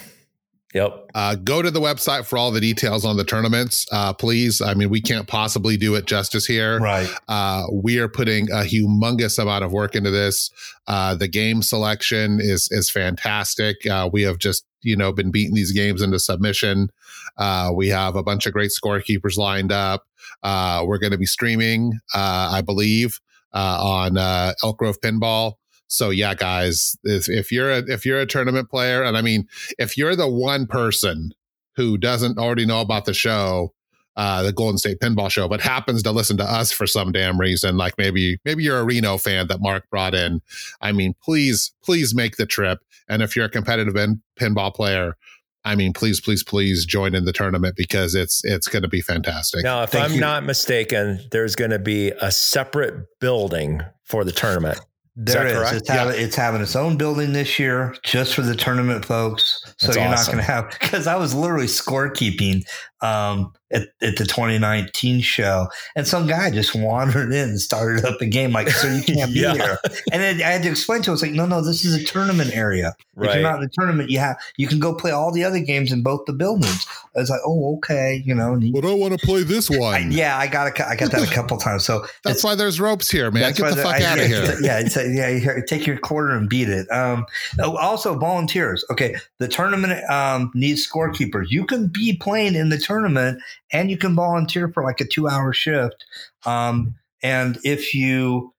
Yep. 0.72 1.10
Uh, 1.14 1.34
go 1.34 1.62
to 1.62 1.70
the 1.70 1.80
website 1.80 2.26
for 2.26 2.38
all 2.38 2.52
the 2.52 2.60
details 2.60 3.04
on 3.04 3.16
the 3.16 3.24
tournaments, 3.24 3.86
uh, 3.90 4.12
please. 4.12 4.60
I 4.60 4.74
mean, 4.74 4.88
we 4.88 5.00
can't 5.00 5.26
possibly 5.26 5.76
do 5.76 5.96
it 5.96 6.06
justice 6.06 6.46
here. 6.46 6.78
Right. 6.78 7.10
Uh, 7.26 7.64
we 7.72 7.98
are 7.98 8.06
putting 8.08 8.50
a 8.52 8.62
humongous 8.62 9.38
amount 9.40 9.64
of 9.64 9.72
work 9.72 9.96
into 9.96 10.10
this. 10.10 10.50
Uh, 10.86 11.16
the 11.16 11.26
game 11.26 11.62
selection 11.62 12.38
is 12.40 12.68
is 12.70 12.88
fantastic. 12.88 13.84
Uh, 13.84 14.08
we 14.12 14.22
have 14.22 14.38
just 14.38 14.64
you 14.82 14.96
know 14.96 15.12
been 15.12 15.32
beating 15.32 15.54
these 15.54 15.72
games 15.72 16.02
into 16.02 16.20
submission. 16.20 16.90
Uh, 17.36 17.72
we 17.74 17.88
have 17.88 18.14
a 18.14 18.22
bunch 18.22 18.46
of 18.46 18.52
great 18.52 18.70
scorekeepers 18.70 19.36
lined 19.36 19.72
up. 19.72 20.06
Uh, 20.42 20.84
we're 20.86 20.98
going 20.98 21.12
to 21.12 21.18
be 21.18 21.26
streaming, 21.26 21.98
uh, 22.14 22.50
I 22.52 22.60
believe, 22.60 23.20
uh, 23.52 23.78
on 23.80 24.16
uh, 24.18 24.54
Elk 24.62 24.78
Grove 24.78 25.00
Pinball. 25.00 25.54
So 25.90 26.10
yeah, 26.10 26.34
guys, 26.34 26.96
if, 27.02 27.28
if 27.28 27.50
you're 27.50 27.70
a 27.70 27.78
if 27.78 28.06
you're 28.06 28.20
a 28.20 28.26
tournament 28.26 28.70
player, 28.70 29.02
and 29.02 29.16
I 29.16 29.22
mean, 29.22 29.48
if 29.76 29.98
you're 29.98 30.14
the 30.14 30.30
one 30.30 30.66
person 30.66 31.32
who 31.74 31.98
doesn't 31.98 32.38
already 32.38 32.64
know 32.64 32.80
about 32.80 33.06
the 33.06 33.12
show, 33.12 33.74
uh, 34.16 34.44
the 34.44 34.52
Golden 34.52 34.78
State 34.78 35.00
Pinball 35.00 35.30
Show, 35.30 35.48
but 35.48 35.60
happens 35.60 36.04
to 36.04 36.12
listen 36.12 36.36
to 36.36 36.44
us 36.44 36.70
for 36.70 36.86
some 36.86 37.10
damn 37.10 37.40
reason, 37.40 37.76
like 37.76 37.98
maybe 37.98 38.38
maybe 38.44 38.62
you're 38.62 38.78
a 38.78 38.84
Reno 38.84 39.18
fan 39.18 39.48
that 39.48 39.60
Mark 39.60 39.90
brought 39.90 40.14
in. 40.14 40.40
I 40.80 40.92
mean, 40.92 41.16
please 41.20 41.72
please 41.82 42.14
make 42.14 42.36
the 42.36 42.46
trip. 42.46 42.78
And 43.08 43.20
if 43.20 43.34
you're 43.34 43.46
a 43.46 43.50
competitive 43.50 43.94
pin- 43.94 44.22
pinball 44.38 44.72
player, 44.72 45.16
I 45.64 45.74
mean, 45.74 45.92
please 45.92 46.20
please 46.20 46.44
please 46.44 46.86
join 46.86 47.16
in 47.16 47.24
the 47.24 47.32
tournament 47.32 47.74
because 47.76 48.14
it's 48.14 48.44
it's 48.44 48.68
going 48.68 48.82
to 48.82 48.88
be 48.88 49.00
fantastic. 49.00 49.64
Now, 49.64 49.82
if 49.82 49.90
Thank 49.90 50.04
I'm 50.04 50.14
you. 50.14 50.20
not 50.20 50.44
mistaken, 50.44 51.18
there's 51.32 51.56
going 51.56 51.72
to 51.72 51.80
be 51.80 52.10
a 52.10 52.30
separate 52.30 53.06
building 53.18 53.82
for 54.04 54.22
the 54.22 54.32
tournament. 54.32 54.80
There 55.22 55.46
is. 55.46 55.72
It's, 55.72 55.88
having, 55.88 56.18
it's 56.18 56.34
having 56.34 56.62
its 56.62 56.74
own 56.74 56.96
building 56.96 57.34
this 57.34 57.58
year 57.58 57.94
just 58.02 58.34
for 58.34 58.40
the 58.40 58.54
tournament 58.54 59.04
folks. 59.04 59.60
So 59.76 59.88
That's 59.88 59.96
you're 59.96 60.06
awesome. 60.06 60.36
not 60.36 60.46
going 60.46 60.46
to 60.46 60.52
have, 60.52 60.78
because 60.80 61.06
I 61.06 61.16
was 61.16 61.34
literally 61.34 61.66
scorekeeping 61.66 62.62
um, 63.02 63.52
at, 63.72 63.82
at 64.02 64.16
the 64.16 64.24
2019 64.24 65.20
show, 65.20 65.68
and 65.94 66.06
some 66.06 66.26
guy 66.26 66.50
just 66.50 66.74
wandered 66.74 67.32
in 67.32 67.50
and 67.50 67.60
started 67.60 68.04
up 68.04 68.20
a 68.20 68.26
game 68.26 68.50
like, 68.52 68.68
"So 68.68 68.88
you 68.92 69.02
can't 69.02 69.32
be 69.34 69.40
Yeah. 69.40 69.54
here." 69.54 69.78
And 70.12 70.20
then 70.20 70.36
I 70.42 70.50
had 70.50 70.62
to 70.64 70.70
explain 70.70 71.02
to 71.02 71.10
him, 71.10 71.14
"It's 71.14 71.22
like, 71.22 71.32
no, 71.32 71.46
no, 71.46 71.62
this 71.64 71.84
is 71.84 71.94
a 71.94 72.02
tournament 72.04 72.50
area. 72.54 72.94
If 72.98 73.04
Right. 73.14 73.34
you're 73.34 73.42
not 73.42 73.56
in 73.56 73.60
the 73.62 73.68
tournament, 73.78 74.10
you 74.10 74.18
have 74.18 74.36
you 74.56 74.66
can 74.66 74.80
go 74.80 74.94
play 74.94 75.10
all 75.12 75.30
the 75.30 75.44
other 75.44 75.60
games 75.60 75.92
in 75.92 76.02
both 76.02 76.24
the 76.26 76.32
buildings." 76.32 76.86
I 77.16 77.20
was 77.20 77.30
like, 77.30 77.40
"Oh, 77.46 77.76
okay," 77.76 78.22
you 78.24 78.34
know. 78.34 78.54
and 78.54 78.62
he- 78.62 78.72
But 78.72 78.84
I 78.84 78.92
want 78.92 79.18
to 79.18 79.24
play 79.26 79.42
this 79.44 79.70
I- 79.72 79.78
one. 79.78 80.12
yeah, 80.12 80.36
I 80.36 80.46
got 80.48 80.66
a, 80.78 80.88
I 80.88 80.96
got 80.96 81.12
that 81.12 81.22
a 81.22 81.32
couple 81.32 81.56
times. 81.56 81.84
So 81.84 82.04
That's 82.24 82.42
why 82.42 82.54
there's 82.56 82.80
ropes 82.80 83.10
here, 83.10 83.30
man. 83.30 83.52
Get 83.52 83.62
why 83.62 83.70
the 83.70 83.82
fuck 83.82 83.94
I- 83.96 84.04
out 84.04 84.18
of 84.18 84.28
yeah, 84.28 84.46
here. 84.46 84.56
Yeah, 84.60 84.78
it's 84.80 84.96
a, 84.96 85.08
yeah. 85.08 85.28
you 85.28 85.62
Take 85.66 85.86
your 85.86 85.96
quarter 85.98 86.30
and 86.36 86.48
beat 86.48 86.68
it. 86.68 86.90
Um, 86.90 87.24
oh, 87.60 87.76
also, 87.76 88.18
volunteers. 88.18 88.84
Okay, 88.90 89.14
the 89.38 89.46
tournament 89.48 90.02
um, 90.10 90.50
needs 90.54 90.88
scorekeepers. 90.90 91.50
You 91.50 91.64
can 91.66 91.86
be 91.86 92.16
playing 92.16 92.54
in 92.56 92.68
the 92.70 92.78
tournament, 92.90 93.40
and 93.72 93.90
you 93.90 93.96
can 93.96 94.14
volunteer 94.14 94.68
for 94.68 94.82
like 94.82 95.00
a 95.00 95.06
two-hour 95.06 95.52
shift. 95.52 96.04
Um, 96.44 96.94
and 97.22 97.58
if 97.64 97.94
you 97.94 98.52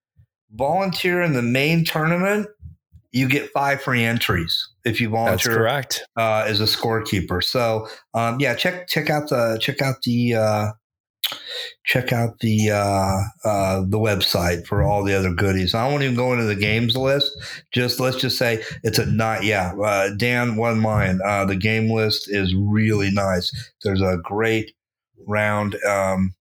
volunteer 0.52 1.22
in 1.22 1.34
the 1.34 1.42
main 1.42 1.84
tournament, 1.84 2.48
you 3.12 3.28
get 3.28 3.52
five 3.52 3.82
free 3.82 4.04
entries. 4.04 4.70
If 4.86 5.02
you 5.02 5.10
That's 5.10 5.44
volunteer 5.44 5.56
correct. 5.56 6.04
uh, 6.18 6.46
as 6.48 6.62
a 6.62 6.66
scorekeeper. 6.66 7.44
So 7.44 7.88
um, 8.14 8.40
yeah, 8.40 8.56
check 8.56 8.88
check 8.88 9.10
out 9.10 9.30
the 9.30 9.58
check 9.62 9.82
out 9.82 9.96
the 10.04 10.36
uh, 10.36 10.72
check 11.86 12.12
out 12.14 12.40
the 12.40 12.72
uh, 12.72 13.48
uh, 13.48 13.82
the 13.88 13.98
website 14.00 14.66
for 14.66 14.84
all 14.84 15.04
the 15.04 15.14
other 15.18 15.34
goodies. 15.34 15.74
I 15.74 15.88
won't 15.88 16.04
even 16.04 16.16
go 16.16 16.34
into 16.34 16.46
the 16.46 16.56
games 16.56 16.96
list. 16.96 17.32
Just 17.74 18.00
let's 18.00 18.18
just 18.18 18.38
say 18.38 18.64
it's 18.84 19.00
a 19.00 19.06
not 19.06 19.44
yeah. 19.44 19.74
Uh, 19.74 20.10
Dan 20.18 20.56
one 20.56 20.80
mine. 20.80 21.20
Uh, 21.26 21.46
the 21.46 21.56
game 21.56 21.90
list 21.90 22.30
is 22.30 22.54
really 22.56 23.12
nice. 23.12 23.52
There's 23.84 24.02
a 24.02 24.18
great 24.24 24.74
round. 25.28 25.76
Um, 25.88 26.34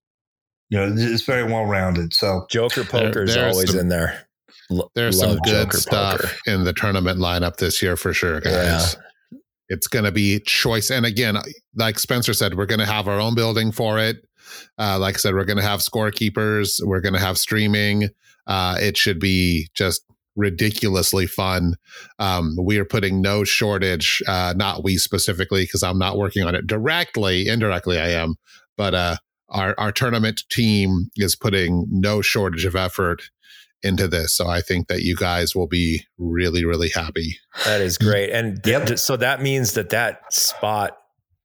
you 0.69 0.77
know, 0.77 0.93
it's 0.97 1.23
very 1.23 1.43
well 1.43 1.65
rounded. 1.65 2.13
So 2.13 2.45
Joker 2.49 2.83
poker 2.83 3.23
is 3.23 3.35
there's 3.35 3.53
always 3.55 3.71
some- 3.71 3.79
in 3.81 3.89
there. 3.89 4.27
L- 4.71 4.89
There's 4.95 5.19
some 5.19 5.35
good 5.39 5.65
Joker 5.65 5.77
stuff 5.77 6.21
poker. 6.21 6.31
in 6.47 6.63
the 6.63 6.71
tournament 6.71 7.19
lineup 7.19 7.57
this 7.57 7.81
year 7.81 7.97
for 7.97 8.13
sure, 8.13 8.39
guys. 8.39 8.95
It's 9.67 9.87
going 9.87 10.05
to 10.05 10.13
be 10.13 10.39
choice. 10.39 10.89
And 10.89 11.05
again, 11.05 11.37
like 11.75 11.99
Spencer 11.99 12.33
said, 12.33 12.55
we're 12.55 12.65
going 12.65 12.79
to 12.79 12.85
have 12.85 13.09
our 13.09 13.19
own 13.19 13.35
building 13.35 13.73
for 13.73 13.99
it. 13.99 14.25
Uh, 14.77 14.97
like 14.99 15.15
I 15.15 15.17
said, 15.17 15.33
we're 15.33 15.45
going 15.45 15.57
to 15.57 15.63
have 15.63 15.79
scorekeepers. 15.79 16.79
We're 16.83 17.01
going 17.01 17.13
to 17.13 17.19
have 17.19 17.37
streaming. 17.37 18.09
Uh, 18.47 18.77
it 18.79 18.97
should 18.97 19.19
be 19.19 19.69
just 19.73 20.03
ridiculously 20.35 21.27
fun. 21.27 21.75
Um, 22.19 22.55
we 22.59 22.77
are 22.79 22.85
putting 22.85 23.21
no 23.21 23.43
shortage, 23.43 24.21
uh, 24.27 24.53
not 24.55 24.83
we 24.83 24.97
specifically, 24.97 25.63
because 25.63 25.83
I'm 25.83 25.99
not 25.99 26.17
working 26.17 26.43
on 26.43 26.55
it 26.55 26.67
directly. 26.67 27.47
Indirectly, 27.47 27.99
I 27.99 28.09
am. 28.09 28.35
But 28.77 28.95
uh, 28.95 29.15
our, 29.49 29.75
our 29.77 29.91
tournament 29.91 30.43
team 30.49 31.09
is 31.17 31.35
putting 31.35 31.85
no 31.89 32.21
shortage 32.21 32.65
of 32.65 32.75
effort 32.75 33.23
into 33.83 34.07
this. 34.07 34.33
So 34.33 34.47
I 34.47 34.61
think 34.61 34.87
that 34.87 35.01
you 35.01 35.15
guys 35.15 35.55
will 35.55 35.67
be 35.67 36.05
really, 36.17 36.63
really 36.65 36.89
happy. 36.89 37.37
That 37.65 37.81
is 37.81 37.97
great. 37.97 38.29
And 38.29 38.59
Yep. 38.65 38.87
th- 38.87 38.99
so 38.99 39.17
that 39.17 39.41
means 39.41 39.73
that 39.73 39.89
that 39.89 40.31
spot, 40.33 40.95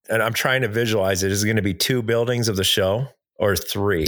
and 0.08 0.22
I'm 0.22 0.32
trying 0.32 0.62
to 0.62 0.68
visualize 0.68 1.22
it, 1.22 1.32
is 1.32 1.42
it 1.42 1.46
going 1.46 1.56
to 1.56 1.62
be 1.62 1.74
two 1.74 2.02
buildings 2.02 2.48
of 2.48 2.56
the 2.56 2.64
show 2.64 3.08
or 3.38 3.56
three. 3.56 4.06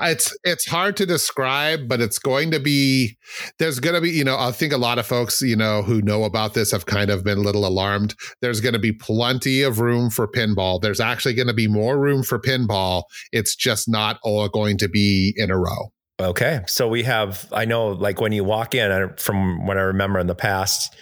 It's 0.00 0.36
it's 0.42 0.66
hard 0.66 0.96
to 0.96 1.06
describe, 1.06 1.86
but 1.86 2.00
it's 2.00 2.18
going 2.18 2.50
to 2.50 2.58
be 2.58 3.16
there's 3.60 3.78
going 3.78 3.94
to 3.94 4.00
be, 4.00 4.10
you 4.10 4.24
know, 4.24 4.36
I 4.36 4.50
think 4.50 4.72
a 4.72 4.76
lot 4.76 4.98
of 4.98 5.06
folks, 5.06 5.40
you 5.40 5.54
know, 5.54 5.82
who 5.82 6.02
know 6.02 6.24
about 6.24 6.54
this 6.54 6.72
have 6.72 6.86
kind 6.86 7.10
of 7.10 7.22
been 7.22 7.38
a 7.38 7.42
little 7.42 7.64
alarmed. 7.64 8.16
There's 8.40 8.60
going 8.60 8.72
to 8.72 8.80
be 8.80 8.92
plenty 8.92 9.62
of 9.62 9.78
room 9.78 10.10
for 10.10 10.26
pinball. 10.26 10.80
There's 10.80 10.98
actually 10.98 11.34
going 11.34 11.46
to 11.46 11.54
be 11.54 11.68
more 11.68 11.96
room 11.96 12.24
for 12.24 12.40
pinball. 12.40 13.04
It's 13.30 13.54
just 13.54 13.88
not 13.88 14.18
all 14.24 14.48
going 14.48 14.78
to 14.78 14.88
be 14.88 15.32
in 15.36 15.52
a 15.52 15.56
row. 15.56 15.92
Okay. 16.20 16.62
So 16.66 16.88
we 16.88 17.04
have, 17.04 17.48
I 17.52 17.64
know, 17.64 17.88
like 17.88 18.20
when 18.20 18.32
you 18.32 18.44
walk 18.44 18.74
in, 18.74 19.10
from 19.16 19.64
what 19.66 19.76
I 19.76 19.82
remember 19.82 20.18
in 20.18 20.26
the 20.26 20.34
past, 20.34 20.94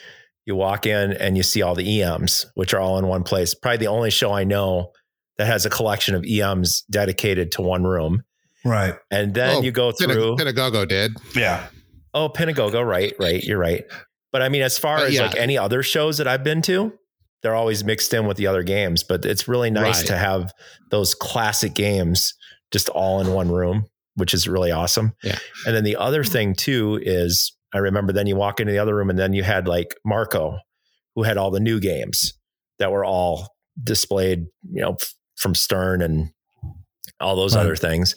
you 0.47 0.57
walk 0.57 0.87
in 0.87 1.13
and 1.13 1.37
you 1.37 1.43
see 1.43 1.63
all 1.63 1.75
the 1.75 2.03
EMs, 2.03 2.47
which 2.55 2.75
are 2.75 2.81
all 2.81 2.99
in 2.99 3.07
one 3.07 3.23
place. 3.23 3.55
Probably 3.55 3.79
the 3.79 3.87
only 3.89 4.11
show 4.11 4.33
I 4.33 4.45
know 4.45 4.93
that 5.39 5.47
has 5.47 5.65
a 5.67 5.71
collection 5.71 6.15
of 6.15 6.25
EMs 6.25 6.83
dedicated 6.91 7.53
to 7.53 7.63
one 7.63 7.85
room. 7.85 8.23
right, 8.65 8.95
And 9.11 9.35
then 9.35 9.57
Oh, 9.57 9.63
you 9.63 9.73
go 9.73 9.93
Pina- 9.93 10.15
through, 10.15 10.37
Pinagogo 10.37 10.87
did. 10.87 11.13
yeah, 11.35 11.67
oh, 12.15 12.29
Pinagogo, 12.29 12.85
right, 12.87 13.15
right, 13.19 13.43
you're 13.43 13.59
right. 13.59 13.85
But 14.33 14.43
I 14.43 14.49
mean, 14.49 14.63
as 14.63 14.79
far 14.79 14.99
Uh, 14.99 15.05
as 15.07 15.15
yeah. 15.15 15.27
like 15.27 15.37
any 15.37 15.59
other 15.59 15.83
shows 15.83 16.19
that 16.19 16.29
I've 16.29 16.45
been 16.45 16.63
to, 16.63 16.93
they're 17.43 17.55
always 17.57 17.83
mixed 17.85 18.15
in 18.15 18.27
with 18.27 18.37
the 18.37 18.47
other 18.47 18.63
games. 18.63 19.03
But 19.03 19.25
it's 19.25 19.49
really 19.49 19.71
nice 19.71 19.99
Right. 20.01 20.07
to 20.09 20.17
have 20.17 20.53
those 20.91 21.15
classic 21.15 21.75
games 21.75 22.35
just 22.71 22.89
all 22.91 23.21
in 23.21 23.33
one 23.33 23.51
room, 23.51 23.87
which 24.15 24.33
is 24.33 24.47
really 24.49 24.71
awesome. 24.71 25.13
Yeah. 25.25 25.39
And 25.67 25.75
then 25.75 25.83
the 25.85 25.97
other 25.97 26.23
thing 26.25 26.55
too 26.55 27.01
is 27.03 27.53
I 27.75 27.79
remember 27.79 28.13
then 28.13 28.27
you 28.27 28.37
walk 28.37 28.61
into 28.61 28.73
the 28.73 28.79
other 28.79 28.95
room 28.95 29.11
and 29.11 29.19
then 29.19 29.33
you 29.33 29.43
had 29.43 29.67
like 29.69 29.95
Marco, 30.05 30.59
who 31.15 31.23
had 31.23 31.37
all 31.37 31.51
the 31.51 31.61
new 31.61 31.81
games 31.81 32.35
that 32.79 32.93
were 32.93 33.05
all 33.05 33.49
displayed, 33.83 34.47
you 34.71 34.83
know, 34.83 34.97
f- 35.01 35.15
from 35.37 35.55
Stern 35.55 36.03
and 36.03 36.31
all 37.21 37.37
those 37.37 37.55
Right. 37.55 37.63
other 37.63 37.77
things. 37.77 38.15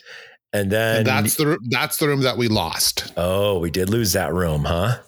And 0.53 0.71
then 0.71 0.97
And 0.99 1.07
that's 1.07 1.35
the 1.35 1.57
that's 1.69 1.97
the 1.97 2.07
room 2.07 2.21
that 2.21 2.37
we 2.37 2.47
lost. 2.47 3.11
oh, 3.17 3.59
we 3.59 3.69
did 3.69 3.89
lose 3.89 4.13
that 4.13 4.33
room, 4.33 4.63
huh? 4.65 4.99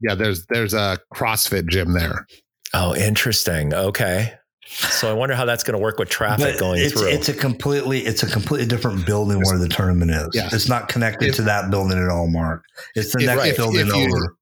Yeah, 0.00 0.14
there's 0.14 0.44
there's 0.46 0.74
a 0.74 0.98
CrossFit 1.14 1.68
gym 1.68 1.92
there. 1.92 2.26
Oh, 2.74 2.94
interesting. 2.94 3.72
Okay. 3.74 4.34
So 4.68 5.08
I 5.08 5.12
wonder 5.12 5.34
how 5.34 5.44
that's 5.44 5.62
going 5.62 5.76
to 5.78 5.82
work 5.82 5.98
with 5.98 6.08
traffic 6.08 6.54
But 6.54 6.58
going 6.58 6.80
it's, 6.80 6.92
through. 6.92 7.08
it's 7.08 7.28
a 7.28 7.34
completely 7.34 8.00
it's 8.00 8.22
a 8.22 8.26
completely 8.26 8.66
different 8.66 9.06
building 9.06 9.40
where 9.44 9.58
the 9.58 9.68
tournament 9.68 10.10
is. 10.10 10.28
Yeah. 10.34 10.48
It's 10.52 10.68
not 10.68 10.88
connected 10.88 11.28
If- 11.30 11.36
to 11.36 11.42
that 11.42 11.70
building 11.70 11.98
at 12.02 12.08
all, 12.08 12.26
Mark. 12.28 12.62
It's 12.94 13.12
the 13.12 13.20
If- 13.20 13.26
next 13.26 13.46
if- 13.46 13.56
building 13.56 13.86
if 13.86 13.94
you- 13.94 14.06
over. 14.06 14.36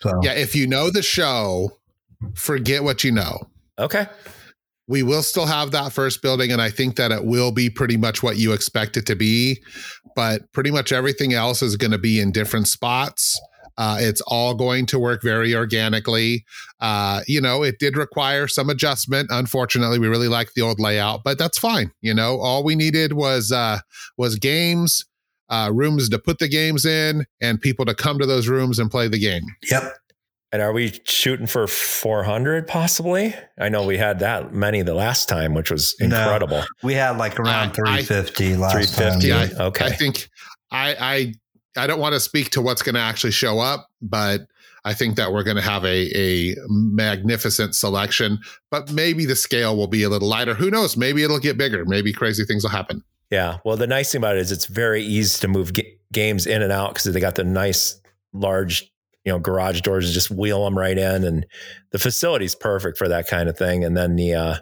So 0.00 0.20
Yeah, 0.22 0.32
if 0.32 0.54
you 0.56 0.66
know 0.66 0.90
the 0.90 1.02
show, 1.02 1.78
forget 2.34 2.84
what 2.84 3.04
you 3.04 3.12
know. 3.12 3.48
okay. 3.78 4.06
We 4.88 5.02
will 5.02 5.22
still 5.24 5.46
have 5.46 5.72
that 5.72 5.92
first 5.92 6.22
building, 6.22 6.52
and 6.52 6.62
I 6.62 6.70
think 6.70 6.94
that 6.96 7.10
it 7.10 7.24
will 7.24 7.50
be 7.50 7.68
pretty 7.68 7.96
much 7.96 8.22
what 8.22 8.36
you 8.36 8.52
expect 8.52 8.96
it 8.96 9.04
to 9.06 9.16
be. 9.16 9.60
But 10.14 10.52
pretty 10.52 10.70
much 10.70 10.92
everything 10.92 11.32
else 11.34 11.60
is 11.60 11.76
going 11.76 11.90
to 11.90 11.98
be 11.98 12.20
in 12.20 12.30
different 12.30 12.68
spots. 12.68 13.38
Uh, 13.78 13.98
it's 14.00 14.20
all 14.22 14.54
going 14.54 14.86
to 14.86 14.98
work 14.98 15.22
very 15.22 15.54
organically. 15.54 16.44
Uh, 16.80 17.20
you 17.26 17.40
know, 17.40 17.62
it 17.62 17.78
did 17.78 17.96
require 17.96 18.48
some 18.48 18.70
adjustment. 18.70 19.28
Unfortunately, 19.30 19.98
we 19.98 20.08
really 20.08 20.28
like 20.28 20.52
the 20.54 20.62
old 20.62 20.80
layout, 20.80 21.20
but 21.24 21.38
that's 21.38 21.58
fine. 21.58 21.90
You 22.00 22.14
know, 22.14 22.38
all 22.40 22.64
we 22.64 22.74
needed 22.76 23.12
was 23.12 23.52
uh, 23.52 23.78
was 24.16 24.36
games, 24.36 25.04
uh, 25.50 25.70
rooms 25.74 26.08
to 26.08 26.18
put 26.18 26.38
the 26.38 26.48
games 26.48 26.84
in, 26.84 27.24
and 27.40 27.60
people 27.60 27.84
to 27.86 27.94
come 27.94 28.18
to 28.18 28.26
those 28.26 28.48
rooms 28.48 28.78
and 28.78 28.90
play 28.90 29.08
the 29.08 29.18
game. 29.18 29.42
yep. 29.70 29.94
And 30.52 30.62
are 30.62 30.72
we 30.72 31.00
shooting 31.04 31.48
for 31.48 31.66
400 31.66 32.68
possibly? 32.68 33.34
I 33.58 33.68
know 33.68 33.84
we 33.84 33.98
had 33.98 34.20
that 34.20 34.54
many 34.54 34.80
the 34.82 34.94
last 34.94 35.28
time, 35.28 35.54
which 35.54 35.70
was 35.72 35.94
No. 36.00 36.06
incredible. 36.06 36.62
We 36.84 36.94
had 36.94 37.18
like 37.18 37.38
around 37.38 37.48
I- 37.84 37.96
I- 37.98 38.02
350 38.02 38.56
last 38.56 38.72
350. 38.94 39.28
time. 39.28 39.50
Yeah, 39.52 39.62
okay. 39.66 39.84
I 39.86 39.90
think 39.90 40.28
I 40.70 40.94
I 40.98 41.34
I 41.76 41.86
don't 41.86 42.00
want 42.00 42.14
to 42.14 42.20
speak 42.20 42.50
to 42.50 42.60
what's 42.60 42.82
going 42.82 42.94
to 42.94 43.00
actually 43.00 43.32
show 43.32 43.58
up, 43.58 43.88
but 44.00 44.42
I 44.84 44.94
think 44.94 45.16
that 45.16 45.32
we're 45.32 45.42
going 45.42 45.56
to 45.56 45.62
have 45.62 45.84
a 45.84 46.10
a 46.16 46.54
magnificent 46.68 47.74
selection. 47.74 48.38
But 48.70 48.92
maybe 48.92 49.24
the 49.24 49.36
scale 49.36 49.76
will 49.76 49.88
be 49.88 50.02
a 50.02 50.08
little 50.08 50.28
lighter. 50.28 50.54
Who 50.54 50.70
knows? 50.70 50.96
Maybe 50.96 51.22
it'll 51.22 51.40
get 51.40 51.58
bigger. 51.58 51.84
Maybe 51.84 52.12
crazy 52.12 52.44
things 52.44 52.62
will 52.62 52.70
happen. 52.70 53.02
Yeah. 53.30 53.58
Well, 53.64 53.76
the 53.76 53.88
nice 53.88 54.12
thing 54.12 54.20
about 54.20 54.36
it 54.36 54.40
is 54.40 54.52
it's 54.52 54.66
very 54.66 55.02
easy 55.02 55.40
to 55.40 55.48
move 55.48 55.72
ga- 55.72 55.98
games 56.12 56.46
in 56.46 56.62
and 56.62 56.70
out 56.70 56.94
because 56.94 57.12
they 57.12 57.20
got 57.20 57.34
the 57.34 57.42
nice 57.42 58.00
large, 58.32 58.82
you 59.24 59.32
know, 59.32 59.40
garage 59.40 59.80
doors 59.80 60.14
just 60.14 60.30
wheel 60.30 60.64
them 60.64 60.78
right 60.78 60.96
in, 60.96 61.24
and 61.24 61.46
the 61.90 61.98
facility's 61.98 62.54
perfect 62.54 62.96
for 62.96 63.08
that 63.08 63.26
kind 63.26 63.48
of 63.48 63.58
thing. 63.58 63.82
And 63.82 63.96
then 63.96 64.14
the, 64.14 64.34
uh, 64.34 64.54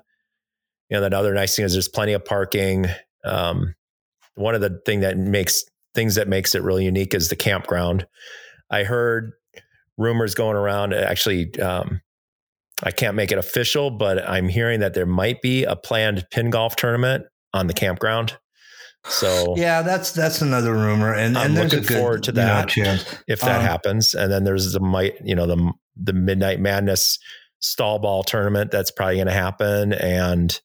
you 0.89 0.97
know, 0.97 1.03
that 1.03 1.13
other 1.13 1.35
nice 1.35 1.55
thing 1.55 1.67
is 1.67 1.73
there's 1.73 1.89
plenty 1.89 2.15
of 2.15 2.25
parking. 2.25 2.87
Um, 3.25 3.75
one 4.37 4.55
of 4.55 4.63
the 4.63 4.81
thing 4.87 5.01
that 5.01 5.19
makes 5.19 5.65
things 5.95 6.15
that 6.17 6.29
makes 6.29 6.55
it 6.55 6.63
really 6.63 6.85
unique 6.85 7.15
is 7.15 7.29
the 7.29 7.37
campground. 7.37 8.07
I 8.71 8.85
heard 8.85 9.33
rumors 9.97 10.35
going 10.35 10.57
around. 10.57 10.95
Actually, 10.95 11.59
um, 11.61 12.01
I 12.83 12.91
can't 12.91 13.15
make 13.15 13.31
it 13.33 13.39
official, 13.39 13.91
but 13.91 14.29
I'm 14.29 14.49
hearing 14.49 14.81
that 14.81 14.95
there 14.95 15.07
might 15.07 15.41
be 15.43 15.65
a 15.65 15.77
planned 15.77 16.27
pin 16.31 16.51
golf 16.51 16.77
tournament 16.77 17.25
on 17.53 17.67
the 17.69 17.75
campground. 17.75 18.37
So 19.07 19.55
Yeah, 19.57 19.83
that's 19.83 20.13
that's 20.13 20.41
another 20.41 20.73
rumor, 20.73 21.13
and, 21.15 21.37
I'm 21.37 21.47
and 21.47 21.55
looking 21.55 21.81
a 21.81 21.83
good 21.83 21.99
forward 21.99 22.23
to 22.25 22.31
you 22.31 22.37
know, 22.37 22.97
that. 22.97 23.21
if 23.29 23.41
that 23.43 23.61
Um, 23.61 23.63
happens, 23.67 24.15
and 24.15 24.33
then 24.33 24.45
there's 24.45 24.73
the 24.73 24.81
might, 24.81 25.15
you 25.23 25.35
know, 25.35 25.47
the 25.47 25.73
the 25.95 26.15
Midnight 26.15 26.59
Madness 26.59 27.19
stall 27.61 27.99
ball 27.99 28.25
tournament 28.25 28.71
that's 28.71 28.91
probably 28.91 29.17
going 29.17 29.27
to 29.27 29.33
happen, 29.35 29.93
and 29.93 30.59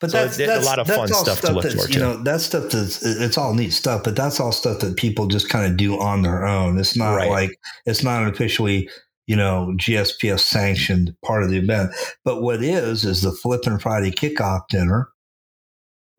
But 0.00 0.10
So 0.10 0.16
that's, 0.24 0.38
it- 0.38 0.48
a 0.48 0.60
lot 0.60 0.78
of 0.78 0.86
fun 0.86 1.00
all 1.00 1.24
stuff 1.24 1.40
to 1.42 1.52
look 1.52 1.62
that's, 1.64 1.74
forward 1.74 1.94
You 1.94 2.00
know, 2.00 2.22
that 2.24 2.40
stuff 2.40 2.70
that's 2.70 3.02
it's 3.04 3.36
all 3.38 3.52
neat 3.54 3.72
stuff, 3.72 4.02
but 4.02 4.16
that's 4.16 4.40
all 4.40 4.50
stuff 4.52 4.80
that 4.80 4.96
people 4.96 5.26
just 5.26 5.48
kind 5.50 5.70
of 5.70 5.76
do 5.76 5.98
on 6.00 6.22
their 6.22 6.46
own. 6.46 6.78
It's 6.78 6.96
not 6.96 7.14
Right. 7.16 7.28
like 7.30 7.50
it's 7.86 8.02
not 8.02 8.22
an 8.22 8.28
officially 8.28 8.88
you 9.26 9.36
know 9.36 9.72
GSPS 9.76 10.40
sanctioned 10.40 11.14
part 11.24 11.42
of 11.42 11.50
the 11.50 11.58
event. 11.58 11.92
But 12.24 12.40
what 12.42 12.62
is 12.62 13.04
is 13.04 13.22
the 13.22 13.30
Flippin' 13.32 13.78
Friday 13.78 14.10
kickoff 14.10 14.62
dinner. 14.68 15.08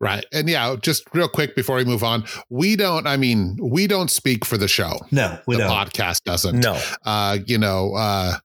Right. 0.00 0.24
And 0.32 0.48
yeah, 0.48 0.74
just 0.80 1.04
real 1.14 1.28
quick 1.28 1.54
before 1.54 1.76
we 1.76 1.84
move 1.84 2.02
on, 2.02 2.24
we 2.50 2.74
don't, 2.74 3.06
I 3.06 3.16
mean, 3.16 3.56
we 3.62 3.86
don't 3.86 4.10
speak 4.10 4.44
for 4.44 4.58
the 4.58 4.66
show. 4.66 4.94
No, 5.12 5.38
we 5.46 5.54
the 5.54 5.62
don't. 5.62 5.70
podcast 5.70 6.24
doesn't. 6.24 6.58
no, 6.58 6.76
Uh, 7.04 7.38
you 7.46 7.56
know, 7.56 7.94
uh, 7.94 8.38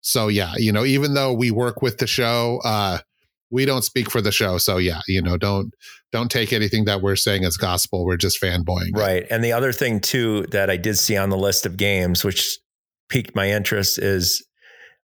so 0.00 0.28
yeah, 0.28 0.54
you 0.56 0.72
know, 0.72 0.86
even 0.86 1.12
though 1.12 1.34
we 1.34 1.50
work 1.50 1.82
with 1.82 1.98
the 1.98 2.06
show, 2.06 2.60
uh, 2.64 2.98
we 3.52 3.66
don't 3.66 3.82
speak 3.82 4.10
for 4.10 4.20
the 4.20 4.32
show. 4.32 4.58
So 4.58 4.78
yeah, 4.78 5.02
you 5.06 5.22
know, 5.22 5.36
don't 5.36 5.72
don't 6.10 6.30
take 6.30 6.52
anything 6.52 6.86
that 6.86 7.02
we're 7.02 7.16
saying 7.16 7.44
as 7.44 7.56
gospel. 7.56 8.04
We're 8.04 8.16
just 8.16 8.40
fanboying. 8.40 8.96
right. 8.96 9.24
And 9.30 9.44
the 9.44 9.52
other 9.52 9.72
thing 9.72 10.00
too 10.00 10.46
that 10.50 10.70
I 10.70 10.76
did 10.76 10.98
see 10.98 11.16
on 11.16 11.28
the 11.28 11.36
list 11.36 11.66
of 11.66 11.76
games, 11.76 12.24
which 12.24 12.58
piqued 13.08 13.36
my 13.36 13.50
interest, 13.50 13.98
is 13.98 14.44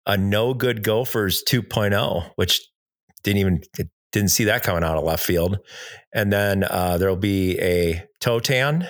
a 0.05 0.15
No 0.15 0.53
Good 0.53 0.83
Gophers 0.83 1.43
2.0, 1.49 2.29
which 2.35 2.61
didn't 3.23 3.39
even 3.39 3.61
didn't 4.11 4.29
see 4.29 4.45
that 4.45 4.63
coming 4.63 4.83
out 4.83 4.97
of 4.97 5.03
left 5.03 5.25
field. 5.25 5.57
And 6.13 6.31
then 6.31 6.63
uh, 6.63 6.97
there'll 6.97 7.17
be 7.17 7.59
a 7.59 8.05
Totan, 8.21 8.87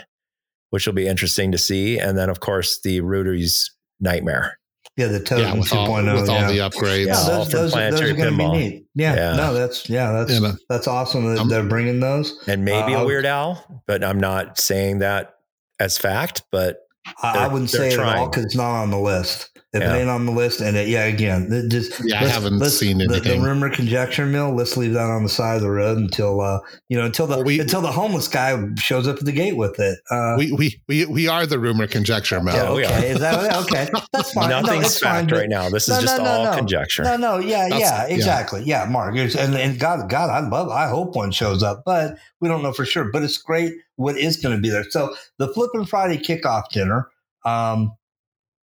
which 0.70 0.86
will 0.86 0.94
be 0.94 1.08
interesting 1.08 1.54
to 1.54 1.58
see, 1.58 1.98
and 1.98 2.18
then 2.18 2.30
of 2.30 2.42
course 2.42 2.82
the 2.84 3.00
Rooters 3.02 3.72
Nightmare. 4.02 4.58
Yeah, 4.98 5.08
the 5.08 5.20
Totem 5.20 5.46
Yeah, 5.46 5.54
with 5.56 5.74
all, 5.74 5.88
2.0. 5.88 6.22
with 6.22 6.30
all 6.30 6.36
yeah. 6.38 6.48
the 6.48 6.58
upgrades. 6.60 7.06
Yeah, 7.08 7.14
yeah, 7.22 7.28
those, 7.38 7.52
those, 7.52 7.74
those 7.74 8.02
are 8.02 8.14
going 8.14 8.32
to 8.32 8.38
be 8.38 8.48
neat. 8.48 8.86
Yeah, 8.96 9.16
Yeah. 9.16 9.36
no, 9.36 9.54
that's 9.54 9.90
yeah, 9.90 10.12
that's 10.14 10.32
Yeah, 10.32 10.40
man. 10.40 10.58
that's 10.70 10.88
awesome 10.88 11.26
that 11.30 11.38
I'm- 11.40 11.50
they're 11.50 11.64
bringing 11.64 12.00
those. 12.00 12.38
and 12.48 12.64
maybe 12.64 12.96
Uh, 12.96 13.02
a 13.02 13.06
Weird 13.06 13.26
Al, 13.26 13.82
but 13.88 14.04
I'm 14.06 14.20
not 14.22 14.58
saying 14.58 15.00
that 15.00 15.36
as 15.82 15.98
fact. 15.98 16.44
But 16.50 16.78
I, 17.22 17.40
I 17.40 17.48
wouldn't 17.50 17.72
they're 17.72 17.92
say 17.92 17.94
it 17.96 18.00
at 18.00 18.18
all 18.18 18.30
because 18.30 18.46
it's 18.46 18.56
not 18.56 18.72
on 18.84 18.90
the 18.90 18.98
list. 19.00 19.50
If 19.76 19.82
Yeah. 19.82 19.94
it 19.94 20.00
ain't 20.00 20.10
on 20.10 20.26
the 20.26 20.32
list, 20.32 20.62
and 20.62 20.76
it, 20.78 20.88
yeah, 20.88 21.04
again, 21.04 21.50
it 21.52 21.70
just 21.70 21.92
Yeah, 22.04 22.24
I 22.24 22.28
haven't 22.28 22.58
let's- 22.60 22.78
seen 22.78 22.98
the, 22.98 23.06
the 23.08 23.16
anything. 23.18 23.42
rumor 23.44 23.70
conjecture 23.70 24.26
mill. 24.26 24.56
Let's 24.56 24.78
leave 24.78 24.94
that 24.94 25.10
on 25.10 25.22
the 25.24 25.30
side 25.30 25.58
of 25.58 25.62
the 25.62 25.70
road 25.70 25.98
until 25.98 26.40
uh, 26.42 26.60
you 26.90 26.98
know 26.98 27.06
until 27.06 27.28
the 27.28 27.36
Well, 27.36 27.44
we- 27.46 27.60
until 27.60 27.82
the 27.82 27.92
homeless 27.92 28.28
guy 28.28 28.58
shows 28.80 29.08
up 29.08 29.18
at 29.18 29.26
the 29.26 29.32
gate 29.32 29.58
with 29.58 29.80
it. 29.80 30.00
Uh, 30.10 30.36
we, 30.38 30.52
we 30.54 30.82
we 30.88 31.06
we 31.06 31.28
are 31.28 31.46
the 31.46 31.60
rumor 31.60 31.86
conjecture, 31.88 32.42
mill. 32.42 32.56
Yeah, 32.80 32.88
okay, 32.98 33.10
is 33.12 33.20
that 33.20 33.56
okay? 33.64 33.90
That's 34.14 34.32
fine. 34.32 34.50
no, 34.50 34.62
nothing's 34.62 34.86
it's 34.86 35.00
fact 35.00 35.30
but- 35.30 35.40
right 35.40 35.50
now. 35.50 35.70
This 35.70 35.90
No, 35.90 35.96
is 35.98 36.02
just 36.04 36.18
no, 36.18 36.24
no, 36.24 36.30
all 36.32 36.46
no. 36.46 36.56
conjecture. 36.56 37.04
No, 37.04 37.18
no, 37.18 37.38
yeah, 37.40 37.64
That's- 37.70 37.82
yeah, 37.82 38.08
yeah. 38.08 38.16
exactly. 38.16 38.64
Yeah, 38.64 38.86
Mark. 38.90 39.16
And, 39.18 39.36
and 39.56 39.80
God, 39.80 40.10
God, 40.10 40.30
I 40.30 40.40
love, 40.48 40.70
I 40.70 40.88
hope 40.88 41.16
one 41.16 41.32
shows 41.32 41.62
up, 41.64 41.84
but 41.86 42.16
we 42.40 42.48
don't 42.48 42.64
know 42.64 42.72
for 42.72 42.86
sure. 42.86 43.12
But 43.12 43.24
it's 43.24 43.38
great 43.38 43.74
what 43.98 44.18
is 44.18 44.38
going 44.38 44.56
to 44.56 44.62
be 44.62 44.70
there. 44.70 44.86
So 44.90 45.16
the 45.38 45.48
Flippin' 45.54 45.86
Friday 45.86 46.18
kickoff 46.18 46.70
dinner, 46.72 47.10
um, 47.46 47.92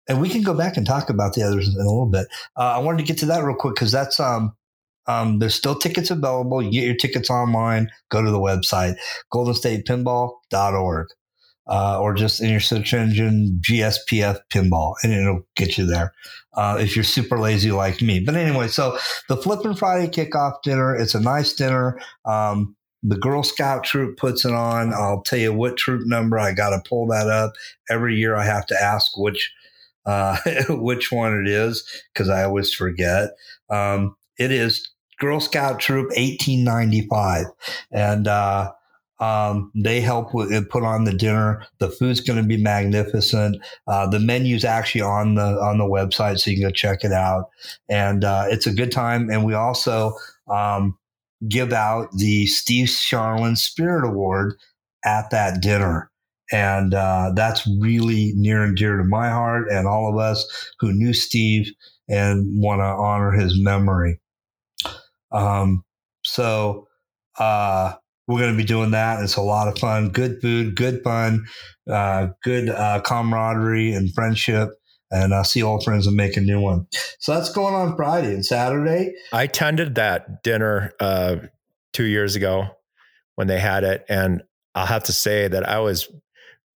and 0.07 0.21
we 0.21 0.29
can 0.29 0.41
go 0.41 0.53
back 0.53 0.77
and 0.77 0.85
talk 0.85 1.09
about 1.09 1.33
the 1.33 1.43
others 1.43 1.67
in 1.67 1.75
a 1.75 1.85
little 1.85 2.09
bit. 2.09 2.27
Uh, 2.57 2.73
I 2.73 2.79
wanted 2.79 2.99
to 2.99 3.03
get 3.03 3.17
to 3.19 3.25
that 3.27 3.43
real 3.43 3.55
quick 3.55 3.75
because 3.75 3.91
that's, 3.91 4.19
um, 4.19 4.55
um, 5.07 5.39
there's 5.39 5.55
still 5.55 5.75
tickets 5.75 6.11
available. 6.11 6.61
You 6.61 6.71
get 6.71 6.85
your 6.85 6.95
tickets 6.95 7.29
online, 7.29 7.89
go 8.09 8.23
to 8.23 8.31
the 8.31 8.39
website, 8.39 8.95
goldenstatepinball.org. 9.33 11.07
Uh, 11.67 11.99
or 12.01 12.13
just 12.13 12.41
in 12.41 12.49
your 12.49 12.59
search 12.59 12.93
engine, 12.93 13.61
GSPF 13.61 14.39
pinball, 14.51 14.95
and 15.03 15.13
it'll 15.13 15.47
get 15.55 15.77
you 15.77 15.85
there 15.85 16.11
uh, 16.53 16.77
if 16.79 16.95
you're 16.95 17.03
super 17.03 17.39
lazy 17.39 17.71
like 17.71 18.01
me. 18.01 18.19
But 18.19 18.35
anyway, 18.35 18.67
so 18.67 18.97
the 19.29 19.37
Flippin' 19.37 19.75
Friday 19.75 20.07
kickoff 20.07 20.61
dinner, 20.63 20.95
it's 20.95 21.15
a 21.15 21.19
nice 21.19 21.53
dinner. 21.53 21.99
Um, 22.25 22.75
the 23.03 23.17
Girl 23.17 23.43
Scout 23.43 23.83
troop 23.83 24.17
puts 24.17 24.45
it 24.45 24.53
on. 24.53 24.93
I'll 24.93 25.21
tell 25.21 25.39
you 25.39 25.53
what 25.53 25.77
troop 25.77 26.05
number. 26.05 26.37
I 26.37 26.53
got 26.53 26.71
to 26.71 26.81
pull 26.87 27.07
that 27.07 27.27
up. 27.27 27.53
Every 27.89 28.15
year 28.15 28.35
I 28.35 28.45
have 28.45 28.65
to 28.67 28.81
ask 28.81 29.17
which 29.17 29.51
uh, 30.05 30.37
which 30.69 31.11
one 31.11 31.33
it 31.39 31.47
is 31.47 31.83
because 32.13 32.29
I 32.29 32.43
always 32.43 32.73
forget. 32.73 33.31
Um, 33.69 34.15
it 34.37 34.51
is 34.51 34.89
Girl 35.19 35.39
Scout 35.39 35.79
Troop 35.79 36.07
1895. 36.07 37.45
And 37.91 38.27
uh, 38.27 38.71
um, 39.19 39.71
they 39.75 40.01
help 40.01 40.33
uh, 40.33 40.61
put 40.69 40.83
on 40.83 41.05
the 41.05 41.13
dinner. 41.13 41.63
The 41.77 41.89
food's 41.89 42.19
going 42.19 42.41
to 42.41 42.47
be 42.47 42.57
magnificent. 42.57 43.57
Uh, 43.87 44.07
the 44.07 44.19
menu's 44.19 44.65
actually 44.65 45.01
on 45.01 45.35
the 45.35 45.43
on 45.43 45.77
the 45.77 45.85
website, 45.85 46.39
so 46.39 46.49
you 46.49 46.57
can 46.57 46.67
go 46.67 46.71
check 46.71 47.03
it 47.03 47.11
out. 47.11 47.49
And 47.87 48.23
uh, 48.23 48.45
it's 48.47 48.65
a 48.65 48.73
good 48.73 48.91
time. 48.91 49.29
And 49.29 49.45
we 49.45 49.53
also 49.53 50.13
um, 50.49 50.97
give 51.47 51.71
out 51.71 52.11
the 52.13 52.47
Steve 52.47 52.87
Charlin 52.87 53.55
Spirit 53.55 54.07
Award 54.07 54.55
at 55.05 55.29
that 55.29 55.61
dinner. 55.61 56.10
And 56.51 56.93
uh, 56.93 57.31
that's 57.35 57.65
really 57.79 58.33
near 58.35 58.63
and 58.63 58.75
dear 58.75 58.97
to 58.97 59.03
my 59.03 59.29
heart 59.29 59.67
and 59.71 59.87
all 59.87 60.11
of 60.11 60.19
us 60.19 60.45
who 60.79 60.91
knew 60.91 61.13
Steve 61.13 61.71
and 62.09 62.45
want 62.61 62.79
to 62.79 62.83
honor 62.83 63.31
his 63.31 63.57
memory. 63.61 64.19
Um, 65.31 65.83
so 66.25 66.87
uh, 67.39 67.93
we're 68.27 68.39
going 68.39 68.51
to 68.51 68.57
be 68.57 68.65
doing 68.65 68.91
that. 68.91 69.23
It's 69.23 69.37
a 69.37 69.41
lot 69.41 69.69
of 69.69 69.79
fun, 69.79 70.09
good 70.09 70.41
food, 70.41 70.75
good 70.75 71.01
fun, 71.03 71.45
uh, 71.89 72.27
good 72.43 72.69
uh, 72.69 72.99
camaraderie 73.01 73.93
and 73.93 74.13
friendship. 74.13 74.69
and 75.11 75.33
uh, 75.33 75.43
see 75.43 75.61
old 75.61 75.83
friends 75.83 76.07
and 76.07 76.15
make 76.15 76.37
a 76.37 76.41
new 76.41 76.59
one. 76.59 76.87
So 77.19 77.33
that's 77.33 77.51
going 77.51 77.75
on 77.75 77.95
Friday 77.95 78.33
and 78.33 78.45
Saturday. 78.45 79.13
I 79.33 79.43
attended 79.43 79.95
that 79.95 80.41
dinner 80.43 80.93
uh, 80.99 81.35
two 81.93 82.05
years 82.05 82.35
ago 82.35 82.67
when 83.35 83.47
they 83.47 83.59
had 83.59 83.83
it, 83.83 84.05
and 84.07 84.41
I'll 84.73 84.85
have 84.85 85.03
to 85.03 85.13
say 85.13 85.47
that 85.49 85.67
I 85.67 85.79
was 85.79 86.09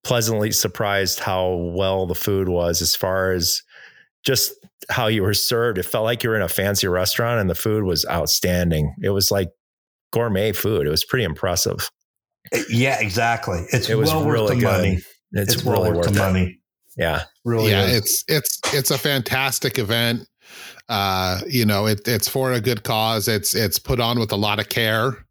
pleasantly 0.04 0.52
surprised 0.52 1.18
how 1.20 1.54
well 1.74 2.06
the 2.06 2.14
food 2.14 2.48
was 2.48 2.80
as 2.82 2.94
far 2.94 3.32
as 3.32 3.62
just 4.24 4.52
how 4.90 5.06
you 5.06 5.22
were 5.22 5.34
served. 5.34 5.78
It 5.78 5.84
felt 5.84 6.04
like 6.04 6.22
you 6.22 6.30
were 6.30 6.36
in 6.36 6.42
a 6.42 6.48
fancy 6.48 6.86
restaurant 6.86 7.40
and 7.40 7.50
the 7.50 7.54
food 7.54 7.84
was 7.84 8.04
outstanding. 8.06 8.94
It 9.02 9.10
was 9.10 9.30
like 9.30 9.48
gourmet 10.12 10.52
food. 10.52 10.86
It 10.86 10.90
was 10.90 11.04
pretty 11.04 11.24
impressive. 11.24 11.90
Yeah, 12.68 13.00
exactly. 13.00 13.64
It's 13.72 13.88
It 13.88 13.96
was 13.96 14.10
well 14.10 14.24
worth 14.24 14.32
really 14.34 14.54
the 14.56 14.60
good. 14.60 14.76
money. 14.78 14.98
It's, 15.32 15.54
It's, 15.54 15.64
really 15.64 15.78
well 15.80 15.90
worth 15.92 15.96
worth 16.06 16.14
the 16.14 16.22
it. 16.22 16.26
money. 16.32 16.60
Yeah. 16.96 17.22
Really 17.44 17.70
yeah, 17.70 17.86
is. 17.86 17.96
it's 17.96 18.24
it's 18.28 18.74
it's 18.74 18.90
a 18.90 18.98
fantastic 18.98 19.78
event. 19.78 20.28
Uh, 20.88 21.40
you 21.48 21.64
know, 21.64 21.86
it, 21.86 22.06
it's 22.06 22.28
for 22.28 22.52
a 22.52 22.60
good 22.60 22.84
cause. 22.84 23.26
It's 23.28 23.54
it's 23.54 23.78
put 23.78 23.98
on 24.00 24.18
with 24.18 24.30
a 24.32 24.36
lot 24.36 24.60
of 24.60 24.68
care, 24.68 25.26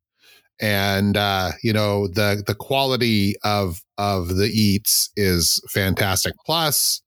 and 0.60 1.16
uh, 1.16 1.52
you 1.62 1.72
know 1.74 2.08
the 2.08 2.44
the 2.46 2.56
quality 2.56 3.36
of 3.44 3.82
of 3.98 4.36
the 4.36 4.46
eats 4.48 5.10
is 5.16 5.62
fantastic. 5.70 6.34
Plus, 6.46 7.02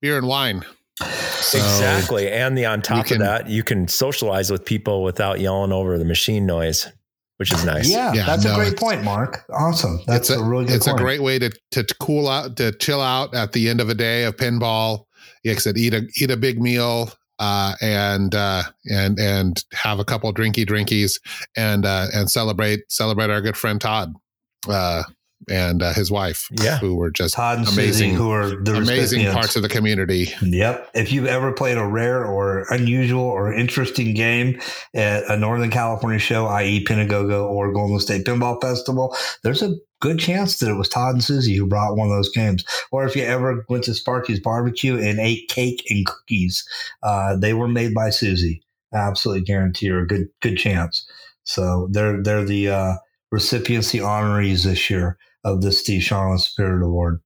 beer 0.00 0.16
and 0.18 0.26
wine. 0.26 0.64
So, 1.00 1.58
exactly. 1.58 2.30
And 2.30 2.56
the 2.56 2.66
on 2.66 2.80
top 2.82 3.06
can- 3.06 3.20
of 3.20 3.26
that, 3.26 3.48
you 3.48 3.62
can 3.62 3.88
socialize 3.88 4.50
with 4.50 4.64
people 4.64 5.02
without 5.02 5.40
yelling 5.40 5.72
over 5.72 5.98
the 5.98 6.04
machine 6.04 6.46
noise, 6.46 6.86
which 7.38 7.52
is 7.52 7.64
nice. 7.64 7.90
yeah, 7.90 8.12
Yeah, 8.12 8.26
that's 8.26 8.44
a 8.44 8.54
great 8.54 8.76
point, 8.76 9.02
Mark. 9.02 9.44
Awesome. 9.52 10.00
That's 10.06 10.30
it's 10.30 10.38
a, 10.40 10.42
really 10.44 10.66
good 10.66 10.76
It's 10.76 10.86
point. 10.86 11.00
a 11.00 11.02
great 11.02 11.22
way 11.22 11.38
to 11.40 11.50
to 11.72 11.84
cool 12.00 12.28
out, 12.28 12.56
to 12.58 12.72
chill 12.72 13.00
out 13.00 13.34
at 13.34 13.52
the 13.52 13.68
end 13.68 13.80
of 13.80 13.88
a 13.88 13.94
day 13.94 14.24
of 14.24 14.36
pinball. 14.36 15.04
Like 15.44 15.56
I 15.56 15.58
said, 15.58 15.76
eat 15.76 15.92
a 15.94 16.06
eat 16.20 16.30
a 16.30 16.36
big 16.36 16.60
meal, 16.62 17.10
uh, 17.38 17.74
and 17.82 18.34
uh, 18.34 18.62
and 18.90 19.18
and 19.18 19.62
have 19.72 19.98
a 19.98 20.04
couple 20.04 20.32
drinky 20.32 20.64
drinkies, 20.66 21.20
and 21.56 21.84
uh, 21.84 22.06
and 22.14 22.30
celebrate 22.30 22.80
celebrate 22.88 23.30
our 23.30 23.40
good 23.42 23.56
friend 23.56 23.80
Todd, 23.80 24.14
uh, 24.68 25.02
and 25.48 25.82
uh, 25.82 25.92
his 25.92 26.10
wife, 26.10 26.46
Yeah. 26.60 26.78
who 26.78 26.94
were 26.96 27.10
just 27.10 27.34
Todd 27.34 27.58
and 27.58 27.68
amazing- 27.68 28.10
Susie, 28.10 28.14
who 28.14 28.30
are 28.30 28.48
the 28.62 28.74
amazing 28.76 29.20
recipients. 29.20 29.34
parts 29.34 29.56
of 29.56 29.62
the 29.62 29.68
community. 29.68 30.32
Yep. 30.42 30.90
If 30.94 31.12
you've 31.12 31.26
ever 31.26 31.52
played 31.52 31.76
a 31.78 31.86
rare 31.86 32.24
or 32.24 32.66
unusual 32.70 33.22
or 33.24 33.52
interesting 33.52 34.14
game 34.14 34.60
at 34.94 35.24
a 35.30 35.36
Northern 35.36 35.70
California 35.70 36.18
show, 36.18 36.46
i.e., 36.46 36.84
Pinagogo 36.84 37.44
or 37.48 37.72
Golden 37.72 37.98
State 38.00 38.24
Pinball 38.24 38.60
Festival, 38.60 39.16
there's 39.42 39.62
a 39.62 39.74
good 40.00 40.18
chance 40.18 40.58
that 40.58 40.68
it 40.70 40.74
was 40.74 40.88
Todd 40.88 41.14
and 41.14 41.24
Susie 41.24 41.56
who 41.56 41.66
brought 41.66 41.96
one 41.96 42.08
of 42.10 42.14
those 42.16 42.30
games. 42.30 42.64
Or 42.92 43.06
if 43.06 43.16
you 43.16 43.22
ever 43.22 43.64
went 43.68 43.84
to 43.84 43.94
Sparky's 43.94 44.40
Barbecue 44.40 44.98
and 44.98 45.18
ate 45.18 45.48
cake 45.48 45.82
and 45.88 46.04
cookies, 46.04 46.62
uh, 47.02 47.36
they 47.36 47.54
were 47.54 47.68
made 47.68 47.94
by 47.94 48.10
Susie. 48.10 48.62
I 48.92 48.98
absolutely 48.98 49.42
guarantee 49.44 49.86
you 49.86 49.98
a 49.98 50.06
good 50.06 50.28
good 50.40 50.56
chance. 50.56 51.06
So 51.44 51.88
they're 51.90 52.22
they're 52.22 52.44
the 52.44 52.68
uh, 52.68 52.94
recipients, 53.32 53.90
the 53.92 53.98
honorees 54.00 54.64
this 54.64 54.88
year 54.88 55.18
of 55.44 55.62
the 55.62 55.72
Steve 55.72 56.02
Sharlin 56.02 56.40
Spirit 56.40 56.84
Award 56.84 57.20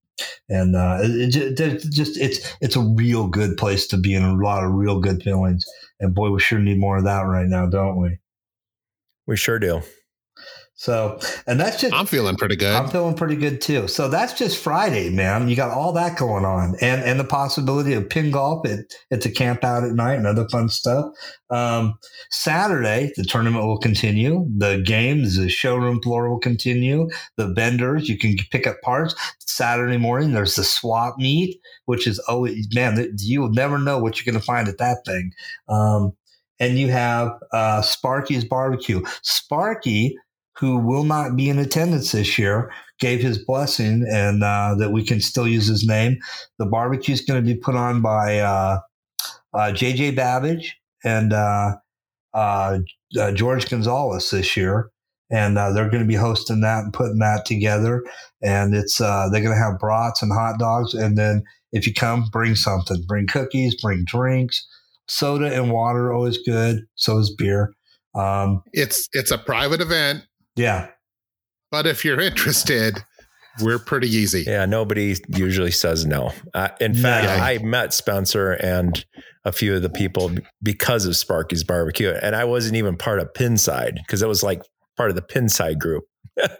and 0.49 0.75
uh, 0.75 0.99
it, 1.01 1.37
it 1.37 1.57
ju- 1.57 1.91
just 1.91 2.17
it's 2.19 2.57
it's 2.61 2.77
a 2.77 2.81
real 2.81 3.29
good 3.29 3.57
place 3.57 3.87
to 3.89 3.97
be 3.97 4.15
in 4.15 4.25
a 4.25 4.35
lot 4.35 4.65
of 4.65 4.73
real 4.73 5.01
good 5.01 5.23
feelings. 5.23 5.65
And 6.01 6.15
boy, 6.15 6.31
we 6.31 6.41
sure 6.41 6.59
need 6.59 6.79
more 6.79 6.99
of 6.99 7.05
that 7.05 7.23
right 7.23 7.47
now, 7.47 7.67
don't 7.67 8.01
we? 8.01 8.19
We 9.27 9.37
sure 9.37 9.59
do. 9.59 9.83
So, 10.81 11.19
and 11.49 11.59
that's 11.59 11.81
just 11.81 11.93
I'm 11.93 12.07
feeling 12.07 12.37
pretty 12.37 12.55
good. 12.55 12.73
I'm 12.73 12.89
feeling 12.89 13.17
pretty 13.17 13.35
good 13.35 13.61
too. 13.61 13.89
So 13.89 14.07
that's 14.07 14.33
just 14.33 14.63
Friday, 14.63 15.11
man. 15.11 15.49
You 15.49 15.57
got 15.57 15.73
all 15.73 15.93
that 15.95 16.17
going 16.17 16.45
on, 16.45 16.77
and 16.81 17.03
and 17.03 17.19
the 17.19 17.25
possibility 17.25 17.95
of 17.95 18.09
pin 18.09 18.31
golf 18.31 18.65
at 18.65 18.95
at 19.11 19.23
the 19.23 19.29
camp 19.29 19.65
out 19.65 19.83
at 19.83 19.91
night 19.91 20.15
and 20.15 20.27
other 20.27 20.49
fun 20.51 20.69
stuff. 20.69 21.07
Um, 21.51 21.99
Saturday, 22.31 23.11
the 23.17 23.25
tournament 23.25 23.67
will 23.67 23.79
continue. 23.79 24.47
The 24.57 24.81
games, 24.87 25.37
the 25.37 25.49
showroom 25.49 26.01
floor 26.01 26.31
will 26.31 26.39
continue. 26.39 27.09
The 27.37 27.49
vendors, 27.49 28.09
you 28.09 28.17
can 28.17 28.37
pick 28.53 28.69
up 28.69 28.81
parts. 28.83 29.17
Saturday 29.41 29.97
morning, 29.97 30.33
there's 30.33 30.55
the 30.55 30.63
swap 30.63 31.19
meet, 31.19 31.61
which 31.87 32.07
is 32.07 32.21
always 32.21 32.73
man. 32.73 33.17
You 33.19 33.41
will 33.41 33.53
never 33.53 33.81
know 33.81 33.99
what 33.99 34.17
you're 34.17 34.33
going 34.33 34.41
to 34.41 34.47
find 34.47 34.69
at 34.69 34.79
that 34.79 34.99
thing. 35.05 35.33
Um, 35.69 36.13
and 36.61 36.79
you 36.79 36.89
have 36.89 37.33
uh, 37.53 37.83
Sparky's 37.83 38.45
barbecue. 38.45 39.03
Sparky 39.23 40.17
who 40.59 40.79
will 40.79 41.05
not 41.05 41.37
be 41.37 41.49
in 41.49 41.59
attendance 41.59 42.13
this 42.13 42.39
year, 42.39 42.73
gave 42.99 43.21
his 43.21 43.39
blessing 43.39 44.05
and 44.11 44.43
uh, 44.43 44.75
that 44.77 44.91
we 44.91 45.05
can 45.05 45.21
still 45.21 45.47
use 45.47 45.67
his 45.67 45.87
name. 45.87 46.19
The 46.59 46.67
barbecue 46.67 47.15
is 47.15 47.21
going 47.21 47.45
to 47.45 47.55
be 47.55 47.59
put 47.59 47.77
on 47.77 48.03
by 48.03 48.41
uh, 48.41 48.81
uh, 49.55 49.73
JJ 49.73 50.17
Babbage 50.17 50.77
and 51.05 51.33
uh, 51.33 51.77
uh, 52.35 52.79
uh, 53.19 53.33
George 53.33 53.69
Gonzalez 53.69 54.31
this 54.31 54.57
year. 54.57 54.91
And 55.31 55.59
they're 55.59 55.91
going 55.91 56.03
to 56.03 56.09
be 56.09 56.15
hosting 56.15 56.63
that 56.63 56.85
and 56.85 56.93
putting 56.93 57.19
that 57.19 57.45
together. 57.45 58.03
And 58.43 58.75
it's 58.75 58.97
they're 58.97 59.29
going 59.29 59.45
to 59.45 59.63
have 59.63 59.79
brats 59.79 60.23
and 60.23 60.33
hot 60.33 60.59
dogs. 60.59 60.95
And 60.95 61.19
then 61.19 61.45
if 61.71 61.87
you 61.87 61.93
come, 61.93 62.25
bring 62.33 62.55
something. 62.55 63.05
Bring 63.07 63.27
cookies, 63.27 63.79
bring 63.81 64.05
drinks. 64.07 64.67
Soda 65.07 65.55
and 65.55 65.71
water 65.71 66.15
always 66.15 66.39
good. 66.39 66.81
So 66.95 67.19
is 67.19 67.35
beer. 67.35 67.75
Um, 68.15 68.63
it's 68.73 69.07
it's 69.13 69.31
a 69.31 69.39
private 69.39 69.83
event, 69.83 70.25
yeah, 70.59 70.89
but 71.71 71.87
if 71.87 72.05
you're 72.05 72.21
interested, 72.21 72.99
we're 73.61 73.79
pretty 73.79 74.09
easy. 74.09 74.45
Yeah, 74.47 74.67
nobody 74.67 75.17
usually 75.29 75.71
says 75.71 76.07
no. 76.07 76.33
Uh, 76.55 76.69
in 76.81 76.93
No. 76.93 77.03
fact, 77.03 77.29
I 77.29 77.59
met 77.65 77.93
Spencer 77.95 78.53
and 78.53 79.05
a 79.45 79.53
few 79.53 79.75
of 79.75 79.83
the 79.83 79.91
people 79.91 80.31
because 80.63 81.07
of 81.07 81.17
Sparky's 81.17 81.65
Barbecue, 81.65 82.11
and 82.11 82.37
I 82.37 82.45
wasn't 82.45 82.77
even 82.77 82.97
part 82.97 83.19
of 83.21 83.33
Pinside 83.33 83.95
because 83.97 84.23
it 84.23 84.29
was 84.29 84.43
like 84.43 84.63
part 84.97 85.11
of 85.11 85.17
the 85.17 85.23
Pinside 85.23 85.79
group. 85.79 86.05
and 86.39 86.51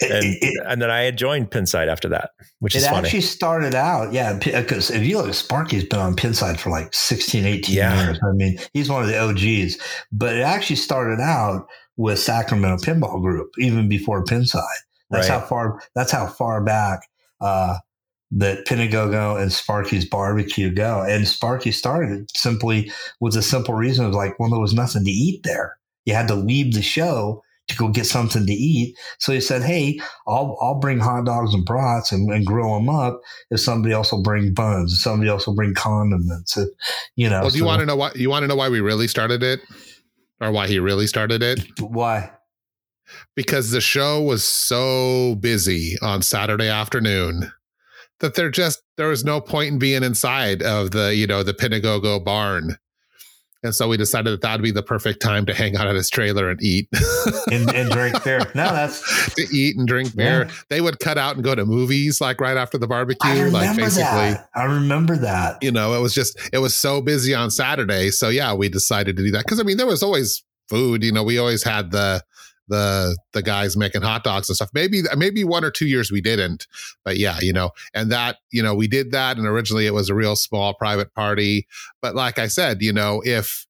It- 0.00 0.38
it- 0.42 0.66
and 0.66 0.82
then 0.82 0.90
I 0.90 1.02
had 1.02 1.16
joined 1.16 1.50
Pinside 1.50 1.88
after 1.88 2.08
that, 2.08 2.30
which 2.58 2.74
It 2.74 2.78
is 2.78 2.86
funny. 2.88 3.06
actually 3.06 3.20
started 3.20 3.74
out, 3.74 4.12
yeah, 4.12 4.32
because 4.34 4.90
if 4.90 5.04
you 5.04 5.18
look, 5.18 5.32
Sparky's 5.34 5.84
been 5.84 6.00
on 6.00 6.16
Pinside 6.16 6.58
for 6.58 6.70
like 6.70 6.92
16, 6.92 7.44
18 7.46 7.76
Yeah. 7.76 8.04
years. 8.06 8.18
I 8.22 8.32
mean, 8.34 8.58
he's 8.74 8.88
one 8.90 9.02
of 9.02 9.08
the 9.08 9.18
OGs, 9.18 9.78
but 10.10 10.34
it 10.34 10.40
actually 10.42 10.76
started 10.76 11.20
out 11.20 11.66
with 11.98 12.18
Sacramento 12.18 12.82
Pinball 12.82 13.20
Group, 13.20 13.50
even 13.58 13.88
before 13.88 14.24
Pinside. 14.24 14.62
That's 15.10 15.28
Right. 15.28 15.38
how 15.40 15.46
far, 15.46 15.82
that's 15.94 16.12
how 16.12 16.26
far 16.26 16.62
back, 16.62 17.00
uh, 17.40 17.78
that 18.30 18.66
Pinagogo 18.66 19.40
and 19.40 19.52
Sparky's 19.52 20.04
barbecue 20.08 20.70
go. 20.72 21.02
And 21.02 21.26
Sparky 21.26 21.72
started 21.72 22.30
simply 22.36 22.90
with 23.20 23.34
a 23.36 23.42
simple 23.42 23.74
reason 23.74 24.04
of 24.06 24.12
like, 24.12 24.38
well, 24.38 24.50
there 24.50 24.60
was 24.60 24.74
nothing 24.74 25.04
to 25.04 25.10
eat 25.10 25.42
there. 25.44 25.76
You 26.04 26.14
had 26.14 26.28
to 26.28 26.34
leave 26.34 26.74
the 26.74 26.82
show 26.82 27.42
to 27.68 27.76
go 27.76 27.88
get 27.88 28.06
something 28.06 28.46
to 28.46 28.52
eat. 28.52 28.96
So 29.18 29.32
he 29.32 29.40
said, 29.40 29.62
Hey, 29.62 30.00
I'll 30.26 30.56
I'll 30.60 30.78
bring 30.78 30.98
hot 30.98 31.26
dogs 31.26 31.52
and 31.52 31.64
brats 31.64 32.12
and, 32.12 32.30
and 32.30 32.46
grill 32.46 32.74
them 32.74 32.88
up. 32.88 33.20
If 33.50 33.60
somebody 33.60 33.92
else 33.92 34.10
will 34.12 34.22
bring 34.22 34.54
buns, 34.54 34.94
if 34.94 34.98
somebody 35.00 35.28
else 35.30 35.46
will 35.46 35.54
bring 35.54 35.74
condiments. 35.74 36.56
If, 36.56 36.68
you 37.16 37.28
know, 37.28 37.42
Well, 37.42 37.50
do 37.50 37.58
you 37.58 37.64
want 37.64 37.80
to 37.80 37.86
know 37.86 37.96
why? 37.96 38.12
You 38.14 38.30
want 38.30 38.42
to 38.44 38.46
know 38.46 38.56
why 38.56 38.68
we 38.68 38.80
really 38.80 39.08
started 39.08 39.42
it, 39.42 39.60
or 40.40 40.52
why 40.52 40.66
he 40.66 40.78
really 40.78 41.06
started 41.06 41.42
it? 41.42 41.60
why? 41.80 42.30
Because 43.34 43.70
the 43.70 43.80
show 43.80 44.20
was 44.22 44.44
so 44.44 45.36
busy 45.36 45.96
on 46.02 46.20
Saturday 46.22 46.68
afternoon 46.68 47.52
that 48.20 48.34
there 48.34 48.50
just 48.50 48.82
there 48.96 49.08
was 49.08 49.24
no 49.24 49.40
point 49.40 49.72
in 49.72 49.78
being 49.78 50.02
inside 50.02 50.62
of 50.62 50.90
the 50.90 51.14
you 51.14 51.26
know 51.26 51.42
the 51.42 51.54
Pinagogo 51.54 52.22
barn, 52.22 52.76
and 53.62 53.74
so 53.74 53.88
we 53.88 53.96
decided 53.96 54.32
that 54.32 54.40
that'd 54.42 54.62
be 54.62 54.70
the 54.70 54.82
perfect 54.82 55.20
time 55.20 55.44
to 55.46 55.54
hang 55.54 55.76
out 55.76 55.86
at 55.86 55.94
his 55.94 56.08
trailer 56.10 56.48
and 56.50 56.62
eat, 56.62 56.88
And, 57.50 57.72
and 57.74 57.90
drink 57.90 58.22
beer. 58.24 58.40
No, 58.54 58.72
that's 58.72 59.34
to 59.36 59.46
eat 59.52 59.76
and 59.76 59.86
drink 59.86 60.14
beer. 60.14 60.44
Yeah. 60.46 60.54
They 60.70 60.80
would 60.80 60.98
cut 61.00 61.18
out 61.18 61.34
and 61.34 61.44
go 61.44 61.54
to 61.54 61.64
movies 61.66 62.20
like 62.20 62.40
right 62.40 62.56
after 62.56 62.78
the 62.78 62.86
I 62.86 62.88
barbecue, 62.88 63.30
remember 63.30 63.50
like 63.58 63.76
basically. 63.76 64.02
that. 64.02 64.48
I 64.54 64.64
remember 64.64 65.16
that. 65.16 65.62
you 65.62 65.70
know, 65.72 65.94
it 65.94 66.00
was 66.00 66.14
just 66.14 66.38
it 66.52 66.58
was 66.58 66.74
so 66.74 67.00
busy 67.00 67.34
on 67.34 67.50
Saturday. 67.50 68.10
So 68.10 68.28
yeah, 68.28 68.54
we 68.54 68.68
decided 68.68 69.16
to 69.16 69.22
do 69.24 69.30
that 69.32 69.44
because 69.44 69.60
I 69.60 69.62
mean 69.64 69.76
there 69.76 69.86
was 69.86 70.02
always 70.02 70.42
food. 70.68 71.02
You 71.02 71.12
know, 71.12 71.22
we 71.22 71.38
always 71.38 71.62
had 71.64 71.90
the 71.90 72.22
the 72.68 73.16
the 73.32 73.42
guys 73.42 73.76
making 73.76 74.02
hot 74.02 74.24
dogs 74.24 74.48
and 74.48 74.56
stuff. 74.56 74.70
Maybe 74.74 75.02
maybe 75.16 75.44
one 75.44 75.64
or 75.64 75.70
two 75.70 75.86
years 75.86 76.10
we 76.10 76.20
didn't, 76.20 76.66
but 77.04 77.16
yeah, 77.16 77.38
you 77.40 77.52
know, 77.52 77.70
and 77.94 78.10
that 78.12 78.36
you 78.50 78.62
know 78.62 78.74
we 78.74 78.88
did 78.88 79.12
that, 79.12 79.36
and 79.36 79.46
originally 79.46 79.86
it 79.86 79.94
was 79.94 80.08
a 80.08 80.14
real 80.14 80.36
small 80.36 80.74
private 80.74 81.14
party. 81.14 81.66
But 82.02 82.14
like 82.14 82.38
I 82.38 82.46
said, 82.48 82.82
you 82.82 82.92
know, 82.92 83.22
if 83.24 83.66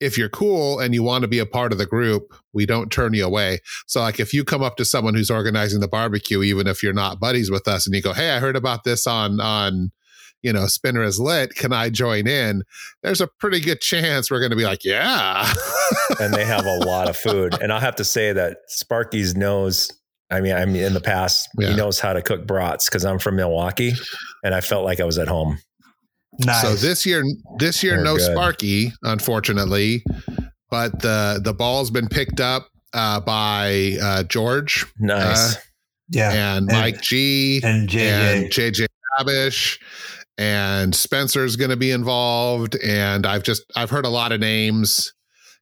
if 0.00 0.18
you're 0.18 0.28
cool 0.28 0.80
and 0.80 0.94
you 0.94 1.02
want 1.02 1.22
to 1.22 1.28
be 1.28 1.38
a 1.38 1.46
part 1.46 1.70
of 1.70 1.78
the 1.78 1.86
group, 1.86 2.34
we 2.52 2.66
don't 2.66 2.90
turn 2.90 3.14
you 3.14 3.24
away. 3.24 3.60
So 3.86 4.00
like 4.00 4.18
if 4.18 4.34
you 4.34 4.44
come 4.44 4.62
up 4.62 4.76
to 4.76 4.84
someone 4.84 5.14
who's 5.14 5.30
organizing 5.30 5.80
the 5.80 5.86
barbecue, 5.86 6.42
even 6.42 6.66
if 6.66 6.82
you're 6.82 6.92
not 6.92 7.20
buddies 7.20 7.50
with 7.50 7.68
us, 7.68 7.86
and 7.86 7.94
you 7.94 8.02
go, 8.02 8.12
"Hey, 8.12 8.30
I 8.30 8.40
heard 8.40 8.56
about 8.56 8.84
this 8.84 9.06
on 9.06 9.40
on." 9.40 9.92
You 10.42 10.52
know, 10.52 10.66
Spinner 10.66 11.02
is 11.02 11.20
lit. 11.20 11.54
Can 11.54 11.72
I 11.72 11.88
join 11.90 12.26
in? 12.26 12.62
There's 13.02 13.20
a 13.20 13.28
pretty 13.38 13.60
good 13.60 13.80
chance 13.80 14.30
we're 14.30 14.40
going 14.40 14.50
to 14.50 14.56
be 14.56 14.64
like, 14.64 14.84
yeah. 14.84 15.52
and 16.20 16.34
they 16.34 16.44
have 16.44 16.66
a 16.66 16.78
lot 16.78 17.08
of 17.08 17.16
food. 17.16 17.54
And 17.60 17.72
I'll 17.72 17.80
have 17.80 17.96
to 17.96 18.04
say 18.04 18.32
that 18.32 18.58
Sparky's 18.68 19.36
knows. 19.36 19.90
I 20.30 20.40
mean, 20.40 20.54
I 20.54 20.64
mean, 20.64 20.82
in 20.82 20.94
the 20.94 21.00
past, 21.00 21.48
Yeah. 21.58 21.68
he 21.70 21.76
knows 21.76 22.00
how 22.00 22.12
to 22.12 22.22
cook 22.22 22.46
brats 22.46 22.88
because 22.88 23.04
I'm 23.04 23.18
from 23.18 23.36
Milwaukee, 23.36 23.92
and 24.42 24.54
I 24.54 24.60
felt 24.62 24.84
like 24.84 24.98
I 24.98 25.04
was 25.04 25.18
at 25.18 25.28
home. 25.28 25.58
Nice. 26.38 26.62
So 26.62 26.74
this 26.74 27.04
year, 27.04 27.22
this 27.58 27.82
year, 27.82 27.96
They're 27.96 28.04
no 28.04 28.16
good. 28.16 28.32
Sparky, 28.32 28.92
unfortunately, 29.02 30.02
but 30.70 31.00
the 31.02 31.40
the 31.44 31.52
ball's 31.52 31.90
been 31.90 32.08
picked 32.08 32.40
up 32.40 32.68
uh, 32.94 33.20
by 33.20 33.98
uh, 34.02 34.22
George 34.24 34.86
Nice. 34.98 35.56
yeah. 36.08 36.56
and 36.56 36.66
Mike 36.66 37.02
G 37.02 37.60
and 37.62 37.86
JJ. 37.88 38.34
and 38.42 38.50
JJ 38.50 38.86
Abish 39.20 39.78
and 40.38 40.94
Spencer's 40.94 41.56
going 41.56 41.70
to 41.70 41.76
be 41.76 41.90
involved. 41.90 42.76
And 42.76 43.26
I've 43.26 43.42
just 43.42 43.64
I've 43.76 43.90
heard 43.90 44.04
a 44.04 44.10
lot 44.10 44.32
of 44.32 44.40
names. 44.40 45.12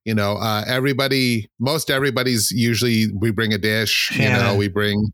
You 0.05 0.15
know, 0.15 0.39
uh, 0.39 0.65
everybody, 0.67 1.51
most 1.59 1.91
everybody's 1.91 2.51
usually 2.51 3.09
we 3.15 3.31
bring 3.31 3.53
a 3.53 3.59
dish. 3.59 4.11
You 4.17 4.29
know, 4.31 4.57
we 4.57 4.69
bring 4.69 5.13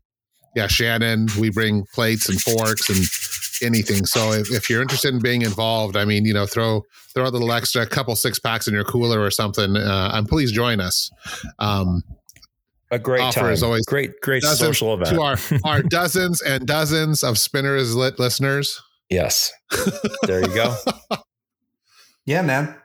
yeah 0.55 0.67
Shannon. 0.67 1.27
We 1.39 1.49
bring 1.49 1.85
plates 1.93 2.29
and 2.29 2.39
forks 2.41 2.89
and 2.89 3.05
anything. 3.61 4.05
So 4.05 4.31
if, 4.31 4.51
if 4.51 4.69
you're 4.69 4.81
interested 4.81 5.13
in 5.13 5.19
being 5.19 5.41
involved, 5.41 5.97
I 5.97 6.05
mean, 6.05 6.25
you 6.25 6.33
know, 6.33 6.45
throw 6.45 6.83
throw 7.13 7.25
a 7.25 7.29
little 7.29 7.51
extra, 7.51 7.85
couple 7.85 8.15
six 8.15 8.39
packs 8.39 8.67
in 8.67 8.73
your 8.73 8.83
cooler 8.83 9.19
or 9.19 9.31
something. 9.31 9.75
Uh, 9.75 10.11
and 10.13 10.27
please 10.27 10.51
join 10.51 10.79
us. 10.79 11.11
Um, 11.59 12.03
a 12.89 12.99
great 12.99 13.21
offer 13.21 13.41
time. 13.41 13.51
is 13.51 13.63
always 13.63 13.85
great, 13.85 14.21
great 14.21 14.43
dozens 14.43 14.59
social 14.59 14.93
event. 14.93 15.09
to 15.09 15.21
our 15.21 15.37
our 15.65 15.81
dozens 15.83 16.41
and 16.41 16.65
dozens 16.65 17.23
of 17.23 17.37
spinners 17.37 17.95
lit 17.95 18.19
listeners. 18.19 18.81
Yes. 19.09 19.51
There 20.23 20.41
you 20.41 20.53
go. 20.53 20.75
Yeah, 22.27 22.41
man. 22.41 22.75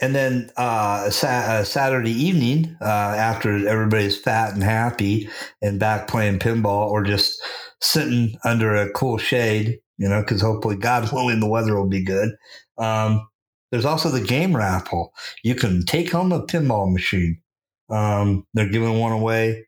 And 0.00 0.14
then 0.14 0.50
uh, 0.56 1.10
sa- 1.10 1.26
uh, 1.28 1.64
Saturday 1.64 2.10
evening, 2.12 2.74
uh, 2.80 2.84
after 2.84 3.68
everybody's 3.68 4.16
fat 4.18 4.54
and 4.54 4.62
happy 4.62 5.28
and 5.60 5.78
back 5.78 6.08
playing 6.08 6.38
pinball 6.38 6.88
or 6.88 7.02
just 7.02 7.38
sitting 7.82 8.34
under 8.44 8.74
a 8.74 8.90
cool 8.92 9.18
shade, 9.18 9.78
you 9.98 10.08
know, 10.08 10.22
because 10.22 10.40
hopefully, 10.40 10.76
God 10.76 11.12
willing, 11.12 11.40
the 11.40 11.46
weather 11.46 11.76
will 11.76 11.88
be 11.88 12.02
good. 12.02 12.30
Um, 12.78 13.28
there's 13.70 13.84
also 13.84 14.08
the 14.08 14.22
game 14.22 14.56
raffle. 14.56 15.12
You 15.44 15.54
can 15.54 15.84
take 15.84 16.10
home 16.10 16.32
a 16.32 16.46
pinball 16.46 16.90
machine. 16.90 17.42
Um, 17.90 18.46
they're 18.54 18.70
giving 18.70 18.98
one 18.98 19.12
away 19.12 19.66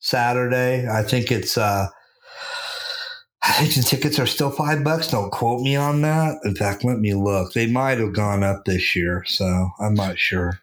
Saturday. 0.00 0.88
I 0.88 1.02
think 1.02 1.30
it's. 1.30 1.58
Uh, 1.58 1.88
I 3.44 3.52
think 3.52 3.74
the 3.74 3.82
tickets 3.82 4.18
are 4.20 4.26
still 4.26 4.50
five 4.50 4.84
bucks. 4.84 5.08
Don't 5.08 5.30
quote 5.30 5.62
me 5.62 5.74
on 5.74 6.02
that. 6.02 6.38
In 6.44 6.54
fact, 6.54 6.84
let 6.84 6.98
me 7.00 7.14
look. 7.14 7.52
They 7.52 7.66
might 7.66 7.98
have 7.98 8.12
gone 8.12 8.44
up 8.44 8.64
this 8.64 8.94
year, 8.94 9.24
so 9.26 9.70
I'm 9.80 9.94
not 9.94 10.16
sure. 10.18 10.60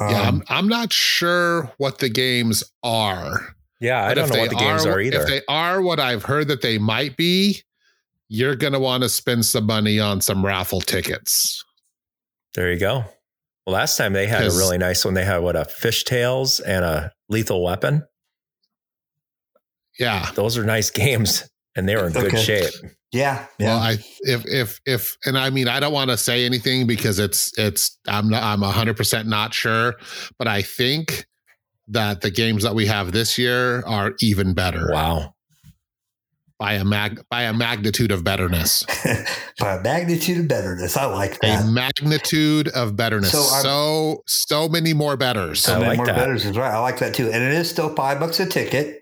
yeah, 0.00 0.22
Um, 0.28 0.42
I'm, 0.48 0.58
I'm 0.58 0.68
not 0.68 0.92
sure 0.92 1.70
what 1.76 1.98
the 1.98 2.08
games 2.08 2.64
are. 2.82 3.54
Yeah, 3.78 4.04
I 4.04 4.14
don't 4.14 4.24
if 4.24 4.30
know 4.30 4.36
they 4.36 4.42
what 4.42 4.50
the 4.50 4.56
games 4.56 4.86
are, 4.86 5.00
either. 5.00 5.20
If 5.20 5.26
they 5.26 5.42
are 5.48 5.82
what 5.82 6.00
I've 6.00 6.22
heard 6.22 6.48
that 6.48 6.62
they 6.62 6.78
might 6.78 7.16
be, 7.16 7.60
you're 8.28 8.56
going 8.56 8.72
to 8.72 8.78
want 8.80 9.02
to 9.02 9.08
spend 9.10 9.44
some 9.44 9.66
money 9.66 10.00
on 10.00 10.20
some 10.22 10.46
raffle 10.46 10.80
tickets. 10.80 11.62
there 12.54 12.72
you 12.72 12.78
go. 12.78 13.04
Well, 13.66 13.74
last 13.74 13.96
time 13.98 14.12
they 14.14 14.26
had 14.26 14.44
a 14.44 14.50
really 14.50 14.78
nice 14.78 15.04
one. 15.04 15.12
They 15.14 15.24
had 15.24 15.38
what 15.38 15.56
a 15.56 15.66
Fish 15.66 16.04
Tales 16.04 16.58
and 16.60 16.84
a 16.84 17.12
lethal 17.28 17.62
weapon. 17.62 18.02
Yeah. 19.98 20.30
Those 20.34 20.56
are 20.56 20.64
nice 20.64 20.90
games, 21.02 21.48
and 21.76 21.88
they 21.88 21.96
were 21.96 22.06
in 22.06 22.12
good 22.12 22.38
shape. 22.38 22.70
yeah, 23.12 23.46
yeah. 23.58 23.66
Well, 23.66 23.78
I 23.78 23.92
if 24.20 24.44
if 24.46 24.80
if 24.86 25.16
and 25.24 25.36
I 25.38 25.50
mean 25.50 25.68
I 25.68 25.80
don't 25.80 25.92
want 25.92 26.10
to 26.10 26.16
say 26.16 26.44
anything 26.44 26.86
because 26.86 27.18
it's 27.18 27.56
it's 27.58 27.98
I'm 28.08 28.28
not 28.28 28.42
I'm 28.42 28.62
hundred 28.62 28.96
percent 28.96 29.28
not 29.28 29.54
sure, 29.54 29.94
but 30.38 30.48
I 30.48 30.62
think 30.62 31.26
that 31.88 32.20
the 32.20 32.30
games 32.30 32.62
that 32.62 32.74
we 32.74 32.86
have 32.86 33.12
this 33.12 33.36
year 33.38 33.82
are 33.84 34.12
even 34.20 34.54
better 34.54 34.88
Wow. 34.92 35.34
by 36.58 36.74
a 36.74 36.84
mag 36.84 37.20
by 37.28 37.42
a 37.42 37.52
magnitude 37.52 38.12
of 38.12 38.22
betterness. 38.24 38.84
By 39.58 39.76
a 39.76 39.82
magnitude 39.82 40.38
of 40.38 40.48
betterness. 40.48 40.96
I 40.96 41.04
like 41.04 41.38
that. 41.40 41.64
a 41.64 41.66
magnitude 41.68 42.68
of 42.68 42.96
betterness. 42.96 43.30
So 43.32 43.42
So 43.42 44.08
I'm- 44.10 44.16
so, 44.26 44.68
many 44.68 44.92
more 44.94 45.16
betters. 45.16 45.60
So 45.62 45.74
I 45.74 45.78
many 45.78 45.88
like 45.90 45.96
more 45.98 46.06
that. 46.06 46.16
betters 46.16 46.44
is 46.46 46.56
right. 46.56 46.72
I 46.72 46.78
like 46.78 46.98
that 47.00 47.14
too. 47.14 47.26
And 47.30 47.42
it 47.44 47.52
is 47.52 47.68
still 47.70 47.94
five 47.94 48.18
bucks 48.18 48.40
a 48.40 48.46
ticket. 48.46 49.01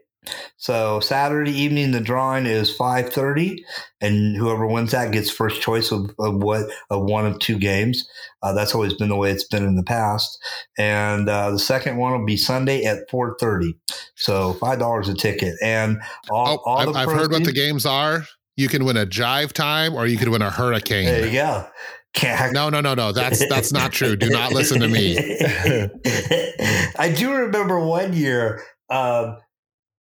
So 0.56 1.00
Saturday 1.00 1.52
evening, 1.52 1.92
the 1.92 2.00
drawing 2.00 2.46
is 2.46 2.74
five 2.74 3.12
thirty, 3.12 3.64
and 4.00 4.36
whoever 4.36 4.66
wins 4.66 4.92
that 4.92 5.12
gets 5.12 5.30
first 5.30 5.62
choice 5.62 5.90
of, 5.90 6.10
of 6.18 6.42
what 6.42 6.66
of 6.90 7.04
one 7.04 7.26
of 7.26 7.38
two 7.38 7.58
games. 7.58 8.06
Uh, 8.42 8.52
that's 8.52 8.74
always 8.74 8.94
been 8.94 9.08
the 9.08 9.16
way 9.16 9.30
it's 9.30 9.48
been 9.48 9.64
in 9.64 9.76
the 9.76 9.82
past. 9.82 10.38
And 10.78 11.28
uh, 11.28 11.52
the 11.52 11.58
second 11.58 11.96
one 11.96 12.12
will 12.12 12.26
be 12.26 12.36
Sunday 12.36 12.84
at 12.84 13.10
four 13.10 13.36
thirty. 13.40 13.74
So 14.16 14.52
five 14.54 14.78
dollars 14.78 15.08
a 15.08 15.14
ticket, 15.14 15.54
and 15.62 16.00
all, 16.30 16.60
oh, 16.64 16.70
all 16.70 16.78
I've, 16.78 16.92
the 16.92 16.98
I've 16.98 17.10
heard 17.10 17.32
what 17.32 17.44
the 17.44 17.52
games 17.52 17.86
are. 17.86 18.24
You 18.56 18.68
can 18.68 18.84
win 18.84 18.98
a 18.98 19.06
jive 19.06 19.52
time 19.52 19.94
or 19.94 20.06
you 20.06 20.18
could 20.18 20.28
win 20.28 20.42
a 20.42 20.50
hurricane. 20.50 21.06
There 21.06 21.26
you 21.26 21.32
go. 21.32 21.66
Can't, 22.12 22.52
No, 22.52 22.68
no, 22.68 22.80
no, 22.80 22.94
no. 22.94 23.12
That's 23.12 23.48
that's 23.48 23.72
not 23.72 23.92
true. 23.92 24.16
Do 24.16 24.28
not 24.28 24.52
listen 24.52 24.80
to 24.80 24.88
me. 24.88 25.16
I 26.98 27.10
do 27.16 27.32
remember 27.32 27.80
one 27.80 28.12
year, 28.12 28.62
um, 28.90 29.38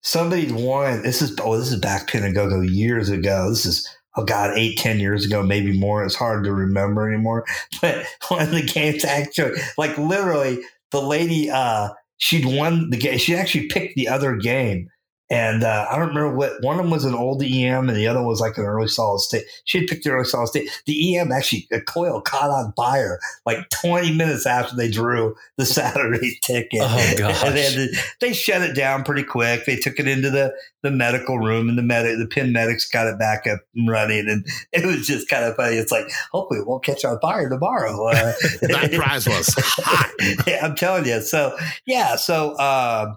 somebody 0.04 0.52
won. 0.52 1.02
This 1.02 1.20
is 1.20 1.36
oh, 1.42 1.58
this 1.58 1.72
is 1.72 1.80
back 1.80 2.08
Pinagogo 2.08 2.64
years 2.70 3.08
ago. 3.08 3.48
This 3.48 3.66
is 3.66 3.88
oh 4.16 4.24
god, 4.24 4.52
eight 4.56 4.78
ten 4.78 5.00
years 5.00 5.24
ago, 5.26 5.42
maybe 5.42 5.76
more. 5.76 6.04
It's 6.04 6.14
hard 6.14 6.44
to 6.44 6.52
remember 6.52 7.08
anymore. 7.08 7.44
But 7.80 8.06
one 8.28 8.42
of 8.42 8.50
the 8.52 8.62
games 8.62 9.04
actually, 9.04 9.58
like 9.76 9.98
literally, 9.98 10.60
the 10.92 11.02
lady, 11.02 11.50
uh, 11.50 11.88
she'd 12.18 12.46
won 12.46 12.90
the 12.90 12.96
game. 12.96 13.18
She 13.18 13.34
actually 13.34 13.66
picked 13.66 13.96
the 13.96 14.08
other 14.08 14.36
game. 14.36 14.88
And 15.30 15.64
uh, 15.64 15.86
I 15.90 15.96
don't 15.98 16.08
remember 16.08 16.36
what 16.36 16.62
one 16.62 16.76
of 16.78 16.84
them 16.84 16.90
was 16.90 17.06
an 17.06 17.14
old 17.14 17.42
EM 17.42 17.88
and 17.88 17.96
the 17.96 18.06
other 18.06 18.22
was 18.22 18.40
like 18.40 18.58
an 18.58 18.64
early 18.64 18.88
solid 18.88 19.20
state. 19.20 19.44
She 19.64 19.78
had 19.78 19.86
picked 19.86 20.04
the 20.04 20.10
early 20.10 20.26
solid 20.26 20.48
state. 20.48 20.68
The 20.86 21.16
EM 21.16 21.32
actually, 21.32 21.66
a 21.72 21.80
coil 21.80 22.20
caught 22.20 22.50
on 22.50 22.74
fire 22.76 23.18
like 23.46 23.68
20 23.70 24.14
minutes 24.14 24.44
after 24.44 24.76
they 24.76 24.90
drew 24.90 25.34
the 25.56 25.64
Saturday 25.64 26.38
ticket. 26.42 26.80
Oh, 26.82 27.14
gosh. 27.18 27.42
And 27.42 27.54
they, 27.56 27.70
to- 27.70 27.96
they 28.20 28.32
shut 28.34 28.60
it 28.60 28.76
down 28.76 29.02
pretty 29.02 29.24
quick. 29.24 29.64
They 29.64 29.76
took 29.76 29.98
it 29.98 30.06
into 30.06 30.28
the, 30.30 30.52
the 30.82 30.90
medical 30.90 31.38
room 31.38 31.70
and 31.70 31.78
the 31.78 31.82
medic, 31.82 32.18
the 32.18 32.26
pin 32.26 32.52
medics 32.52 32.86
got 32.88 33.06
it 33.06 33.18
back 33.18 33.46
up 33.46 33.60
and 33.74 33.88
running. 33.88 34.28
And 34.28 34.46
it 34.72 34.84
was 34.84 35.06
just 35.06 35.28
kind 35.28 35.44
of 35.44 35.56
funny. 35.56 35.76
It's 35.76 35.90
like, 35.90 36.04
hopefully 36.32 36.60
it 36.60 36.66
won't 36.66 36.84
catch 36.84 37.02
on 37.04 37.18
fire 37.20 37.48
tomorrow. 37.48 38.08
Uh, 38.08 38.32
That 38.60 38.92
prize 38.94 39.26
was 39.26 39.54
hot. 39.56 40.10
yeah, 40.46 40.60
I'm 40.66 40.76
telling 40.76 41.06
you. 41.06 41.22
So 41.22 41.56
yeah, 41.86 42.16
so 42.16 42.52
uh, 42.56 43.14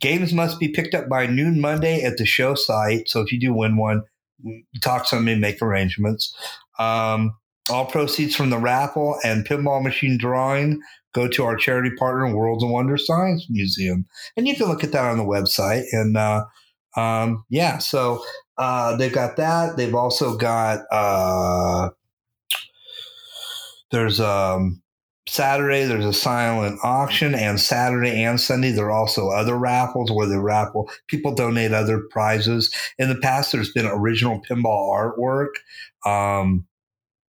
games 0.00 0.32
must 0.32 0.58
be 0.58 0.68
picked 0.68 0.94
up 0.94 1.08
by 1.08 1.26
noon 1.26 1.60
Monday 1.60 2.02
at 2.02 2.16
the 2.16 2.26
show 2.26 2.54
site. 2.54 3.08
So 3.08 3.20
if 3.20 3.32
you 3.32 3.40
do 3.40 3.54
win 3.54 3.76
one, 3.76 4.02
talk 4.80 5.02
to 5.02 5.08
somebody, 5.08 5.38
make 5.38 5.62
arrangements. 5.62 6.34
Um, 6.78 7.36
all 7.70 7.86
proceeds 7.86 8.36
from 8.36 8.50
the 8.50 8.58
raffle 8.58 9.18
and 9.24 9.46
pinball 9.46 9.82
machine 9.82 10.18
drawing 10.18 10.80
go 11.16 11.26
to 11.26 11.44
our 11.44 11.56
charity 11.56 11.90
partner, 11.96 12.34
World 12.36 12.62
of 12.62 12.70
Wonders 12.70 13.06
Science 13.06 13.46
Museum, 13.48 14.04
and 14.36 14.46
you 14.46 14.54
can 14.54 14.66
look 14.66 14.84
at 14.84 14.92
that 14.92 15.10
on 15.10 15.16
the 15.16 15.24
website. 15.24 15.84
And 15.90 16.16
uh, 16.16 16.44
um, 16.94 17.44
yeah, 17.48 17.78
so 17.78 18.22
uh, 18.58 18.96
they've 18.96 19.12
got 19.12 19.36
that. 19.36 19.76
They've 19.76 19.94
also 19.94 20.36
got 20.36 20.80
uh, 20.92 21.88
there's 23.90 24.20
um, 24.20 24.82
Saturday 25.28 25.84
there's 25.84 26.04
a 26.04 26.12
silent 26.12 26.78
auction, 26.84 27.34
and 27.34 27.60
Saturday 27.60 28.22
and 28.22 28.40
Sunday 28.40 28.70
there 28.70 28.86
are 28.86 28.92
also 28.92 29.30
other 29.30 29.56
raffles 29.56 30.10
where 30.12 30.26
they 30.26 30.36
raffle 30.36 30.90
people 31.08 31.34
donate 31.34 31.72
other 31.72 32.02
prizes. 32.10 32.72
In 32.98 33.08
the 33.08 33.16
past, 33.16 33.52
there's 33.52 33.72
been 33.72 33.86
original 33.86 34.40
pinball 34.48 34.88
artwork. 34.92 35.48
Um, 36.08 36.66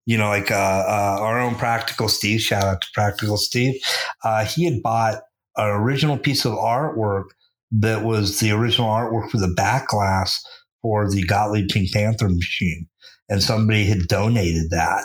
you 0.05 0.17
know, 0.17 0.29
like 0.29 0.51
uh, 0.51 0.55
uh, 0.55 1.17
our 1.19 1.39
own 1.39 1.55
Practical 1.55 2.07
Steve. 2.07 2.39
Shout 2.39 2.63
out 2.63 2.81
to 2.81 2.87
Practical 2.93 3.35
Steve. 3.35 3.81
Uh, 4.23 4.45
he 4.45 4.65
had 4.65 4.81
bought 4.81 5.15
an 5.57 5.69
original 5.69 6.17
piece 6.17 6.45
of 6.45 6.53
artwork 6.53 7.25
that 7.71 8.03
was 8.03 8.39
the 8.39 8.51
original 8.51 8.87
artwork 8.87 9.29
for 9.29 9.37
the 9.37 9.53
back 9.53 9.87
glass 9.87 10.41
for 10.81 11.11
the 11.11 11.23
Gottlieb 11.23 11.67
Pink 11.69 11.91
Panther 11.91 12.29
machine, 12.29 12.87
and 13.27 13.43
somebody 13.43 13.85
had 13.85 14.07
donated 14.07 14.69
that, 14.69 15.03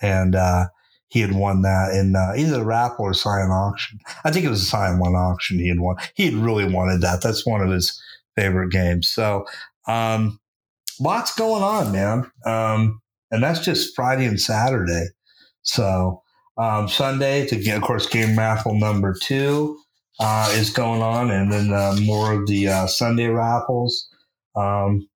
and 0.00 0.36
uh, 0.36 0.66
he 1.10 1.20
had 1.20 1.32
won 1.32 1.62
that 1.62 1.92
in 1.94 2.16
uh, 2.16 2.32
either 2.36 2.58
the 2.58 2.64
raffle 2.64 3.04
or 3.04 3.14
silent 3.14 3.52
auction. 3.52 3.98
I 4.24 4.30
think 4.30 4.44
it 4.44 4.50
was 4.50 4.62
a 4.62 4.66
silent 4.66 5.00
one 5.00 5.14
auction. 5.14 5.58
He 5.58 5.68
had 5.68 5.80
won. 5.80 5.96
He 6.14 6.24
had 6.24 6.34
really 6.34 6.72
wanted 6.72 7.02
that. 7.02 7.20
That's 7.20 7.44
one 7.44 7.60
of 7.60 7.70
his 7.70 8.00
favorite 8.36 8.70
games. 8.70 9.08
So, 9.08 9.44
um, 9.86 10.40
lots 11.00 11.34
going 11.34 11.62
on, 11.62 11.92
man. 11.92 12.30
Um, 12.46 13.00
and 13.30 13.42
that's 13.42 13.60
just 13.60 13.94
Friday 13.94 14.24
and 14.24 14.40
Saturday. 14.40 15.06
So 15.62 16.22
um, 16.56 16.88
Sunday, 16.88 17.46
to 17.46 17.56
get 17.56 17.76
of 17.76 17.82
course, 17.82 18.06
game 18.06 18.38
raffle 18.38 18.78
number 18.78 19.14
two 19.20 19.78
uh, 20.20 20.52
is 20.54 20.70
going 20.70 21.02
on, 21.02 21.30
and 21.30 21.52
then 21.52 21.72
uh, 21.72 21.96
more 22.02 22.32
of 22.32 22.46
the 22.46 22.68
uh, 22.68 22.86
Sunday 22.86 23.28
raffles. 23.28 24.08
Um, 24.56 25.08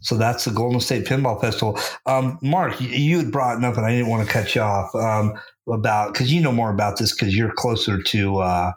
so 0.00 0.16
that's 0.16 0.44
the 0.44 0.50
Golden 0.50 0.80
State 0.80 1.04
Pinball 1.04 1.40
Festival. 1.40 1.78
Um, 2.06 2.38
Mark, 2.42 2.80
you, 2.80 3.18
had 3.18 3.30
brought 3.30 3.58
it 3.58 3.64
up, 3.64 3.76
and 3.76 3.86
I 3.86 3.92
didn't 3.92 4.08
want 4.08 4.26
to 4.26 4.32
cut 4.32 4.54
you 4.54 4.60
off 4.60 4.94
um, 4.94 5.34
about 5.68 6.12
because 6.12 6.32
you 6.32 6.40
know 6.40 6.52
more 6.52 6.70
about 6.70 6.98
this 6.98 7.14
because 7.14 7.36
you're 7.36 7.52
closer 7.52 8.02
to 8.02 8.38
uh, 8.38 8.72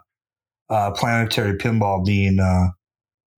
uh, 0.70 0.90
planetary 0.92 1.56
pinball 1.58 2.04
being 2.04 2.40
uh, 2.40 2.68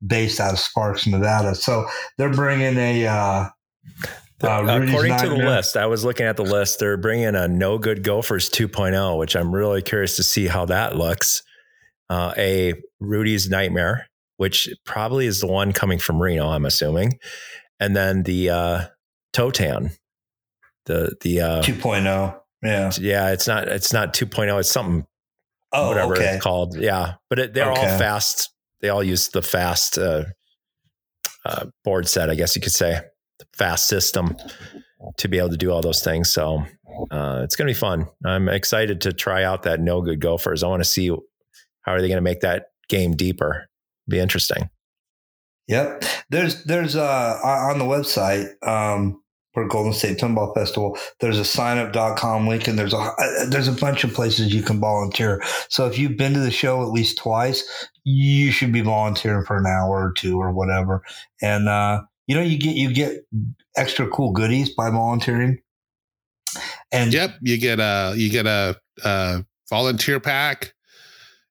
based 0.06 0.40
out 0.40 0.52
of 0.52 0.58
Sparks, 0.58 1.06
Nevada. 1.06 1.54
So 1.54 1.86
they're 2.18 2.32
bringing 2.32 2.76
a 2.76 3.06
uh, 3.06 3.48
Uh, 4.42 4.62
According 4.86 5.16
to 5.18 5.28
the 5.30 5.36
list, 5.36 5.78
I 5.78 5.86
was 5.86 6.04
looking 6.04 6.26
at 6.26 6.36
the 6.36 6.44
list. 6.44 6.78
They're 6.78 6.98
bringing 6.98 7.34
a 7.34 7.48
No 7.48 7.78
Good 7.78 8.02
Gophers 8.02 8.50
2.0, 8.50 9.18
which 9.18 9.34
I'm 9.34 9.54
really 9.54 9.80
curious 9.80 10.16
to 10.16 10.22
see 10.22 10.46
how 10.46 10.66
that 10.66 10.96
looks. 10.96 11.42
Uh, 12.10 12.34
a 12.36 12.74
Rudy's 13.00 13.48
Nightmare, 13.48 14.08
which 14.36 14.68
probably 14.84 15.26
is 15.26 15.40
the 15.40 15.46
one 15.46 15.72
coming 15.72 15.98
from 15.98 16.20
Reno, 16.22 16.48
I'm 16.48 16.66
assuming, 16.66 17.18
and 17.80 17.96
then 17.96 18.22
the 18.22 18.50
uh, 18.50 18.84
Totan. 19.32 19.90
The 20.86 21.16
the 21.20 21.40
uh, 21.40 21.62
2.0. 21.62 22.40
Yeah. 22.62 22.92
yeah, 23.00 23.32
it's 23.32 23.46
not 23.48 23.68
it's 23.68 23.92
not 23.92 24.14
2.0. 24.14 24.60
It's 24.60 24.70
something 24.70 25.06
Oh, 25.72 25.88
whatever 25.88 26.14
okay. 26.14 26.34
it's 26.34 26.42
called. 26.42 26.76
Yeah, 26.78 27.14
but 27.28 27.38
it, 27.38 27.54
they're 27.54 27.70
all 27.70 27.98
fast. 27.98 28.50
They 28.80 28.88
all 28.88 29.02
use 29.02 29.28
the 29.28 29.42
fast 29.42 29.98
uh, 29.98 30.24
uh, 31.44 31.66
board 31.84 32.08
set, 32.08 32.30
I 32.30 32.34
guess 32.34 32.54
you 32.56 32.62
could 32.62 32.72
say, 32.72 33.00
the 33.38 33.46
fast 33.56 33.88
system 33.88 34.36
to 35.18 35.28
be 35.28 35.38
able 35.38 35.50
to 35.50 35.56
do 35.56 35.72
all 35.72 35.82
those 35.82 36.02
things. 36.02 36.32
So 36.32 36.64
uh, 37.10 37.40
it's 37.44 37.56
going 37.56 37.66
to 37.66 37.74
be 37.74 37.78
fun. 37.78 38.06
I'm 38.24 38.48
excited 38.48 39.02
to 39.02 39.12
try 39.12 39.44
out 39.44 39.64
that 39.64 39.80
No 39.80 40.00
Good 40.02 40.20
Gophers. 40.20 40.62
I 40.62 40.68
want 40.68 40.82
to 40.82 40.88
see 40.88 41.08
how 41.08 41.92
are 41.92 42.00
they 42.00 42.08
going 42.08 42.16
to 42.16 42.22
make 42.22 42.40
that 42.40 42.66
game 42.88 43.16
deeper. 43.16 43.68
Be 44.08 44.18
interesting. 44.18 44.70
Yep. 45.68 46.04
There's 46.30 46.64
there's 46.64 46.96
uh 46.96 47.38
on 47.42 47.78
the 47.78 47.84
website 47.84 48.50
um 48.66 49.20
for 49.56 49.66
Golden 49.66 49.94
State 49.94 50.18
Pinball 50.18 50.54
Festival, 50.54 50.98
there's 51.20 51.38
a 51.38 51.42
signup.com 51.42 52.46
link 52.46 52.68
and 52.68 52.78
there's 52.78 52.92
a 52.92 52.98
uh, 52.98 53.46
there's 53.48 53.68
a 53.68 53.72
bunch 53.72 54.04
of 54.04 54.12
places 54.12 54.52
you 54.54 54.62
can 54.62 54.78
volunteer. 54.78 55.42
So 55.70 55.86
if 55.86 55.98
you've 55.98 56.18
been 56.18 56.34
to 56.34 56.40
the 56.40 56.50
show 56.50 56.82
at 56.82 56.90
least 56.90 57.16
twice, 57.16 57.88
you 58.04 58.50
should 58.50 58.70
be 58.70 58.82
volunteering 58.82 59.46
for 59.46 59.56
an 59.56 59.64
hour 59.66 60.08
or 60.08 60.12
two 60.12 60.38
or 60.38 60.52
whatever. 60.52 61.02
And 61.40 61.70
uh 61.70 62.02
you 62.26 62.36
know 62.36 62.42
you 62.42 62.58
get 62.58 62.76
you 62.76 62.92
get 62.92 63.26
extra 63.76 64.06
cool 64.08 64.32
goodies 64.32 64.74
by 64.74 64.90
volunteering. 64.90 65.58
And 66.92 67.12
Yep, 67.12 67.36
you 67.40 67.58
get 67.58 67.80
a 67.80 68.12
you 68.14 68.30
get 68.30 68.46
a, 68.46 68.76
a 69.04 69.44
volunteer 69.70 70.20
pack, 70.20 70.74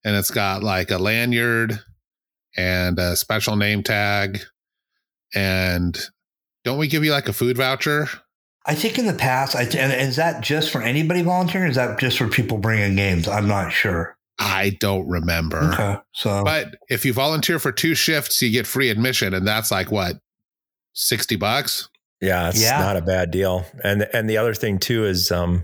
and 0.03 0.15
it's 0.15 0.32
got 0.32 0.64
like 0.64 0.91
a 0.91 0.98
lanyard 0.98 1.80
and 2.57 2.98
a 2.99 3.15
special 3.15 3.56
name 3.56 3.84
tag, 3.84 4.40
and 5.34 5.98
don't 6.64 6.77
we 6.77 6.88
give 6.88 7.03
you 7.03 7.11
like 7.11 7.27
a 7.27 7.34
food 7.34 7.57
voucher? 7.57 8.07
I 8.65 8.73
think 8.73 8.98
in 8.98 9.06
the 9.06 9.14
past, 9.14 9.56
I 9.56 9.64
and 9.64 9.94
is 9.94 10.15
that 10.15 10.41
just 10.41 10.72
for 10.72 10.82
anybody 10.82 11.22
volunteering? 11.22 11.68
Or 11.68 11.69
is 11.69 11.76
that 11.76 11.99
just 11.99 12.18
for 12.18 12.27
people 12.27 12.57
bringing 12.57 12.95
games? 12.95 13.27
I'm 13.27 13.48
not 13.48 13.72
sure. 13.72 14.18
I 14.40 14.72
don't 14.80 15.07
remember. 15.07 15.72
Okay, 15.73 15.98
so 16.14 16.44
But 16.44 16.76
if 16.90 17.06
you 17.06 17.14
volunteer 17.14 17.57
for 17.60 17.72
two 17.72 17.95
shifts, 17.95 18.41
you 18.41 18.49
get 18.52 18.68
free 18.68 18.90
admission, 18.90 19.34
and 19.34 19.48
that's 19.48 19.72
like 19.72 19.91
what 19.91 20.15
sixty 20.94 21.36
bucks. 21.36 21.90
Yeah, 22.22 22.49
it's 22.49 22.61
Yeah. 22.61 22.80
not 22.80 22.98
a 22.98 23.02
bad 23.02 23.30
deal. 23.32 23.65
And 23.84 24.07
and 24.14 24.30
the 24.30 24.38
other 24.38 24.53
thing 24.53 24.80
too 24.80 25.06
is 25.06 25.32
um 25.32 25.64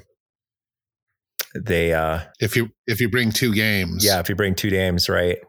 they 1.55 1.93
uh 1.93 2.19
If 2.39 2.55
you 2.55 2.69
if 2.87 3.01
you 3.01 3.09
bring 3.09 3.31
two 3.31 3.53
games, 3.53 4.05
yeah, 4.05 4.19
if 4.19 4.29
you 4.29 4.35
bring 4.35 4.55
two 4.55 4.69
games, 4.69 5.09
right? 5.09 5.39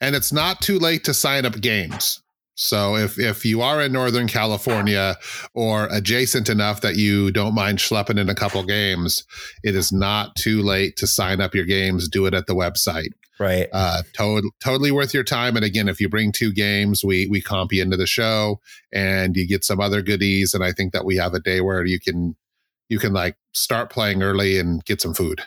And 0.00 0.14
it's 0.14 0.32
not 0.32 0.60
too 0.60 0.78
late 0.78 1.04
to 1.04 1.14
sign 1.14 1.44
up 1.44 1.60
games. 1.60 2.22
So 2.56 2.96
if 2.96 3.18
if 3.18 3.44
you 3.44 3.60
are 3.60 3.82
in 3.82 3.92
Northern 3.92 4.26
California 4.26 5.16
or 5.54 5.88
adjacent 5.92 6.48
enough 6.48 6.80
that 6.80 6.96
you 6.96 7.30
don't 7.30 7.54
mind 7.54 7.78
schlepping 7.78 8.18
in 8.18 8.30
a 8.30 8.34
couple 8.34 8.62
games, 8.64 9.24
it 9.62 9.74
is 9.74 9.92
not 9.92 10.34
too 10.36 10.62
late 10.62 10.96
to 10.96 11.06
sign 11.06 11.40
up 11.42 11.54
your 11.54 11.66
games. 11.66 12.08
Do 12.08 12.24
it 12.24 12.32
at 12.32 12.46
the 12.46 12.54
website. 12.54 13.10
Right. 13.38 13.68
Uh, 13.70 14.02
to- 14.14 14.50
totally 14.64 14.90
worth 14.90 15.12
your 15.12 15.22
time. 15.22 15.56
And 15.56 15.64
again, 15.66 15.88
if 15.88 16.00
you 16.00 16.08
bring 16.08 16.32
two 16.32 16.50
games, 16.50 17.04
we 17.04 17.26
we 17.26 17.42
comp 17.42 17.74
you 17.74 17.82
into 17.82 17.98
the 17.98 18.06
show, 18.06 18.60
and 18.90 19.36
you 19.36 19.46
get 19.46 19.62
some 19.62 19.78
other 19.78 20.00
goodies. 20.00 20.54
And 20.54 20.64
I 20.64 20.72
think 20.72 20.94
that 20.94 21.04
we 21.04 21.16
have 21.16 21.34
a 21.34 21.40
day 21.40 21.60
where 21.60 21.84
you 21.84 22.00
can 22.00 22.36
you 22.88 22.98
can 22.98 23.12
like 23.12 23.36
start 23.52 23.90
playing 23.90 24.22
early 24.22 24.58
and 24.58 24.82
get 24.86 25.02
some 25.02 25.12
food. 25.12 25.42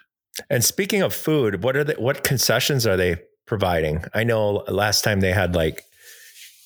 And 0.47 0.63
speaking 0.63 1.01
of 1.01 1.13
food, 1.13 1.63
what 1.63 1.75
are 1.75 1.83
the 1.83 1.95
what 1.95 2.23
concessions 2.23 2.85
are 2.85 2.95
they 2.95 3.17
providing? 3.49 4.05
I 4.13 4.23
know 4.23 4.63
last 4.69 5.03
time 5.03 5.19
they 5.19 5.33
had 5.33 5.55
like 5.55 5.83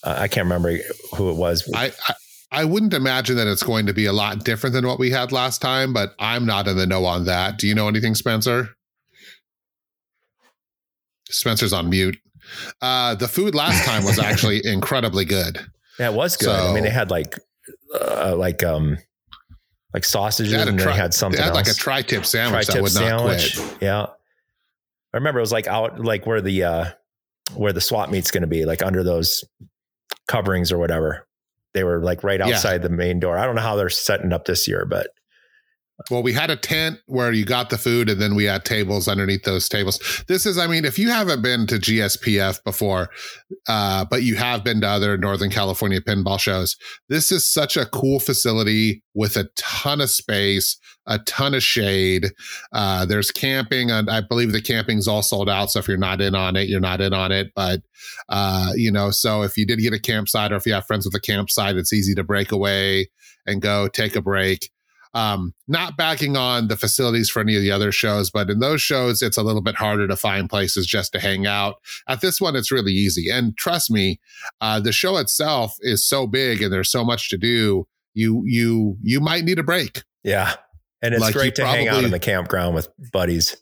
uh, 0.04 0.16
I 0.20 0.28
can't 0.28 0.46
remember 0.46 0.78
who 1.18 1.32
it 1.32 1.36
was. 1.38 1.68
I, 1.74 1.92
I 2.08 2.14
I 2.52 2.66
wouldn't 2.66 2.94
imagine 2.94 3.36
that 3.38 3.48
it's 3.48 3.64
going 3.64 3.88
to 3.88 3.94
be 3.94 4.06
a 4.06 4.14
lot 4.14 4.44
different 4.44 4.74
than 4.76 4.86
what 4.86 5.00
we 5.00 5.10
had 5.10 5.32
last 5.32 5.60
time, 5.62 5.92
but 5.94 6.14
I'm 6.20 6.46
not 6.46 6.68
in 6.68 6.78
the 6.78 6.86
know 6.86 7.04
on 7.06 7.26
that. 7.26 7.58
Do 7.58 7.68
you 7.68 7.74
know 7.74 7.88
anything, 7.88 8.14
Spencer? 8.14 8.70
Spencer's 11.30 11.74
on 11.74 11.90
mute. 11.90 12.18
Uh, 12.82 13.16
the 13.16 13.28
food 13.28 13.56
last 13.56 13.84
time 13.90 14.04
was 14.04 14.20
actually 14.20 14.62
incredibly 14.66 15.26
good. 15.26 15.60
Yeah, 16.00 16.10
it 16.10 16.14
was 16.14 16.38
good. 16.38 16.50
I 16.50 16.74
mean, 16.74 16.84
they 16.84 16.90
had 16.90 17.10
like 17.10 17.40
uh, 18.00 18.36
like 18.38 18.64
um 18.64 18.98
like 19.94 20.04
sausages 20.06 20.52
They 20.52 20.60
had 20.60 20.68
and 20.68 20.80
tri- 20.80 20.92
they 20.92 20.98
had 20.98 21.12
They 21.12 21.16
something 21.16 21.40
had 21.42 21.50
else. 21.50 21.56
like 21.56 21.68
a 21.68 21.74
tri-tip 21.74 22.26
sandwich 22.26 22.68
that 22.68 22.74
Tri-tip 22.74 22.84
would 22.84 22.94
not 22.96 23.20
sandwich. 23.20 23.58
quit. 23.58 23.78
Yeah. 23.82 24.08
I 25.14 25.18
remember 25.18 25.40
it 25.40 25.44
was 25.44 25.52
like 25.52 25.68
out 25.68 26.00
like 26.00 26.26
where 26.26 26.42
the 26.42 26.64
uh 26.64 26.86
where 27.56 27.74
the 27.74 27.82
swap 27.82 28.10
meet's 28.10 28.32
going 28.32 28.42
to 28.42 28.48
be, 28.48 28.66
like 28.66 28.82
under 28.82 29.04
those 29.04 29.44
coverings 30.28 30.72
or 30.72 30.78
whatever. 30.78 31.28
They 31.74 31.84
were 31.84 32.02
like 32.04 32.24
right 32.24 32.40
Yeah. 32.40 32.48
outside 32.48 32.82
the 32.82 32.90
main 32.90 33.20
door. 33.20 33.38
I 33.38 33.46
don't 33.46 33.56
know 33.56 33.62
how 33.62 33.76
they're 33.76 33.90
setting 33.90 34.32
up 34.34 34.46
this 34.46 34.68
year, 34.68 34.86
but 34.86 35.08
Well, 36.10 36.24
we 36.24 36.34
had 36.34 36.50
a 36.50 36.56
tent 36.56 37.00
where 37.06 37.32
you 37.32 37.46
got 37.46 37.70
the 37.70 37.78
food, 37.78 38.10
and 38.10 38.22
then 38.22 38.36
we 38.36 38.46
had 38.46 38.66
tables 38.66 39.08
underneath 39.08 39.44
those 39.44 39.70
tables. 39.70 40.24
This 40.28 40.46
is, 40.46 40.58
I 40.58 40.68
mean, 40.68 40.86
if 40.86 40.98
you 41.00 41.10
haven't 41.10 41.42
been 41.42 41.68
to 41.68 41.76
GSPF 41.76 42.64
before, 42.64 43.10
uh, 43.68 44.06
but 44.06 44.24
you 44.24 44.36
have 44.36 44.64
been 44.64 44.82
to 44.82 44.88
other 44.88 45.18
Northern 45.18 45.50
California 45.50 46.02
pinball 46.02 46.40
shows, 46.40 46.76
this 47.10 47.32
is 47.32 47.50
such 47.50 47.78
a 47.78 47.86
cool 47.86 48.20
facility 48.20 49.04
with 49.14 49.38
a 49.38 49.50
ton 49.56 50.02
of 50.02 50.10
space, 50.10 50.78
a 51.06 51.20
ton 51.20 51.54
of 51.54 51.64
shade. 51.64 52.32
Uh, 52.72 53.06
there's 53.06 53.32
camping, 53.32 53.92
and 53.92 54.10
I 54.10 54.22
believe 54.22 54.52
the 54.52 54.62
camping's 54.62 55.08
all 55.08 55.22
sold 55.22 55.50
out. 55.50 55.72
So 55.72 55.80
if 55.80 55.88
you're 55.88 55.98
not 55.98 56.22
in 56.22 56.36
on 56.36 56.56
it, 56.56 56.70
you're 56.70 56.80
not 56.80 57.02
in 57.02 57.14
on 57.14 57.32
it. 57.32 57.52
But 57.56 57.82
uh, 58.30 58.72
you 58.76 58.92
know, 58.92 59.12
so 59.12 59.44
if 59.44 59.58
you 59.58 59.66
did 59.66 59.80
get 59.80 59.94
a 59.94 60.00
campsite, 60.00 60.52
or 60.52 60.56
if 60.56 60.66
you 60.66 60.74
have 60.74 60.86
friends 60.86 61.06
with 61.06 61.16
a 61.16 61.20
campsite, 61.20 61.76
it's 61.76 61.94
easy 61.94 62.16
to 62.16 62.24
break 62.24 62.52
away 62.52 63.10
and 63.46 63.62
go 63.62 63.88
take 63.88 64.16
a 64.16 64.22
break 64.22 64.70
um, 65.14 65.54
not 65.68 65.96
backing 65.98 66.36
on 66.36 66.68
the 66.68 66.78
facilities 66.78 67.30
for 67.30 67.40
any 67.42 67.56
of 67.56 67.62
the 67.62 67.72
other 67.72 67.92
shows, 67.92 68.32
but 68.32 68.50
in 68.50 68.60
those 68.60 68.82
shows, 68.82 69.22
it's 69.22 69.38
a 69.38 69.44
little 69.44 69.62
bit 69.62 69.76
harder 69.76 70.08
to 70.08 70.16
find 70.16 70.50
places 70.50 70.88
just 70.88 71.12
to 71.14 71.20
hang 71.20 71.46
out. 71.46 71.76
At 72.08 72.22
this 72.22 72.42
one, 72.42 72.56
it's 72.56 72.72
really 72.72 72.94
easy. 72.94 73.30
And 73.30 73.56
trust 73.58 73.92
me, 73.92 74.20
uh, 74.62 74.80
the 74.80 74.92
show 74.92 75.18
itself 75.18 75.76
is 75.82 76.08
so 76.08 76.26
big 76.28 76.62
and 76.62 76.74
there's 76.74 76.90
so 76.90 77.04
much 77.04 77.30
to 77.30 77.38
do. 77.38 77.88
You 78.16 78.44
you 78.46 78.98
you 79.02 79.20
might 79.20 79.44
need 79.44 79.60
a 79.60 79.64
break. 79.64 80.04
yeah. 80.24 80.56
And 81.02 81.14
it's 81.14 81.22
Like, 81.22 81.34
great 81.34 81.56
to 81.56 81.66
hang 81.66 81.90
out 81.90 82.06
in 82.06 82.12
the 82.12 82.20
campground 82.20 82.76
with 82.76 82.88
buddies. 83.12 83.58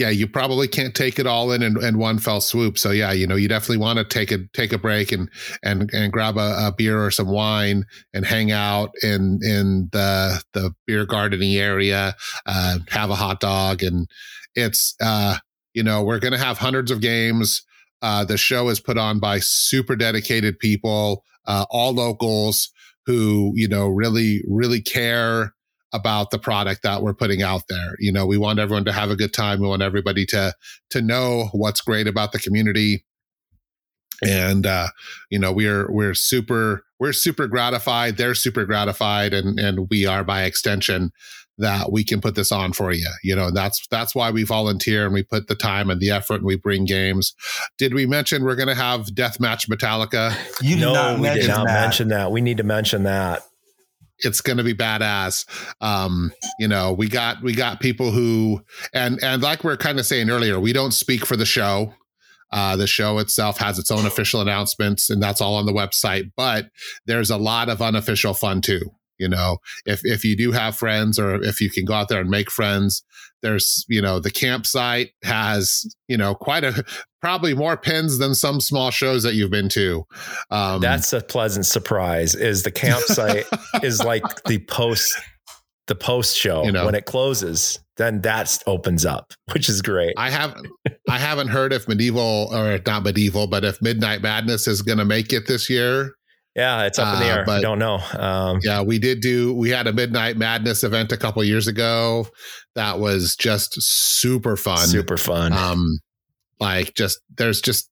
Yeah, 0.00 0.08
you 0.08 0.26
probably 0.26 0.66
can't 0.66 0.94
take 0.94 1.18
it 1.18 1.26
all 1.26 1.52
in 1.52 1.62
in, 1.62 1.84
in 1.84 1.98
one 1.98 2.18
fell 2.18 2.40
swoop. 2.40 2.78
So 2.78 2.90
yeah, 2.90 3.12
you 3.12 3.26
know, 3.26 3.36
you 3.36 3.48
definitely 3.48 3.76
want 3.76 3.98
to 3.98 4.04
take 4.04 4.32
a 4.32 4.38
take 4.54 4.72
a 4.72 4.78
break 4.78 5.12
and 5.12 5.28
and 5.62 5.90
and 5.92 6.10
grab 6.10 6.38
a, 6.38 6.68
a 6.68 6.74
beer 6.74 7.04
or 7.04 7.10
some 7.10 7.28
wine 7.28 7.84
and 8.14 8.24
hang 8.24 8.50
out 8.50 8.92
in 9.02 9.40
in 9.42 9.90
the 9.92 10.42
the 10.54 10.74
beer 10.86 11.04
gardening 11.04 11.54
area, 11.54 12.16
uh, 12.46 12.78
have 12.88 13.10
a 13.10 13.14
hot 13.14 13.40
dog, 13.40 13.82
and 13.82 14.08
it's 14.54 14.96
uh, 15.02 15.36
you 15.74 15.82
know, 15.82 16.02
we're 16.02 16.18
gonna 16.18 16.38
have 16.38 16.56
hundreds 16.56 16.90
of 16.90 17.02
games. 17.02 17.62
Uh, 18.00 18.24
the 18.24 18.38
show 18.38 18.70
is 18.70 18.80
put 18.80 18.96
on 18.96 19.20
by 19.20 19.38
super 19.38 19.96
dedicated 19.96 20.58
people, 20.58 21.24
uh, 21.46 21.66
all 21.68 21.92
locals 21.92 22.70
who 23.04 23.52
you 23.54 23.68
know 23.68 23.86
really 23.86 24.42
really 24.48 24.80
care 24.80 25.52
about 25.92 26.30
the 26.30 26.38
product 26.38 26.82
that 26.82 27.02
we're 27.02 27.14
putting 27.14 27.42
out 27.42 27.62
there. 27.68 27.94
You 27.98 28.12
know, 28.12 28.26
we 28.26 28.38
want 28.38 28.58
everyone 28.58 28.84
to 28.84 28.92
have 28.92 29.10
a 29.10 29.16
good 29.16 29.32
time. 29.32 29.60
We 29.60 29.68
want 29.68 29.82
everybody 29.82 30.26
to 30.26 30.54
to 30.90 31.02
know 31.02 31.48
what's 31.52 31.80
great 31.80 32.06
about 32.06 32.32
the 32.32 32.38
community. 32.38 33.04
And 34.22 34.66
uh, 34.66 34.88
you 35.30 35.38
know, 35.38 35.52
we're 35.52 35.90
we're 35.90 36.14
super 36.14 36.84
we're 36.98 37.12
super 37.14 37.46
gratified. 37.46 38.16
They're 38.16 38.34
super 38.34 38.64
gratified, 38.66 39.32
and 39.32 39.58
and 39.58 39.88
we 39.90 40.06
are 40.06 40.24
by 40.24 40.44
extension 40.44 41.12
that 41.60 41.92
we 41.92 42.02
can 42.02 42.20
put 42.20 42.34
this 42.34 42.50
on 42.50 42.72
for 42.72 42.92
you. 42.92 43.08
You 43.22 43.36
know, 43.36 43.50
that's 43.50 43.86
that's 43.88 44.14
why 44.14 44.30
we 44.30 44.42
volunteer 44.42 45.04
and 45.04 45.14
we 45.14 45.22
put 45.22 45.46
the 45.46 45.54
time 45.54 45.90
and 45.90 46.00
the 46.00 46.10
effort 46.10 46.36
and 46.36 46.44
we 46.44 46.56
bring 46.56 46.84
games. 46.84 47.34
Did 47.78 47.94
we 47.94 48.06
mention 48.06 48.44
we're 48.44 48.56
going 48.56 48.68
to 48.68 48.74
have 48.74 49.06
Deathmatch 49.06 49.68
Metallica? 49.68 50.34
you 50.60 50.76
did 50.76 50.82
no, 50.82 50.92
not 50.92 51.16
we 51.16 51.22
mention 51.22 51.40
did 51.42 51.48
not 51.48 51.66
that. 51.66 51.80
mention 51.80 52.08
that. 52.08 52.32
We 52.32 52.40
need 52.40 52.56
to 52.56 52.64
mention 52.64 53.04
that. 53.04 53.42
It's 54.22 54.40
going 54.40 54.58
to 54.58 54.64
be 54.64 54.74
badass. 54.74 55.44
Um, 55.80 56.32
you 56.58 56.68
know, 56.68 56.92
we 56.92 57.08
got 57.08 57.42
we 57.42 57.54
got 57.54 57.80
people 57.80 58.10
who 58.10 58.62
and 58.92 59.22
and 59.22 59.42
like 59.42 59.64
we 59.64 59.72
are 59.72 59.76
kind 59.76 59.98
of 59.98 60.06
saying 60.06 60.30
earlier, 60.30 60.58
we 60.60 60.72
don't 60.72 60.92
speak 60.92 61.26
for 61.26 61.36
the 61.36 61.46
show. 61.46 61.94
Uh, 62.52 62.74
the 62.74 62.86
show 62.86 63.18
itself 63.18 63.58
has 63.58 63.78
its 63.78 63.92
own 63.92 64.06
official 64.06 64.40
announcements, 64.40 65.08
and 65.08 65.22
that's 65.22 65.40
all 65.40 65.54
on 65.54 65.66
the 65.66 65.72
website. 65.72 66.32
But 66.36 66.66
there's 67.06 67.30
a 67.30 67.36
lot 67.36 67.68
of 67.68 67.80
unofficial 67.80 68.34
fun 68.34 68.60
too. 68.60 68.90
You 69.18 69.28
know, 69.28 69.58
if 69.84 70.00
if 70.04 70.24
you 70.24 70.36
do 70.36 70.50
have 70.52 70.76
friends 70.76 71.18
or 71.18 71.34
if 71.42 71.60
you 71.60 71.70
can 71.70 71.84
go 71.84 71.92
out 71.92 72.08
there 72.08 72.20
and 72.20 72.30
make 72.30 72.50
friends, 72.50 73.04
there's 73.42 73.84
you 73.88 74.02
know 74.02 74.20
the 74.20 74.30
campsite 74.30 75.10
has 75.24 75.84
you 76.08 76.16
know 76.16 76.34
quite 76.34 76.64
a 76.64 76.84
probably 77.20 77.54
more 77.54 77.76
pins 77.76 78.18
than 78.18 78.34
some 78.34 78.60
small 78.60 78.90
shows 78.90 79.22
that 79.22 79.34
you've 79.34 79.50
been 79.50 79.68
to. 79.68 80.04
Um, 80.50 80.80
That's 80.80 81.12
a 81.12 81.20
pleasant 81.20 81.66
surprise. 81.66 82.34
Is 82.34 82.62
the 82.62 82.70
campsite 82.70 83.44
is 83.82 84.02
like 84.02 84.24
the 84.44 84.58
post 84.60 85.12
the 85.86 85.94
post 85.96 86.36
show 86.36 86.62
you 86.62 86.70
know, 86.70 86.86
when 86.86 86.94
it 86.94 87.04
closes 87.04 87.80
then 87.96 88.20
that 88.20 88.56
opens 88.68 89.04
up 89.04 89.32
which 89.52 89.68
is 89.68 89.82
great 89.82 90.14
i 90.16 90.30
haven't 90.30 90.68
i 91.08 91.18
haven't 91.18 91.48
heard 91.48 91.72
if 91.72 91.88
medieval 91.88 92.48
or 92.52 92.78
not 92.86 93.02
medieval 93.02 93.48
but 93.48 93.64
if 93.64 93.82
midnight 93.82 94.22
madness 94.22 94.68
is 94.68 94.82
going 94.82 94.98
to 94.98 95.04
make 95.04 95.32
it 95.32 95.48
this 95.48 95.68
year 95.68 96.14
yeah 96.54 96.84
it's 96.84 96.98
up 96.98 97.14
in 97.14 97.20
the 97.20 97.32
uh, 97.32 97.36
air. 97.36 97.44
But, 97.44 97.58
i 97.58 97.60
don't 97.60 97.78
know. 97.78 97.98
Um, 98.12 98.60
yeah 98.62 98.82
we 98.82 98.98
did 98.98 99.20
do 99.20 99.52
we 99.54 99.70
had 99.70 99.86
a 99.86 99.92
midnight 99.92 100.36
madness 100.36 100.84
event 100.84 101.12
a 101.12 101.16
couple 101.16 101.42
years 101.44 101.66
ago. 101.66 102.26
That 102.74 102.98
was 102.98 103.36
just 103.36 103.80
super 103.80 104.56
fun. 104.56 104.86
Super 104.86 105.16
fun. 105.16 105.52
Um 105.52 105.98
like 106.58 106.94
just 106.94 107.20
there's 107.36 107.60
just 107.60 107.88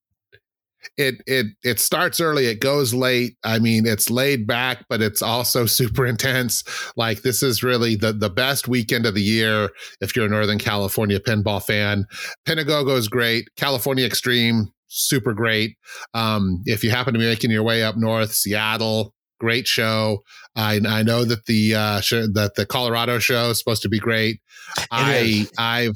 it 0.97 1.17
it 1.27 1.47
it 1.65 1.81
starts 1.81 2.21
early 2.21 2.47
it 2.47 2.61
goes 2.61 2.95
late. 2.95 3.37
I 3.45 3.59
mean 3.59 3.87
it's 3.87 4.11
laid 4.11 4.47
back 4.47 4.85
but 4.89 5.03
it's 5.03 5.23
also 5.23 5.67
super 5.81 6.07
intense. 6.07 6.65
Like 6.97 7.23
this 7.23 7.43
is 7.43 7.63
really 7.63 7.95
the 7.95 8.13
the 8.13 8.31
best 8.31 8.69
weekend 8.69 9.07
of 9.07 9.15
the 9.15 9.23
year 9.23 9.71
if 10.01 10.17
you're 10.17 10.27
a 10.27 10.29
northern 10.29 10.59
california 10.59 11.21
pinball 11.21 11.65
fan. 11.65 12.07
Pinagogo 12.47 12.97
is 12.97 13.09
great. 13.09 13.49
California 13.57 14.05
extreme 14.05 14.73
super 14.89 15.33
great 15.33 15.77
um, 16.15 16.63
if 16.67 16.83
you 16.83 16.91
happen 16.91 17.13
to 17.13 17.19
be 17.19 17.27
making 17.27 17.51
your 17.51 17.63
way 17.63 17.83
up 17.83 17.97
north 17.97 18.33
seattle 18.33 19.15
great 19.41 19.67
show 19.67 20.19
i 20.57 20.81
i 20.89 21.03
know 21.03 21.25
that 21.25 21.47
the 21.47 21.75
uh 21.75 22.01
show, 22.01 22.27
that 22.27 22.57
the 22.57 22.67
colorado 22.67 23.19
show 23.19 23.51
is 23.51 23.59
supposed 23.59 23.83
to 23.83 23.89
be 23.89 23.99
great 23.99 24.41
it 24.77 24.89
i 24.91 25.15
is. 25.17 25.53
i've 25.59 25.95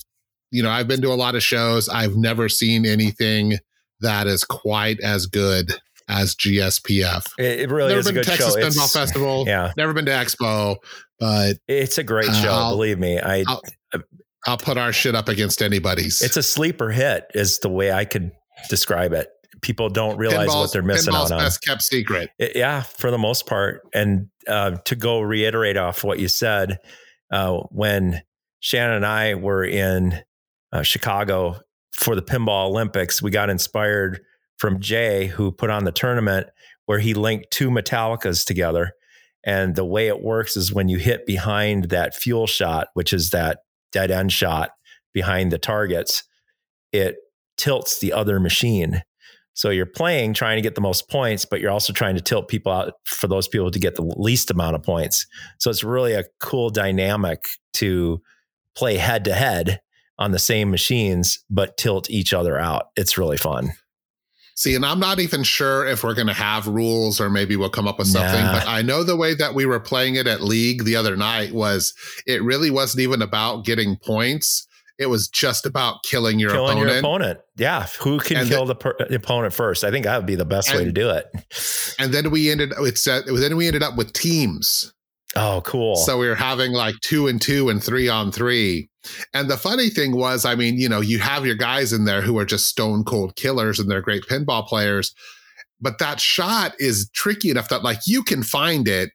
you 0.53 0.63
know 0.63 0.71
i've 0.71 0.87
been 0.87 1.03
to 1.03 1.09
a 1.09 1.15
lot 1.15 1.35
of 1.35 1.43
shows 1.43 1.89
i've 1.89 2.15
never 2.15 2.49
seen 2.49 2.87
anything 2.87 3.59
that 4.01 4.27
is 4.27 4.45
quite 4.45 5.01
as 5.01 5.27
good 5.27 5.73
as 6.09 6.35
GSPF. 6.35 7.27
It, 7.39 7.61
it 7.61 7.71
really 7.71 7.89
never 7.89 8.01
is 8.01 8.07
been 8.07 8.17
a 8.17 8.21
good 8.21 8.27
Texas 8.27 8.55
show. 8.55 8.61
Pinball 8.61 8.85
it's, 8.85 8.93
Festival. 8.93 9.45
Yeah, 9.47 9.73
never 9.77 9.93
been 9.93 10.05
to 10.07 10.11
Expo, 10.11 10.77
but 11.19 11.57
it's 11.67 11.99
a 11.99 12.05
great 12.05 12.33
show. 12.35 12.71
Believe 12.71 12.99
me, 12.99 13.19
I. 13.19 13.45
I'll, 13.47 13.63
I'll 14.45 14.59
put 14.59 14.77
our 14.77 14.93
shit 14.93 15.15
up 15.15 15.29
against 15.29 15.63
anybody's. 15.63 16.21
It's 16.21 16.37
a 16.37 16.43
sleeper 16.43 16.91
hit, 16.91 17.27
is 17.33 17.61
the 17.61 17.69
way 17.69 17.93
I 17.93 18.05
could 18.05 18.33
describe 18.69 19.13
it. 19.13 19.29
People 19.61 19.89
don't 19.89 20.17
realize 20.17 20.49
pinball's, 20.49 20.55
what 20.55 20.73
they're 20.73 20.83
missing 20.83 21.15
out 21.15 21.31
on. 21.31 21.39
Best 21.39 21.63
kept 21.63 21.83
secret. 21.83 22.31
It, 22.39 22.57
yeah, 22.57 22.83
for 22.83 23.11
the 23.11 23.19
most 23.19 23.47
part. 23.47 23.83
And 23.95 24.29
uh, 24.49 24.73
to 24.85 24.97
go 24.97 25.21
reiterate 25.21 25.77
off 25.77 26.03
what 26.03 26.19
you 26.19 26.29
said, 26.29 26.79
uh, 27.31 27.59
when 27.71 28.23
Shannon 28.61 28.97
and 28.97 29.07
I 29.07 29.35
were 29.35 29.65
in 29.65 30.21
uh, 30.73 30.83
Chicago 30.83 31.61
for 31.93 32.15
the 32.17 32.23
Pinball 32.23 32.69
Olympics, 32.69 33.23
we 33.23 33.31
got 33.31 33.51
inspired 33.51 34.21
from 34.59 34.81
Jay, 34.81 35.27
who 35.27 35.53
put 35.53 35.71
on 35.71 35.85
the 35.85 35.93
tournament 35.93 36.49
where 36.87 36.99
he 36.99 37.15
linked 37.15 37.51
two 37.51 37.71
Metallicas 37.71 38.45
together. 38.45 38.93
And 39.45 39.75
the 39.75 39.85
way 39.85 40.09
it 40.09 40.23
works 40.23 40.57
is 40.57 40.73
when 40.73 40.89
you 40.89 40.99
hit 40.99 41.27
behind 41.27 41.85
that 41.85 42.15
fuel 42.15 42.47
shot, 42.47 42.89
which 42.95 43.13
is 43.13 43.31
that 43.31 43.61
dead 43.91 44.11
end 44.11 44.33
shot 44.33 44.71
behind 45.13 45.51
the 45.51 45.59
targets, 45.59 46.25
it 46.93 47.17
tilts 47.57 48.01
the 48.01 48.13
other 48.13 48.41
machine. 48.41 49.03
So 49.55 49.71
you're 49.71 49.87
playing 49.87 50.35
trying 50.35 50.57
to 50.57 50.63
get 50.63 50.75
the 50.75 50.81
most 50.81 51.11
points, 51.11 51.45
but 51.45 51.61
you're 51.61 51.71
also 51.71 51.93
trying 51.93 52.15
to 52.15 52.23
tilt 52.23 52.49
people 52.49 52.73
out 52.73 52.95
for 53.05 53.29
those 53.29 53.49
people 53.49 53.71
to 53.71 53.79
get 53.79 53.97
the 53.97 54.15
least 54.17 54.51
amount 54.51 54.77
of 54.77 54.83
points. 54.83 55.27
So 55.59 55.71
it's 55.71 55.85
really 55.85 56.15
a 56.15 56.25
cool 56.41 56.71
dynamic 56.71 57.45
to 57.75 58.23
play 58.75 58.97
head 58.97 59.25
to 59.27 59.35
head 59.35 59.81
on 60.19 60.31
the 60.31 60.39
same 60.39 60.71
machines, 60.71 61.45
but 61.51 61.77
tilt 61.77 62.09
each 62.09 62.33
other 62.33 62.59
out. 62.59 62.87
It's 62.97 63.19
really 63.19 63.37
fun. 63.37 63.73
See, 64.55 64.75
and 64.75 64.85
I'm 64.85 65.01
not 65.01 65.19
even 65.19 65.43
sure 65.43 65.87
if 65.87 66.05
we're 66.05 66.15
going 66.15 66.27
to 66.27 66.35
have 66.35 66.67
rules 66.67 67.21
or 67.21 67.31
maybe 67.31 67.57
we'll 67.57 67.71
come 67.71 67.89
up 67.89 67.99
with 67.99 68.09
something, 68.09 68.45
nah. 68.45 68.53
but 68.53 68.69
I 68.69 68.83
know 68.83 69.03
the 69.03 69.17
way 69.17 69.35
that 69.35 69.55
we 69.55 69.65
were 69.65 69.81
playing 69.81 70.17
it 70.17 70.27
at 70.27 70.43
League 70.43 70.85
the 70.85 70.95
other 70.95 71.17
night 71.17 71.53
was 71.53 71.95
it 72.27 72.43
really 72.43 72.71
wasn't 72.71 73.01
even 73.01 73.23
about 73.23 73.65
getting 73.65 73.97
points. 73.97 74.67
It 75.03 75.11
was 75.11 75.29
just 75.29 75.67
about 75.67 76.03
killing 76.05 76.39
your 76.39 76.51
killing 76.51 76.79
opponent. 76.79 76.91
your 76.91 76.99
opponent. 76.99 77.41
Yeah. 77.57 77.87
Who 78.01 78.19
can 78.19 78.39
and 78.39 78.49
kill 78.49 78.65
the, 78.65 78.75
per- 78.75 78.97
the, 78.99 79.17
opponent 79.17 79.53
first? 79.53 79.85
I 79.85 79.91
think 79.91 80.05
that 80.07 80.17
would 80.17 80.27
be 80.27 80.37
the 80.37 80.45
best 80.45 80.71
and, 80.71 80.79
way 80.79 80.85
to 80.85 80.93
do 80.93 81.11
it. 81.11 81.27
And 81.99 82.15
then 82.15 82.31
we 82.31 82.51
ended, 82.51 82.73
it's, 82.79 83.07
uh, 83.07 83.23
then 83.27 83.57
we 83.57 83.67
ended 83.67 83.83
up 83.83 83.97
with 83.97 84.13
teams. 84.13 84.93
Oh, 85.35 85.63
cool. 85.65 85.97
So 85.97 86.19
we 86.19 86.29
were 86.29 86.35
having 86.35 86.73
like 86.73 86.95
two 87.01 87.27
and 87.27 87.41
two 87.41 87.69
and 87.69 87.83
three 87.83 88.09
on 88.09 88.33
three. 88.33 88.91
And 89.35 89.51
the 89.51 89.57
funny 89.57 89.89
thing 89.89 90.17
was, 90.17 90.45
I 90.45 90.55
mean, 90.55 90.79
you 90.79 90.89
know, 90.89 91.01
you 91.01 91.19
have 91.19 91.47
your 91.47 91.55
guys 91.55 91.93
in 91.93 92.05
there 92.05 92.21
who 92.21 92.39
are 92.39 92.45
just 92.45 92.69
stone 92.69 93.05
cold 93.05 93.37
killers 93.37 93.79
and 93.81 93.91
they're 93.91 94.03
great 94.03 94.25
pinball 94.25 94.67
players. 94.67 95.15
But 95.81 95.99
that 95.99 96.21
shot 96.21 96.75
is 96.79 97.11
tricky 97.13 97.51
enough 97.51 97.69
that 97.71 97.83
like 97.83 97.99
you 98.07 98.23
can 98.23 98.43
find 98.43 98.87
it 98.87 99.11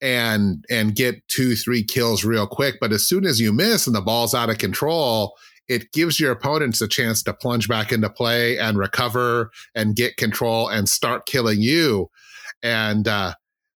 and 0.00 0.64
and 0.70 0.94
get 0.94 1.26
two, 1.28 1.56
three 1.56 1.82
kills 1.82 2.24
real 2.24 2.46
quick. 2.46 2.76
But 2.80 2.92
as 2.92 3.06
soon 3.06 3.24
as 3.24 3.40
you 3.40 3.52
miss 3.52 3.86
and 3.86 3.96
the 3.96 4.00
ball's 4.00 4.34
out 4.34 4.50
of 4.50 4.58
control, 4.58 5.34
it 5.68 5.92
gives 5.92 6.18
your 6.18 6.32
opponents 6.32 6.80
a 6.80 6.88
chance 6.88 7.22
to 7.24 7.34
plunge 7.34 7.68
back 7.68 7.92
into 7.92 8.08
play 8.08 8.58
and 8.58 8.78
recover 8.78 9.50
and 9.74 9.94
get 9.94 10.16
control 10.16 10.68
and 10.68 10.88
start 10.88 11.26
killing 11.26 11.60
you. 11.60 12.10
And 12.62 13.06
uh, 13.06 13.34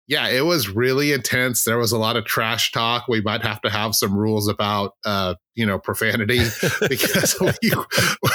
yeah, 0.09 0.29
it 0.29 0.45
was 0.45 0.69
really 0.69 1.13
intense. 1.13 1.65
There 1.65 1.79
was 1.79 1.93
a 1.93 1.99
lot 1.99 2.17
of 2.17 2.25
trash 2.25 2.73
talk. 2.73 3.07
We 3.09 3.21
might 3.21 3.43
have 3.43 3.61
to 3.63 3.71
have 3.71 3.95
some 3.95 4.17
rules 4.17 4.49
about, 4.49 4.95
uh, 5.05 5.35
you 5.55 5.65
know, 5.65 5.79
profanity 5.79 6.41
because 6.89 7.39
we, 7.41 7.51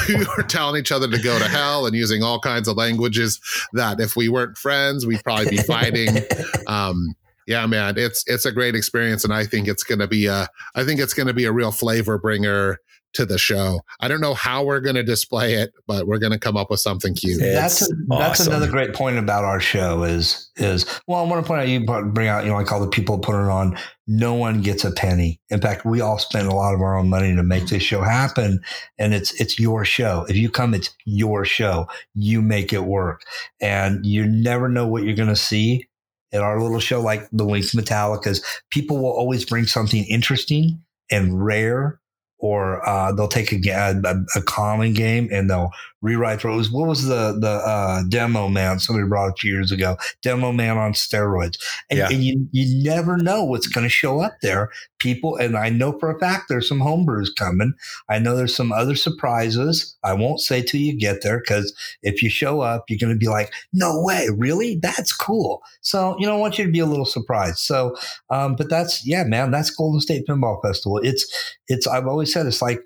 we, 0.07 0.25
were 0.25 0.43
telling 0.43 0.79
each 0.79 0.91
other 0.91 1.09
to 1.09 1.21
go 1.21 1.37
to 1.37 1.47
hell 1.47 1.85
and 1.85 1.95
using 1.95 2.23
all 2.23 2.39
kinds 2.39 2.67
of 2.67 2.77
languages 2.77 3.39
that 3.73 3.99
if 3.99 4.15
we 4.15 4.29
weren't 4.29 4.57
friends, 4.57 5.05
we'd 5.05 5.23
probably 5.23 5.49
be 5.49 5.57
fighting. 5.57 6.17
Um, 6.67 7.15
yeah, 7.47 7.65
man, 7.65 7.95
it's 7.97 8.23
it's 8.27 8.45
a 8.45 8.51
great 8.51 8.75
experience, 8.75 9.23
and 9.23 9.33
I 9.33 9.45
think 9.45 9.67
it's 9.67 9.83
going 9.83 9.99
to 9.99 10.07
be 10.07 10.27
a 10.27 10.47
I 10.75 10.83
think 10.83 10.99
it's 10.99 11.13
going 11.13 11.27
to 11.27 11.33
be 11.33 11.45
a 11.45 11.51
real 11.51 11.71
flavor 11.71 12.17
bringer 12.17 12.79
to 13.13 13.25
the 13.25 13.37
show. 13.37 13.81
I 14.01 14.09
don't 14.09 14.19
know 14.19 14.33
how 14.33 14.63
we're 14.63 14.81
going 14.81 14.95
to 14.95 15.03
display 15.03 15.53
it, 15.55 15.71
but 15.87 16.07
we're 16.07 16.19
going 16.19 16.33
to 16.33 16.39
come 16.39 16.57
up 16.57 16.69
with 16.69 16.81
something 16.81 17.15
cute. 17.15 17.41
It's 17.41 17.79
that's 17.79 17.89
a, 17.89 17.95
that's 18.09 18.39
another 18.45 18.69
great 18.69 18.93
point 18.93 19.17
about 19.17 19.45
our 19.45 19.61
show 19.61 20.03
is 20.03 20.49
is 20.57 20.85
well, 21.07 21.23
I 21.23 21.27
want 21.27 21.43
to 21.43 21.47
point 21.47 21.61
out 21.61 21.69
you 21.69 21.85
bring 21.85 22.27
out 22.27 22.43
you 22.43 22.49
know 22.49 22.57
like 22.57 22.71
all 22.71 22.81
the 22.81 22.87
people 22.87 23.17
putting 23.17 23.45
it 23.45 23.49
on. 23.49 23.77
No 24.07 24.33
one 24.33 24.61
gets 24.61 24.83
a 24.83 24.91
penny. 24.91 25.39
In 25.49 25.61
fact, 25.61 25.85
we 25.85 26.01
all 26.01 26.19
spend 26.19 26.47
a 26.47 26.53
lot 26.53 26.73
of 26.73 26.81
our 26.81 26.97
own 26.97 27.09
money 27.09 27.33
to 27.35 27.43
make 27.43 27.67
this 27.67 27.83
show 27.83 28.01
happen, 28.01 28.61
and 28.97 29.13
it's 29.13 29.39
it's 29.39 29.57
your 29.57 29.85
show. 29.85 30.25
If 30.27 30.35
you 30.35 30.49
come, 30.49 30.73
it's 30.73 30.93
your 31.05 31.45
show. 31.45 31.87
You 32.13 32.41
make 32.41 32.73
it 32.73 32.83
work, 32.83 33.23
and 33.61 34.05
you 34.05 34.25
never 34.25 34.67
know 34.67 34.85
what 34.85 35.03
you're 35.03 35.15
going 35.15 35.29
to 35.29 35.35
see 35.35 35.87
at 36.33 36.41
our 36.41 36.61
little 36.61 36.79
show, 36.79 37.01
like 37.01 37.27
the 37.31 37.45
Links 37.45 37.73
Metallicas. 37.73 38.43
People 38.69 38.97
will 38.97 39.11
always 39.11 39.45
bring 39.45 39.65
something 39.65 40.03
interesting 40.05 40.81
and 41.09 41.43
rare 41.43 41.99
or 42.39 42.87
uh, 42.87 43.11
they'll 43.11 43.27
take 43.27 43.51
a, 43.51 43.69
a, 43.69 44.15
a, 44.35 44.41
common 44.43 44.93
game 44.93 45.27
and 45.31 45.49
they'll 45.49 45.71
rewrite 46.01 46.41
those. 46.43 46.71
What 46.71 46.87
was 46.87 47.05
the 47.05 47.37
the 47.39 47.47
uh, 47.47 48.03
demo 48.09 48.47
man? 48.47 48.79
Somebody 48.79 49.07
brought 49.07 49.29
it 49.29 49.43
years 49.43 49.71
ago. 49.71 49.97
Demo 50.21 50.51
man 50.51 50.77
on 50.77 50.93
steroids, 50.93 51.57
and, 51.89 51.99
yeah. 51.99 52.09
and 52.09 52.23
you 52.23 52.47
you 52.51 52.83
never 52.83 53.17
know 53.17 53.43
what's 53.43 53.67
going 53.67 53.85
to 53.85 53.89
show 53.89 54.19
up 54.21 54.35
there. 54.41 54.69
People, 54.99 55.35
and 55.35 55.55
I 55.57 55.69
know 55.69 55.97
for 55.99 56.09
a 56.09 56.19
fact 56.19 56.45
there's 56.49 56.67
some 56.67 56.79
homebrews 56.79 57.29
coming. 57.37 57.73
I 58.09 58.19
know 58.19 58.35
there's 58.35 58.55
some 58.55 58.71
other 58.71 58.95
surprises. 58.95 59.95
I 60.03 60.13
won't 60.13 60.39
say 60.39 60.61
till 60.61 60.79
you 60.79 60.97
get 60.97 61.21
there 61.21 61.39
because 61.39 61.73
if 62.01 62.21
you 62.23 62.29
show 62.29 62.61
up, 62.61 62.85
you're 62.89 62.99
going 62.99 63.13
to 63.13 63.19
be 63.19 63.29
like, 63.29 63.51
"No 63.73 64.01
way, 64.01 64.27
really? 64.35 64.79
That's 64.81 65.13
cool." 65.13 65.61
So 65.81 66.15
you 66.19 66.27
know, 66.27 66.35
I 66.35 66.39
want 66.39 66.57
you 66.57 66.65
to 66.65 66.71
be 66.71 66.79
a 66.79 66.85
little 66.85 67.05
surprised. 67.05 67.59
So, 67.59 67.95
um, 68.29 68.55
but 68.55 68.69
that's 68.69 69.05
yeah, 69.05 69.23
man, 69.23 69.51
that's 69.51 69.69
Golden 69.69 70.01
State 70.01 70.25
Pinball 70.27 70.61
Festival. 70.61 70.99
It's 70.99 71.25
it's. 71.67 71.87
I've 71.87 72.07
always 72.07 72.31
said 72.31 72.45
it's 72.45 72.61
like. 72.61 72.81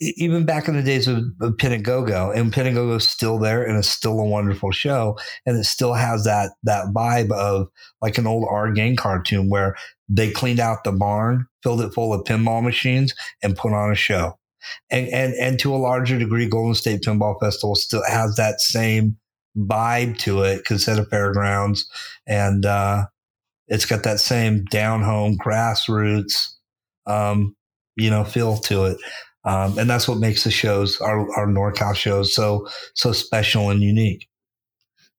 Even 0.00 0.44
back 0.44 0.66
in 0.66 0.74
the 0.74 0.82
days 0.82 1.06
of, 1.06 1.18
of 1.40 1.52
Pinagogo, 1.52 2.34
and 2.34 2.90
is 2.92 3.08
still 3.08 3.38
there, 3.38 3.62
and 3.62 3.78
it's 3.78 3.88
still 3.88 4.18
a 4.18 4.24
wonderful 4.24 4.72
show, 4.72 5.16
and 5.46 5.56
it 5.56 5.64
still 5.64 5.94
has 5.94 6.24
that 6.24 6.50
that 6.64 6.86
vibe 6.88 7.30
of 7.30 7.68
like 8.02 8.18
an 8.18 8.26
old 8.26 8.46
Our 8.50 8.72
Gang 8.72 8.96
cartoon 8.96 9.48
where 9.48 9.76
they 10.08 10.30
cleaned 10.30 10.60
out 10.60 10.84
the 10.84 10.92
barn, 10.92 11.46
filled 11.62 11.80
it 11.80 11.94
full 11.94 12.12
of 12.12 12.24
pinball 12.24 12.62
machines, 12.62 13.14
and 13.42 13.56
put 13.56 13.72
on 13.72 13.92
a 13.92 13.94
show. 13.94 14.38
And 14.90 15.08
and 15.08 15.34
and 15.34 15.58
to 15.60 15.74
a 15.74 15.78
larger 15.78 16.18
degree, 16.18 16.48
Golden 16.48 16.74
State 16.74 17.02
Pinball 17.02 17.38
Festival 17.40 17.74
still 17.74 18.02
has 18.08 18.36
that 18.36 18.60
same 18.60 19.16
vibe 19.56 20.18
to 20.18 20.42
it 20.42 20.58
because 20.58 20.80
it's 20.80 20.88
at 20.88 20.98
a 20.98 21.04
fairgrounds, 21.04 21.88
and 22.26 22.66
uh, 22.66 23.06
it's 23.68 23.86
got 23.86 24.02
that 24.02 24.20
same 24.20 24.64
down 24.66 25.02
home 25.02 25.36
grassroots, 25.38 26.48
um, 27.06 27.54
you 27.96 28.10
know, 28.10 28.24
feel 28.24 28.56
to 28.58 28.84
it. 28.86 28.98
Um, 29.44 29.78
and 29.78 29.88
that's 29.90 30.08
what 30.08 30.18
makes 30.18 30.44
the 30.44 30.50
shows, 30.50 31.00
our, 31.00 31.20
our 31.36 31.46
NorCal 31.46 31.94
shows, 31.94 32.34
so 32.34 32.66
so 32.94 33.12
special 33.12 33.70
and 33.70 33.82
unique. 33.82 34.28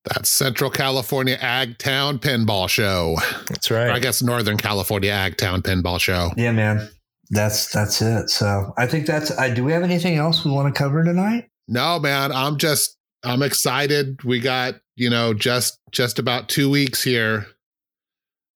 That's 0.06 0.30
Central 0.30 0.70
California 0.70 1.38
Ag 1.42 1.78
Town 1.80 2.20
Pinball 2.20 2.70
Show. 2.70 3.18
That's 3.48 3.72
right. 3.72 3.88
Or 3.88 3.92
I 3.92 4.00
guess 4.00 4.22
Northern 4.22 4.58
California 4.58 5.12
Ag 5.12 5.38
Town 5.38 5.62
Pinball 5.62 6.00
Show. 6.00 6.32
Yeah, 6.38 6.52
man. 6.52 6.88
That's 7.32 7.72
that's 7.72 8.02
it. 8.02 8.30
So 8.30 8.74
I 8.78 8.86
think 8.86 9.08
that's. 9.08 9.36
I, 9.38 9.52
do 9.52 9.64
we 9.64 9.72
have 9.72 9.84
anything 9.84 10.18
else 10.18 10.46
we 10.46 10.52
want 10.52 10.74
to 10.74 10.78
cover 10.78 11.04
tonight? 11.04 11.50
No, 11.68 12.00
man. 12.00 12.32
I'm 12.32 12.58
just. 12.58 12.98
I'm 13.24 13.42
excited. 13.42 14.24
We 14.24 14.40
got 14.40 14.76
you 14.96 15.10
know 15.10 15.34
just 15.34 15.80
just 15.92 16.20
about 16.20 16.50
two 16.50 16.70
weeks 16.70 17.04
here, 17.04 17.48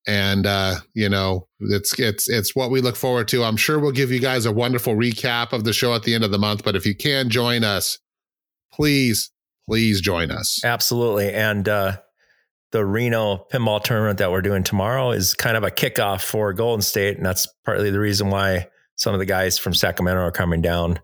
and 0.10 0.48
uh, 0.48 0.76
you 0.96 1.08
know 1.08 1.48
it's 1.60 1.98
it's 2.00 2.28
it's 2.28 2.56
what 2.56 2.72
we 2.72 2.82
look 2.82 2.96
forward 2.96 3.28
to. 3.28 3.44
I'm 3.44 3.58
sure 3.58 3.78
we'll 3.80 3.92
give 3.92 4.12
you 4.12 4.20
guys 4.20 4.46
a 4.46 4.52
wonderful 4.52 4.96
recap 4.96 5.54
of 5.54 5.64
the 5.66 5.72
show 5.72 5.94
at 5.94 6.04
the 6.04 6.16
end 6.16 6.24
of 6.24 6.32
the 6.32 6.40
month. 6.40 6.64
But 6.64 6.76
if 6.76 6.86
you 6.86 6.96
can 6.96 7.30
join 7.30 7.64
us, 7.64 8.00
please 8.74 9.32
please 9.68 10.02
join 10.02 10.32
us. 10.32 10.66
Absolutely. 10.66 11.32
And 11.32 11.70
uh, 11.70 11.98
the 12.72 12.84
Reno 12.84 13.46
pinball 13.54 13.84
tournament 13.84 14.18
that 14.18 14.32
we're 14.32 14.42
doing 14.42 14.64
tomorrow 14.64 15.12
is 15.12 15.36
kind 15.36 15.56
of 15.56 15.64
a 15.64 15.70
kickoff 15.70 16.24
for 16.24 16.54
Golden 16.54 16.82
State. 16.82 17.18
And 17.18 17.26
that's 17.26 17.48
partly 17.64 17.92
the 17.92 18.00
reason 18.00 18.32
why 18.32 18.68
some 18.96 19.14
of 19.14 19.20
the 19.20 19.28
guys 19.28 19.60
from 19.60 19.76
Sacramento 19.76 20.22
are 20.22 20.32
coming 20.32 20.62
down. 20.62 21.00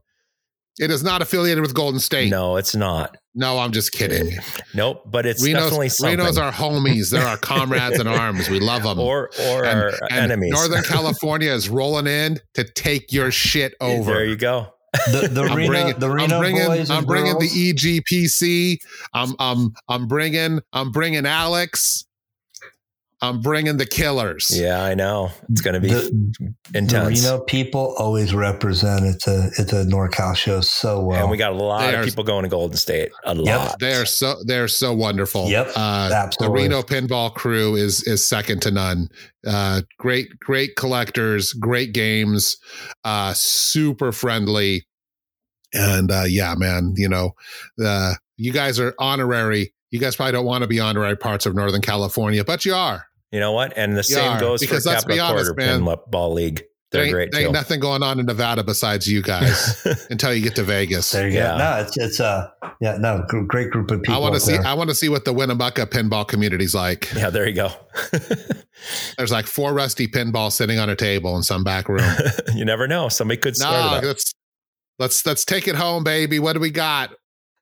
It 0.78 0.92
is 0.92 1.04
not 1.04 1.22
affiliated 1.22 1.62
with 1.62 1.74
Golden 1.74 2.00
State. 2.00 2.30
No, 2.30 2.58
it's 2.58 2.76
not. 2.76 3.18
No, 3.34 3.60
I'm 3.60 3.72
just 3.72 3.92
kidding. 3.92 4.38
Nope, 4.74 5.04
but 5.06 5.26
it's 5.26 5.44
Reno's, 5.44 5.64
definitely 5.64 5.90
something. 5.90 6.20
Reno's 6.20 6.38
our 6.38 6.52
homies. 6.52 7.12
They're 7.12 7.26
our 7.26 7.38
comrades 7.38 8.00
in 8.00 8.08
arms. 8.08 8.50
We 8.50 8.60
love 8.60 8.84
them. 8.84 9.00
Or 9.00 9.30
or 9.40 9.66
and, 9.66 9.80
our 9.80 9.92
and 10.10 10.32
enemies. 10.32 10.52
Northern 10.52 10.84
California 10.88 11.52
is 11.52 11.70
rolling 11.70 12.08
in 12.08 12.40
to 12.54 12.64
take 12.64 13.12
your 13.12 13.32
shit 13.32 13.74
over. 13.80 14.14
There 14.14 14.26
you 14.26 14.36
go 14.36 14.76
the, 15.08 15.30
the 15.32 15.42
I'm 15.44 15.56
Reno, 15.56 15.68
bringing, 15.68 16.00
the 16.00 16.10
Reno 16.10 16.36
I'm 16.36 16.42
bringing, 16.42 16.66
boys 16.66 16.90
I'm 16.90 17.06
bringing 17.06 17.40
the 17.40 17.48
EGPC. 17.48 18.78
I'm, 19.14 19.36
I'm, 19.40 19.72
I'm 19.88 20.08
bringing, 20.08 20.60
I'm 20.74 20.92
bringing 20.92 21.26
Alex. 21.26 22.06
I'm 23.30 23.42
bringing 23.42 23.78
the 23.78 23.86
killers. 23.86 24.52
Yeah, 24.54 24.84
I 24.84 24.94
know. 24.94 25.32
It's 25.50 25.62
going 25.62 25.74
to 25.74 25.80
be 25.80 25.90
the, 25.90 26.54
intense. 26.74 27.22
The 27.22 27.30
Reno 27.32 27.44
people 27.44 27.96
always 27.98 28.34
represent 28.34 29.06
it 29.06 29.20
to 29.22 29.52
at 29.58 29.68
the 29.68 29.84
NorCal 29.84 30.36
show 30.36 30.62
so 30.62 31.02
well. 31.02 31.22
And 31.22 31.32
we 31.32 31.38
got 31.38 31.52
a 31.52 31.56
lot 31.56 31.82
they 31.82 31.94
of 31.94 32.02
are, 32.02 32.04
people 32.06 32.24
going 32.24 32.44
to 32.44 32.50
Golden 32.50 32.78
State. 32.78 33.12
A 33.26 33.36
yep. 33.36 33.60
lot. 33.60 33.80
They 33.80 33.94
are 33.94 34.06
so 34.06 34.36
they're 34.46 34.68
so 34.68 34.94
wonderful. 34.94 35.50
Yep. 35.50 35.72
Uh, 35.76 36.10
absolutely. 36.14 36.68
The 36.68 36.70
Reno 36.70 36.82
pinball 36.82 37.34
crew 37.34 37.76
is 37.76 38.04
is 38.04 38.26
second 38.26 38.62
to 38.64 38.72
none. 38.72 39.10
Uh, 39.46 39.82
great, 40.00 40.40
great 40.40 40.76
collectors, 40.76 41.54
great 41.54 41.94
games, 41.94 42.58
uh, 43.04 43.34
super 43.34 44.12
friendly. 44.12 44.86
And 45.74 46.12
uh, 46.12 46.24
yeah, 46.28 46.56
man, 46.56 46.94
you 46.96 47.10
know, 47.10 47.32
uh, 47.84 48.14
you 48.38 48.52
guys 48.54 48.80
are 48.80 48.94
honorary 48.98 49.74
you 49.96 50.02
guys 50.02 50.18
probably 50.18 50.34
don't 50.34 50.46
want 50.46 50.62
to 50.62 50.68
be 50.68 50.82
honorary 50.82 51.16
parts 51.16 51.46
of 51.46 51.56
Northern 51.56 51.80
California, 51.80 52.44
but 52.44 52.66
you 52.66 52.76
are. 52.76 53.08
You 53.36 53.42
know 53.42 53.52
what? 53.52 53.74
And 53.76 53.92
the 53.92 53.98
you 53.98 54.16
same 54.16 54.32
are, 54.32 54.40
goes 54.40 54.62
because 54.62 54.86
for 54.86 54.92
let's 54.92 55.04
Capital 55.04 55.16
be 55.18 55.20
honest, 55.20 55.56
Quarter 55.58 55.82
man, 55.82 55.98
Ball 56.08 56.34
League. 56.34 56.64
They're 56.92 57.04
there 57.04 57.12
great. 57.12 57.32
There 57.34 57.42
ain't 57.42 57.52
nothing 57.52 57.82
going 57.82 58.02
on 58.02 58.18
in 58.18 58.28
Nevada 58.28 58.64
besides 58.64 59.12
you 59.12 59.22
guys 59.22 59.86
until 60.10 60.34
you 60.34 60.42
get 60.42 60.56
to 60.56 60.64
Vegas. 60.64 61.12
There 61.12 61.28
you 61.28 61.36
yeah. 61.36 61.52
go. 61.52 61.58
No, 61.58 61.82
it's 61.82 61.98
it's 61.98 62.20
a 62.22 62.50
uh, 62.62 62.70
yeah 62.80 62.96
no 62.96 63.26
great 63.28 63.72
group 63.72 63.92
of 63.92 64.04
people. 64.04 64.16
I 64.16 64.20
want 64.20 64.36
to 64.36 64.40
see 64.40 64.54
there. 64.54 64.66
I 64.66 64.74
want 64.74 64.90
to 64.90 64.96
see 64.96 65.10
what 65.10 65.26
the 65.26 65.34
Winnemucca 65.34 65.88
pinball 65.88 66.26
community's 66.26 66.74
like. 66.74 67.14
Yeah, 67.14 67.30
there 67.30 67.46
you 67.46 67.56
go. 67.56 67.72
There's 69.18 69.34
like 69.34 69.48
four 69.48 69.74
rusty 69.74 70.08
pinballs 70.08 70.54
sitting 70.54 70.80
on 70.80 70.90
a 70.90 70.96
table 70.96 71.36
in 71.36 71.44
some 71.44 71.66
back 71.66 71.90
room. 71.90 72.10
you 72.56 72.64
never 72.64 72.88
know. 72.88 73.10
Somebody 73.10 73.42
could 73.42 73.58
start 73.58 74.02
no, 74.02 74.08
let's 74.08 74.32
let's 74.98 75.26
let's 75.26 75.44
take 75.44 75.68
it 75.68 75.76
home, 75.76 76.06
baby. 76.06 76.40
What 76.40 76.54
do 76.54 76.62
we 76.62 76.72
got? 76.72 77.12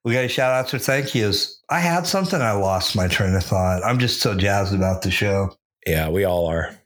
We 0.04 0.12
got 0.12 0.24
a 0.24 0.28
shout 0.28 0.52
outs 0.52 0.72
or 0.72 0.78
thank 0.78 1.16
yous. 1.16 1.60
I 1.68 1.80
had 1.80 2.06
something, 2.06 2.40
I 2.40 2.52
lost 2.52 2.94
my 2.94 3.08
train 3.08 3.34
of 3.34 3.42
thought. 3.42 3.82
I'm 3.84 3.98
just 3.98 4.20
so 4.20 4.36
jazzed 4.36 4.74
about 4.74 5.02
the 5.02 5.10
show. 5.10 5.56
Yeah, 5.86 6.08
we 6.08 6.24
all 6.24 6.46
are. 6.46 6.76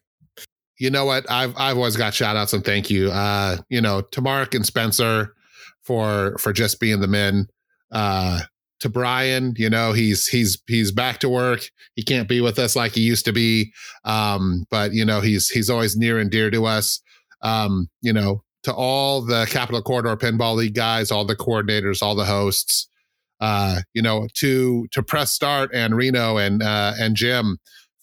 You 0.78 0.90
know 0.90 1.04
what? 1.04 1.28
I've 1.30 1.54
I've 1.56 1.76
always 1.76 1.96
got 1.96 2.14
shout 2.14 2.36
outs 2.36 2.52
and 2.52 2.64
thank 2.64 2.90
you. 2.90 3.10
Uh, 3.10 3.58
you 3.68 3.80
know, 3.80 4.00
to 4.00 4.20
Mark 4.20 4.54
and 4.54 4.64
Spencer 4.64 5.34
for 5.82 6.36
for 6.38 6.52
just 6.52 6.80
being 6.80 7.00
the 7.00 7.08
men. 7.08 7.48
Uh 7.90 8.40
to 8.80 8.88
Brian, 8.88 9.54
you 9.56 9.68
know, 9.68 9.92
he's 9.92 10.26
he's 10.26 10.62
he's 10.66 10.92
back 10.92 11.18
to 11.20 11.28
work. 11.28 11.68
He 11.96 12.02
can't 12.02 12.28
be 12.28 12.40
with 12.40 12.58
us 12.58 12.76
like 12.76 12.92
he 12.92 13.00
used 13.00 13.24
to 13.24 13.32
be. 13.32 13.72
Um, 14.04 14.66
but 14.70 14.92
you 14.92 15.04
know, 15.04 15.20
he's 15.20 15.48
he's 15.48 15.70
always 15.70 15.96
near 15.96 16.18
and 16.18 16.30
dear 16.30 16.50
to 16.50 16.66
us. 16.66 17.00
Um, 17.42 17.88
you 18.02 18.12
know, 18.12 18.42
to 18.64 18.72
all 18.72 19.22
the 19.22 19.46
Capital 19.50 19.82
Corridor 19.82 20.16
Pinball 20.16 20.56
League 20.56 20.74
guys, 20.74 21.10
all 21.10 21.24
the 21.24 21.36
coordinators, 21.36 22.02
all 22.02 22.14
the 22.14 22.24
hosts, 22.24 22.88
uh, 23.40 23.80
you 23.94 24.02
know, 24.02 24.28
to 24.34 24.86
to 24.92 25.02
press 25.02 25.32
start 25.32 25.70
and 25.74 25.96
Reno 25.96 26.36
and 26.36 26.62
uh, 26.62 26.94
and 26.98 27.16
Jim 27.16 27.58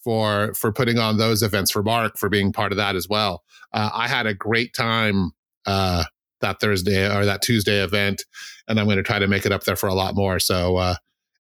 for 0.06 0.54
for 0.54 0.72
putting 0.72 1.00
on 1.00 1.18
those 1.18 1.42
events 1.42 1.72
for 1.72 1.82
Mark 1.82 2.18
for 2.18 2.30
being 2.30 2.54
part 2.54 2.72
of 2.72 2.78
that 2.78 2.96
as 2.96 3.10
well. 3.10 3.44
Uh, 3.74 3.90
I 3.92 4.08
had 4.08 4.28
a 4.28 4.36
great 4.36 4.74
time 4.74 5.32
uh, 5.66 6.06
that 6.42 6.62
Thursday 6.62 7.14
or 7.14 7.26
that 7.26 7.42
Tuesday 7.42 7.84
event, 7.84 8.24
and 8.68 8.80
I'm 8.80 8.86
going 8.86 8.98
to 8.98 9.04
try 9.04 9.18
to 9.18 9.28
make 9.28 9.48
it 9.48 9.52
up 9.52 9.64
there 9.64 9.76
for 9.76 9.88
a 9.88 9.96
lot 9.96 10.16
more. 10.16 10.40
So, 10.40 10.78
uh, 10.78 10.96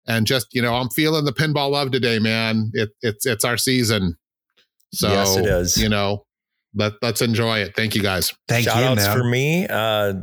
and 0.08 0.26
just 0.26 0.48
you 0.52 0.64
know, 0.64 0.74
I'm 0.74 0.90
feeling 0.90 1.26
the 1.26 1.32
pinball 1.32 1.70
love 1.70 1.92
today, 1.92 2.18
man. 2.18 2.72
It, 2.74 2.90
it's 3.02 3.28
it's 3.28 3.46
our 3.46 3.56
season. 3.56 4.18
So 4.92 5.10
yes, 5.10 5.38
it 5.38 5.46
is. 5.46 5.78
You 5.78 5.90
know, 5.90 6.26
let 6.74 6.94
let's 7.04 7.22
enjoy 7.22 7.60
it. 7.60 7.76
Thank 7.76 7.94
you 7.94 8.02
guys. 8.02 8.34
Thank 8.48 8.66
Shout 8.66 8.80
you. 8.80 8.86
Outs 8.86 9.06
man. 9.06 9.18
for 9.18 9.24
me. 9.24 9.68
Uh, 9.70 10.14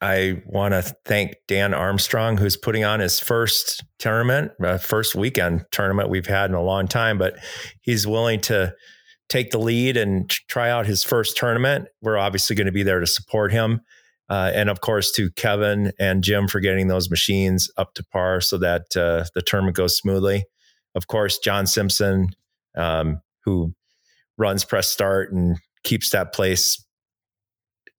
I 0.00 0.42
want 0.46 0.72
to 0.72 0.82
thank 1.04 1.34
Dan 1.46 1.74
Armstrong, 1.74 2.36
who's 2.36 2.56
putting 2.56 2.84
on 2.84 3.00
his 3.00 3.20
first 3.20 3.84
tournament, 3.98 4.52
uh, 4.64 4.78
first 4.78 5.14
weekend 5.14 5.64
tournament 5.70 6.08
we've 6.08 6.26
had 6.26 6.50
in 6.50 6.56
a 6.56 6.62
long 6.62 6.88
time, 6.88 7.18
but 7.18 7.36
he's 7.82 8.06
willing 8.06 8.40
to 8.42 8.74
take 9.28 9.50
the 9.50 9.58
lead 9.58 9.96
and 9.96 10.28
try 10.28 10.70
out 10.70 10.86
his 10.86 11.04
first 11.04 11.36
tournament. 11.36 11.88
We're 12.02 12.18
obviously 12.18 12.56
going 12.56 12.66
to 12.66 12.72
be 12.72 12.82
there 12.82 13.00
to 13.00 13.06
support 13.06 13.52
him. 13.52 13.82
Uh, 14.28 14.50
and 14.54 14.70
of 14.70 14.80
course, 14.80 15.10
to 15.12 15.30
Kevin 15.32 15.92
and 15.98 16.22
Jim 16.22 16.48
for 16.48 16.60
getting 16.60 16.88
those 16.88 17.10
machines 17.10 17.70
up 17.76 17.94
to 17.94 18.04
par 18.04 18.40
so 18.40 18.58
that 18.58 18.96
uh, 18.96 19.24
the 19.34 19.42
tournament 19.42 19.76
goes 19.76 19.96
smoothly. 19.96 20.44
Of 20.94 21.08
course, 21.08 21.38
John 21.38 21.66
Simpson, 21.66 22.28
um, 22.76 23.20
who 23.44 23.74
runs 24.38 24.64
Press 24.64 24.88
Start 24.88 25.32
and 25.32 25.58
keeps 25.82 26.10
that 26.10 26.32
place 26.32 26.84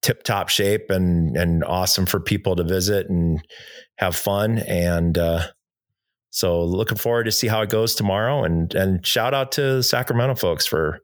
tip 0.02 0.24
top 0.24 0.50
shape 0.50 0.90
and 0.90 1.38
and 1.38 1.64
awesome 1.64 2.06
for 2.06 2.20
people 2.20 2.56
to 2.56 2.64
visit 2.64 3.10
and 3.10 3.42
have 3.98 4.16
fun. 4.16 4.60
And 4.60 5.18
uh, 5.18 5.48
so 6.32 6.64
looking 6.64 6.98
forward 6.98 7.26
to 7.26 7.32
see 7.32 7.48
how 7.48 7.62
it 7.62 7.70
goes 7.70 7.96
tomorrow. 7.96 8.44
And 8.44 8.74
and 8.74 9.06
shout 9.06 9.34
out 9.34 9.52
to 9.54 9.62
the 9.76 9.84
Sacramento 9.84 10.36
folks 10.36 10.66
for 10.66 11.00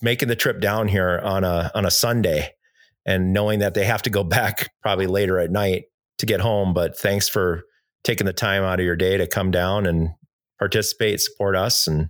making 0.00 0.28
the 0.28 0.36
trip 0.36 0.60
down 0.60 0.88
here 0.88 1.20
on 1.22 1.44
a 1.44 1.70
on 1.74 1.86
a 1.86 1.90
Sunday 1.90 2.50
and 3.04 3.32
knowing 3.32 3.60
that 3.60 3.74
they 3.74 3.84
have 3.84 4.02
to 4.02 4.10
go 4.10 4.24
back 4.24 4.70
probably 4.82 5.06
later 5.06 5.38
at 5.38 5.50
night 5.50 5.84
to 6.18 6.26
get 6.26 6.40
home. 6.40 6.74
But 6.74 6.98
thanks 6.98 7.28
for 7.28 7.62
taking 8.04 8.26
the 8.26 8.32
time 8.32 8.62
out 8.62 8.80
of 8.80 8.86
your 8.86 8.96
day 8.96 9.16
to 9.16 9.26
come 9.26 9.50
down 9.50 9.86
and 9.86 10.10
participate 10.58 11.20
support 11.20 11.56
us 11.56 11.86
and 11.86 12.08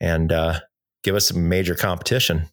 and 0.00 0.32
uh, 0.32 0.60
give 1.02 1.14
us 1.14 1.28
some 1.28 1.48
major 1.48 1.74
competition 1.74 2.48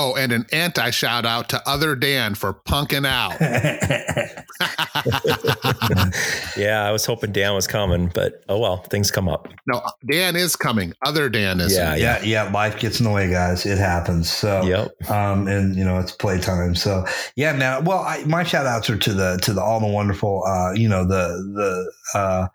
Oh, 0.00 0.14
and 0.14 0.30
an 0.30 0.46
anti 0.52 0.90
shout 0.90 1.26
out 1.26 1.48
to 1.48 1.60
other 1.68 1.96
Dan 1.96 2.36
for 2.36 2.54
punking 2.54 3.04
out. 3.04 3.32
yeah, 6.56 6.86
I 6.86 6.92
was 6.92 7.04
hoping 7.04 7.32
Dan 7.32 7.52
was 7.52 7.66
coming, 7.66 8.08
but 8.14 8.44
oh 8.48 8.60
well, 8.60 8.76
things 8.76 9.10
come 9.10 9.28
up. 9.28 9.48
No, 9.66 9.82
Dan 10.08 10.36
is 10.36 10.54
coming. 10.54 10.92
Other 11.04 11.28
Dan 11.28 11.58
is. 11.58 11.74
Yeah, 11.74 11.96
yeah, 11.96 12.22
yeah. 12.22 12.44
Life 12.44 12.78
gets 12.78 13.00
in 13.00 13.06
the 13.06 13.10
way, 13.10 13.28
guys. 13.28 13.66
It 13.66 13.78
happens. 13.78 14.30
So, 14.30 14.62
yep. 14.62 15.10
Um, 15.10 15.48
and 15.48 15.74
you 15.74 15.84
know 15.84 15.98
it's 15.98 16.12
playtime. 16.12 16.76
So, 16.76 17.04
yeah, 17.34 17.52
man. 17.54 17.84
Well, 17.84 17.98
I, 17.98 18.22
my 18.22 18.44
shout 18.44 18.66
outs 18.66 18.88
are 18.90 18.98
to 18.98 19.12
the 19.12 19.40
to 19.42 19.52
the 19.52 19.60
all 19.60 19.80
the 19.80 19.88
wonderful. 19.88 20.44
Uh, 20.44 20.74
you 20.74 20.88
know 20.88 21.04
the 21.04 21.90
the 22.14 22.16
uh 22.16 22.46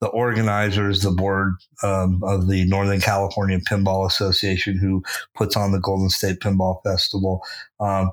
the 0.00 0.08
organizers, 0.08 1.00
the 1.00 1.10
board 1.10 1.54
um, 1.82 2.22
of 2.22 2.48
the 2.48 2.64
Northern 2.66 3.00
California 3.00 3.58
Pinball 3.60 4.06
Association, 4.06 4.78
who 4.78 5.02
puts 5.34 5.56
on 5.56 5.72
the 5.72 5.80
Golden 5.80 6.10
State 6.10 6.40
Pinball 6.40 6.82
Festival. 6.82 7.42
Um, 7.80 8.12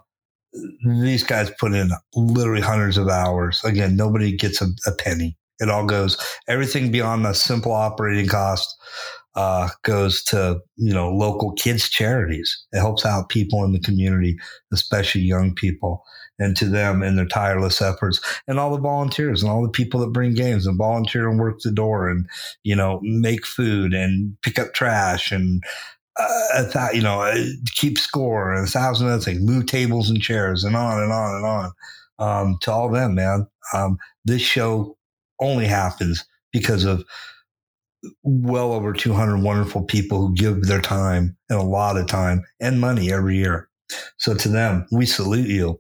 these 0.86 1.24
guys 1.24 1.52
put 1.60 1.74
in 1.74 1.92
literally 2.16 2.62
hundreds 2.62 2.98
of 2.98 3.10
hours. 3.10 3.64
Again, 3.64 3.96
nobody 3.96 4.36
gets 4.36 4.62
a, 4.62 4.68
a 4.86 4.92
penny. 4.92 5.38
It 5.60 5.70
all 5.70 5.86
goes 5.86 6.18
everything 6.48 6.92
beyond 6.92 7.26
the 7.26 7.34
simple 7.34 7.72
operating 7.72 8.28
cost 8.28 8.76
uh, 9.36 9.70
goes 9.84 10.24
to 10.24 10.60
you 10.76 10.94
know 10.94 11.12
local 11.12 11.54
kids 11.54 11.90
charities. 11.90 12.66
It 12.72 12.80
helps 12.80 13.06
out 13.06 13.30
people 13.30 13.64
in 13.64 13.74
the 13.74 13.80
community, 13.80 14.38
especially 14.72 15.22
young 15.22 15.54
people 15.54 16.04
and 16.40 16.58
to 16.58 16.66
them 16.66 17.02
and 17.02 17.18
their 17.18 17.26
tireless 17.26 17.82
efforts 17.82 18.20
and 18.48 18.60
all 18.60 18.72
the 18.76 18.82
volunteers 18.82 19.42
and 19.42 19.52
all 19.52 19.62
the 19.62 19.70
people 19.70 20.00
that 20.00 20.14
bring 20.14 20.34
games 20.34 20.66
and 20.66 20.78
volunteer 20.78 21.30
and 21.30 21.40
work 21.40 21.60
the 21.60 21.72
door 21.72 22.10
and 22.10 22.28
you 22.64 22.76
know 22.76 23.00
make 23.04 23.46
food 23.46 23.94
and 23.94 24.36
pick 24.42 24.58
up 24.58 24.74
trash 24.74 25.32
and 25.32 25.64
uh, 26.20 26.72
th- 26.72 26.96
you 26.96 27.02
know 27.02 27.22
uh, 27.22 27.38
keep 27.76 27.98
score 27.98 28.54
and 28.54 28.68
a 28.68 28.72
thousand 28.72 29.08
other 29.08 29.22
things 29.22 29.42
move 29.42 29.66
tables 29.66 30.10
and 30.10 30.22
chairs 30.22 30.64
and 30.64 30.76
on 30.76 31.02
and 31.02 31.12
on 31.12 31.36
and 31.36 31.46
on 31.46 31.72
um, 32.20 32.58
to 32.62 32.72
all 32.72 32.90
them 32.90 33.16
man 33.16 33.48
um, 33.74 33.98
this 34.26 34.42
show 34.42 34.98
only 35.40 35.66
happens 35.66 36.26
because 36.52 36.86
of 36.86 37.04
well 38.24 38.74
over 38.74 38.94
200 38.94 39.42
wonderful 39.42 39.84
people 39.84 40.20
who 40.20 40.34
give 40.34 40.64
their 40.64 40.82
time 40.82 41.36
and 41.50 41.60
a 41.60 41.64
lot 41.64 41.98
of 41.98 42.08
time 42.08 42.44
and 42.60 42.82
money 42.82 43.12
every 43.12 43.38
year. 43.38 43.70
So 44.18 44.34
to 44.36 44.50
them, 44.50 44.86
we 44.92 45.06
salute 45.06 45.48
you. 45.50 45.80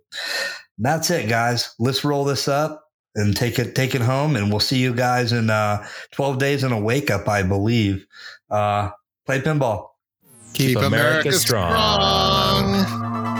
That's 0.77 1.09
it, 1.11 1.29
guys. 1.29 1.73
Let's 1.79 2.03
roll 2.03 2.23
this 2.25 2.47
up 2.47 2.83
and 3.15 3.35
take 3.35 3.59
it 3.59 3.75
take 3.75 3.95
it 3.95 4.01
home, 4.01 4.35
and 4.35 4.49
we'll 4.49 4.59
see 4.59 4.79
you 4.79 4.93
guys 4.93 5.31
in 5.31 5.49
uh, 5.49 5.85
12 6.11 6.39
days 6.39 6.63
in 6.63 6.71
a 6.71 6.79
wake 6.79 7.11
up, 7.11 7.27
I 7.27 7.43
believe. 7.43 8.05
Uh, 8.49 8.89
play 9.25 9.39
pinball. 9.39 9.89
Keep, 10.53 10.69
Keep 10.69 10.77
America, 10.77 11.29
America 11.29 11.31
strong. 11.33 12.85
strong. 12.85 13.32